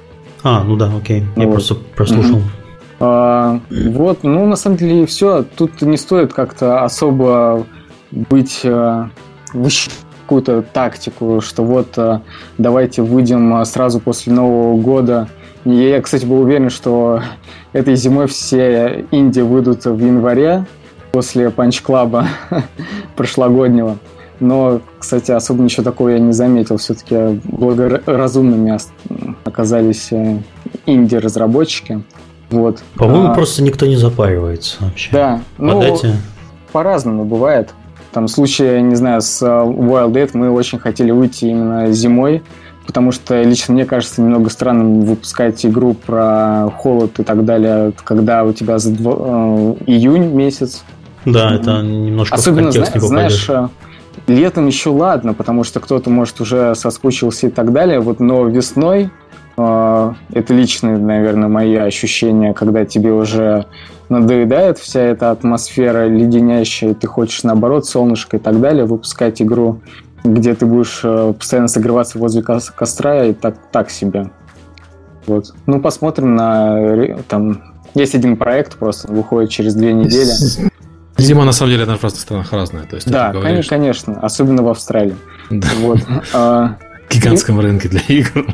А, 0.44 0.64
ну 0.64 0.76
да, 0.76 0.92
окей. 0.96 1.24
Я 1.36 1.46
вот. 1.46 1.54
просто 1.54 1.76
прослушал. 1.96 2.38
mm 2.38 2.44
А, 3.02 3.60
вот, 3.70 4.24
ну 4.24 4.46
на 4.46 4.56
самом 4.56 4.78
деле 4.78 5.06
все. 5.06 5.44
Тут 5.44 5.82
не 5.82 5.98
стоит 5.98 6.34
как-то 6.34 6.84
особо 6.84 7.66
быть 8.12 8.62
э, 8.64 9.06
какую-то 10.22 10.62
тактику, 10.62 11.42
что 11.42 11.64
вот 11.64 11.98
э, 11.98 12.20
давайте 12.58 13.02
выйдем 13.02 13.64
сразу 13.66 14.00
после 14.00 14.34
Нового 14.34 14.80
года. 14.80 15.30
Я, 15.66 16.02
кстати, 16.02 16.26
был 16.26 16.42
уверен, 16.42 16.70
что 16.70 17.22
этой 17.74 17.96
зимой 17.96 18.28
все 18.28 19.06
инди 19.12 19.42
выйдут 19.42 19.86
в 19.86 20.00
январе 20.00 20.66
после 21.12 21.50
Punch 21.50 21.89
Club 21.89 22.20
а 22.20 22.28
прошлогоднего. 23.16 23.98
Но, 24.40 24.82
кстати, 24.98 25.32
особо 25.32 25.64
ничего 25.64 25.84
такого 25.84 26.10
я 26.10 26.20
не 26.20 26.32
заметил. 26.32 26.78
Все-таки 26.78 27.40
благоразумными 27.44 28.78
оказались 29.44 30.12
э, 30.12 30.40
инди-разработчики. 30.86 32.04
Вот. 32.50 32.82
По-моему, 32.96 33.30
а, 33.30 33.34
просто 33.34 33.64
никто 33.64 33.86
не 33.86 33.96
запаривается 33.96 34.78
вообще. 34.80 35.10
Да, 35.12 35.42
ну, 35.58 35.98
по-разному 36.72 37.26
бывает. 37.26 37.74
Там 38.12 38.26
в 38.26 38.32
случае, 38.32 38.82
не 38.82 38.96
знаю, 38.96 39.22
с 39.22 39.42
э, 39.42 39.46
Wild 39.46 40.12
Eight 40.14 40.30
мы 40.34 40.50
очень 40.50 40.80
хотели 40.80 41.12
выйти 41.12 41.46
именно 41.46 41.92
зимой, 41.92 42.42
потому 42.88 43.12
что 43.12 43.40
лично 43.44 43.76
мне 43.76 43.86
кажется 43.86 44.22
немного 44.22 44.50
странным 44.50 45.02
выпускать 45.02 45.64
игру 45.64 45.94
про 45.94 46.72
холод 46.78 47.20
и 47.20 47.24
так 47.24 47.46
далее, 47.46 47.92
когда 48.04 48.44
у 48.46 48.54
тебя 48.54 48.80
за 48.80 48.92
дво... 48.92 49.76
э, 49.80 49.84
июнь 49.86 50.34
месяц. 50.34 50.84
Да, 51.26 51.54
это 51.54 51.82
немножко 51.84 52.36
Особенно, 52.36 52.72
в 52.72 52.74
контекст 52.74 52.94
зна- 52.94 53.02
не 53.02 53.08
знаешь, 53.08 53.50
э, 53.50 53.68
летом 54.28 54.68
еще 54.68 54.90
ладно, 54.90 55.34
потому 55.34 55.64
что 55.64 55.80
кто-то, 55.80 56.10
может, 56.10 56.42
уже 56.42 56.76
соскучился 56.76 57.48
и 57.48 57.50
так 57.50 57.72
далее, 57.72 58.00
вот, 58.00 58.20
но 58.20 58.46
весной 58.46 59.10
э, 59.58 60.14
это 60.34 60.54
личные, 60.54 60.98
наверное, 60.98 61.50
мои 61.50 61.76
ощущения, 61.76 62.54
когда 62.54 62.86
тебе 62.86 63.12
уже 63.12 63.66
надоедает 64.10 64.80
вся 64.80 65.02
эта 65.02 65.32
атмосфера 65.32 66.08
леденящая, 66.08 66.94
ты 66.94 67.08
хочешь, 67.08 67.44
наоборот, 67.44 67.86
солнышко 67.86 68.38
и 68.38 68.40
так 68.40 68.60
далее, 68.60 68.86
выпускать 68.86 69.42
игру, 69.42 69.82
где 70.24 70.54
ты 70.56 70.66
будешь 70.66 71.02
э, 71.04 71.34
постоянно 71.38 71.68
согреваться 71.68 72.18
возле 72.18 72.42
костра 72.42 73.26
и 73.26 73.34
так, 73.34 73.56
так 73.72 73.90
себе. 73.90 74.32
Вот. 75.28 75.54
Ну, 75.68 75.80
посмотрим 75.80 76.36
на... 76.36 77.18
Там, 77.28 77.62
есть 77.94 78.16
один 78.16 78.36
проект, 78.36 78.78
просто 78.78 79.12
выходит 79.12 79.52
через 79.52 79.76
две 79.76 79.94
недели. 79.94 80.32
Зима, 81.20 81.46
на 81.46 81.52
самом 81.52 81.72
деле, 81.72 81.86
на 81.86 81.98
разных 81.98 82.22
странах 82.22 82.52
разная. 82.52 82.86
То 82.86 82.96
есть, 82.96 83.10
да, 83.10 83.32
говоришь... 83.32 83.68
конечно, 83.68 84.20
особенно 84.20 84.64
в 84.64 84.70
Австралии. 84.70 85.16
Да. 85.50 85.68
Вот. 85.80 86.00
А, 86.34 86.78
Гигантском 87.10 87.60
рынке 87.60 87.90
для 87.90 88.02
игр. 88.08 88.46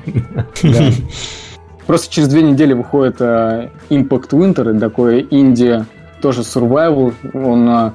Да. 0.64 0.92
Просто 1.88 2.14
через 2.14 2.30
две 2.30 2.42
недели 2.42 2.74
выходит 2.74 3.22
uh, 3.22 3.70
Impact 3.90 4.30
Winter, 4.30 4.80
такой 4.80 5.28
инди, 5.30 5.86
тоже 6.22 6.42
survival. 6.42 7.14
Он... 7.34 7.70
Uh... 7.70 7.92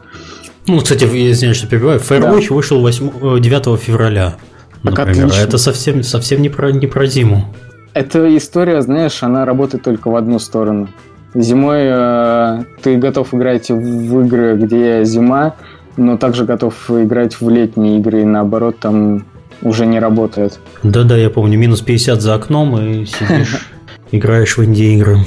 Ну, 0.67 0.79
кстати, 0.79 1.05
я 1.05 1.33
извиняюсь, 1.33 1.57
что 1.57 1.67
перебиваю. 1.67 1.99
Firewatch 1.99 2.49
да. 2.49 2.55
вышел 2.55 2.81
8, 2.81 3.41
9 3.41 3.81
февраля, 3.81 4.37
например. 4.83 5.27
Отлично. 5.27 5.41
Это 5.41 5.59
совсем, 5.59 6.03
совсем 6.05 6.41
не, 6.41 6.49
про, 6.49 6.71
не 6.71 6.87
про 6.87 7.07
зиму. 7.07 7.53
Эта 7.93 8.37
история, 8.37 8.81
знаешь, 8.83 9.23
она 9.23 9.45
работает 9.45 9.83
только 9.83 10.09
в 10.09 10.15
одну 10.15 10.39
сторону. 10.39 10.89
Зимой 11.35 11.81
э, 11.82 12.62
ты 12.82 12.97
готов 12.97 13.32
играть 13.35 13.70
в 13.70 14.20
игры, 14.20 14.57
где 14.57 15.05
зима, 15.05 15.55
но 15.97 16.16
также 16.16 16.44
готов 16.44 16.90
играть 16.90 17.40
в 17.40 17.48
летние 17.48 17.98
игры, 17.98 18.23
и 18.23 18.24
наоборот, 18.24 18.78
там 18.81 19.24
уже 19.62 19.86
не 19.86 20.01
работает. 20.01 20.59
Да-да, 20.82 21.16
я 21.16 21.31
помню, 21.31 21.59
минус 21.59 21.82
50 21.82 22.20
за 22.20 22.35
окном, 22.35 22.78
и 22.78 23.05
сидишь 23.07 23.69
играешь 24.11 24.57
в 24.57 24.65
инди-игры. 24.65 25.19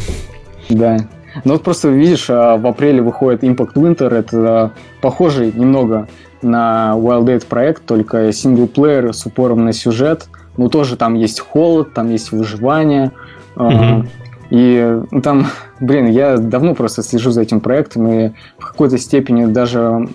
Да. 0.69 0.97
Ну 1.45 1.53
вот 1.53 1.63
просто 1.63 1.89
видишь, 1.89 2.30
а, 2.30 2.57
в 2.57 2.67
апреле 2.67 3.01
выходит 3.01 3.43
Impact 3.43 3.73
Winter, 3.75 4.13
это 4.13 4.71
похожий 5.01 5.51
немного 5.51 6.07
на 6.41 6.93
Wild 6.95 7.25
Dead 7.25 7.45
проект, 7.45 7.85
только 7.85 8.31
синглплеер 8.31 9.13
с 9.13 9.25
упором 9.25 9.65
на 9.65 9.73
сюжет. 9.73 10.27
Ну 10.57 10.69
тоже 10.69 10.97
там 10.97 11.15
есть 11.15 11.39
холод, 11.39 11.93
там 11.93 12.11
есть 12.11 12.31
выживание. 12.31 13.11
Mm-hmm. 13.55 14.07
И 14.53 15.01
ну, 15.09 15.21
там, 15.21 15.47
блин, 15.80 16.07
я 16.07 16.38
давно 16.38 16.75
просто 16.75 17.01
слежу 17.01 17.31
за 17.31 17.41
этим 17.41 17.59
проектом 17.59 18.07
и 18.07 18.31
в 18.59 18.67
какой-то 18.67 18.99
степени 18.99 19.45
даже 19.45 20.07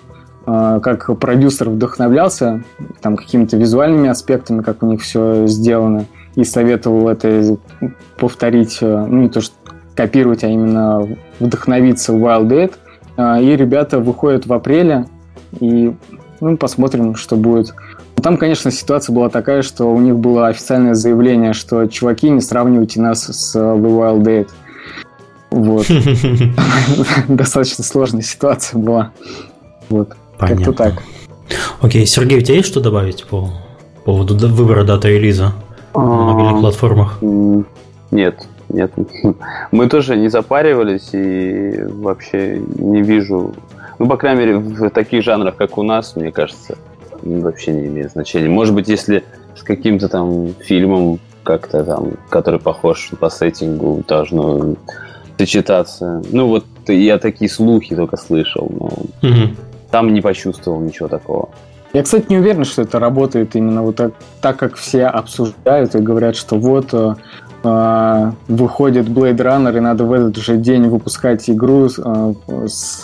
э, 0.47 0.79
как 0.81 1.19
продюсер 1.19 1.69
вдохновлялся 1.69 2.63
там 3.01 3.17
какими-то 3.17 3.57
визуальными 3.57 4.07
аспектами, 4.07 4.61
как 4.61 4.81
у 4.81 4.85
них 4.85 5.01
все 5.01 5.45
сделано 5.45 6.05
и 6.35 6.45
советовал 6.45 7.09
это 7.09 7.57
повторить, 8.17 8.77
э, 8.81 9.05
ну 9.09 9.23
не 9.23 9.29
то 9.29 9.41
что 9.41 9.55
копировать, 9.93 10.45
а 10.45 10.47
именно 10.47 11.05
вдохновиться 11.41 12.13
в 12.13 12.23
Wild 12.23 12.47
Dead. 12.47 12.73
А, 13.17 13.41
и 13.41 13.53
ребята 13.57 13.99
выходят 13.99 14.45
в 14.45 14.53
апреле, 14.53 15.07
и 15.59 15.93
ну, 16.39 16.55
посмотрим, 16.55 17.15
что 17.15 17.35
будет. 17.35 17.73
Там, 18.21 18.37
конечно, 18.37 18.71
ситуация 18.71 19.13
была 19.13 19.29
такая, 19.29 19.61
что 19.61 19.85
у 19.85 19.99
них 19.99 20.17
было 20.17 20.47
официальное 20.47 20.93
заявление, 20.93 21.53
что 21.53 21.85
чуваки, 21.87 22.29
не 22.29 22.41
сравнивайте 22.41 23.01
нас 23.01 23.23
с 23.23 23.55
The 23.55 23.81
Wild 23.81 24.21
Dead. 24.23 24.49
Вот. 25.51 25.87
Достаточно 27.27 27.83
сложная 27.83 28.21
ситуация 28.21 28.79
была. 28.79 29.11
Вот. 29.89 30.15
Как-то 30.37 30.73
так. 30.73 31.03
Окей, 31.81 32.05
Сергей, 32.05 32.39
у 32.39 32.41
тебя 32.41 32.57
есть 32.57 32.67
что 32.67 32.79
добавить 32.79 33.25
по 33.25 33.49
поводу 34.05 34.35
выбора 34.47 34.83
даты 34.83 35.09
релиза? 35.09 35.53
на 35.95 36.33
мобильных 36.33 36.57
а, 36.57 36.59
платформах? 36.59 37.17
Нет, 38.11 38.47
нет. 38.69 38.91
Мы 39.71 39.87
тоже 39.87 40.15
не 40.15 40.29
запаривались 40.29 41.09
и 41.13 41.83
вообще 41.83 42.61
не 42.75 43.01
вижу... 43.01 43.53
Ну, 43.97 44.07
по 44.07 44.17
крайней 44.17 44.39
мере, 44.39 44.57
в 44.57 44.89
таких 44.91 45.23
жанрах, 45.23 45.55
как 45.55 45.77
у 45.77 45.83
нас, 45.83 46.15
мне 46.15 46.31
кажется, 46.31 46.77
вообще 47.21 47.71
не 47.71 47.87
имеет 47.87 48.11
значения. 48.11 48.49
Может 48.49 48.73
быть, 48.73 48.87
если 48.87 49.23
с 49.55 49.63
каким-то 49.63 50.09
там 50.09 50.53
фильмом 50.59 51.19
как-то 51.43 51.83
там, 51.83 52.13
который 52.29 52.59
похож 52.59 53.11
по 53.19 53.29
сеттингу, 53.29 54.03
должно 54.07 54.75
сочетаться. 55.37 56.21
Ну, 56.31 56.47
вот 56.47 56.65
я 56.87 57.17
такие 57.17 57.49
слухи 57.49 57.95
только 57.95 58.17
слышал, 58.17 58.69
но 58.69 58.85
угу. 59.29 59.55
там 59.89 60.13
не 60.13 60.21
почувствовал 60.21 60.81
ничего 60.81 61.07
такого. 61.07 61.49
Я, 61.93 62.03
кстати, 62.03 62.25
не 62.29 62.37
уверен, 62.37 62.65
что 62.65 62.83
это 62.83 62.99
работает 62.99 63.55
именно 63.55 63.81
вот 63.81 63.95
так, 63.95 64.13
так 64.41 64.57
как 64.57 64.75
все 64.75 65.05
обсуждают 65.05 65.95
и 65.95 65.99
говорят, 65.99 66.35
что 66.35 66.57
вот 66.57 66.93
э, 66.93 67.15
выходит 67.63 69.07
Blade 69.07 69.37
Runner, 69.37 69.75
и 69.75 69.79
надо 69.79 70.05
в 70.05 70.13
этот 70.13 70.37
же 70.37 70.57
день 70.57 70.87
выпускать 70.87 71.49
игру 71.49 71.87
э, 71.87 72.33
с 72.67 73.03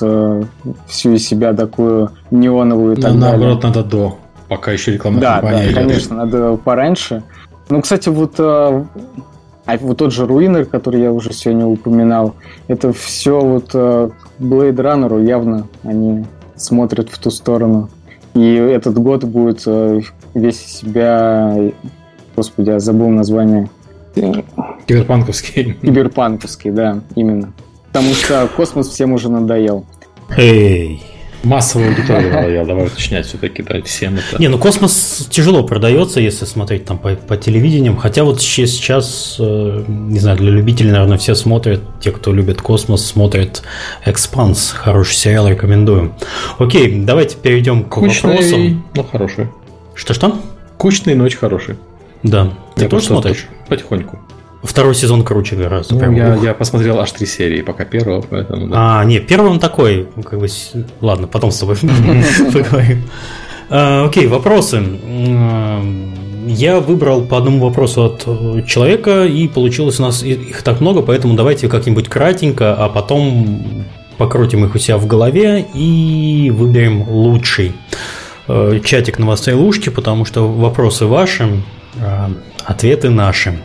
всю 0.88 1.14
из 1.14 1.28
себя 1.28 1.54
такую 1.54 2.12
неоновую 2.32 2.96
так 2.96 3.14
ну, 3.14 3.20
далее. 3.20 3.38
Наоборот, 3.38 3.64
надо 3.64 3.84
до, 3.84 4.18
пока 4.48 4.72
еще 4.72 4.94
рекламная 4.94 5.22
да, 5.22 5.34
кампания 5.34 5.58
Да, 5.58 5.66
идет. 5.66 5.76
конечно, 5.76 6.16
надо 6.16 6.56
пораньше. 6.56 7.24
Ну, 7.70 7.82
кстати, 7.82 8.10
вот, 8.10 8.36
э, 8.38 8.84
а 9.66 9.78
вот 9.78 9.98
тот 9.98 10.14
же 10.14 10.26
Руинер, 10.26 10.66
который 10.66 11.02
я 11.02 11.12
уже 11.12 11.34
сегодня 11.34 11.66
упоминал, 11.66 12.36
это 12.68 12.94
все 12.94 13.42
вот 13.42 13.74
Blade 13.74 14.12
Runner 14.40 15.26
явно 15.26 15.68
они 15.84 16.26
смотрят 16.56 17.10
в 17.10 17.18
ту 17.18 17.30
сторону. 17.30 17.90
И 18.36 18.54
этот 18.54 18.98
год 18.98 19.24
будет 19.24 19.66
весь 20.34 20.60
себя... 20.66 21.72
Господи, 22.36 22.70
я 22.70 22.80
забыл 22.80 23.10
название. 23.10 23.70
Киберпанковский. 24.88 25.74
Киберпанковский, 25.82 26.72
да, 26.72 27.02
именно. 27.16 27.54
Потому 27.88 28.14
что 28.14 28.50
космос 28.56 28.90
всем 28.90 29.14
уже 29.14 29.30
надоел. 29.30 29.86
Эй! 30.38 31.02
Массовая 31.44 31.90
аудитория 31.90 32.32
надоела, 32.32 32.66
давай 32.66 32.86
уточнять 32.88 33.28
все-таки, 33.28 33.62
да, 33.62 33.80
всем 33.84 34.16
это. 34.16 34.42
Не, 34.42 34.48
ну 34.48 34.58
космос 34.58 35.28
тяжело 35.30 35.62
продается, 35.64 36.20
если 36.20 36.46
смотреть 36.46 36.86
там 36.86 36.98
по, 36.98 37.16
по 37.16 37.38
телевидениям, 37.38 37.98
хотя 37.98 38.24
вот 38.24 38.42
сейчас, 38.42 39.36
э, 39.40 39.84
не 39.88 40.18
знаю, 40.18 40.40
для 40.40 40.50
любителей, 40.50 40.92
наверное, 40.92 41.20
все 41.20 41.36
смотрят, 41.36 41.82
те, 42.02 42.12
кто 42.12 42.34
любит 42.34 42.62
космос, 42.64 43.06
смотрят 43.06 43.62
Экспанс, 44.06 44.72
хороший 44.72 45.14
сериал, 45.14 45.48
рекомендую. 45.48 46.16
Окей, 46.58 47.04
давайте 47.04 47.38
перейдем 47.38 47.84
к 47.84 47.90
Кучный, 47.90 48.32
вопросам. 48.32 48.86
но 48.96 49.04
хороший. 49.04 49.48
Что-что? 49.94 50.40
Кучный, 50.78 51.14
но 51.14 51.26
очень 51.26 51.38
хороший. 51.38 51.78
Да. 52.24 52.50
Ты 52.76 52.84
Я 52.84 52.90
тоже 52.90 53.06
смотришь? 53.06 53.48
Потихоньку. 53.68 54.20
Второй 54.64 54.96
сезон 54.96 55.24
круче 55.24 55.56
гораздо. 55.56 55.96
Ну, 55.96 56.12
я, 56.14 56.36
я 56.36 56.54
посмотрел 56.56 57.00
аж 57.00 57.12
три 57.12 57.28
серии, 57.28 57.62
пока 57.62 57.86
первого, 57.86 58.22
поэтому 58.22 58.68
да. 58.68 59.00
А, 59.00 59.06
нет, 59.06 59.28
первый 59.28 59.52
он 59.52 59.60
такой, 59.60 60.08
как 60.24 60.40
бы, 60.40 60.48
ладно, 61.02 61.28
потом 61.28 61.52
с 61.52 61.60
тобой 61.60 61.76
поговорим. 62.54 63.04
А, 63.70 64.06
окей, 64.06 64.26
вопросы. 64.28 64.84
Я 66.48 66.80
выбрал 66.80 67.22
по 67.26 67.38
одному 67.38 67.60
вопросу 67.60 68.04
от 68.06 68.24
э, 68.28 68.62
человека, 68.68 69.26
и 69.26 69.48
получилось 69.48 70.00
у 70.00 70.04
нас 70.04 70.22
их 70.22 70.62
так 70.62 70.80
много, 70.80 71.02
поэтому 71.02 71.34
давайте 71.34 71.68
как-нибудь 71.68 72.08
кратенько, 72.08 72.76
а 72.76 72.88
потом 72.88 73.84
покрутим 74.18 74.64
их 74.64 74.76
у 74.76 74.78
себя 74.78 74.98
в 74.98 75.08
голове 75.08 75.66
и 75.74 76.52
выберем 76.56 77.10
лучший. 77.10 77.74
э, 78.48 78.80
чатик 78.84 79.18
новостей 79.18 79.56
лужки, 79.56 79.90
потому 79.90 80.24
что 80.26 80.48
вопросы 80.48 81.08
ваши, 81.08 81.64
ответы 82.66 83.10
наши. 83.10 83.60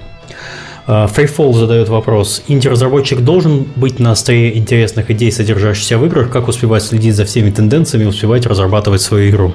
Фрейфол 0.86 1.54
задает 1.54 1.88
вопрос. 1.88 2.42
Инди-разработчик 2.48 3.20
должен 3.20 3.66
быть 3.76 4.00
на 4.00 4.12
острие 4.12 4.58
интересных 4.58 5.10
идей, 5.10 5.30
содержащихся 5.30 5.98
в 5.98 6.06
играх? 6.06 6.30
Как 6.30 6.48
успевать 6.48 6.82
следить 6.82 7.14
за 7.14 7.24
всеми 7.24 7.50
тенденциями 7.50 8.04
и 8.04 8.06
успевать 8.08 8.46
разрабатывать 8.46 9.00
свою 9.00 9.30
игру? 9.30 9.54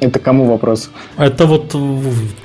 Это 0.00 0.20
кому 0.20 0.46
вопрос? 0.46 0.90
Это 1.16 1.46
вот 1.46 1.74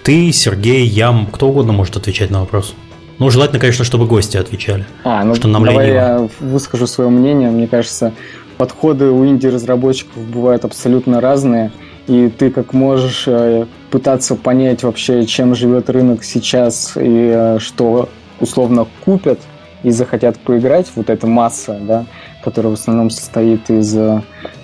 ты, 0.04 0.32
Сергей, 0.32 0.88
я, 0.88 1.28
кто 1.32 1.50
угодно 1.50 1.72
может 1.72 1.96
отвечать 1.98 2.32
на 2.32 2.40
вопрос. 2.40 2.74
Ну, 3.20 3.30
желательно, 3.30 3.60
конечно, 3.60 3.86
чтобы 3.86 4.08
гости 4.08 4.38
отвечали. 4.38 4.86
А, 5.04 5.24
ну 5.24 5.36
что 5.36 5.48
нам 5.48 5.64
давай 5.64 5.88
лениво. 5.88 6.02
я 6.02 6.30
выскажу 6.40 6.88
свое 6.88 7.10
мнение. 7.10 7.52
Мне 7.52 7.68
кажется, 7.68 8.12
подходы 8.58 9.06
у 9.06 9.26
инди-разработчиков 9.26 10.18
бывают 10.18 10.66
абсолютно 10.66 11.22
разные. 11.22 11.72
И 12.08 12.30
ты 12.30 12.50
как 12.50 12.74
можешь 12.74 13.26
э, 13.28 13.66
пытаться 13.94 14.34
понять 14.34 14.82
вообще, 14.82 15.24
чем 15.28 15.54
живет 15.54 15.88
рынок 15.88 16.24
сейчас 16.24 16.94
и 16.96 17.32
э, 17.32 17.60
что 17.60 18.10
условно 18.40 18.88
купят 19.06 19.40
и 19.84 19.92
захотят 19.92 20.40
поиграть, 20.40 20.88
вот 20.96 21.12
эта 21.12 21.28
масса, 21.28 21.78
да, 21.80 22.06
которая 22.44 22.72
в 22.72 22.74
основном 22.74 23.12
состоит 23.12 23.70
из 23.70 23.96
э, 23.96 24.22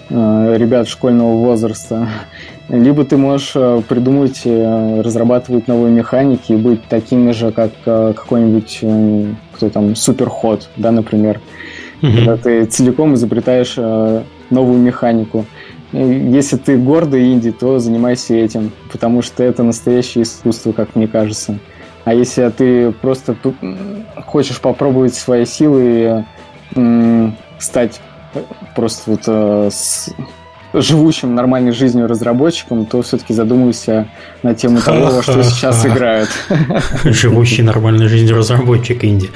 ребят 0.10 0.90
школьного 0.90 1.34
возраста, 1.38 2.10
либо 2.70 3.06
ты 3.06 3.18
можешь 3.18 3.52
э, 3.54 3.84
придумать, 3.88 4.42
э, 4.46 5.02
разрабатывать 5.02 5.68
новые 5.68 5.94
механики 5.94 6.54
и 6.54 6.56
быть 6.56 6.84
такими 6.86 7.32
же, 7.32 7.52
как 7.52 7.72
какой-нибудь, 7.86 8.84
кто 9.54 9.70
там, 9.70 9.96
суперход, 9.96 10.70
да, 10.76 10.90
например. 10.90 11.40
Mm-hmm. 12.02 12.16
Когда 12.16 12.38
ты 12.38 12.66
целиком 12.66 13.14
изобретаешь 13.14 13.78
новую 14.50 14.80
механику. 14.80 15.46
Если 15.92 16.58
ты 16.58 16.78
гордый 16.78 17.34
инди, 17.34 17.52
то 17.52 17.80
занимайся 17.80 18.36
этим, 18.36 18.72
потому 18.92 19.22
что 19.22 19.44
это 19.44 19.64
настоящее 19.64 20.24
искусство, 20.24 20.72
как 20.72 20.96
мне 20.96 21.08
кажется. 21.08 21.58
А 22.06 22.14
если 22.14 22.48
ты 22.50 22.92
просто 22.92 23.36
хочешь 24.26 24.62
попробовать 24.62 25.16
свои 25.16 25.46
силы 25.46 26.26
и 26.76 27.32
стать 27.60 28.02
просто 28.76 29.12
вот 29.12 29.74
живущим 30.74 31.36
нормальной 31.36 31.72
жизнью 31.72 32.08
разработчиком, 32.08 32.86
то 32.86 33.02
все-таки 33.02 33.34
задумывайся 33.34 34.08
на 34.44 34.54
тему 34.54 34.80
того, 34.82 35.16
во 35.16 35.24
что 35.24 35.42
сейчас 35.44 35.86
играют. 35.86 36.30
Живущий 37.04 37.64
нормальной 37.64 38.08
жизнью 38.08 38.38
разработчик 38.38 39.04
инди. 39.04 39.30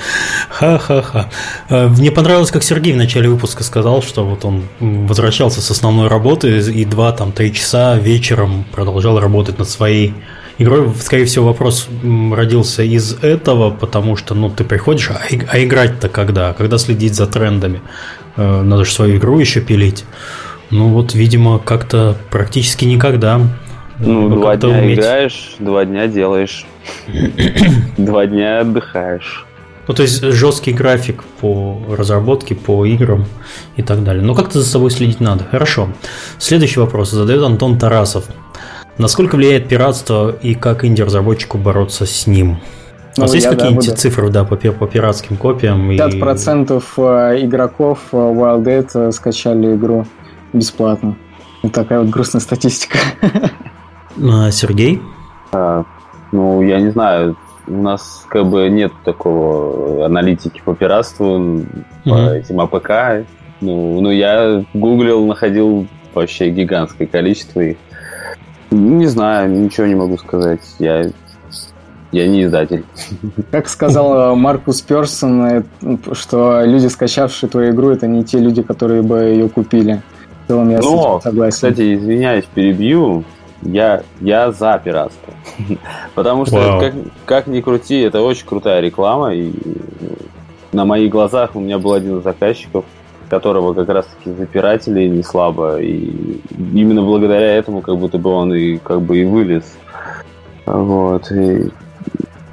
Ха-ха-ха. 0.49 1.29
Э, 1.69 1.87
мне 1.87 2.11
понравилось, 2.11 2.51
как 2.51 2.63
Сергей 2.63 2.93
в 2.93 2.97
начале 2.97 3.29
выпуска 3.29 3.63
сказал, 3.63 4.03
что 4.03 4.25
вот 4.25 4.45
он 4.45 4.63
возвращался 4.79 5.61
с 5.61 5.71
основной 5.71 6.07
работы 6.07 6.59
и 6.59 6.85
два 6.85 7.11
там 7.11 7.31
три 7.31 7.53
часа 7.53 7.95
вечером 7.97 8.65
продолжал 8.71 9.19
работать 9.19 9.57
над 9.57 9.69
своей 9.69 10.13
игрой. 10.57 10.93
Скорее 10.99 11.25
всего, 11.25 11.47
вопрос 11.47 11.87
родился 12.03 12.83
из 12.83 13.13
этого, 13.23 13.71
потому 13.71 14.15
что, 14.15 14.35
ну, 14.35 14.49
ты 14.49 14.63
приходишь, 14.63 15.09
а, 15.09 15.21
а 15.49 15.63
играть-то 15.63 16.09
когда? 16.09 16.53
Когда 16.53 16.77
следить 16.77 17.15
за 17.15 17.27
трендами? 17.27 17.81
Э, 18.35 18.61
надо 18.61 18.85
же 18.85 18.91
свою 18.91 19.17
игру 19.17 19.39
еще 19.39 19.61
пилить. 19.61 20.05
Ну 20.73 20.87
вот, 20.87 21.13
видимо, 21.13 21.59
как-то 21.59 22.17
практически 22.31 22.83
никогда. 22.85 23.39
Ну, 23.99 24.27
два 24.27 24.57
дня 24.57 24.79
уметь. 24.79 24.97
играешь, 24.97 25.53
два 25.59 25.85
дня 25.85 26.07
делаешь, 26.07 26.65
два 27.97 28.25
дня 28.25 28.61
отдыхаешь. 28.61 29.45
Ну, 29.87 29.93
то 29.93 30.01
есть 30.01 30.23
жесткий 30.23 30.73
график 30.73 31.23
по 31.41 31.79
разработке, 31.95 32.55
по 32.55 32.85
играм 32.85 33.25
и 33.75 33.83
так 33.83 34.03
далее. 34.03 34.23
Но 34.23 34.33
как-то 34.33 34.61
за 34.61 34.65
собой 34.67 34.89
следить 34.89 35.19
надо. 35.19 35.43
Хорошо. 35.43 35.89
Следующий 36.39 36.79
вопрос 36.79 37.11
задает 37.11 37.43
Антон 37.43 37.77
Тарасов. 37.77 38.25
Насколько 38.97 39.35
влияет 39.35 39.67
пиратство 39.67 40.31
и 40.31 40.55
как 40.55 40.85
инди-разработчику 40.85 41.59
бороться 41.59 42.07
с 42.07 42.25
ним? 42.25 42.57
У 43.15 43.21
вас 43.21 43.29
ну, 43.29 43.35
есть 43.35 43.47
какие-нибудь 43.47 43.87
да, 43.87 43.95
цифры 43.95 44.29
да, 44.29 44.43
по, 44.43 44.55
по 44.55 44.87
пиратским 44.87 45.37
копиям? 45.37 45.91
50% 45.91 46.79
и... 46.79 47.01
Э, 47.37 47.45
игроков 47.45 47.99
э, 48.11 48.15
Wild 48.15 48.63
Dead 48.63 48.89
э, 48.95 49.11
скачали 49.11 49.75
игру 49.75 50.07
бесплатно. 50.53 51.15
Вот 51.61 51.73
такая 51.73 51.99
вот 51.99 52.09
грустная 52.09 52.41
статистика. 52.41 52.97
А, 54.21 54.51
Сергей? 54.51 55.01
А, 55.51 55.85
ну, 56.31 56.61
я 56.61 56.79
не 56.79 56.91
знаю. 56.91 57.35
У 57.65 57.81
нас 57.81 58.25
как 58.29 58.45
бы 58.45 58.69
нет 58.69 58.91
такого 59.03 60.05
аналитики 60.05 60.61
по 60.63 60.75
пиратству, 60.75 61.39
mm-hmm. 61.39 61.65
по 62.03 62.33
этим 62.35 62.61
APK. 62.61 63.27
Ну, 63.61 64.01
ну, 64.01 64.11
я 64.11 64.63
гуглил, 64.73 65.25
находил 65.25 65.87
вообще 66.13 66.49
гигантское 66.49 67.07
количество 67.07 67.61
их. 67.61 67.77
Не 68.69 69.07
знаю, 69.07 69.49
ничего 69.49 69.87
не 69.87 69.95
могу 69.95 70.17
сказать. 70.17 70.61
Я 70.79 71.09
я 72.13 72.27
не 72.27 72.43
издатель. 72.43 72.85
Как 73.51 73.67
сказал 73.67 74.35
Маркус 74.35 74.81
Персон, 74.81 75.45
э, 75.45 75.63
что 76.11 76.63
люди, 76.63 76.85
скачавшие 76.85 77.49
твою 77.49 77.73
игру, 77.73 77.89
это 77.89 78.05
не 78.05 78.23
те 78.23 78.37
люди, 78.37 78.61
которые 78.61 79.01
бы 79.01 79.17
ее 79.17 79.49
купили. 79.49 80.03
В 80.43 80.47
целом 80.47 80.69
я 80.69 80.79
Но, 80.79 81.21
согласен. 81.21 81.51
кстати, 81.51 81.95
извиняюсь, 81.95 82.45
перебью. 82.45 83.23
Я, 83.61 84.03
я 84.19 84.51
за 84.51 84.79
пиратство. 84.83 85.33
Потому 86.15 86.45
что, 86.45 86.79
как, 86.79 86.93
как 87.25 87.47
ни 87.47 87.61
крути, 87.61 88.01
это 88.01 88.21
очень 88.21 88.45
крутая 88.45 88.81
реклама. 88.81 89.33
И 89.33 89.53
на 90.73 90.83
моих 90.85 91.09
глазах 91.09 91.55
у 91.55 91.61
меня 91.61 91.79
был 91.79 91.93
один 91.93 92.17
из 92.17 92.23
заказчиков, 92.23 92.83
которого 93.29 93.73
как 93.73 93.87
раз-таки 93.87 94.31
запиратели 94.31 95.07
не 95.07 95.23
слабо. 95.23 95.81
И 95.81 96.41
именно 96.73 97.03
благодаря 97.03 97.55
этому 97.55 97.81
как 97.81 97.97
будто 97.97 98.17
бы 98.17 98.31
он 98.31 98.53
и 98.53 98.77
как 98.77 99.01
бы 99.01 99.19
и 99.19 99.25
вылез. 99.25 99.63
Вот. 100.65 101.31
И 101.31 101.69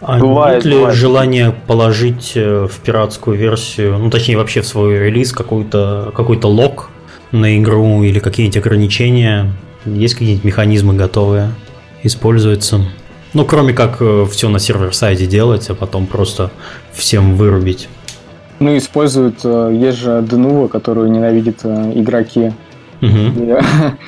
а 0.00 0.18
бывает, 0.18 0.64
нет 0.64 0.72
ли 0.72 0.78
бывает. 0.78 0.96
желание 0.96 1.54
положить 1.66 2.32
э, 2.34 2.66
в 2.66 2.80
пиратскую 2.80 3.36
версию, 3.36 3.98
ну 3.98 4.10
точнее 4.10 4.38
вообще 4.38 4.62
в 4.62 4.66
свой 4.66 4.98
релиз 4.98 5.32
какой-то 5.32 6.10
какой-то 6.14 6.48
лог, 6.48 6.90
на 7.32 7.59
игру 7.59 8.02
или 8.02 8.19
какие-нибудь 8.19 8.57
ограничения? 8.59 9.52
Есть 9.85 10.15
какие-нибудь 10.15 10.44
механизмы 10.44 10.94
готовые? 10.94 11.52
Используются? 12.02 12.81
Ну, 13.32 13.44
кроме 13.44 13.73
как 13.73 13.98
э, 14.01 14.27
все 14.31 14.48
на 14.48 14.59
сервер-сайде 14.59 15.27
делать, 15.27 15.70
а 15.70 15.74
потом 15.74 16.07
просто 16.07 16.51
всем 16.93 17.36
вырубить. 17.36 17.89
Ну, 18.59 18.77
используют, 18.77 19.40
э, 19.44 19.73
есть 19.73 19.98
же 19.98 20.11
Denuvo, 20.28 20.69
которую 20.69 21.11
ненавидят 21.11 21.61
э, 21.62 21.93
игроки. 21.94 22.52
Угу. 23.01 23.61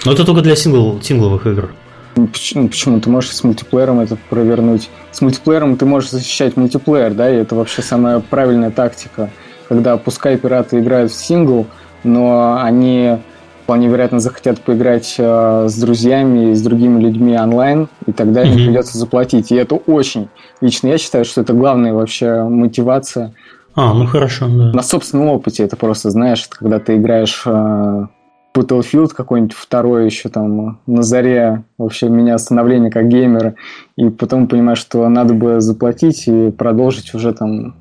Но 0.05 0.13
это 0.13 0.25
только 0.25 0.43
для 0.43 0.57
сингл, 0.57 1.01
сингловых 1.01 1.47
игр. 1.47 1.71
Ну, 2.17 2.27
почему, 2.27 2.69
почему? 2.69 3.01
Ты 3.01 3.09
можешь 3.09 3.35
с 3.35 3.43
мультиплеером 3.43 4.01
это 4.01 4.19
провернуть. 4.29 4.91
С 5.13 5.23
мультиплеером 5.23 5.77
ты 5.77 5.87
можешь 5.87 6.11
защищать 6.11 6.57
мультиплеер, 6.57 7.15
да, 7.15 7.31
и 7.31 7.37
это 7.37 7.55
вообще 7.55 7.81
самая 7.81 8.21
правильная 8.21 8.71
тактика. 8.71 9.31
Когда 9.69 9.97
пускай 9.97 10.37
пираты 10.37 10.81
играют 10.81 11.13
в 11.13 11.15
сингл, 11.15 11.67
но 12.05 12.61
они 12.63 13.19
вполне 13.65 13.89
вероятно 13.89 14.21
захотят 14.21 14.61
поиграть 14.61 15.15
э, 15.19 15.67
с 15.69 15.79
друзьями 15.79 16.51
и 16.51 16.55
с 16.55 16.63
другими 16.63 17.01
людьми 17.01 17.37
онлайн, 17.39 17.89
и 18.07 18.13
тогда 18.13 18.43
им 18.43 18.55
придется 18.55 18.99
заплатить. 18.99 19.53
И 19.53 19.55
это 19.55 19.77
очень, 19.77 20.29
лично 20.61 20.89
я 20.89 20.99
считаю, 20.99 21.25
что 21.25 21.41
это 21.41 21.53
главная 21.53 21.95
вообще 21.95 22.43
мотивация. 22.43 23.35
А, 23.75 23.95
ну 23.95 24.07
хорошо, 24.07 24.49
да. 24.49 24.73
На 24.73 24.83
собственном 24.83 25.29
опыте 25.29 25.63
это 25.65 25.77
просто, 25.77 26.11
знаешь, 26.11 26.47
когда 26.51 26.79
ты 26.79 26.97
играешь 26.97 27.43
э, 27.47 28.07
Battlefield 28.55 29.11
какой-нибудь 29.17 29.55
второй 29.55 30.05
еще 30.05 30.29
там 30.29 30.81
на 30.87 31.03
заре 31.03 31.65
вообще 31.79 32.09
меня 32.09 32.37
становление 32.39 32.91
как 32.91 33.09
геймера, 33.09 33.55
и 33.97 34.11
потом 34.11 34.49
понимаешь, 34.49 34.79
что 34.79 35.09
надо 35.09 35.35
бы 35.35 35.61
заплатить 35.61 36.29
и 36.29 36.51
продолжить 36.51 37.15
уже 37.15 37.33
там 37.33 37.77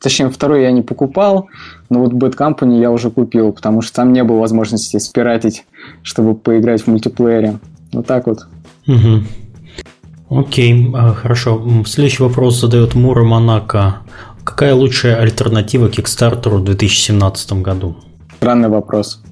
Точнее, 0.00 0.28
второй 0.30 0.62
я 0.62 0.70
не 0.70 0.82
покупал, 0.82 1.48
но 1.90 2.00
вот 2.00 2.12
Bad 2.12 2.36
Company 2.36 2.80
я 2.80 2.90
уже 2.90 3.10
купил, 3.10 3.52
потому 3.52 3.82
что 3.82 3.96
там 3.96 4.12
не 4.12 4.24
было 4.24 4.38
возможности 4.40 4.98
спиратить, 4.98 5.64
чтобы 6.02 6.34
поиграть 6.34 6.82
в 6.82 6.86
мультиплеере. 6.88 7.58
Вот 7.92 8.06
так 8.06 8.26
вот. 8.26 8.46
Угу. 8.86 10.38
Окей, 10.40 10.90
а, 10.94 11.12
хорошо. 11.14 11.62
Следующий 11.86 12.22
вопрос 12.22 12.60
задает 12.60 12.94
Мура 12.94 13.24
Монако. 13.24 13.96
Какая 14.42 14.74
лучшая 14.74 15.16
альтернатива 15.16 15.88
Kickstarter 15.88 16.56
в 16.58 16.64
2017 16.64 17.52
году? 17.62 17.96
Странный 18.36 18.68
вопрос. 18.68 19.22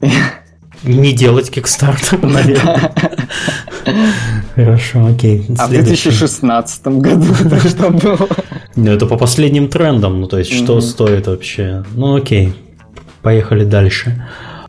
Не 0.82 1.12
делать 1.12 1.50
Kickstarter, 1.50 2.26
наверное. 2.26 2.92
Хорошо, 4.54 5.06
окей. 5.06 5.46
А 5.58 5.66
в 5.66 5.70
2016 5.70 6.86
году 6.86 7.34
что 7.34 7.90
было? 7.90 8.28
Ну, 8.76 8.90
это 8.90 9.06
по 9.06 9.16
последним 9.16 9.68
трендам, 9.68 10.20
ну, 10.20 10.28
то 10.28 10.38
есть, 10.38 10.52
что 10.52 10.80
стоит 10.80 11.26
вообще? 11.26 11.84
Ну, 11.94 12.16
окей, 12.16 12.54
поехали 13.22 13.64
дальше. 13.64 14.26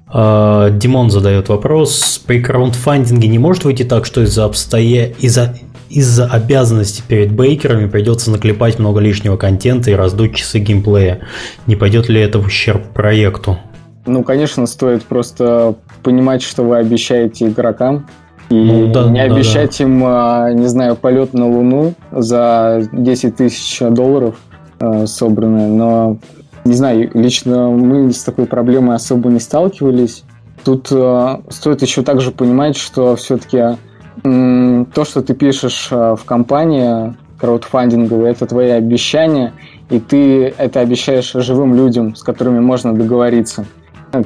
А, 0.07 0.69
Димон 0.69 1.09
задает 1.09 1.49
вопрос. 1.49 2.21
При 2.25 2.41
краундфандинге 2.41 3.27
не 3.27 3.39
может 3.39 3.65
выйти 3.65 3.84
так, 3.84 4.05
что 4.05 4.21
из-за 4.21 4.45
обстоя... 4.45 5.13
из-за 5.19 5.55
из-за 5.89 6.25
обязанностей 6.25 7.03
перед 7.07 7.31
бейкерами 7.34 7.88
придется 7.88 8.31
наклепать 8.31 8.80
много 8.80 8.99
лишнего 8.99 9.38
контента 9.38 9.91
и 9.91 9.93
раздуть 9.93 10.35
часы 10.35 10.57
геймплея. 10.57 11.21
Не 11.67 11.75
пойдет 11.75 12.09
ли 12.09 12.19
это 12.19 12.39
в 12.39 12.47
ущерб 12.47 12.93
проекту? 12.93 13.59
Ну, 14.07 14.23
конечно, 14.23 14.65
стоит 14.65 15.03
просто 15.03 15.75
понимать, 16.01 16.41
что 16.41 16.63
вы 16.63 16.77
обещаете 16.77 17.45
игрокам, 17.45 18.07
и 18.53 18.71
ну, 18.71 18.91
да, 18.91 19.09
не 19.09 19.27
да, 19.27 19.34
обещать 19.34 19.77
да. 19.77 19.84
им, 19.84 20.03
а, 20.05 20.51
не 20.51 20.67
знаю, 20.67 20.95
полет 20.95 21.34
на 21.34 21.47
Луну 21.47 21.93
за 22.11 22.88
10 22.91 23.35
тысяч 23.35 23.80
долларов 23.80 24.35
э, 24.80 25.07
собранные, 25.07 25.67
но 25.67 26.17
не 26.65 26.73
знаю, 26.73 27.09
лично 27.13 27.69
мы 27.69 28.11
с 28.11 28.23
такой 28.23 28.45
проблемой 28.45 28.95
особо 28.95 29.30
не 29.30 29.39
сталкивались. 29.39 30.23
Тут 30.63 30.88
э, 30.91 31.38
стоит 31.49 31.81
еще 31.81 32.03
также 32.03 32.31
понимать, 32.31 32.77
что 32.77 33.15
все-таки 33.15 33.77
э, 34.23 34.85
то, 34.93 35.03
что 35.03 35.21
ты 35.21 35.34
пишешь 35.34 35.89
э, 35.91 36.15
в 36.15 36.23
компании 36.23 37.15
краудфандинговой, 37.38 38.30
это 38.30 38.45
твои 38.45 38.69
обещания, 38.69 39.53
и 39.89 39.99
ты 39.99 40.53
это 40.57 40.80
обещаешь 40.80 41.34
живым 41.34 41.75
людям, 41.75 42.15
с 42.15 42.23
которыми 42.23 42.59
можно 42.59 42.93
договориться. 42.93 43.65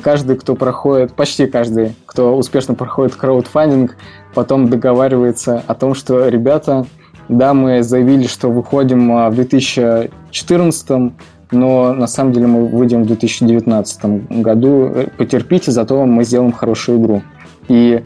Каждый, 0.03 0.35
кто 0.35 0.55
проходит, 0.55 1.13
почти 1.13 1.47
каждый, 1.47 1.95
кто 2.05 2.35
успешно 2.35 2.73
проходит 2.73 3.15
краудфандинг, 3.15 3.95
потом 4.33 4.69
договаривается 4.69 5.63
о 5.65 5.75
том, 5.75 5.93
что, 5.93 6.27
ребята, 6.27 6.85
да, 7.29 7.53
мы 7.53 7.83
заявили, 7.83 8.27
что 8.27 8.49
выходим 8.49 9.11
а, 9.13 9.29
в 9.29 9.35
2014, 9.35 11.13
но 11.51 11.93
на 11.93 12.07
самом 12.07 12.33
деле 12.33 12.47
мы 12.47 12.67
выйдем 12.67 13.03
в 13.03 13.07
2019 13.07 14.29
году. 14.41 14.91
Потерпите, 15.17 15.71
зато 15.71 16.05
мы 16.05 16.25
сделаем 16.25 16.51
хорошую 16.51 16.99
игру. 16.99 17.23
И 17.69 18.03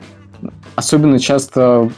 особенно 0.76 1.18
часто 1.18 1.90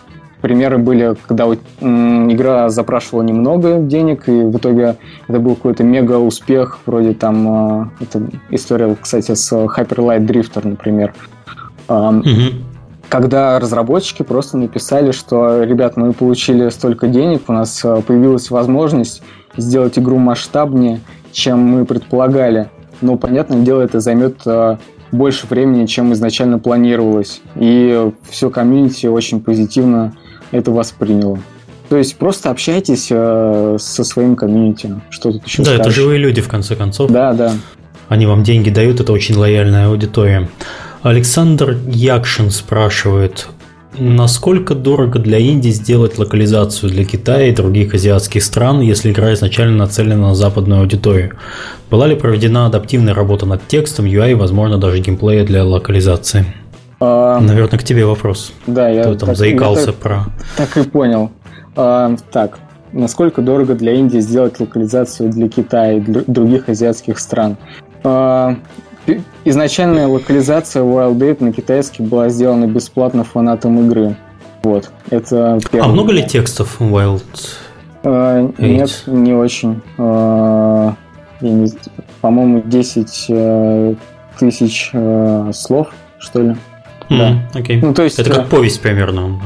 примеры 0.43 0.77
были, 0.77 1.15
когда 1.25 1.45
игра 1.45 2.67
запрашивала 2.67 3.21
немного 3.21 3.77
денег, 3.77 4.27
и 4.27 4.41
в 4.41 4.57
итоге 4.57 4.97
это 5.29 5.39
был 5.39 5.55
какой-то 5.55 5.85
мега 5.85 6.17
успех, 6.17 6.79
вроде 6.85 7.13
там, 7.13 7.47
а, 7.47 7.89
это 8.01 8.21
история, 8.49 8.93
кстати, 9.01 9.33
с 9.33 9.53
Hyper 9.53 9.95
Light 9.99 10.27
Drifter, 10.27 10.67
например. 10.67 11.13
Угу. 11.87 12.25
Когда 13.07 13.57
разработчики 13.57 14.23
просто 14.23 14.57
написали, 14.57 15.11
что, 15.11 15.63
ребят, 15.63 15.95
мы 15.95 16.11
получили 16.11 16.67
столько 16.67 17.07
денег, 17.07 17.43
у 17.47 17.53
нас 17.53 17.79
а, 17.85 18.01
появилась 18.01 18.51
возможность 18.51 19.23
сделать 19.55 19.97
игру 19.97 20.17
масштабнее, 20.17 20.99
чем 21.31 21.59
мы 21.59 21.85
предполагали. 21.85 22.69
Но, 22.99 23.15
понятное 23.15 23.61
дело, 23.61 23.79
это 23.81 24.01
займет 24.01 24.41
а, 24.45 24.77
больше 25.13 25.47
времени, 25.47 25.85
чем 25.85 26.11
изначально 26.11 26.59
планировалось. 26.59 27.41
И 27.55 28.11
все 28.29 28.49
комьюнити 28.49 29.07
очень 29.07 29.41
позитивно 29.41 30.13
это 30.53 30.71
восприняло. 30.71 31.39
То 31.89 31.97
есть 31.97 32.15
просто 32.15 32.49
общайтесь 32.49 33.07
э, 33.11 33.77
со 33.79 34.03
своим 34.03 34.35
комьюнити. 34.35 35.01
Что 35.09 35.31
тут 35.31 35.45
еще 35.45 35.57
Да, 35.63 35.65
скажешь? 35.65 35.81
это 35.81 35.91
живые 35.91 36.19
люди, 36.19 36.41
в 36.41 36.47
конце 36.47 36.75
концов. 36.75 37.11
Да, 37.11 37.33
да. 37.33 37.53
Они 38.07 38.25
вам 38.25 38.43
деньги 38.43 38.69
дают, 38.69 38.99
это 38.99 39.11
очень 39.11 39.35
лояльная 39.35 39.87
аудитория. 39.87 40.49
Александр 41.01 41.77
Якшин 41.87 42.51
спрашивает, 42.51 43.47
насколько 43.97 44.73
дорого 44.75 45.19
для 45.19 45.37
Индии 45.37 45.69
сделать 45.69 46.17
локализацию 46.17 46.89
для 46.89 47.03
Китая 47.05 47.47
и 47.47 47.55
других 47.55 47.93
азиатских 47.93 48.43
стран, 48.43 48.81
если 48.81 49.11
игра 49.11 49.33
изначально 49.33 49.77
нацелена 49.77 50.29
на 50.29 50.35
западную 50.35 50.81
аудиторию? 50.81 51.33
Была 51.91 52.07
ли 52.07 52.15
проведена 52.15 52.65
адаптивная 52.67 53.13
работа 53.13 53.45
над 53.45 53.67
текстом, 53.67 54.05
UI 54.05 54.35
возможно, 54.35 54.77
даже 54.77 54.99
геймплея 54.99 55.43
для 55.45 55.63
локализации? 55.63 56.45
А, 56.99 57.39
Наверное, 57.39 57.79
к 57.79 57.83
тебе 57.83 58.05
вопрос. 58.05 58.53
Да, 58.67 58.89
я 58.89 59.03
Кто 59.03 59.15
там 59.15 59.29
так, 59.29 59.37
заикался 59.37 59.87
так, 59.87 59.95
про... 59.95 60.25
Так 60.57 60.77
и 60.77 60.83
понял. 60.83 61.31
А, 61.75 62.15
так, 62.31 62.59
насколько 62.91 63.41
дорого 63.41 63.75
для 63.75 63.93
Индии 63.93 64.19
сделать 64.19 64.59
локализацию 64.59 65.29
для 65.29 65.49
Китая 65.49 65.93
и 65.93 65.99
других 65.99 66.69
азиатских 66.69 67.19
стран? 67.19 67.57
А, 68.03 68.55
изначальная 69.45 70.07
локализация 70.07 70.83
Wild 70.83 71.17
Date 71.17 71.43
на 71.43 71.51
китайский 71.51 72.03
была 72.03 72.29
сделана 72.29 72.67
бесплатно 72.67 73.23
фанатам 73.23 73.85
игры. 73.85 74.15
Вот, 74.63 74.91
это 75.09 75.59
первое. 75.71 75.89
А 75.89 75.91
много 75.91 76.13
ли 76.13 76.25
текстов 76.25 76.79
Wild 76.79 77.23
а, 78.03 78.49
Нет, 78.57 79.03
не 79.07 79.33
очень. 79.33 79.81
А, 79.97 80.93
не, 81.41 81.69
по-моему, 82.21 82.61
10 82.65 83.25
э, 83.29 83.95
тысяч 84.39 84.91
э, 84.93 85.51
слов, 85.53 85.89
что 86.19 86.41
ли. 86.41 86.55
Да. 87.17 87.59
Окей. 87.59 87.81
Ну, 87.81 87.93
то 87.93 88.03
есть, 88.03 88.19
это 88.19 88.29
как 88.29 88.47
повесть 88.47 88.81
примерно, 88.81 89.39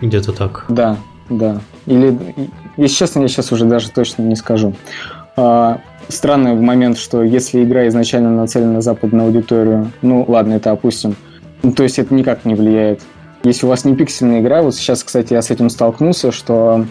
где-то 0.00 0.32
так. 0.32 0.64
Да, 0.68 0.96
да. 1.28 1.60
Или, 1.86 2.18
если 2.76 2.96
честно, 2.96 3.20
я 3.20 3.28
сейчас 3.28 3.52
уже 3.52 3.64
даже 3.64 3.90
точно 3.90 4.22
не 4.22 4.36
скажу. 4.36 4.74
А, 5.36 5.80
странный 6.08 6.54
момент, 6.54 6.98
что 6.98 7.22
если 7.22 7.62
игра 7.62 7.86
изначально 7.88 8.30
нацелена 8.30 8.72
на 8.72 8.80
западную 8.80 9.26
аудиторию, 9.26 9.90
ну 10.02 10.24
ладно, 10.26 10.54
это 10.54 10.70
опустим. 10.70 11.16
Ну, 11.62 11.72
то 11.72 11.82
есть 11.82 11.98
это 11.98 12.14
никак 12.14 12.44
не 12.44 12.54
влияет. 12.54 13.00
Если 13.44 13.66
у 13.66 13.68
вас 13.68 13.84
не 13.84 13.94
пиксельная 13.94 14.40
игра, 14.40 14.62
вот 14.62 14.74
сейчас, 14.74 15.04
кстати, 15.04 15.32
я 15.32 15.42
с 15.42 15.50
этим 15.50 15.70
столкнулся, 15.70 16.32
что 16.32 16.86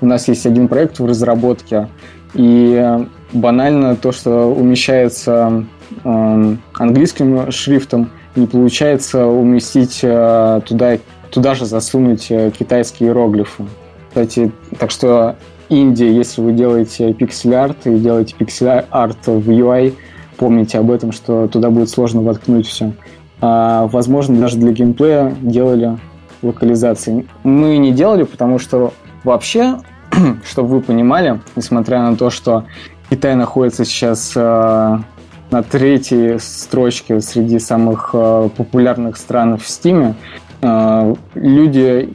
у 0.00 0.06
нас 0.06 0.28
есть 0.28 0.44
один 0.44 0.68
проект 0.68 0.98
в 0.98 1.06
разработке, 1.06 1.88
и 2.34 3.06
банально 3.32 3.96
то, 3.96 4.12
что 4.12 4.52
умещается 4.52 5.64
э, 6.04 6.56
английским 6.74 7.50
шрифтом, 7.50 8.10
не 8.36 8.46
получается 8.46 9.26
уместить 9.26 10.00
э, 10.02 10.60
туда, 10.66 10.98
туда 11.30 11.54
же 11.54 11.66
засунуть 11.66 12.30
э, 12.30 12.50
китайские 12.50 13.08
иероглифы. 13.10 13.64
Кстати, 14.08 14.52
так 14.78 14.90
что 14.90 15.36
Индия, 15.68 16.12
если 16.12 16.40
вы 16.40 16.52
делаете 16.52 17.12
пиксель-арт 17.12 17.86
и 17.86 17.98
делаете 17.98 18.34
пиксель-арт 18.38 19.26
в 19.26 19.50
UI, 19.50 19.94
помните 20.36 20.78
об 20.78 20.90
этом, 20.90 21.12
что 21.12 21.48
туда 21.48 21.70
будет 21.70 21.88
сложно 21.88 22.22
воткнуть 22.22 22.66
все. 22.66 22.92
А, 23.40 23.86
возможно, 23.88 24.38
даже 24.38 24.56
для 24.58 24.72
геймплея 24.72 25.34
делали 25.40 25.98
локализации. 26.42 27.26
Мы 27.42 27.78
не 27.78 27.92
делали, 27.92 28.24
потому 28.24 28.58
что 28.58 28.92
вообще, 29.24 29.78
чтобы 30.44 30.68
вы 30.68 30.80
понимали, 30.80 31.40
несмотря 31.56 32.02
на 32.02 32.16
то, 32.16 32.30
что 32.30 32.64
Китай 33.10 33.34
находится 33.34 33.84
сейчас 33.84 34.32
э, 34.34 34.98
на 35.54 35.62
третьей 35.62 36.40
строчке 36.40 37.20
среди 37.20 37.60
самых 37.60 38.10
э, 38.12 38.48
популярных 38.56 39.16
стран 39.16 39.56
в 39.56 39.68
Стиме. 39.68 40.16
Э, 40.62 41.14
люди, 41.36 42.12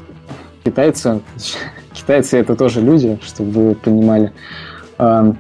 китайцы, 0.66 1.22
китайцы 1.94 2.38
это 2.38 2.58
тоже 2.58 2.82
люди, 2.82 3.18
чтобы 3.26 3.52
вы 3.52 3.76
понимали, 3.76 4.34
э, 4.98 5.34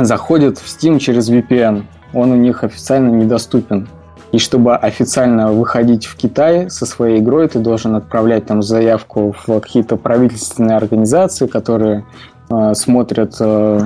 заходят 0.00 0.58
в 0.58 0.66
Steam 0.66 0.98
через 0.98 1.30
VPN. 1.30 1.84
Он 2.12 2.32
у 2.32 2.34
них 2.34 2.64
официально 2.64 3.10
недоступен. 3.10 3.86
И 4.32 4.38
чтобы 4.38 4.74
официально 4.74 5.52
выходить 5.52 6.06
в 6.06 6.16
Китай 6.16 6.68
со 6.68 6.86
своей 6.86 7.20
игрой, 7.20 7.46
ты 7.46 7.60
должен 7.60 7.94
отправлять 7.94 8.46
там 8.46 8.64
заявку 8.64 9.32
в 9.46 9.60
какие-то 9.60 9.96
правительственные 9.96 10.76
организации, 10.76 11.46
которые 11.46 12.04
э, 12.50 12.74
смотрят 12.74 13.36
э, 13.38 13.80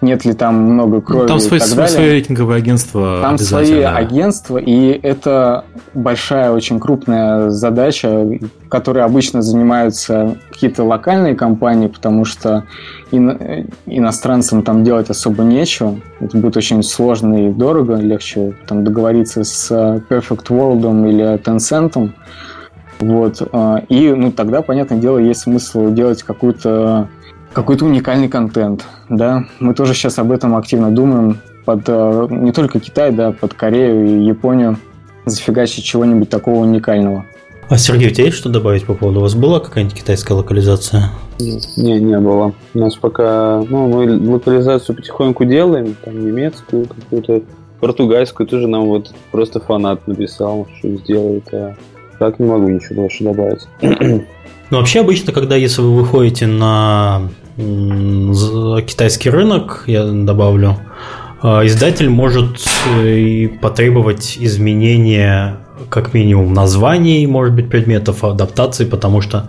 нет 0.00 0.24
ли 0.24 0.32
там 0.32 0.54
много 0.54 1.00
крови 1.00 1.28
там 1.28 1.40
свои, 1.40 1.58
и 1.58 1.62
так 1.62 1.70
далее. 1.70 1.88
свои 1.88 2.10
рейтинговые 2.10 2.58
агентства. 2.58 3.18
Там 3.22 3.38
свои 3.38 3.82
агентства, 3.82 4.56
и 4.58 4.98
это 5.02 5.64
большая, 5.94 6.52
очень 6.52 6.80
крупная 6.80 7.50
задача, 7.50 8.26
которой 8.68 9.04
обычно 9.04 9.42
занимаются 9.42 10.36
какие-то 10.50 10.84
локальные 10.84 11.34
компании, 11.34 11.88
потому 11.88 12.24
что 12.24 12.64
ино- 13.10 13.66
иностранцам 13.86 14.62
там 14.62 14.84
делать 14.84 15.10
особо 15.10 15.42
нечего. 15.42 15.96
Это 16.20 16.38
будет 16.38 16.56
очень 16.56 16.82
сложно 16.82 17.48
и 17.48 17.52
дорого, 17.52 17.96
легче 17.96 18.54
там 18.66 18.84
договориться 18.84 19.44
с 19.44 19.70
Perfect 19.70 20.48
World 20.48 21.08
или 21.08 21.38
Tencent. 21.38 22.12
Вот. 23.00 23.48
А, 23.52 23.82
и 23.88 24.12
ну, 24.12 24.30
тогда, 24.30 24.60
понятное 24.62 24.98
дело, 24.98 25.18
есть 25.18 25.40
смысл 25.40 25.90
делать 25.90 26.22
какую-то 26.22 27.08
какой-то 27.52 27.84
уникальный 27.84 28.28
контент, 28.28 28.86
да. 29.08 29.44
Мы 29.58 29.74
тоже 29.74 29.94
сейчас 29.94 30.18
об 30.18 30.32
этом 30.32 30.56
активно 30.56 30.90
думаем 30.90 31.38
под 31.64 31.82
э, 31.86 32.26
не 32.30 32.52
только 32.52 32.80
Китай, 32.80 33.12
да, 33.12 33.32
под 33.32 33.54
Корею 33.54 34.06
и 34.06 34.24
Японию 34.24 34.78
зафигачить 35.26 35.84
чего-нибудь 35.84 36.28
такого 36.28 36.60
уникального. 36.64 37.26
А 37.68 37.78
Сергей, 37.78 38.08
у 38.08 38.10
тебя 38.10 38.24
есть 38.24 38.36
что 38.36 38.48
добавить 38.48 38.84
по 38.84 38.94
поводу? 38.94 39.20
У 39.20 39.22
вас 39.22 39.34
была 39.34 39.60
какая-нибудь 39.60 39.96
китайская 39.96 40.34
локализация? 40.34 41.10
Не, 41.38 42.00
не 42.00 42.18
было. 42.18 42.52
У 42.74 42.78
нас 42.78 42.96
пока, 42.96 43.62
ну, 43.68 43.88
мы 43.88 44.32
локализацию 44.32 44.96
потихоньку 44.96 45.44
делаем, 45.44 45.94
там 46.04 46.18
немецкую 46.26 46.86
какую-то, 46.86 47.42
португальскую 47.78 48.48
тоже 48.48 48.66
нам 48.66 48.86
вот 48.86 49.14
просто 49.30 49.60
фанат 49.60 50.06
написал, 50.08 50.66
что 50.78 50.96
сделает, 50.96 51.44
а 51.52 51.76
так 52.18 52.40
не 52.40 52.46
могу 52.46 52.68
ничего 52.68 53.02
больше 53.02 53.24
добавить. 53.24 53.66
Ну, 54.70 54.76
вообще 54.78 55.00
обычно, 55.00 55.32
когда 55.32 55.56
если 55.56 55.82
вы 55.82 55.96
выходите 55.96 56.46
на 56.46 57.22
китайский 57.56 59.30
рынок, 59.30 59.84
я 59.86 60.04
добавлю, 60.04 60.76
а, 61.42 61.64
издатель 61.64 62.08
может 62.08 62.64
э, 62.98 63.48
потребовать 63.60 64.36
изменения 64.38 65.56
как 65.88 66.12
минимум 66.12 66.52
названий, 66.52 67.26
может 67.26 67.54
быть, 67.54 67.70
предметов, 67.70 68.24
адаптации, 68.24 68.84
потому 68.84 69.20
что 69.20 69.48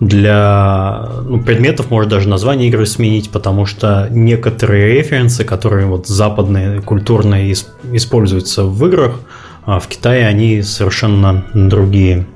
для 0.00 1.08
ну, 1.24 1.42
предметов 1.42 1.90
может 1.90 2.10
даже 2.10 2.28
название 2.28 2.68
игры 2.68 2.86
сменить, 2.86 3.30
потому 3.30 3.66
что 3.66 4.08
некоторые 4.10 4.94
референсы, 4.94 5.44
которые 5.44 5.86
вот 5.86 6.06
западные, 6.06 6.82
культурные 6.82 7.52
используются 7.92 8.64
в 8.64 8.86
играх, 8.86 9.20
а 9.64 9.78
в 9.78 9.88
Китае 9.88 10.26
они 10.26 10.62
совершенно 10.62 11.44
другие. 11.54 12.26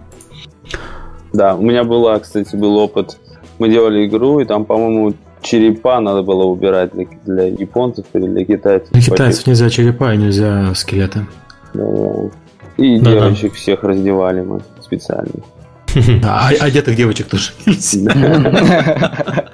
Да, 1.33 1.55
у 1.55 1.63
меня 1.63 1.85
была, 1.85 2.19
кстати, 2.19 2.57
был 2.57 2.77
опыт. 2.77 3.19
Мы 3.61 3.69
делали 3.69 4.07
игру, 4.07 4.41
и 4.41 4.45
там, 4.47 4.65
по-моему, 4.65 5.15
черепа 5.43 6.01
надо 6.01 6.23
было 6.23 6.45
убирать 6.45 6.93
для, 6.93 7.07
для 7.27 7.45
японцев 7.45 8.07
или 8.15 8.27
для 8.27 8.45
китайцев. 8.45 8.91
Для 8.91 9.03
китайцев 9.03 9.47
нельзя 9.47 9.71
черепа 9.71 10.15
и 10.15 10.17
нельзя 10.17 10.75
скелеты. 10.75 11.27
Да, 11.75 11.85
И 12.79 12.99
да, 12.99 13.13
девочек 13.13 13.53
да. 13.53 13.57
всех 13.59 13.85
раздевали 13.85 14.41
мы 14.41 14.61
специально. 14.81 15.31
А 16.25 16.49
одетых 16.61 16.97
девочек 16.97 17.27
тоже 17.27 17.53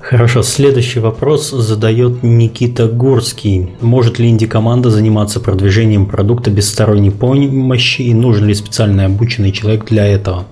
Хорошо, 0.00 0.42
следующий 0.42 1.00
вопрос 1.00 1.50
задает 1.50 2.22
Никита 2.22 2.86
Гурский. 2.86 3.70
Может 3.80 4.20
ли 4.20 4.28
инди-команда 4.28 4.90
заниматься 4.90 5.40
продвижением 5.40 6.06
продукта 6.06 6.52
без 6.52 6.70
сторонней 6.70 7.10
помощи 7.10 8.02
и 8.02 8.14
нужен 8.14 8.46
ли 8.46 8.54
специальный 8.54 9.06
обученный 9.06 9.50
человек 9.50 9.84
для 9.86 10.06
этого? 10.06 10.44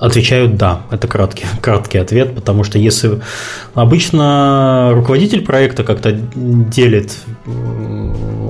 Отвечаю 0.00 0.48
да, 0.48 0.82
это 0.90 1.08
краткий, 1.08 1.44
краткий 1.60 1.98
ответ, 1.98 2.34
потому 2.34 2.64
что 2.64 2.78
если 2.78 3.20
обычно 3.74 4.92
руководитель 4.94 5.44
проекта 5.44 5.82
как-то 5.84 6.12
делит 6.12 7.16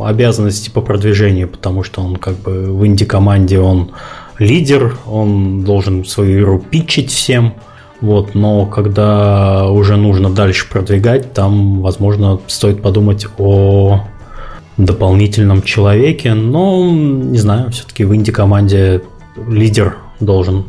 обязанности 0.04 0.70
по 0.70 0.80
продвижению, 0.80 1.48
потому 1.48 1.82
что 1.82 2.02
он 2.02 2.16
как 2.16 2.36
бы 2.36 2.72
в 2.72 2.86
инди-команде 2.86 3.58
он 3.60 3.92
лидер, 4.38 4.96
он 5.06 5.64
должен 5.64 6.04
свою 6.04 6.40
игру 6.40 6.58
питчить 6.58 7.10
всем, 7.10 7.54
вот, 8.00 8.34
но 8.34 8.66
когда 8.66 9.68
уже 9.68 9.96
нужно 9.96 10.30
дальше 10.30 10.68
продвигать, 10.68 11.32
там, 11.32 11.80
возможно, 11.80 12.38
стоит 12.46 12.80
подумать 12.80 13.26
о 13.38 14.04
дополнительном 14.76 15.62
человеке, 15.62 16.34
но, 16.34 16.88
не 16.90 17.38
знаю, 17.38 17.70
все-таки 17.72 18.04
в 18.04 18.14
инди-команде 18.14 19.02
лидер 19.48 19.96
должен 20.20 20.64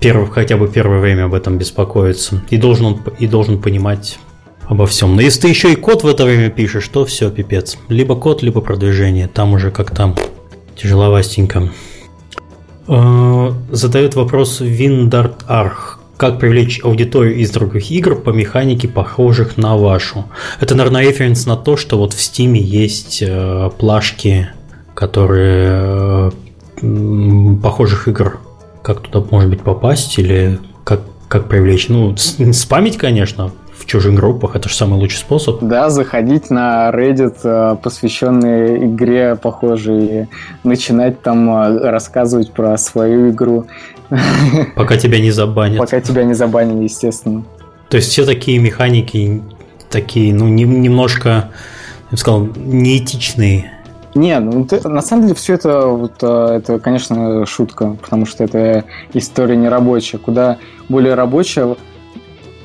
перв, 0.00 0.30
хотя 0.30 0.56
бы 0.56 0.68
первое 0.68 1.00
время 1.00 1.24
об 1.24 1.34
этом 1.34 1.58
беспокоиться. 1.58 2.42
И 2.50 2.56
должен 2.56 3.00
и 3.18 3.26
должен 3.26 3.60
понимать 3.60 4.18
обо 4.68 4.86
всем. 4.86 5.16
Но 5.16 5.22
если 5.22 5.42
ты 5.42 5.48
еще 5.48 5.72
и 5.72 5.76
код 5.76 6.02
в 6.02 6.06
это 6.06 6.24
время 6.24 6.50
пишешь, 6.50 6.86
то 6.88 7.04
все, 7.04 7.30
пипец. 7.30 7.78
Либо 7.88 8.14
код, 8.14 8.42
либо 8.42 8.60
продвижение. 8.60 9.28
Там 9.28 9.54
уже 9.54 9.70
как 9.70 9.94
там 9.94 10.14
тяжеловастенько. 10.76 11.70
Э, 12.86 13.52
задает 13.70 14.14
вопрос 14.14 14.60
Виндарт 14.60 15.44
Арх. 15.46 16.00
Как 16.16 16.40
привлечь 16.40 16.80
аудиторию 16.82 17.36
из 17.36 17.50
других 17.50 17.92
игр 17.92 18.16
по 18.16 18.30
механике, 18.30 18.88
похожих 18.88 19.56
на 19.56 19.76
вашу? 19.76 20.24
Это, 20.58 20.74
наверное, 20.74 21.02
референс 21.02 21.46
на 21.46 21.56
то, 21.56 21.76
что 21.76 21.96
вот 21.96 22.12
в 22.12 22.18
Steam 22.18 22.56
есть 22.56 23.22
э, 23.22 23.70
плашки, 23.78 24.48
которые 24.94 26.32
э, 26.82 27.56
похожих 27.62 28.08
игр. 28.08 28.40
Как 28.82 29.00
туда, 29.00 29.26
может 29.30 29.50
быть, 29.50 29.62
попасть 29.62 30.18
или 30.18 30.58
как, 30.84 31.00
как 31.28 31.48
привлечь? 31.48 31.88
Ну, 31.88 32.16
спамить, 32.16 32.96
конечно, 32.96 33.50
в 33.78 33.86
чужих 33.86 34.14
группах, 34.14 34.56
это 34.56 34.68
же 34.68 34.74
самый 34.74 34.98
лучший 34.98 35.18
способ. 35.18 35.62
Да, 35.62 35.88
заходить 35.90 36.50
на 36.50 36.90
Reddit, 36.90 37.38
э, 37.44 37.76
посвященный 37.82 38.86
игре 38.86 39.36
похожей, 39.36 40.04
и 40.04 40.28
начинать 40.64 41.22
там 41.22 41.50
э, 41.50 41.90
рассказывать 41.90 42.52
про 42.52 42.76
свою 42.76 43.30
игру. 43.30 43.66
Пока 44.76 44.96
тебя 44.96 45.20
не 45.20 45.30
забанят. 45.30 45.78
Пока 45.78 46.00
тебя 46.00 46.24
не 46.24 46.34
забанили, 46.34 46.84
естественно. 46.84 47.44
То 47.88 47.96
есть 47.96 48.10
все 48.10 48.24
такие 48.24 48.58
механики, 48.58 49.42
такие, 49.90 50.34
ну, 50.34 50.48
немножко, 50.48 51.28
я 51.28 52.10
бы 52.10 52.16
сказал, 52.16 52.48
неэтичные. 52.56 53.72
Не, 54.18 54.40
ну 54.40 54.64
ты, 54.64 54.86
на 54.88 55.00
самом 55.00 55.22
деле 55.22 55.34
все 55.36 55.54
это, 55.54 55.86
вот, 55.86 56.14
э, 56.22 56.56
это, 56.56 56.80
конечно, 56.80 57.46
шутка, 57.46 57.96
потому 58.02 58.26
что 58.26 58.42
это 58.42 58.84
история 59.14 59.56
не 59.56 59.68
рабочая. 59.68 60.18
Куда 60.18 60.58
более 60.88 61.14
рабочая, 61.14 61.76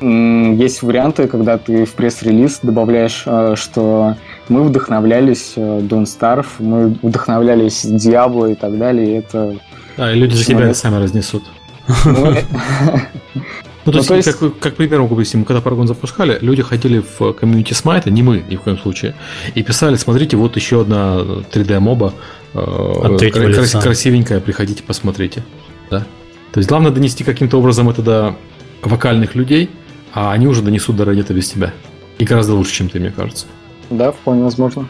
есть 0.02 0.82
варианты, 0.82 1.28
когда 1.28 1.58
ты 1.58 1.86
в 1.86 1.94
пресс-релиз 1.94 2.60
добавляешь, 2.64 3.24
э, 3.28 3.54
что 3.56 4.16
мы 4.50 4.64
вдохновлялись 4.64 5.54
э, 5.56 5.80
Don't 5.82 6.06
Starve, 6.06 6.48
мы 6.58 6.98
вдохновлялись 7.02 7.86
Diablo 7.86 8.52
и 8.52 8.56
так 8.56 8.78
далее. 8.78 9.08
И 9.08 9.20
это... 9.20 9.56
Да, 9.96 10.12
и 10.12 10.16
люди 10.16 10.34
за 10.34 10.46
тебя 10.46 10.74
сами 10.74 10.96
разнесут. 10.96 11.44
Ну, 13.86 13.92
то, 13.92 13.98
ну, 13.98 14.16
есть, 14.16 14.28
есть... 14.28 14.40
Как, 14.40 14.60
как 14.60 14.76
пример 14.76 15.02
могу 15.02 15.16
привести, 15.16 15.38
мы 15.38 15.46
когда 15.46 15.62
Парагон 15.62 15.88
запускали, 15.88 16.38
люди 16.42 16.62
ходили 16.62 17.04
в 17.18 17.34
комьюнити 17.34 17.74
Смайта, 17.74 18.12
не 18.12 18.24
мы 18.24 18.44
ни 18.50 18.56
в 18.56 18.62
коем 18.62 18.78
случае, 18.78 19.16
и 19.56 19.64
писали, 19.64 19.96
смотрите, 19.96 20.38
вот 20.38 20.56
еще 20.56 20.82
одна 20.82 21.18
3D-моба, 21.52 22.14
э, 22.54 23.30
крас- 23.32 23.84
красивенькая, 23.84 24.40
приходите, 24.40 24.84
посмотрите. 24.84 25.44
Да? 25.90 26.06
То 26.52 26.60
есть 26.60 26.70
главное 26.70 26.92
донести 26.92 27.24
каким-то 27.24 27.58
образом 27.58 27.90
это 27.90 28.02
до 28.02 28.36
вокальных 28.82 29.36
людей, 29.36 29.70
а 30.14 30.32
они 30.32 30.48
уже 30.48 30.62
донесут 30.62 30.96
до 30.96 31.04
Reddit 31.04 31.34
без 31.34 31.50
тебя. 31.50 31.74
И 32.20 32.26
гораздо 32.26 32.54
лучше, 32.54 32.74
чем 32.74 32.90
ты, 32.90 33.00
мне 33.00 33.12
кажется. 33.12 33.48
Да, 33.90 34.12
вполне 34.12 34.44
возможно. 34.44 34.88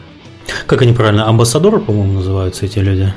Как 0.66 0.82
они 0.82 0.92
правильно? 0.92 1.26
Амбассадоры, 1.26 1.80
по-моему, 1.80 2.14
называются 2.14 2.66
эти 2.66 2.78
люди? 2.78 3.12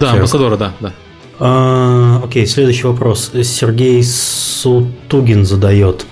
Да, 0.00 0.06
Серег. 0.06 0.14
амбассадоры, 0.16 0.56
да, 0.56 0.72
да. 0.80 0.92
А, 1.38 2.20
окей, 2.24 2.46
следующий 2.46 2.86
вопрос. 2.86 3.32
Сергей 3.42 4.02
Сутугин 4.02 5.44
задает. 5.44 6.06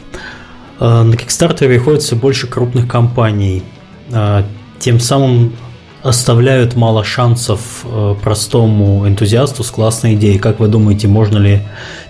А, 0.78 1.02
на 1.04 1.14
Kickstarter 1.14 1.68
выходит 1.68 2.02
все 2.02 2.16
больше 2.16 2.46
крупных 2.46 2.88
компаний. 2.88 3.62
А, 4.12 4.44
тем 4.78 4.98
самым 4.98 5.52
оставляют 6.02 6.76
мало 6.76 7.04
шансов 7.04 7.84
простому 8.22 9.06
энтузиасту 9.06 9.62
с 9.62 9.70
классной 9.70 10.14
идеей. 10.14 10.38
Как 10.38 10.58
вы 10.58 10.68
думаете, 10.68 11.08
можно 11.08 11.36
ли 11.36 11.60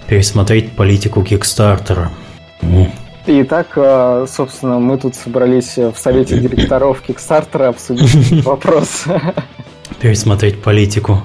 пересмотреть 0.06 0.76
политику 0.76 1.22
Kickstarter? 1.22 2.08
Итак, 3.26 3.72
э, 3.76 4.26
собственно, 4.28 4.78
мы 4.78 4.96
тут 4.96 5.14
собрались 5.14 5.76
в 5.76 5.94
совете 5.96 6.38
директоров 6.38 7.02
Kickstarter 7.06 7.64
обсудить 7.66 8.44
вопрос. 8.44 9.04
Пересмотреть 10.00 10.62
политику. 10.62 11.22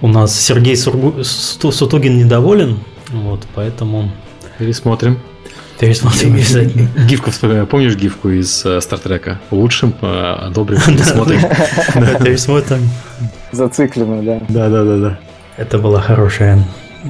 У 0.00 0.08
нас 0.08 0.38
Сергей 0.38 0.76
Сургу... 0.76 1.24
Сутугин 1.24 2.18
недоволен, 2.18 2.78
вот, 3.10 3.40
поэтому... 3.54 4.10
Пересмотрим. 4.58 5.18
Пересмотрим 5.78 6.34
обязательно. 6.34 6.88
Гифку 7.08 7.30
вспоминаю. 7.30 7.66
Помнишь 7.66 7.96
гифку 7.96 8.28
из 8.28 8.64
Стартрека? 8.80 9.40
Э, 9.50 9.54
Лучшим 9.54 9.94
э, 10.00 10.32
одобрим, 10.46 10.78
пересмотрим. 10.86 11.40
Пересмотрим. 12.22 12.90
Зациклено, 13.50 14.22
да. 14.22 14.40
Да, 14.48 14.68
да, 14.68 14.84
да, 14.84 14.96
да. 14.96 15.18
Это 15.56 15.78
была 15.78 16.00
хорошая 16.00 16.62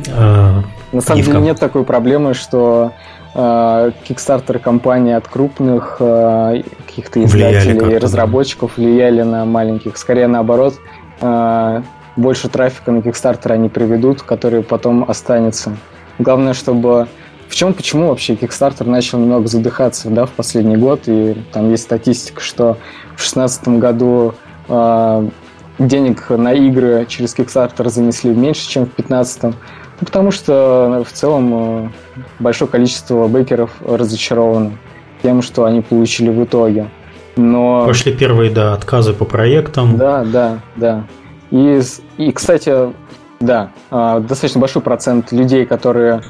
На 0.07 1.01
самом 1.01 1.23
деле 1.23 1.41
нет 1.41 1.59
такой 1.59 1.85
проблемы, 1.85 2.35
что 2.35 2.93
Kickstarter 3.35 4.59
компании 4.59 5.15
от 5.15 5.27
крупных 5.27 5.97
э, 6.01 6.63
каких-то 6.87 7.25
издателей 7.25 7.95
и 7.95 7.99
разработчиков 7.99 8.77
влияли 8.77 9.23
на 9.23 9.45
маленьких. 9.45 9.97
Скорее 9.97 10.27
наоборот, 10.27 10.75
э, 11.21 11.83
больше 12.17 12.49
трафика 12.49 12.93
на 12.93 12.99
Kickstarter 12.99 13.53
они 13.53 13.69
приведут, 13.69 14.23
который 14.23 14.63
потом 14.63 15.09
останется. 15.09 15.77
Главное, 16.19 16.53
чтобы... 16.53 17.09
В 17.49 17.55
чем, 17.55 17.75
почему 17.75 18.09
вообще 18.09 18.35
Kickstarter 18.35 18.89
начал 18.89 19.19
немного 19.19 19.47
задыхаться 19.47 20.09
да, 20.09 20.25
в 20.25 20.31
последний 20.31 20.77
год, 20.77 21.03
и 21.07 21.37
там 21.53 21.71
есть 21.71 21.83
статистика, 21.83 22.41
что 22.41 22.79
в 23.15 23.19
2016 23.19 23.69
году 23.69 24.35
э, 24.69 25.29
денег 25.79 26.31
на 26.31 26.53
игры 26.55 27.07
через 27.09 27.35
Kickstarter 27.35 27.89
занесли 27.89 28.35
меньше, 28.35 28.69
чем 28.69 28.85
в 28.85 28.97
2015 28.97 29.55
ну, 30.03 30.07
потому 30.07 30.33
что 30.33 30.99
э, 30.99 31.05
в 31.05 31.13
целом 31.13 31.85
э, 31.85 31.89
большое 32.41 32.69
количество 32.69 33.29
бейкеров 33.29 33.71
разочарованы 33.87 34.77
тем, 35.23 35.43
что 35.43 35.65
они 35.65 35.81
получили 35.81 36.29
в 36.29 36.43
итоге. 36.43 36.89
Но... 37.37 37.87
Пошли 37.87 38.13
первые, 38.13 38.51
да, 38.51 38.75
отказы 38.75 39.13
по 39.13 39.25
проектам. 39.25 39.97
Да, 39.97 40.25
да, 40.25 40.59
да. 40.75 41.05
И, 41.53 41.81
и 42.19 42.33
кстати, 42.33 42.93
да, 43.39 43.71
а, 43.93 44.19
достаточно 44.19 44.61
большой 44.61 44.83
процент 44.83 45.31
людей, 45.31 45.67
которые 45.67 46.23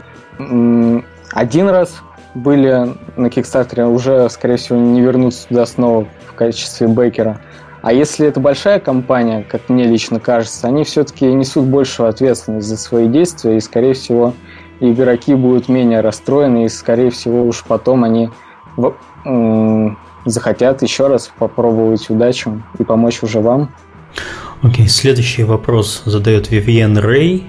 один 1.32 1.68
раз 1.70 2.02
были 2.34 2.94
на 3.16 3.30
Кикстартере, 3.30 3.86
уже, 3.86 4.28
скорее 4.28 4.56
всего, 4.56 4.78
не 4.78 5.00
вернутся 5.00 5.48
туда 5.48 5.64
снова 5.64 6.06
в 6.26 6.34
качестве 6.34 6.88
бейкера. 6.88 7.40
А 7.82 7.92
если 7.92 8.28
это 8.28 8.38
большая 8.38 8.78
компания, 8.78 9.44
как 9.48 9.68
мне 9.68 9.84
лично 9.84 10.20
кажется, 10.20 10.68
они 10.68 10.84
все-таки 10.84 11.26
несут 11.26 11.66
большую 11.66 12.08
ответственность 12.08 12.68
за 12.68 12.76
свои 12.76 13.08
действия, 13.08 13.56
и, 13.56 13.60
скорее 13.60 13.94
всего, 13.94 14.34
игроки 14.78 15.34
будут 15.34 15.68
менее 15.68 16.00
расстроены, 16.00 16.64
и, 16.64 16.68
скорее 16.68 17.10
всего, 17.10 17.44
уж 17.44 17.64
потом 17.64 18.04
они 18.04 18.30
захотят 20.24 20.82
еще 20.82 21.08
раз 21.08 21.32
попробовать 21.36 22.08
удачу 22.08 22.62
и 22.78 22.84
помочь 22.84 23.22
уже 23.22 23.40
вам. 23.40 23.74
Окей, 24.62 24.86
okay, 24.86 24.88
следующий 24.88 25.42
вопрос 25.42 26.02
задает 26.04 26.50
Вивьен 26.50 26.96
Рэй. 26.96 27.48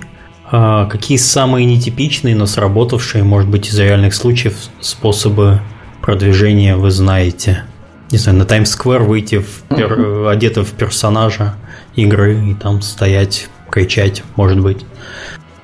А 0.51 0.87
какие 0.87 1.17
самые 1.17 1.65
нетипичные, 1.65 2.35
но 2.35 2.47
сработавшие, 2.47 3.23
может 3.23 3.49
быть, 3.49 3.69
из 3.69 3.79
реальных 3.79 4.13
случаев 4.13 4.55
способы 4.81 5.61
продвижения 6.01 6.75
вы 6.75 6.91
знаете? 6.91 7.63
Не 8.13 8.19
знаю, 8.19 8.37
на 8.37 8.45
Таймс-сквер 8.45 9.01
выйти 9.01 9.39
в 9.39 9.63
пер... 9.75 10.27
одетым 10.27 10.63
в 10.63 10.71
персонажа 10.71 11.55
игры 11.95 12.51
и 12.51 12.53
там 12.53 12.81
стоять, 12.83 13.49
кричать, 13.71 14.23
может 14.35 14.61
быть. 14.61 14.85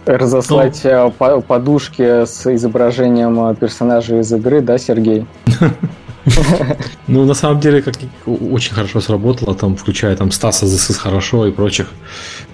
Разослать 0.07 0.81
ну, 0.83 1.41
подушки 1.41 2.25
с 2.25 2.51
изображением 2.51 3.55
персонажа 3.55 4.19
из 4.19 4.33
игры, 4.33 4.61
да, 4.61 4.77
Сергей? 4.77 5.25
Ну, 7.07 7.25
на 7.25 7.33
самом 7.33 7.59
деле, 7.59 7.81
как 7.81 7.95
очень 8.27 8.75
хорошо 8.75 9.01
сработало, 9.01 9.55
там, 9.55 9.75
включая 9.75 10.15
там 10.15 10.29
Стаса 10.31 10.65
This 10.65 10.93
хорошо 10.93 11.47
и 11.47 11.51
прочих. 11.51 11.87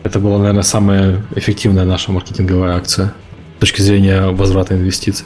Это 0.04 0.20
была, 0.20 0.38
наверное, 0.38 0.62
самая 0.62 1.24
эффективная 1.36 1.84
наша 1.84 2.12
маркетинговая 2.12 2.78
акция 2.78 3.14
с 3.58 3.60
точки 3.60 3.82
зрения 3.82 4.28
возврата 4.28 4.76
инвестиций. 4.76 5.26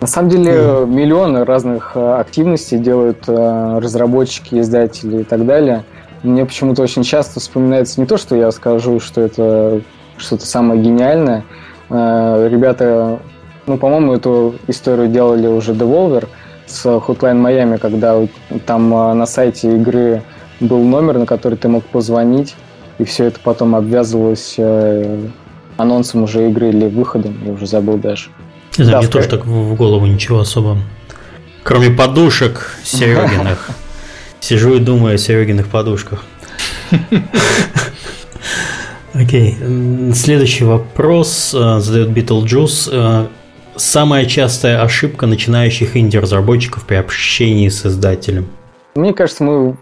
На 0.00 0.06
самом 0.06 0.28
деле 0.28 0.52
mm. 0.52 0.86
миллионы 0.86 1.44
разных 1.44 1.92
э, 1.96 2.14
активностей 2.20 2.78
делают 2.78 3.24
э, 3.26 3.78
разработчики, 3.80 4.60
издатели 4.60 5.22
и 5.22 5.24
так 5.24 5.44
далее. 5.44 5.84
Мне 6.22 6.46
почему-то 6.46 6.82
очень 6.82 7.02
часто 7.02 7.40
вспоминается 7.40 8.00
не 8.00 8.06
то, 8.06 8.16
что 8.16 8.36
я 8.36 8.52
скажу, 8.52 9.00
что 9.00 9.20
это 9.20 9.80
что-то 10.16 10.46
самое 10.46 10.80
гениальное. 10.80 11.44
Э, 11.90 12.48
ребята, 12.48 13.18
ну, 13.66 13.76
по-моему, 13.76 14.12
эту 14.12 14.54
историю 14.68 15.08
делали 15.08 15.48
уже 15.48 15.72
Devolver 15.72 16.28
с 16.66 16.86
Hotline 16.86 17.42
Miami, 17.42 17.78
когда 17.78 18.20
там 18.66 18.90
на 18.90 19.26
сайте 19.26 19.74
игры 19.74 20.22
был 20.60 20.84
номер, 20.84 21.18
на 21.18 21.26
который 21.26 21.56
ты 21.56 21.66
мог 21.68 21.82
позвонить, 21.84 22.54
и 22.98 23.04
все 23.04 23.24
это 23.24 23.40
потом 23.42 23.74
обвязывалось 23.74 24.58
анонсом 25.78 26.24
уже 26.24 26.48
игры 26.50 26.68
или 26.68 26.88
выходом, 26.88 27.36
я 27.44 27.52
уже 27.52 27.66
забыл 27.66 27.96
даже. 27.96 28.28
Не 28.78 28.84
знаю, 28.84 28.98
да, 29.02 29.02
мне 29.02 29.08
тоже 29.08 29.28
так 29.28 29.44
в 29.44 29.74
голову 29.74 30.06
ничего 30.06 30.38
особо. 30.40 30.78
Кроме 31.62 31.90
подушек 31.90 32.76
Серегиных. 32.84 33.68
Сижу 34.40 34.74
и 34.74 34.78
думаю 34.78 35.16
о 35.16 35.18
Серегиных 35.18 35.68
подушках. 35.68 36.24
Окей. 39.14 39.56
Следующий 40.14 40.64
вопрос 40.64 41.52
э, 41.54 41.80
задает 41.80 42.10
Beetlejuice. 42.16 42.88
Э, 42.92 43.26
самая 43.76 44.26
частая 44.26 44.80
ошибка 44.80 45.26
начинающих 45.26 45.96
инди-разработчиков 45.96 46.86
при 46.86 46.94
общении 46.94 47.68
с 47.68 47.84
издателем? 47.84 48.46
Мне 48.94 49.12
кажется, 49.12 49.44
мы 49.44 49.76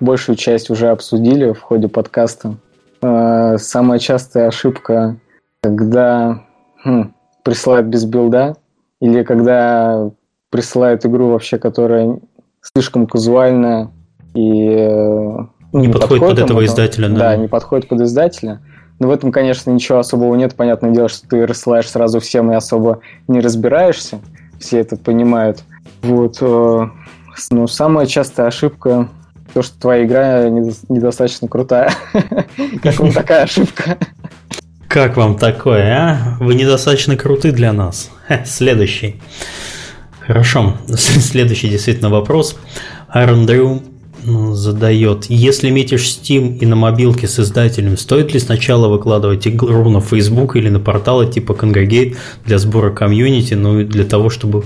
большую 0.00 0.36
часть 0.36 0.70
уже 0.70 0.88
обсудили 0.88 1.52
в 1.52 1.60
ходе 1.60 1.88
подкаста. 1.88 2.56
Э, 3.02 3.58
самая 3.58 3.98
частая 3.98 4.48
ошибка, 4.48 5.16
когда 5.62 6.42
хм, 6.82 7.12
присылают 7.46 7.86
без 7.86 8.04
билда, 8.04 8.56
или 9.00 9.22
когда 9.22 10.10
присылают 10.50 11.06
игру 11.06 11.28
вообще, 11.28 11.58
которая 11.58 12.18
слишком 12.60 13.06
казуальная 13.06 13.92
и 14.34 14.66
э, 14.68 15.36
ну, 15.72 15.78
не, 15.78 15.86
не 15.86 15.92
подходит, 15.92 15.92
подходит 15.92 16.22
под 16.22 16.38
этого 16.38 16.58
потом, 16.58 16.64
издателя. 16.64 17.08
Да. 17.08 17.14
да, 17.14 17.36
не 17.36 17.46
подходит 17.46 17.86
под 17.86 18.00
издателя. 18.00 18.60
Но 18.98 19.06
в 19.06 19.12
этом, 19.12 19.30
конечно, 19.30 19.70
ничего 19.70 19.98
особого 19.98 20.34
нет. 20.34 20.56
Понятное 20.56 20.90
дело, 20.90 21.08
что 21.08 21.28
ты 21.28 21.46
рассылаешь 21.46 21.88
сразу 21.88 22.18
всем 22.18 22.50
и 22.50 22.56
особо 22.56 22.98
не 23.28 23.38
разбираешься. 23.38 24.18
Все 24.58 24.80
это 24.80 24.96
понимают. 24.96 25.62
Вот. 26.02 26.38
Э, 26.40 26.88
ну, 27.50 27.68
самая 27.68 28.06
частая 28.06 28.48
ошибка 28.48 29.08
то, 29.54 29.62
что 29.62 29.78
твоя 29.78 30.04
игра 30.04 30.48
недостаточно 30.48 31.46
крутая. 31.46 31.92
Как 32.82 32.98
вам 32.98 33.12
такая 33.12 33.44
ошибка? 33.44 33.98
Как 34.88 35.16
вам 35.16 35.36
такое, 35.36 35.92
а? 35.92 36.36
Вы 36.40 36.54
недостаточно 36.54 37.16
круты 37.16 37.52
для 37.52 37.72
нас. 37.72 38.10
Следующий. 38.44 39.20
Хорошо. 40.20 40.76
Следующий 40.88 41.68
действительно 41.68 42.10
вопрос. 42.10 42.56
Ну, 44.24 44.54
задает. 44.54 45.26
Если 45.28 45.70
метишь 45.70 46.06
Steam 46.06 46.58
и 46.58 46.66
на 46.66 46.74
мобилке 46.74 47.28
с 47.28 47.38
издателем, 47.38 47.96
стоит 47.96 48.34
ли 48.34 48.40
сначала 48.40 48.88
выкладывать 48.88 49.46
игру 49.46 49.88
на 49.88 50.00
Facebook 50.00 50.56
или 50.56 50.68
на 50.68 50.80
порталы 50.80 51.30
типа 51.30 51.52
Congregate 51.52 52.16
для 52.44 52.58
сбора 52.58 52.90
комьюнити, 52.90 53.54
ну 53.54 53.80
и 53.80 53.84
для 53.84 54.04
того, 54.04 54.28
чтобы 54.28 54.64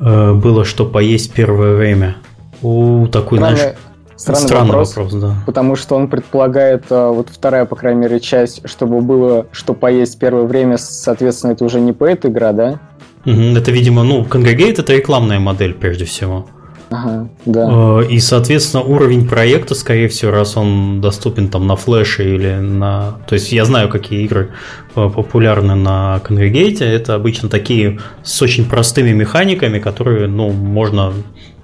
э, 0.00 0.32
было 0.32 0.64
что 0.64 0.86
поесть 0.86 1.32
первое 1.32 1.76
время? 1.76 2.16
У 2.62 3.06
такой, 3.08 3.38
Странный, 3.38 3.56
знаешь, 3.56 3.76
Странный, 4.22 4.46
Странный 4.46 4.68
вопрос, 4.68 4.96
вопрос, 4.96 5.14
да. 5.14 5.34
Потому 5.46 5.74
что 5.74 5.96
он 5.96 6.06
предполагает, 6.06 6.84
а, 6.90 7.10
вот 7.10 7.28
вторая, 7.28 7.64
по 7.64 7.74
крайней 7.74 8.02
мере, 8.02 8.20
часть, 8.20 8.60
чтобы 8.68 9.00
было 9.00 9.46
что 9.50 9.74
поесть 9.74 10.20
первое 10.20 10.44
время, 10.44 10.76
соответственно, 10.78 11.52
это 11.52 11.64
уже 11.64 11.80
не 11.80 11.92
поэт 11.92 12.24
игра, 12.24 12.52
да? 12.52 12.78
Это, 13.24 13.72
видимо, 13.72 14.04
ну, 14.04 14.22
Congregate 14.22 14.80
это 14.80 14.92
рекламная 14.94 15.40
модель 15.40 15.74
прежде 15.74 16.04
всего. 16.04 16.46
Ага, 16.90 17.28
да. 17.46 17.68
А, 17.68 18.00
и, 18.02 18.20
соответственно, 18.20 18.84
уровень 18.84 19.26
проекта, 19.28 19.74
скорее 19.74 20.06
всего, 20.06 20.30
раз 20.30 20.56
он 20.56 21.00
доступен 21.00 21.48
там 21.48 21.66
на 21.66 21.74
флеше 21.74 22.34
или 22.34 22.54
на... 22.60 23.16
То 23.26 23.34
есть 23.34 23.50
я 23.50 23.64
знаю, 23.64 23.88
какие 23.88 24.22
игры 24.24 24.50
а, 24.94 25.08
популярны 25.08 25.74
на 25.74 26.20
Congregate. 26.24 26.84
Это 26.84 27.16
обычно 27.16 27.48
такие 27.48 27.98
с 28.22 28.40
очень 28.40 28.66
простыми 28.66 29.10
механиками, 29.10 29.80
которые, 29.80 30.28
ну, 30.28 30.50
можно 30.50 31.12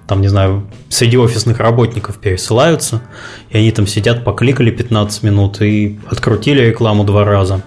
там, 0.09 0.21
не 0.21 0.27
знаю, 0.27 0.63
среди 0.89 1.17
офисных 1.17 1.59
работников 1.59 2.17
пересылаются, 2.17 3.01
и 3.51 3.57
они 3.59 3.71
там 3.71 3.85
сидят, 3.85 4.23
покликали 4.23 4.71
15 4.71 5.21
минут 5.21 5.61
и 5.61 5.99
открутили 6.09 6.61
рекламу 6.63 7.03
два 7.03 7.23
раза. 7.23 7.61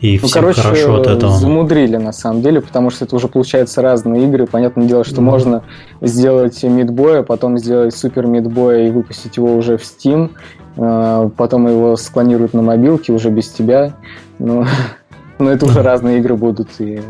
И 0.00 0.18
ну, 0.20 0.26
всем 0.26 0.42
короче, 0.42 0.62
хорошо 0.62 1.00
от 1.00 1.06
этого. 1.06 1.32
замудрили 1.32 1.96
на 1.96 2.12
самом 2.12 2.40
деле, 2.40 2.62
потому 2.62 2.88
что 2.88 3.04
это 3.04 3.14
уже 3.14 3.28
получается 3.28 3.82
разные 3.82 4.24
игры. 4.24 4.46
Понятное 4.46 4.86
дело, 4.86 5.04
что 5.04 5.20
mm 5.20 5.24
можно 5.24 5.62
сделать 6.00 6.62
мидбой, 6.62 7.20
а 7.20 7.22
потом 7.22 7.58
сделать 7.58 7.94
супер 7.94 8.26
мидбой 8.26 8.88
и 8.88 8.90
выпустить 8.90 9.36
его 9.36 9.54
уже 9.54 9.76
в 9.76 9.82
Steam. 9.82 10.30
А, 10.78 11.28
потом 11.36 11.68
его 11.68 11.96
склонируют 11.96 12.54
на 12.54 12.62
мобилке 12.62 13.12
уже 13.12 13.28
без 13.28 13.48
тебя. 13.48 13.96
Но, 14.38 14.66
но 15.38 15.50
это 15.50 15.66
уже 15.66 15.82
разные 15.82 16.20
игры 16.20 16.36
будут. 16.36 16.68
И... 16.78 17.00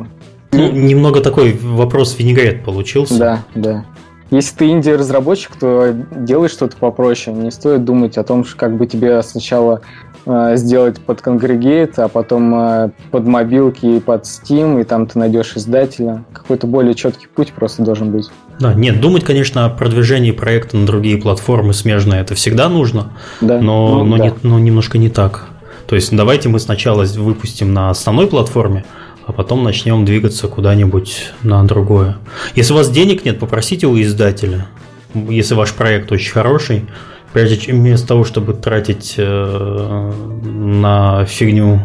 Ну, 0.52 0.72
немного 0.72 1.20
такой 1.20 1.56
вопрос 1.60 2.16
винегрет 2.18 2.64
получился. 2.64 3.18
Да, 3.18 3.44
да. 3.54 3.84
Если 4.30 4.56
ты 4.56 4.70
инди-разработчик, 4.70 5.56
то 5.56 5.94
делай 6.10 6.48
что-то 6.48 6.76
попроще. 6.76 7.36
Не 7.36 7.50
стоит 7.50 7.84
думать 7.84 8.18
о 8.18 8.24
том, 8.24 8.44
как 8.56 8.76
бы 8.76 8.86
тебе 8.86 9.22
сначала 9.22 9.82
э, 10.24 10.56
сделать 10.56 11.00
под 11.00 11.20
Congregate, 11.20 11.94
а 11.98 12.08
потом 12.08 12.54
э, 12.54 12.90
под 13.10 13.26
мобилки 13.26 13.86
и 13.86 14.00
под 14.00 14.24
Steam, 14.24 14.80
и 14.80 14.84
там 14.84 15.06
ты 15.06 15.18
найдешь 15.18 15.56
издателя. 15.56 16.24
Какой-то 16.32 16.66
более 16.66 16.94
четкий 16.94 17.28
путь 17.28 17.52
просто 17.52 17.82
должен 17.82 18.10
быть. 18.10 18.28
Да, 18.58 18.74
нет, 18.74 19.00
думать, 19.00 19.22
конечно, 19.22 19.66
о 19.66 19.70
продвижении 19.70 20.32
проекта 20.32 20.76
на 20.76 20.86
другие 20.86 21.18
платформы 21.18 21.72
смежные, 21.72 22.22
это 22.22 22.34
всегда 22.34 22.68
нужно, 22.68 23.12
да. 23.40 23.60
но, 23.60 23.98
ну, 23.98 24.04
но, 24.04 24.16
да. 24.16 24.24
не, 24.24 24.32
но 24.42 24.58
немножко 24.58 24.98
не 24.98 25.10
так. 25.10 25.48
То 25.86 25.94
есть 25.94 26.14
давайте 26.14 26.48
мы 26.48 26.58
сначала 26.58 27.04
выпустим 27.04 27.72
на 27.72 27.90
основной 27.90 28.26
платформе, 28.26 28.84
а 29.26 29.32
потом 29.32 29.64
начнем 29.64 30.04
двигаться 30.04 30.46
куда-нибудь 30.46 31.32
на 31.42 31.64
другое. 31.64 32.16
Если 32.54 32.72
у 32.72 32.76
вас 32.76 32.88
денег 32.88 33.24
нет, 33.24 33.40
попросите 33.40 33.86
у 33.88 34.00
издателя. 34.00 34.68
Если 35.14 35.54
ваш 35.54 35.72
проект 35.72 36.12
очень 36.12 36.30
хороший, 36.32 36.86
прежде 37.32 37.56
чем 37.56 37.80
вместо 37.80 38.06
того, 38.06 38.24
чтобы 38.24 38.54
тратить 38.54 39.14
э, 39.18 40.12
на 40.44 41.24
фигню 41.24 41.80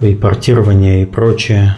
и 0.00 0.14
портирование 0.14 1.02
и 1.02 1.06
прочее, 1.06 1.76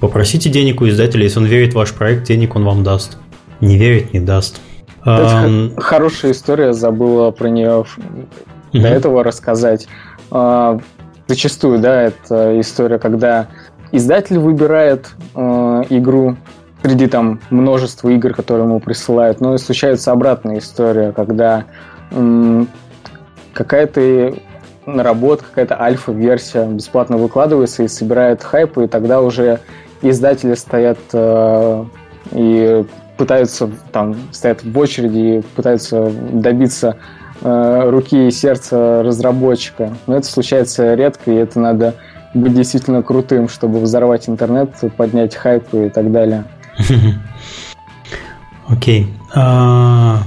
попросите 0.00 0.48
денег 0.48 0.80
у 0.80 0.88
издателя. 0.88 1.24
Если 1.24 1.38
он 1.38 1.46
верит 1.46 1.74
в 1.74 1.76
ваш 1.76 1.92
проект, 1.92 2.24
денег 2.24 2.56
он 2.56 2.64
вам 2.64 2.82
даст. 2.82 3.18
Не 3.60 3.76
верит, 3.76 4.14
не 4.14 4.20
даст. 4.20 4.60
Это 5.04 5.72
хорошая 5.76 6.32
история, 6.32 6.72
забыла 6.72 7.32
про 7.32 7.48
нее 7.48 7.84
до 8.72 8.88
этого 8.88 9.22
рассказать. 9.24 9.88
А, 10.30 10.78
зачастую, 11.26 11.80
да, 11.80 12.02
это 12.02 12.58
история, 12.60 12.98
когда 12.98 13.48
издатель 13.92 14.38
выбирает 14.38 15.10
э, 15.34 15.40
игру 15.90 16.36
среди 16.82 17.06
там 17.06 17.40
множества 17.50 18.08
игр, 18.08 18.34
которые 18.34 18.66
ему 18.66 18.80
присылают, 18.80 19.40
но 19.40 19.54
и 19.54 19.58
случается 19.58 20.10
обратная 20.10 20.58
история, 20.58 21.12
когда 21.12 21.64
э, 22.10 22.64
какая-то 23.52 24.34
наработка, 24.86 25.46
какая-то 25.48 25.80
альфа-версия 25.80 26.66
бесплатно 26.66 27.16
выкладывается 27.16 27.84
и 27.84 27.88
собирает 27.88 28.42
хайп, 28.42 28.78
и 28.78 28.86
тогда 28.88 29.20
уже 29.20 29.60
издатели 30.00 30.54
стоят 30.54 30.98
э, 31.12 31.84
и 32.32 32.84
пытаются 33.16 33.70
там 33.92 34.16
стоят 34.32 34.64
в 34.64 34.78
очереди 34.78 35.38
и 35.38 35.42
пытаются 35.54 36.10
добиться 36.32 36.96
э, 37.42 37.90
руки 37.90 38.26
и 38.26 38.30
сердца 38.30 39.02
разработчика. 39.04 39.96
Но 40.06 40.16
это 40.16 40.26
случается 40.26 40.94
редко, 40.94 41.30
и 41.30 41.36
это 41.36 41.60
надо 41.60 41.94
быть 42.34 42.54
действительно 42.54 43.02
крутым, 43.02 43.48
чтобы 43.48 43.80
взорвать 43.80 44.28
интернет, 44.28 44.74
поднять 44.96 45.34
хайп 45.34 45.74
и 45.74 45.88
так 45.88 46.10
далее. 46.10 46.44
Окей. 48.68 49.08
А, 49.34 50.22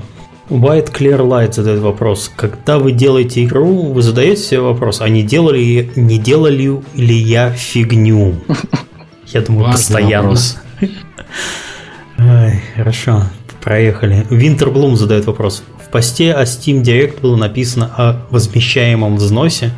White 0.50 0.92
Clear 0.94 1.22
Light 1.22 1.54
задает 1.54 1.80
вопрос. 1.80 2.32
Когда 2.36 2.78
вы 2.78 2.92
делаете 2.92 3.44
игру, 3.44 3.92
вы 3.92 4.02
задаете 4.04 4.42
себе 4.42 4.60
вопрос, 4.62 5.02
а 5.02 5.10
не 5.10 5.24
делали, 5.24 5.92
не 5.96 6.20
делали 6.20 6.82
ли 6.94 7.16
я 7.16 7.50
фигню? 7.52 8.36
Я 9.28 9.42
думаю, 9.42 9.72
постоянно. 9.72 10.36
Ой, 12.20 12.62
хорошо. 12.76 13.24
проехали. 13.62 14.26
Винтерблум 14.30 14.96
задает 14.96 15.26
вопрос. 15.26 15.64
В 15.84 15.90
посте 15.90 16.34
о 16.34 16.44
Steam 16.44 16.84
Direct 16.84 17.22
было 17.22 17.36
написано 17.36 17.90
о 17.98 18.22
возмещаемом 18.30 19.18
взносе. 19.18 19.72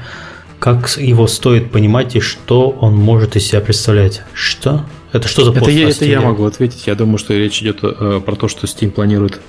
Как 0.60 0.98
его 0.98 1.28
стоит 1.28 1.72
понимать 1.72 2.16
и 2.16 2.20
что 2.20 2.70
он 2.70 2.96
может 2.96 3.36
из 3.36 3.48
себя 3.48 3.62
представлять? 3.62 4.22
Что? 4.34 4.86
Это 5.14 5.28
что 5.28 5.46
за 5.46 5.52
пост? 5.52 5.64
Это, 5.64 5.72
я, 5.72 5.90
это 5.90 6.06
я 6.06 6.22
могу 6.22 6.46
ответить. 6.46 6.88
Я 6.88 6.96
думаю, 6.96 7.18
что 7.18 7.34
речь 7.34 7.62
идет 7.62 7.80
э, 7.84 8.22
про 8.26 8.36
то, 8.36 8.48
что 8.48 8.66
Steam 8.66 8.92
планирует 8.92 9.40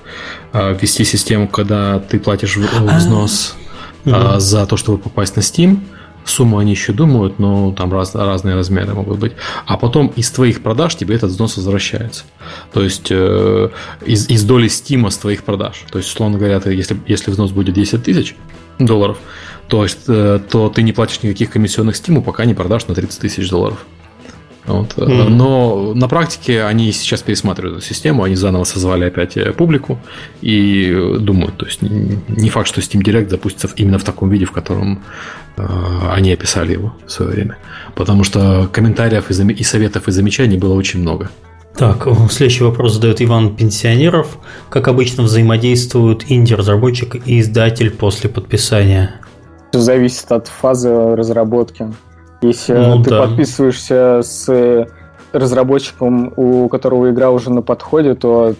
э, 0.53 0.77
ввести 0.81 1.05
систему, 1.05 1.49
когда 1.49 1.99
ты 1.99 2.21
платишь 2.21 2.57
взнос 2.57 3.57
э, 4.05 4.35
за 4.39 4.67
то, 4.67 4.77
чтобы 4.77 4.99
попасть 4.99 5.37
на 5.37 5.41
Steam 5.41 5.81
Сумму 6.29 6.59
они 6.59 6.73
еще 6.73 6.93
думают, 6.93 7.39
но 7.39 7.73
там 7.73 7.93
раз, 7.93 8.15
разные 8.15 8.55
размеры 8.55 8.95
могут 8.95 9.19
быть. 9.19 9.33
А 9.67 9.77
потом 9.77 10.09
из 10.09 10.31
твоих 10.31 10.63
продаж 10.63 10.95
тебе 10.95 11.15
этот 11.15 11.31
взнос 11.31 11.57
возвращается. 11.57 12.25
То 12.73 12.83
есть 12.83 13.09
э, 13.11 13.71
из, 14.05 14.29
из 14.29 14.45
доли 14.45 14.69
стима 14.69 15.11
с 15.11 15.17
твоих 15.17 15.43
продаж. 15.45 15.85
То 15.91 15.99
есть, 15.99 16.11
условно 16.11 16.39
говоря, 16.39 16.61
ты, 16.61 16.75
если, 16.75 16.99
если 17.07 17.31
взнос 17.31 17.53
будет 17.53 17.75
10 17.75 18.03
тысяч 18.05 18.37
долларов, 18.79 19.19
то, 19.69 19.87
э, 19.87 20.41
то 20.51 20.69
ты 20.69 20.83
не 20.83 20.93
платишь 20.93 21.23
никаких 21.23 21.51
комиссионных 21.51 21.97
стиму, 21.97 22.23
пока 22.23 22.45
не 22.45 22.55
продашь 22.55 22.87
на 22.87 22.95
30 22.95 23.21
тысяч 23.21 23.49
долларов. 23.51 23.79
Вот. 24.69 24.95
Mm-hmm. 24.97 25.29
Но 25.29 25.95
на 25.95 26.09
практике 26.09 26.65
они 26.65 26.93
сейчас 26.93 27.23
пересматривают 27.23 27.79
эту 27.79 27.87
систему, 27.87 28.23
они 28.23 28.37
заново 28.37 28.65
созвали 28.65 29.07
опять 29.07 29.37
э, 29.37 29.53
публику 29.53 29.99
и 30.43 31.17
думают, 31.19 31.57
то 31.57 31.67
есть 31.67 31.81
не 31.81 32.51
факт, 32.51 32.69
что 32.69 32.81
Steam 32.81 33.03
Direct 33.03 33.31
запустится 33.31 33.69
именно 33.77 33.99
в 33.99 34.05
таком 34.05 34.29
виде, 34.29 34.45
в 34.45 34.53
котором 34.53 35.03
э, 35.57 35.67
они 36.11 36.33
описали 36.33 36.73
его 36.73 36.95
в 37.07 37.11
свое 37.11 37.33
время. 37.33 37.57
Потому 37.95 38.25
что 38.25 38.69
комментариев 38.71 39.31
и, 39.31 39.53
и 39.53 39.65
советов 39.65 40.07
и 40.07 40.13
замечаний 40.13 40.59
было 40.59 40.75
очень 40.75 41.01
много. 41.01 41.31
Так, 41.79 42.09
следующий 42.29 42.65
вопрос 42.65 42.95
задает 42.95 43.23
Иван 43.23 43.55
Пенсионеров. 43.55 44.39
Как 44.69 44.89
обычно 44.89 45.23
взаимодействуют 45.23 46.25
инди-разработчик 46.29 47.15
и 47.25 47.39
издатель 47.39 47.93
после 47.93 48.29
подписания? 48.29 49.21
Все 49.71 49.79
зависит 49.79 50.33
от 50.33 50.49
фазы 50.49 51.15
разработки. 51.15 51.87
Если 52.43 52.75
ну, 52.75 53.01
ты 53.05 53.11
да. 53.11 53.27
подписываешься 53.27 54.23
с 54.23 54.89
разработчиком, 55.33 56.33
у 56.35 56.69
которого 56.69 57.13
игра 57.13 57.31
уже 57.31 57.51
на 57.51 57.63
подходе, 57.63 58.17
то 58.17 58.55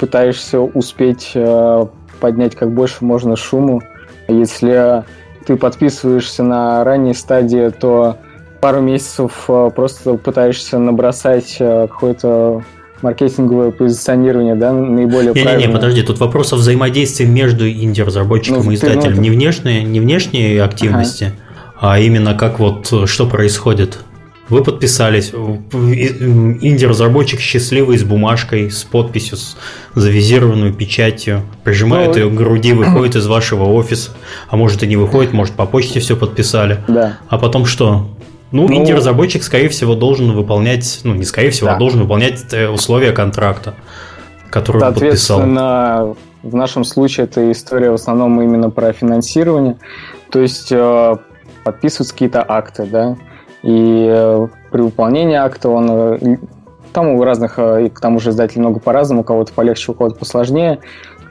пытаешься 0.00 0.58
успеть 0.58 1.30
э, 1.34 1.86
поднять 2.18 2.56
как 2.56 2.74
больше 2.74 3.04
можно 3.04 3.36
шуму. 3.36 3.82
Если 4.26 5.04
ты 5.46 5.56
подписываешься 5.56 6.42
на 6.42 6.82
ранней 6.82 7.14
стадии, 7.14 7.68
то 7.68 8.16
пару 8.64 8.80
месяцев 8.80 9.44
э, 9.48 9.70
просто 9.76 10.14
пытаешься 10.14 10.78
набросать 10.78 11.56
э, 11.58 11.86
какое-то 11.86 12.64
маркетинговое 13.02 13.72
позиционирование, 13.72 14.54
да, 14.54 14.72
наиболее 14.72 15.34
не, 15.34 15.42
правильное. 15.42 15.58
Не, 15.58 15.66
не, 15.66 15.70
подожди, 15.70 16.00
тут 16.00 16.18
вопрос 16.18 16.54
о 16.54 16.56
взаимодействии 16.56 17.26
между 17.26 17.68
инди-разработчиком 17.68 18.64
ну, 18.64 18.70
и 18.70 18.76
издателем. 18.76 19.16
Ну, 19.16 19.20
не 19.20 19.28
внешние, 19.28 19.82
не 19.82 20.00
внешние 20.00 20.62
активности, 20.62 21.24
ага 21.24 21.34
а 21.78 21.98
именно 21.98 22.32
как 22.32 22.58
вот 22.58 22.90
э, 22.90 23.04
что 23.04 23.26
происходит. 23.26 23.98
Вы 24.48 24.64
подписались, 24.64 25.32
инди-разработчик 25.34 27.40
счастливый 27.40 27.98
с 27.98 28.02
бумажкой, 28.02 28.70
с 28.70 28.82
подписью, 28.82 29.36
с 29.36 29.58
завизированной 29.94 30.72
печатью, 30.72 31.42
прижимает 31.64 32.14
ну, 32.14 32.16
ее 32.16 32.30
к 32.30 32.34
груди, 32.34 32.72
выходит 32.72 33.16
из 33.16 33.26
вашего 33.26 33.64
офиса, 33.64 34.12
а 34.48 34.56
может 34.56 34.82
и 34.82 34.86
не 34.86 34.96
выходит, 34.96 35.34
может 35.34 35.54
по 35.54 35.66
почте 35.66 36.00
все 36.00 36.16
подписали. 36.16 36.78
Да. 36.88 37.18
А 37.28 37.36
потом 37.36 37.66
что? 37.66 38.08
Ну, 38.54 38.68
ну 38.68 38.74
инди-разработчик, 38.74 39.42
скорее 39.42 39.68
всего, 39.68 39.96
должен 39.96 40.30
выполнять, 40.30 41.00
ну, 41.02 41.12
не 41.12 41.24
скорее 41.24 41.50
всего, 41.50 41.68
а 41.68 41.70
да. 41.72 41.76
а 41.76 41.78
должен 41.80 42.02
выполнять 42.02 42.40
э, 42.52 42.68
условия 42.68 43.10
контракта, 43.10 43.74
который 44.48 44.80
он 44.80 44.94
подписал. 44.94 45.40
В 46.44 46.54
нашем 46.54 46.84
случае 46.84 47.24
эта 47.24 47.50
история 47.50 47.90
в 47.90 47.94
основном 47.94 48.40
именно 48.40 48.70
про 48.70 48.92
финансирование. 48.92 49.76
То 50.30 50.40
есть 50.40 50.70
э, 50.70 51.16
подписываются 51.64 52.12
какие-то 52.14 52.44
акты, 52.46 52.84
да, 52.84 53.16
и 53.64 54.06
э, 54.08 54.46
при 54.70 54.82
выполнении 54.82 55.34
акта 55.34 55.68
он 55.70 55.90
э, 55.90 56.36
там 56.92 57.08
у 57.08 57.24
разных, 57.24 57.58
э, 57.58 57.86
и 57.86 57.88
к 57.88 57.98
тому 57.98 58.20
же 58.20 58.30
издателей 58.30 58.60
много 58.60 58.78
по-разному, 58.78 59.22
у 59.22 59.24
кого-то 59.24 59.52
полегче, 59.52 59.90
у 59.90 59.94
кого-то 59.96 60.16
посложнее. 60.16 60.78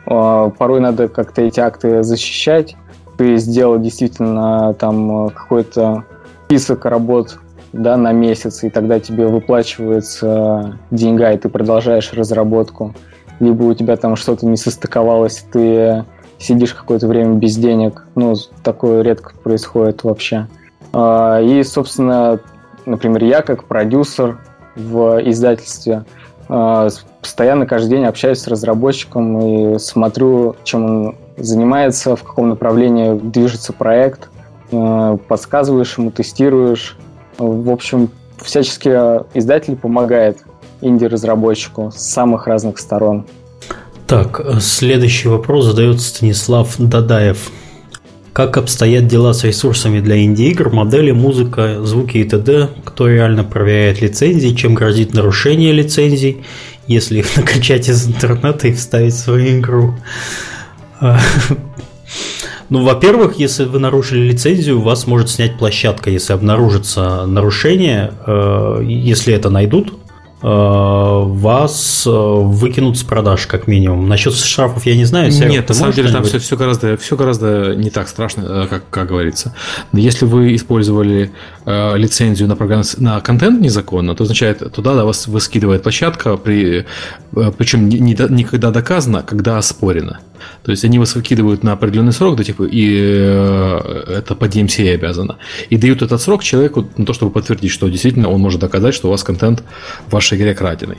Порой 0.04 0.82
надо 0.82 1.08
как-то 1.08 1.42
эти 1.42 1.62
акты 1.62 2.04
защищать. 2.04 2.76
Ты 3.18 3.38
сделал 3.38 3.80
действительно 3.80 4.74
там 4.74 5.30
какой-то 5.30 6.04
список 6.54 6.86
работ 6.86 7.40
да, 7.72 7.98
на 7.98 8.12
месяц, 8.12 8.64
и 8.64 8.70
тогда 8.70 9.00
тебе 9.00 9.26
выплачивается 9.26 10.78
деньга, 10.92 11.32
и 11.32 11.38
ты 11.40 11.50
продолжаешь 11.50 12.14
разработку. 12.14 12.94
Либо 13.40 13.64
у 13.64 13.74
тебя 13.74 13.98
там 13.98 14.16
что-то 14.16 14.46
не 14.46 14.56
состыковалось, 14.56 15.44
ты 15.52 16.06
сидишь 16.38 16.76
какое-то 16.76 17.08
время 17.08 17.38
без 17.38 17.56
денег. 17.56 18.06
Ну, 18.14 18.36
такое 18.62 19.02
редко 19.02 19.34
происходит 19.44 20.04
вообще. 20.04 20.48
А, 20.94 21.42
и, 21.42 21.64
собственно, 21.64 22.40
например, 22.86 23.24
я 23.24 23.42
как 23.42 23.64
продюсер 23.64 24.38
в 24.76 25.20
издательстве 25.28 26.06
а, 26.50 26.88
постоянно 27.20 27.66
каждый 27.66 27.90
день 27.90 28.06
общаюсь 28.06 28.42
с 28.42 28.48
разработчиком 28.48 29.40
и 29.40 29.80
смотрю, 29.80 30.56
чем 30.64 30.86
он 30.86 31.16
занимается, 31.38 32.16
в 32.16 32.22
каком 32.22 32.50
направлении 32.50 33.18
движется 33.18 33.74
проект, 33.74 34.30
подсказываешь 34.70 35.98
ему, 35.98 36.12
тестируешь. 36.12 36.98
В 37.38 37.70
общем, 37.70 38.10
всячески 38.42 38.90
издатель 39.38 39.76
помогает 39.76 40.38
инди-разработчику 40.82 41.92
с 41.96 42.02
самых 42.02 42.48
разных 42.48 42.78
сторон. 42.78 43.26
Так, 44.08 44.42
следующий 44.60 45.30
вопрос 45.30 45.66
задает 45.66 46.02
Станислав 46.02 46.76
Дадаев. 46.78 47.52
Как 48.34 48.58
обстоят 48.58 49.08
дела 49.08 49.34
с 49.34 49.44
ресурсами 49.44 50.00
для 50.00 50.24
инди-игр, 50.24 50.72
модели, 50.72 51.12
музыка, 51.12 51.84
звуки 51.84 52.18
и 52.18 52.24
т.д.? 52.24 52.70
Кто 52.84 53.08
реально 53.08 53.44
проверяет 53.44 54.02
лицензии? 54.02 54.56
Чем 54.56 54.74
грозит 54.74 55.14
нарушение 55.14 55.72
лицензий, 55.72 56.44
если 56.88 57.20
их 57.20 57.28
накачать 57.38 57.88
из 57.90 58.08
интернета 58.08 58.68
и 58.68 58.74
вставить 58.74 59.14
в 59.14 59.20
свою 59.20 59.60
игру? 59.60 59.96
Ну, 62.70 62.84
во-первых, 62.84 63.40
если 63.40 63.66
вы 63.66 63.80
нарушили 63.80 64.22
лицензию, 64.22 64.82
вас 64.82 65.08
может 65.08 65.30
снять 65.30 65.58
площадка, 65.58 66.10
если 66.10 66.34
обнаружится 66.34 67.26
нарушение. 67.26 68.14
Э, 68.26 68.80
если 68.84 69.34
это 69.34 69.50
найдут, 69.50 69.94
вас 70.44 72.06
э, 72.06 72.10
выкинут 72.10 72.98
с 72.98 73.04
продаж, 73.04 73.48
как 73.48 73.68
минимум. 73.68 74.10
Насчет 74.10 74.36
штрафов 74.36 74.86
я 74.86 74.96
не 74.96 75.06
знаю. 75.06 75.32
Серег, 75.32 75.52
Нет, 75.52 75.70
на 75.70 75.76
самом 75.76 75.94
деле 75.94 76.12
там 76.12 76.24
все, 76.26 76.38
все, 76.40 76.58
гораздо, 76.58 76.98
все 76.98 77.16
гораздо 77.16 77.76
не 77.76 77.90
так 77.90 78.10
страшно, 78.10 78.42
э, 78.42 78.68
как, 78.70 78.90
как 78.90 79.08
говорится. 79.08 79.56
Если 79.94 80.26
вы 80.26 80.54
использовали 80.56 81.32
э, 81.66 81.98
лицензию 81.98 82.50
на, 82.50 82.58
программ, 82.58 82.84
на 82.98 83.22
контент 83.22 83.62
незаконно, 83.62 84.16
то 84.16 84.24
означает, 84.24 84.60
туда 84.74 84.96
да, 84.96 85.06
вас 85.06 85.28
выскидывает 85.28 85.84
площадка, 85.84 86.36
при, 86.36 86.86
причем 87.58 87.88
не, 87.88 88.00
не, 88.00 88.18
никогда 88.30 88.72
доказано, 88.72 89.24
когда 89.24 89.58
оспорено. 89.58 90.20
То 90.64 90.72
есть 90.72 90.86
они 90.86 91.00
вас 91.00 91.16
выкидывают 91.16 91.64
на 91.64 91.74
определенный 91.74 92.14
срок, 92.14 92.38
да, 92.38 92.44
типа, 92.44 92.64
и 92.64 92.98
э, 93.02 94.04
это 94.18 94.36
по 94.36 94.46
DMCA 94.46 94.94
обязано. 94.94 95.38
И 95.70 95.78
дают 95.78 96.02
этот 96.02 96.22
срок 96.22 96.44
человеку 96.44 96.88
на 96.98 97.06
то, 97.06 97.14
чтобы 97.14 97.32
подтвердить, 97.32 97.72
что 97.72 97.90
действительно 97.90 98.30
он 98.30 98.42
может 98.42 98.62
доказать, 98.62 98.94
что 98.94 99.08
у 99.08 99.12
вас 99.12 99.24
контент 99.24 99.64
в 100.08 100.16
вашей 100.34 100.38
игре 100.38 100.54
краденый. 100.54 100.98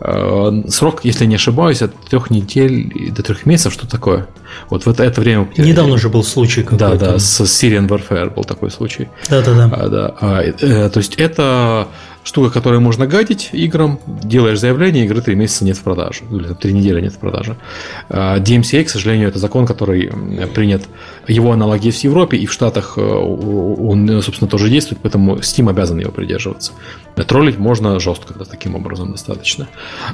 Э, 0.00 0.68
срок, 0.68 1.04
если 1.04 1.26
не 1.26 1.36
ошибаюсь, 1.36 1.82
от 1.82 1.94
трех 2.08 2.30
недель 2.30 3.12
до 3.12 3.22
трех 3.22 3.46
месяцев, 3.46 3.72
что 3.72 3.86
такое? 3.86 4.26
Вот 4.70 4.86
в 4.86 4.88
это, 4.88 5.04
это 5.04 5.20
время... 5.20 5.48
Недавно 5.56 5.98
же 5.98 6.08
был 6.08 6.24
случай 6.24 6.62
какой-то. 6.62 6.96
Да, 6.96 7.12
да, 7.12 7.18
с 7.18 7.40
Syrian 7.40 7.88
Warfare 7.88 8.34
был 8.34 8.44
такой 8.44 8.70
случай. 8.70 9.08
Да-да-да. 9.30 9.70
А, 9.72 9.88
да. 9.88 10.14
А, 10.20 10.42
э, 10.42 10.90
то 10.90 10.98
есть 10.98 11.14
это 11.16 11.88
штука, 12.24 12.50
которую 12.50 12.80
можно 12.80 13.06
гадить 13.06 13.50
играм, 13.52 13.98
делаешь 14.06 14.60
заявление, 14.60 15.04
игры 15.04 15.20
три 15.20 15.34
месяца 15.34 15.64
нет 15.64 15.76
в 15.76 15.82
продаже, 15.82 16.22
или 16.30 16.54
три 16.54 16.72
недели 16.72 17.00
нет 17.00 17.14
в 17.14 17.18
продаже. 17.18 17.56
А, 18.08 18.38
DMCA, 18.38 18.84
к 18.84 18.90
сожалению, 18.90 19.28
это 19.28 19.38
закон, 19.38 19.66
который 19.66 20.10
принят, 20.54 20.82
его 21.26 21.52
аналоги 21.52 21.90
в 21.90 22.04
Европе, 22.04 22.36
и 22.36 22.46
в 22.46 22.52
Штатах 22.52 22.94
э, 22.96 23.00
он, 23.00 24.22
собственно, 24.22 24.48
тоже 24.48 24.68
действует, 24.68 25.00
поэтому 25.02 25.36
Steam 25.36 25.68
обязан 25.70 25.98
его 25.98 26.10
придерживаться. 26.10 26.72
Троллить 27.14 27.58
можно 27.58 28.00
жестко 28.00 28.34
таким 28.44 28.74
образом 28.74 29.12
достаточно. 29.12 29.68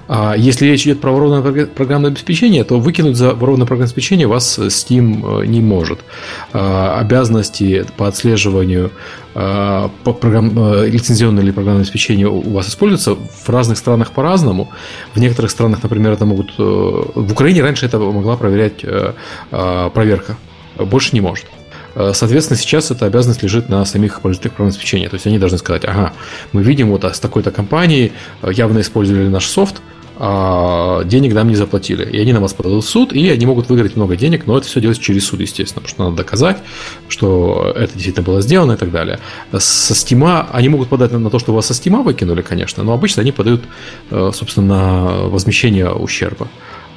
А 0.08 0.34
если 0.36 0.66
речь 0.66 0.84
идет 0.84 1.00
про 1.00 1.12
воровное 1.12 1.66
программное 1.66 2.10
обеспечение, 2.10 2.64
то 2.64 2.78
выкинуть 2.78 3.16
за 3.16 3.34
воровное 3.34 3.66
программное 3.66 3.86
обеспечение 3.86 4.26
вас 4.26 4.58
Steam 4.58 5.42
э, 5.42 5.46
не 5.46 5.60
может. 5.60 6.00
А, 6.52 6.98
обязанности 6.98 7.86
по 7.96 8.08
отслеживанию 8.08 8.90
программ, 9.34 10.52
э, 10.56 10.88
лицензионное 10.88 11.42
или 11.42 11.50
программное 11.50 11.82
обеспечение 11.82 12.28
у 12.28 12.50
вас 12.50 12.68
используется 12.68 13.14
в 13.14 13.48
разных 13.48 13.78
странах 13.78 14.12
по-разному. 14.12 14.70
В 15.14 15.20
некоторых 15.20 15.50
странах, 15.50 15.82
например, 15.82 16.12
это 16.12 16.24
могут... 16.24 16.54
Э, 16.58 16.62
в 16.62 17.32
Украине 17.32 17.62
раньше 17.62 17.86
это 17.86 17.98
могла 17.98 18.36
проверять 18.36 18.84
а, 19.50 19.90
проверка. 19.90 20.36
Больше 20.76 21.10
не 21.14 21.20
может. 21.20 21.46
Э, 21.94 22.12
соответственно, 22.14 22.58
сейчас 22.58 22.90
эта 22.90 23.06
обязанность 23.06 23.42
лежит 23.42 23.68
на 23.68 23.84
самих 23.84 24.20
производителях 24.20 24.54
программного 24.54 24.76
обеспечения. 24.76 25.08
То 25.08 25.14
есть 25.14 25.26
они 25.26 25.38
должны 25.38 25.58
сказать, 25.58 25.84
ага, 25.84 26.12
мы 26.52 26.62
видим 26.62 26.90
вот 26.90 27.04
с 27.04 27.20
такой-то 27.20 27.50
компанией 27.50 28.12
явно 28.42 28.80
использовали 28.80 29.28
наш 29.28 29.46
софт, 29.46 29.82
а 30.20 31.04
денег 31.04 31.32
нам 31.32 31.48
не 31.48 31.54
заплатили. 31.54 32.04
И 32.04 32.18
они 32.18 32.32
на 32.32 32.40
вас 32.40 32.52
подадут 32.52 32.84
в 32.84 32.88
суд, 32.88 33.12
и 33.12 33.30
они 33.30 33.46
могут 33.46 33.68
выиграть 33.68 33.94
много 33.94 34.16
денег, 34.16 34.46
но 34.46 34.58
это 34.58 34.66
все 34.66 34.80
делается 34.80 35.02
через 35.02 35.26
суд, 35.26 35.40
естественно, 35.40 35.80
потому 35.80 35.88
что 35.88 36.04
надо 36.04 36.16
доказать, 36.16 36.58
что 37.08 37.72
это 37.76 37.92
действительно 37.92 38.26
было 38.26 38.40
сделано 38.40 38.72
и 38.72 38.76
так 38.76 38.90
далее. 38.90 39.20
Со 39.56 39.94
Стима, 39.94 40.48
они 40.52 40.68
могут 40.68 40.88
подать 40.88 41.12
на 41.12 41.30
то, 41.30 41.38
что 41.38 41.54
вас 41.54 41.66
со 41.66 41.74
Стима 41.74 42.02
выкинули, 42.02 42.42
конечно, 42.42 42.82
но 42.82 42.92
обычно 42.92 43.22
они 43.22 43.30
подают, 43.30 43.62
э, 44.10 44.30
собственно, 44.34 44.66
на 44.66 45.04
возмещение 45.28 45.90
ущерба. 45.90 46.48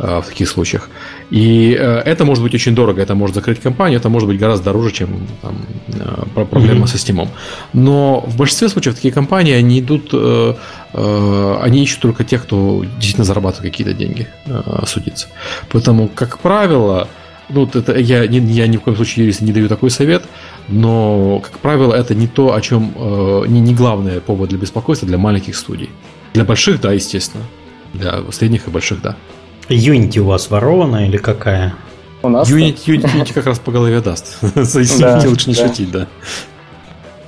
Э, 0.03 0.19
в 0.19 0.25
таких 0.25 0.49
случаях. 0.49 0.89
И 1.29 1.77
э, 1.79 2.01
это 2.05 2.25
может 2.25 2.43
быть 2.43 2.55
очень 2.55 2.73
дорого, 2.73 3.01
это 3.01 3.13
может 3.13 3.35
закрыть 3.35 3.59
компанию, 3.59 3.99
это 3.99 4.09
может 4.09 4.27
быть 4.27 4.39
гораздо 4.39 4.65
дороже, 4.65 4.91
чем 4.91 5.27
там, 5.43 5.55
э, 5.89 6.45
проблема 6.45 6.85
mm-hmm. 6.85 6.87
со 6.87 6.97
Steam. 6.97 7.27
Но 7.73 8.23
в 8.25 8.35
большинстве 8.35 8.69
случаев 8.69 8.95
такие 8.95 9.13
компании, 9.13 9.53
они 9.53 9.79
идут, 9.79 10.13
они 11.63 11.83
ищут 11.83 11.99
только 11.99 12.23
тех, 12.23 12.41
кто 12.43 12.83
действительно 12.95 13.25
зарабатывает 13.25 13.71
какие-то 13.71 13.93
деньги, 13.93 14.27
судиться. 14.87 15.27
Поэтому, 15.69 16.07
как 16.07 16.39
правило, 16.39 17.07
ну, 17.49 17.69
это, 17.71 17.99
я, 17.99 18.23
я 18.23 18.67
ни 18.67 18.77
в 18.77 18.81
коем 18.81 18.97
случае 18.97 19.25
юрист 19.25 19.41
не 19.41 19.53
даю 19.53 19.67
такой 19.67 19.91
совет, 19.91 20.23
но, 20.67 21.39
как 21.43 21.59
правило, 21.59 21.93
это 21.93 22.15
не 22.15 22.27
то, 22.27 22.55
о 22.55 22.61
чем, 22.61 22.93
не, 23.47 23.59
не 23.59 23.75
главный 23.75 24.19
повод 24.19 24.49
для 24.49 24.57
беспокойства 24.57 25.07
для 25.07 25.17
маленьких 25.17 25.55
студий. 25.55 25.89
Для 26.33 26.43
больших, 26.43 26.81
да, 26.81 26.91
естественно. 26.91 27.43
Для 27.93 28.19
средних 28.31 28.67
и 28.67 28.71
больших, 28.71 29.01
да. 29.01 29.15
Unity 29.69 30.19
у 30.19 30.25
вас 30.25 30.49
ворована 30.49 31.07
или 31.07 31.17
какая? 31.17 31.73
У 32.23 32.29
нас 32.29 32.49
Unity, 32.49 32.85
Unity, 32.85 33.13
Unity 33.15 33.33
как 33.33 33.45
раз 33.45 33.59
по 33.59 33.71
голове 33.71 33.99
даст. 34.01 34.37
С 34.55 34.75
Unity 34.75 35.27
лучше 35.27 35.49
не 35.49 35.55
шутить, 35.55 35.91
да. 35.91 36.07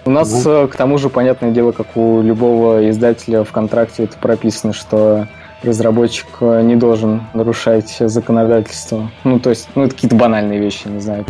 У 0.05 0.09
нас, 0.09 0.43
э, 0.45 0.67
к 0.67 0.75
тому 0.75 0.97
же, 0.97 1.09
понятное 1.09 1.51
дело, 1.51 1.71
как 1.71 1.95
у 1.95 2.21
любого 2.21 2.89
издателя 2.89 3.43
в 3.43 3.51
контракте 3.51 4.03
это 4.03 4.17
прописано, 4.17 4.73
что 4.73 5.27
разработчик 5.63 6.27
э, 6.41 6.61
не 6.61 6.75
должен 6.75 7.23
нарушать 7.33 7.95
законодательство. 7.99 9.09
Ну, 9.23 9.39
то 9.39 9.49
есть, 9.49 9.69
ну, 9.75 9.83
это 9.83 9.95
какие-то 9.95 10.17
банальные 10.17 10.59
вещи, 10.59 10.87
не 10.87 10.99
знаю. 10.99 11.25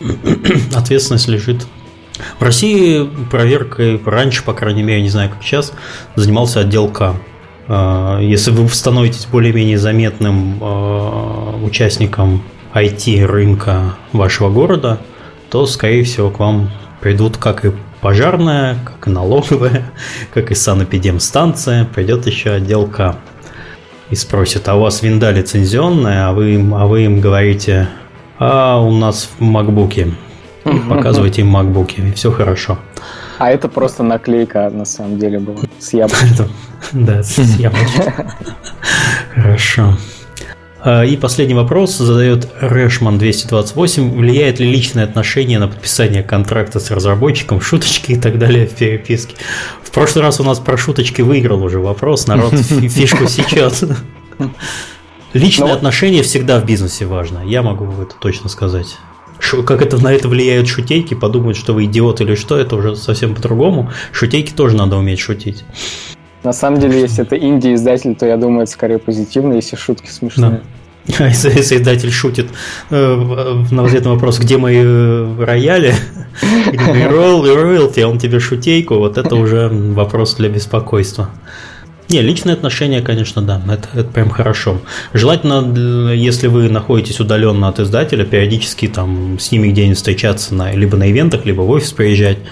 Ответственность 0.76 1.26
лежит. 1.26 1.66
В 2.38 2.42
России 2.42 3.08
проверкой 3.30 4.00
раньше, 4.04 4.44
по 4.44 4.52
крайней 4.52 4.82
мере, 4.82 5.02
не 5.02 5.08
знаю, 5.08 5.30
как 5.30 5.42
сейчас, 5.42 5.72
занимался 6.14 6.60
отдел 6.60 6.88
К. 6.88 7.16
А, 7.68 8.20
если 8.20 8.50
вы 8.50 8.68
становитесь 8.68 9.26
более-менее 9.26 9.78
заметным 9.78 10.58
а, 10.60 11.56
участником 11.62 12.42
IT-рынка 12.74 13.96
вашего 14.12 14.50
города, 14.50 14.98
то, 15.50 15.66
скорее 15.66 16.04
всего, 16.04 16.30
к 16.30 16.38
вам 16.38 16.70
придут 17.00 17.36
как 17.36 17.64
и 17.64 17.72
пожарная, 18.00 18.76
как 18.84 19.06
и 19.06 19.10
налоговая, 19.10 19.92
как 20.34 20.50
и 20.50 20.54
санэпидемстанция, 20.54 21.84
придет 21.84 22.26
еще 22.26 22.50
отделка 22.52 23.16
и 24.10 24.14
спросит, 24.14 24.68
а 24.68 24.74
у 24.74 24.80
вас 24.80 25.02
винда 25.02 25.30
лицензионная, 25.30 26.28
а 26.28 26.32
вы, 26.32 26.54
а 26.74 26.86
вы 26.86 27.04
им 27.04 27.20
говорите, 27.20 27.88
а 28.38 28.80
у 28.80 28.90
нас 28.90 29.28
в 29.38 29.40
макбуке. 29.40 30.12
Показывайте 30.88 31.42
им 31.42 31.48
макбуки, 31.48 32.00
и 32.00 32.12
все 32.12 32.30
хорошо. 32.30 32.78
А 33.38 33.50
это 33.50 33.68
просто 33.68 34.02
наклейка, 34.02 34.70
на 34.70 34.84
самом 34.84 35.18
деле, 35.18 35.38
была 35.38 35.62
с 35.78 35.92
яблочком. 35.92 36.48
Да, 36.92 37.22
с 37.22 37.38
яблочком. 37.38 38.12
Хорошо. 39.34 39.96
А, 40.84 41.04
и 41.04 41.16
последний 41.16 41.54
вопрос 41.54 41.96
задает 41.96 42.48
Рэшман 42.60 43.18
228. 43.18 44.16
Влияет 44.16 44.58
ли 44.58 44.70
личное 44.70 45.04
отношение 45.04 45.58
на 45.58 45.68
подписание 45.68 46.22
контракта 46.22 46.80
с 46.80 46.90
разработчиком, 46.90 47.60
шуточки 47.60 48.12
и 48.12 48.20
так 48.20 48.38
далее 48.38 48.66
в 48.66 48.74
переписке? 48.74 49.36
В 49.82 49.90
прошлый 49.92 50.24
раз 50.24 50.40
у 50.40 50.44
нас 50.44 50.58
про 50.58 50.76
шуточки 50.76 51.22
выиграл 51.22 51.62
уже 51.62 51.78
вопрос, 51.78 52.26
народ 52.26 52.54
фишку 52.58 53.28
сейчас. 53.28 53.84
Личное 55.32 55.68
Но... 55.68 55.74
отношение 55.74 56.22
всегда 56.24 56.60
в 56.60 56.66
бизнесе 56.66 57.06
важно, 57.06 57.42
я 57.46 57.62
могу 57.62 57.86
это 58.02 58.14
точно 58.20 58.48
сказать 58.48 58.96
как 59.66 59.82
это 59.82 59.98
на 59.98 60.12
это 60.12 60.28
влияют 60.28 60.68
шутейки, 60.68 61.14
подумают, 61.14 61.58
что 61.58 61.74
вы 61.74 61.84
идиот 61.84 62.20
или 62.20 62.36
что, 62.36 62.56
это 62.56 62.76
уже 62.76 62.96
совсем 62.96 63.34
по-другому. 63.34 63.90
Шутейки 64.12 64.52
тоже 64.52 64.76
надо 64.76 64.96
уметь 64.96 65.18
шутить. 65.18 65.64
На 66.42 66.52
самом 66.52 66.80
деле, 66.80 67.00
если 67.00 67.24
это 67.24 67.36
инди-издатель, 67.36 68.14
то 68.14 68.26
я 68.26 68.36
думаю, 68.36 68.62
это 68.62 68.72
скорее 68.72 68.98
позитивно, 68.98 69.54
если 69.54 69.76
шутки 69.76 70.08
смешные. 70.08 70.50
Да. 70.50 70.60
Если, 71.28 71.50
издатель 71.50 72.12
шутит 72.12 72.46
э, 72.90 73.64
на 73.72 73.84
ответ 73.84 74.04
на 74.04 74.12
вопрос, 74.12 74.38
где 74.38 74.56
мои 74.56 74.82
э, 74.84 75.44
рояли, 75.44 75.94
где 76.72 76.92
мои 76.92 77.06
роялти, 77.06 77.98
а 78.00 78.08
он 78.08 78.20
тебе 78.20 78.38
шутейку, 78.38 78.94
вот 78.94 79.18
это 79.18 79.34
уже 79.34 79.68
вопрос 79.68 80.36
для 80.36 80.48
беспокойства. 80.48 81.30
Не, 82.08 82.20
личные 82.20 82.54
отношения, 82.54 83.00
конечно, 83.00 83.42
да, 83.42 83.60
это, 83.68 83.88
это 83.94 84.10
прям 84.10 84.30
хорошо. 84.30 84.80
Желательно, 85.12 86.12
если 86.12 86.46
вы 86.46 86.68
находитесь 86.68 87.18
удаленно 87.18 87.68
от 87.68 87.80
издателя, 87.80 88.24
периодически 88.24 88.86
там 88.86 89.38
с 89.40 89.50
ними 89.50 89.68
где-нибудь 89.68 89.96
встречаться 89.96 90.54
на, 90.54 90.72
либо 90.72 90.96
на 90.96 91.10
ивентах, 91.10 91.46
либо 91.46 91.62
в 91.62 91.70
офис 91.70 91.92
приезжать, 91.92 92.38
э, 92.38 92.42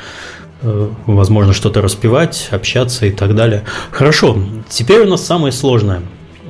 возможно, 0.63 1.53
что-то 1.53 1.81
распевать, 1.81 2.49
общаться 2.51 3.07
и 3.07 3.11
так 3.11 3.35
далее. 3.35 3.65
Хорошо, 3.91 4.39
теперь 4.69 5.01
у 5.01 5.11
нас 5.11 5.25
самое 5.25 5.53
сложное. 5.53 6.03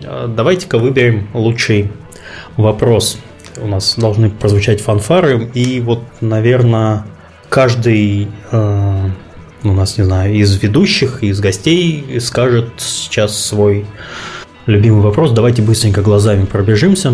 Э, 0.02 0.26
давайте-ка 0.28 0.78
выберем 0.78 1.28
лучший 1.34 1.90
вопрос. 2.56 3.18
У 3.60 3.66
нас 3.66 3.94
должны 3.96 4.30
прозвучать 4.30 4.80
фанфары, 4.80 5.50
и 5.54 5.80
вот, 5.80 6.02
наверное, 6.20 7.04
каждый 7.48 8.28
э, 8.50 9.08
у 9.62 9.72
нас, 9.72 9.98
не 9.98 10.04
знаю, 10.04 10.34
из 10.34 10.56
ведущих, 10.62 11.22
из 11.22 11.40
гостей 11.40 12.20
скажет 12.20 12.70
сейчас 12.78 13.38
свой 13.38 13.86
любимый 14.66 15.02
вопрос. 15.02 15.32
Давайте 15.32 15.62
быстренько 15.62 16.00
глазами 16.00 16.44
пробежимся. 16.44 17.12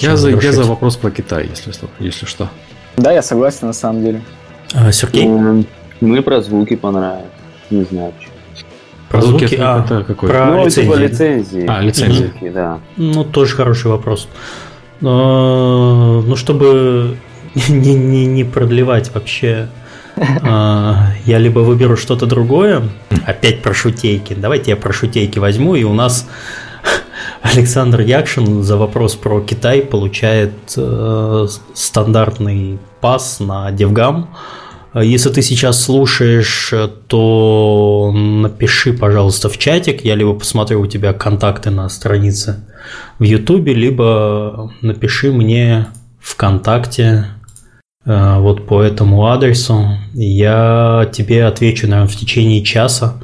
Я 0.00 0.16
за, 0.16 0.30
я 0.30 0.52
за 0.52 0.64
вопрос 0.64 0.96
про 0.96 1.10
Китай, 1.10 1.48
если, 1.50 1.72
если 1.98 2.26
что. 2.26 2.48
Да, 2.96 3.12
я 3.12 3.22
согласен 3.22 3.66
на 3.66 3.72
самом 3.72 4.02
деле. 4.02 4.22
А, 4.72 4.90
Сергей? 4.92 5.28
Мне 6.00 6.22
про 6.22 6.42
звуки 6.42 6.76
понравилось. 6.76 7.26
Не 7.70 7.84
знаю 7.84 8.12
почему. 8.12 8.34
Про 9.08 9.22
звуки, 9.22 9.46
звуки 9.46 9.60
а, 9.62 9.84
это 9.84 10.04
какой? 10.04 10.28
Про 10.28 10.46
ну, 10.46 10.64
лицензии. 10.64 10.82
Типа 10.82 10.98
лицензии. 10.98 11.66
А, 11.68 11.80
лицензии. 11.80 12.32
Угу. 12.40 12.50
Да. 12.52 12.78
Ну, 12.96 13.24
тоже 13.24 13.54
хороший 13.54 13.90
вопрос. 13.90 14.28
Но, 15.00 16.22
ну, 16.26 16.36
чтобы 16.36 17.16
не, 17.68 17.94
не, 17.94 18.26
не 18.26 18.44
продлевать 18.44 19.14
вообще 19.14 19.68
а, 20.42 21.12
я 21.26 21.38
либо 21.38 21.60
выберу 21.60 21.96
что-то 21.96 22.26
другое, 22.26 22.82
опять 23.26 23.62
про 23.62 23.74
шутейки. 23.74 24.34
Давайте 24.34 24.70
я 24.70 24.76
про 24.76 24.92
шутейки 24.92 25.38
возьму, 25.38 25.74
и 25.74 25.84
у 25.84 25.92
нас 25.92 26.28
Александр 27.42 28.00
Якшин 28.00 28.62
за 28.62 28.76
вопрос 28.76 29.14
про 29.14 29.40
Китай 29.40 29.82
получает 29.82 30.52
э, 30.76 31.46
стандартный 31.74 32.78
пас 33.00 33.40
на 33.40 33.70
Девгам. 33.72 34.28
Если 34.94 35.30
ты 35.30 35.42
сейчас 35.42 35.82
слушаешь, 35.82 36.72
то 37.08 38.12
напиши, 38.14 38.92
пожалуйста, 38.92 39.48
в 39.48 39.58
чатик. 39.58 40.04
Я 40.04 40.14
либо 40.14 40.34
посмотрю 40.34 40.80
у 40.80 40.86
тебя 40.86 41.12
контакты 41.12 41.70
на 41.70 41.88
странице 41.88 42.64
в 43.18 43.24
Ютубе, 43.24 43.74
либо 43.74 44.72
напиши 44.82 45.32
мне 45.32 45.88
ВКонтакте 46.20 47.26
Э, 48.04 48.38
вот 48.38 48.66
по 48.66 48.82
этому 48.82 49.26
адресу. 49.26 49.98
Я 50.12 51.10
тебе 51.12 51.46
отвечу, 51.46 51.88
наверное, 51.88 52.10
в 52.10 52.16
течение 52.16 52.62
часа. 52.62 53.20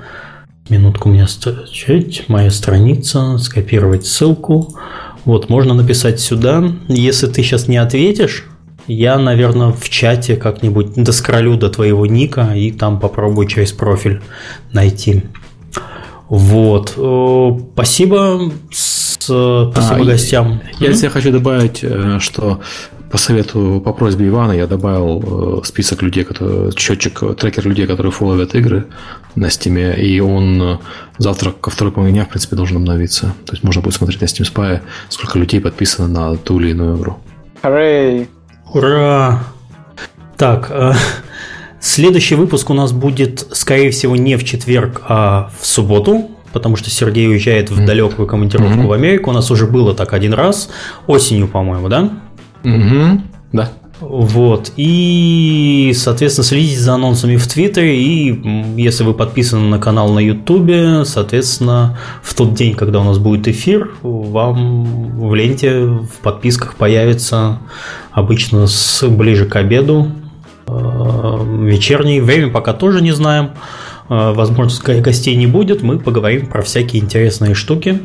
Минутку 0.69 1.09
мне 1.09 1.27
стачать, 1.27 2.25
моя 2.29 2.51
страница, 2.51 3.39
скопировать 3.39 4.07
ссылку. 4.07 4.77
Вот, 5.25 5.49
можно 5.49 5.75
написать 5.75 6.21
сюда. 6.21 6.63
Если 6.89 7.27
ты 7.27 7.43
сейчас 7.43 7.69
не 7.69 7.77
ответишь, 7.77 8.47
я, 8.93 9.19
наверное, 9.19 9.73
в 9.73 9.89
чате 9.89 10.37
как-нибудь 10.37 10.95
доскролю 10.95 11.57
до 11.57 11.71
твоего 11.71 12.07
ника 12.07 12.53
и 12.55 12.73
там 12.73 12.99
попробую 12.99 13.47
через 13.47 13.73
профиль 13.73 14.21
найти. 14.73 15.25
Вот. 16.29 16.95
Э, 16.97 17.59
спасибо. 17.75 18.53
Спасибо 18.71 19.73
а, 19.75 20.05
гостям. 20.05 20.61
Я, 20.79 20.91
я 20.91 21.11
хочу 21.11 21.31
добавить, 21.31 21.81
э, 21.83 22.19
что 22.21 22.61
по 23.11 23.19
совету, 23.19 23.83
по 23.85 23.93
просьбе 23.93 24.29
Ивана 24.29 24.53
я 24.53 24.67
добавил 24.67 25.61
э, 25.61 25.65
список 25.65 26.03
людей, 26.03 26.25
которые, 26.25 26.71
счетчик, 26.77 27.37
трекер 27.37 27.67
людей, 27.67 27.87
которые 27.87 28.13
фолловят 28.13 28.55
игры 28.55 28.87
на 29.35 29.51
стиме, 29.51 29.95
и 29.95 30.21
он 30.21 30.63
э, 30.63 30.79
завтра 31.19 31.51
ко 31.51 31.71
второй 31.71 31.93
половине 31.93 32.19
дня, 32.19 32.25
в 32.25 32.29
принципе, 32.29 32.57
должен 32.57 32.77
обновиться. 32.77 33.35
То 33.47 33.53
есть 33.53 33.65
можно 33.65 33.83
будет 33.83 33.95
смотреть 33.95 34.21
на 34.21 34.27
Steam 34.27 34.53
Spy, 34.53 34.81
сколько 35.09 35.39
людей 35.39 35.61
подписано 35.61 36.09
на 36.09 36.37
ту 36.37 36.61
или 36.61 36.71
иную 36.71 36.97
игру. 36.97 37.17
Хрей! 37.63 38.29
Ура! 38.73 39.41
Так, 40.37 40.69
э, 40.71 40.93
следующий 41.81 42.37
выпуск 42.37 42.71
у 42.71 42.75
нас 42.75 42.93
будет, 42.93 43.47
скорее 43.53 43.91
всего, 43.91 44.17
не 44.17 44.37
в 44.37 44.45
четверг, 44.45 45.03
а 45.09 45.51
в 45.61 45.67
субботу, 45.67 46.31
потому 46.53 46.77
что 46.77 46.89
Сергей 46.89 47.29
уезжает 47.29 47.71
в 47.71 47.85
далекую 47.85 48.29
командировку 48.29 48.81
mm-hmm. 48.81 48.87
в 48.87 48.93
Америку. 48.93 49.31
У 49.31 49.33
нас 49.33 49.51
уже 49.51 49.67
было 49.67 49.95
так 49.95 50.13
один 50.13 50.35
раз, 50.35 50.71
осенью, 51.07 51.49
по-моему, 51.49 51.89
да? 51.89 52.11
Угу, 52.63 53.23
да. 53.53 53.73
Вот. 54.01 54.73
И, 54.77 55.93
соответственно, 55.95 56.45
следите 56.45 56.81
за 56.81 56.95
анонсами 56.95 57.37
в 57.37 57.47
Твиттере. 57.47 58.03
И 58.03 58.81
если 58.81 59.05
вы 59.05 59.15
подписаны 59.15 59.69
на 59.69 59.79
канал 59.79 60.13
на 60.13 60.21
Ютубе, 60.21 61.05
соответственно, 61.05 61.99
в 62.23 62.35
тот 62.35 62.55
день, 62.55 62.75
когда 62.75 63.01
у 63.01 63.05
нас 63.05 63.19
будет 63.19 63.47
эфир, 63.49 63.91
вам 64.03 65.19
в 65.19 65.35
ленте 65.35 65.85
в 65.85 66.19
подписках 66.23 66.75
появится 66.75 67.59
обычно 68.13 68.67
с 68.67 69.07
ближе 69.07 69.47
к 69.47 69.57
обеду 69.57 70.11
э, 70.67 70.73
вечернее 70.73 72.23
время 72.23 72.51
пока 72.51 72.73
тоже 72.73 73.03
не 73.03 73.13
знаем. 73.13 73.51
Э, 74.11 74.33
возможно, 74.35 75.01
гостей 75.01 75.37
не 75.37 75.47
будет, 75.47 75.83
мы 75.83 75.99
поговорим 75.99 76.47
про 76.47 76.63
всякие 76.63 77.03
интересные 77.03 77.55
штуки. 77.55 78.01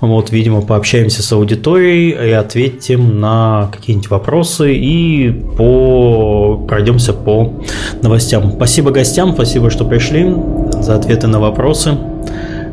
Вот, 0.00 0.30
видимо, 0.30 0.60
пообщаемся 0.60 1.22
с 1.22 1.32
аудиторией 1.32 2.10
и 2.10 2.32
ответим 2.32 3.20
на 3.20 3.70
какие-нибудь 3.72 4.10
вопросы 4.10 4.74
и 4.74 5.30
по... 5.56 6.62
пройдемся 6.68 7.14
по 7.14 7.54
новостям. 8.02 8.52
Спасибо 8.56 8.90
гостям, 8.90 9.32
спасибо, 9.32 9.70
что 9.70 9.84
пришли, 9.84 10.34
за 10.80 10.96
ответы 10.96 11.28
на 11.28 11.40
вопросы. 11.40 11.96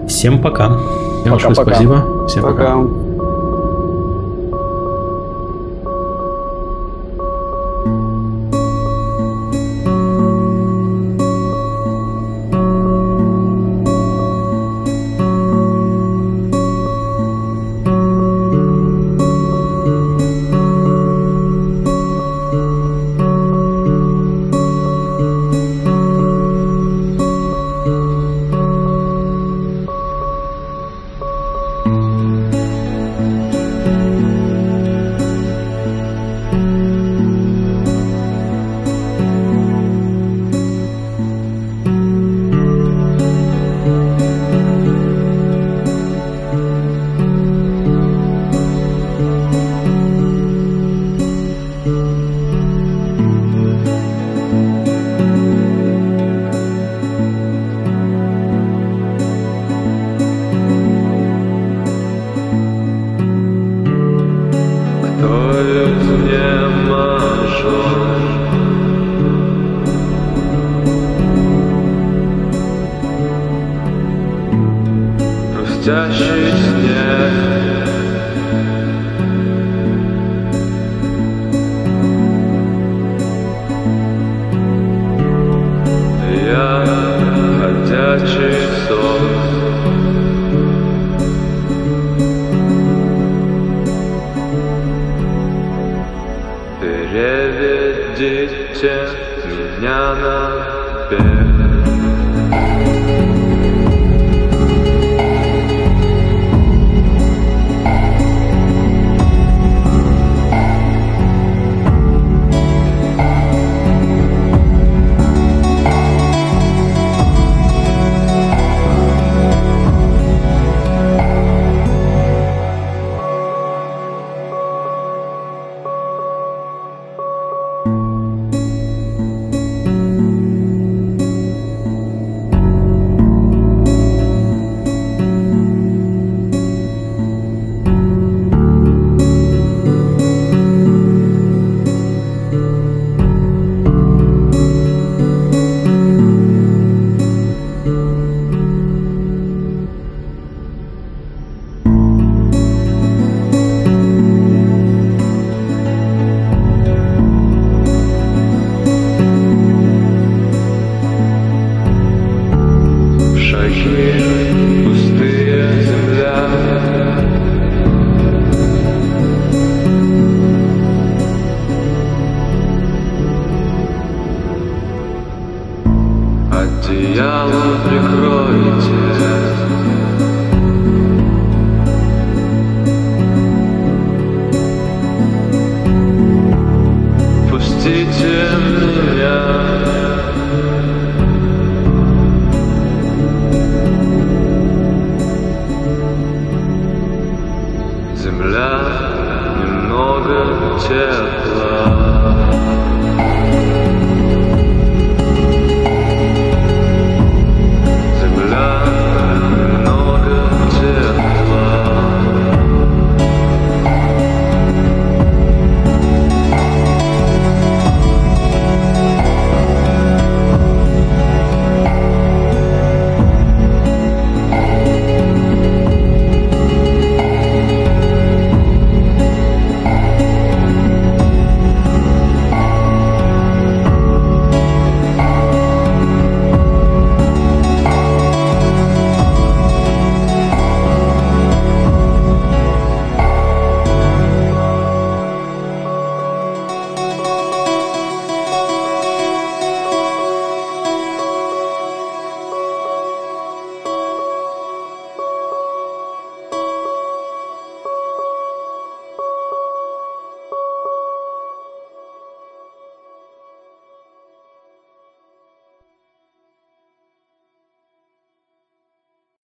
Всем 0.08 0.42
пока. 0.42 0.80
Всем 1.22 1.34
пока, 1.34 1.50
пока. 1.50 1.64
спасибо. 1.64 2.28
Всем 2.28 2.42
пока. 2.42 2.76
пока. 2.76 3.13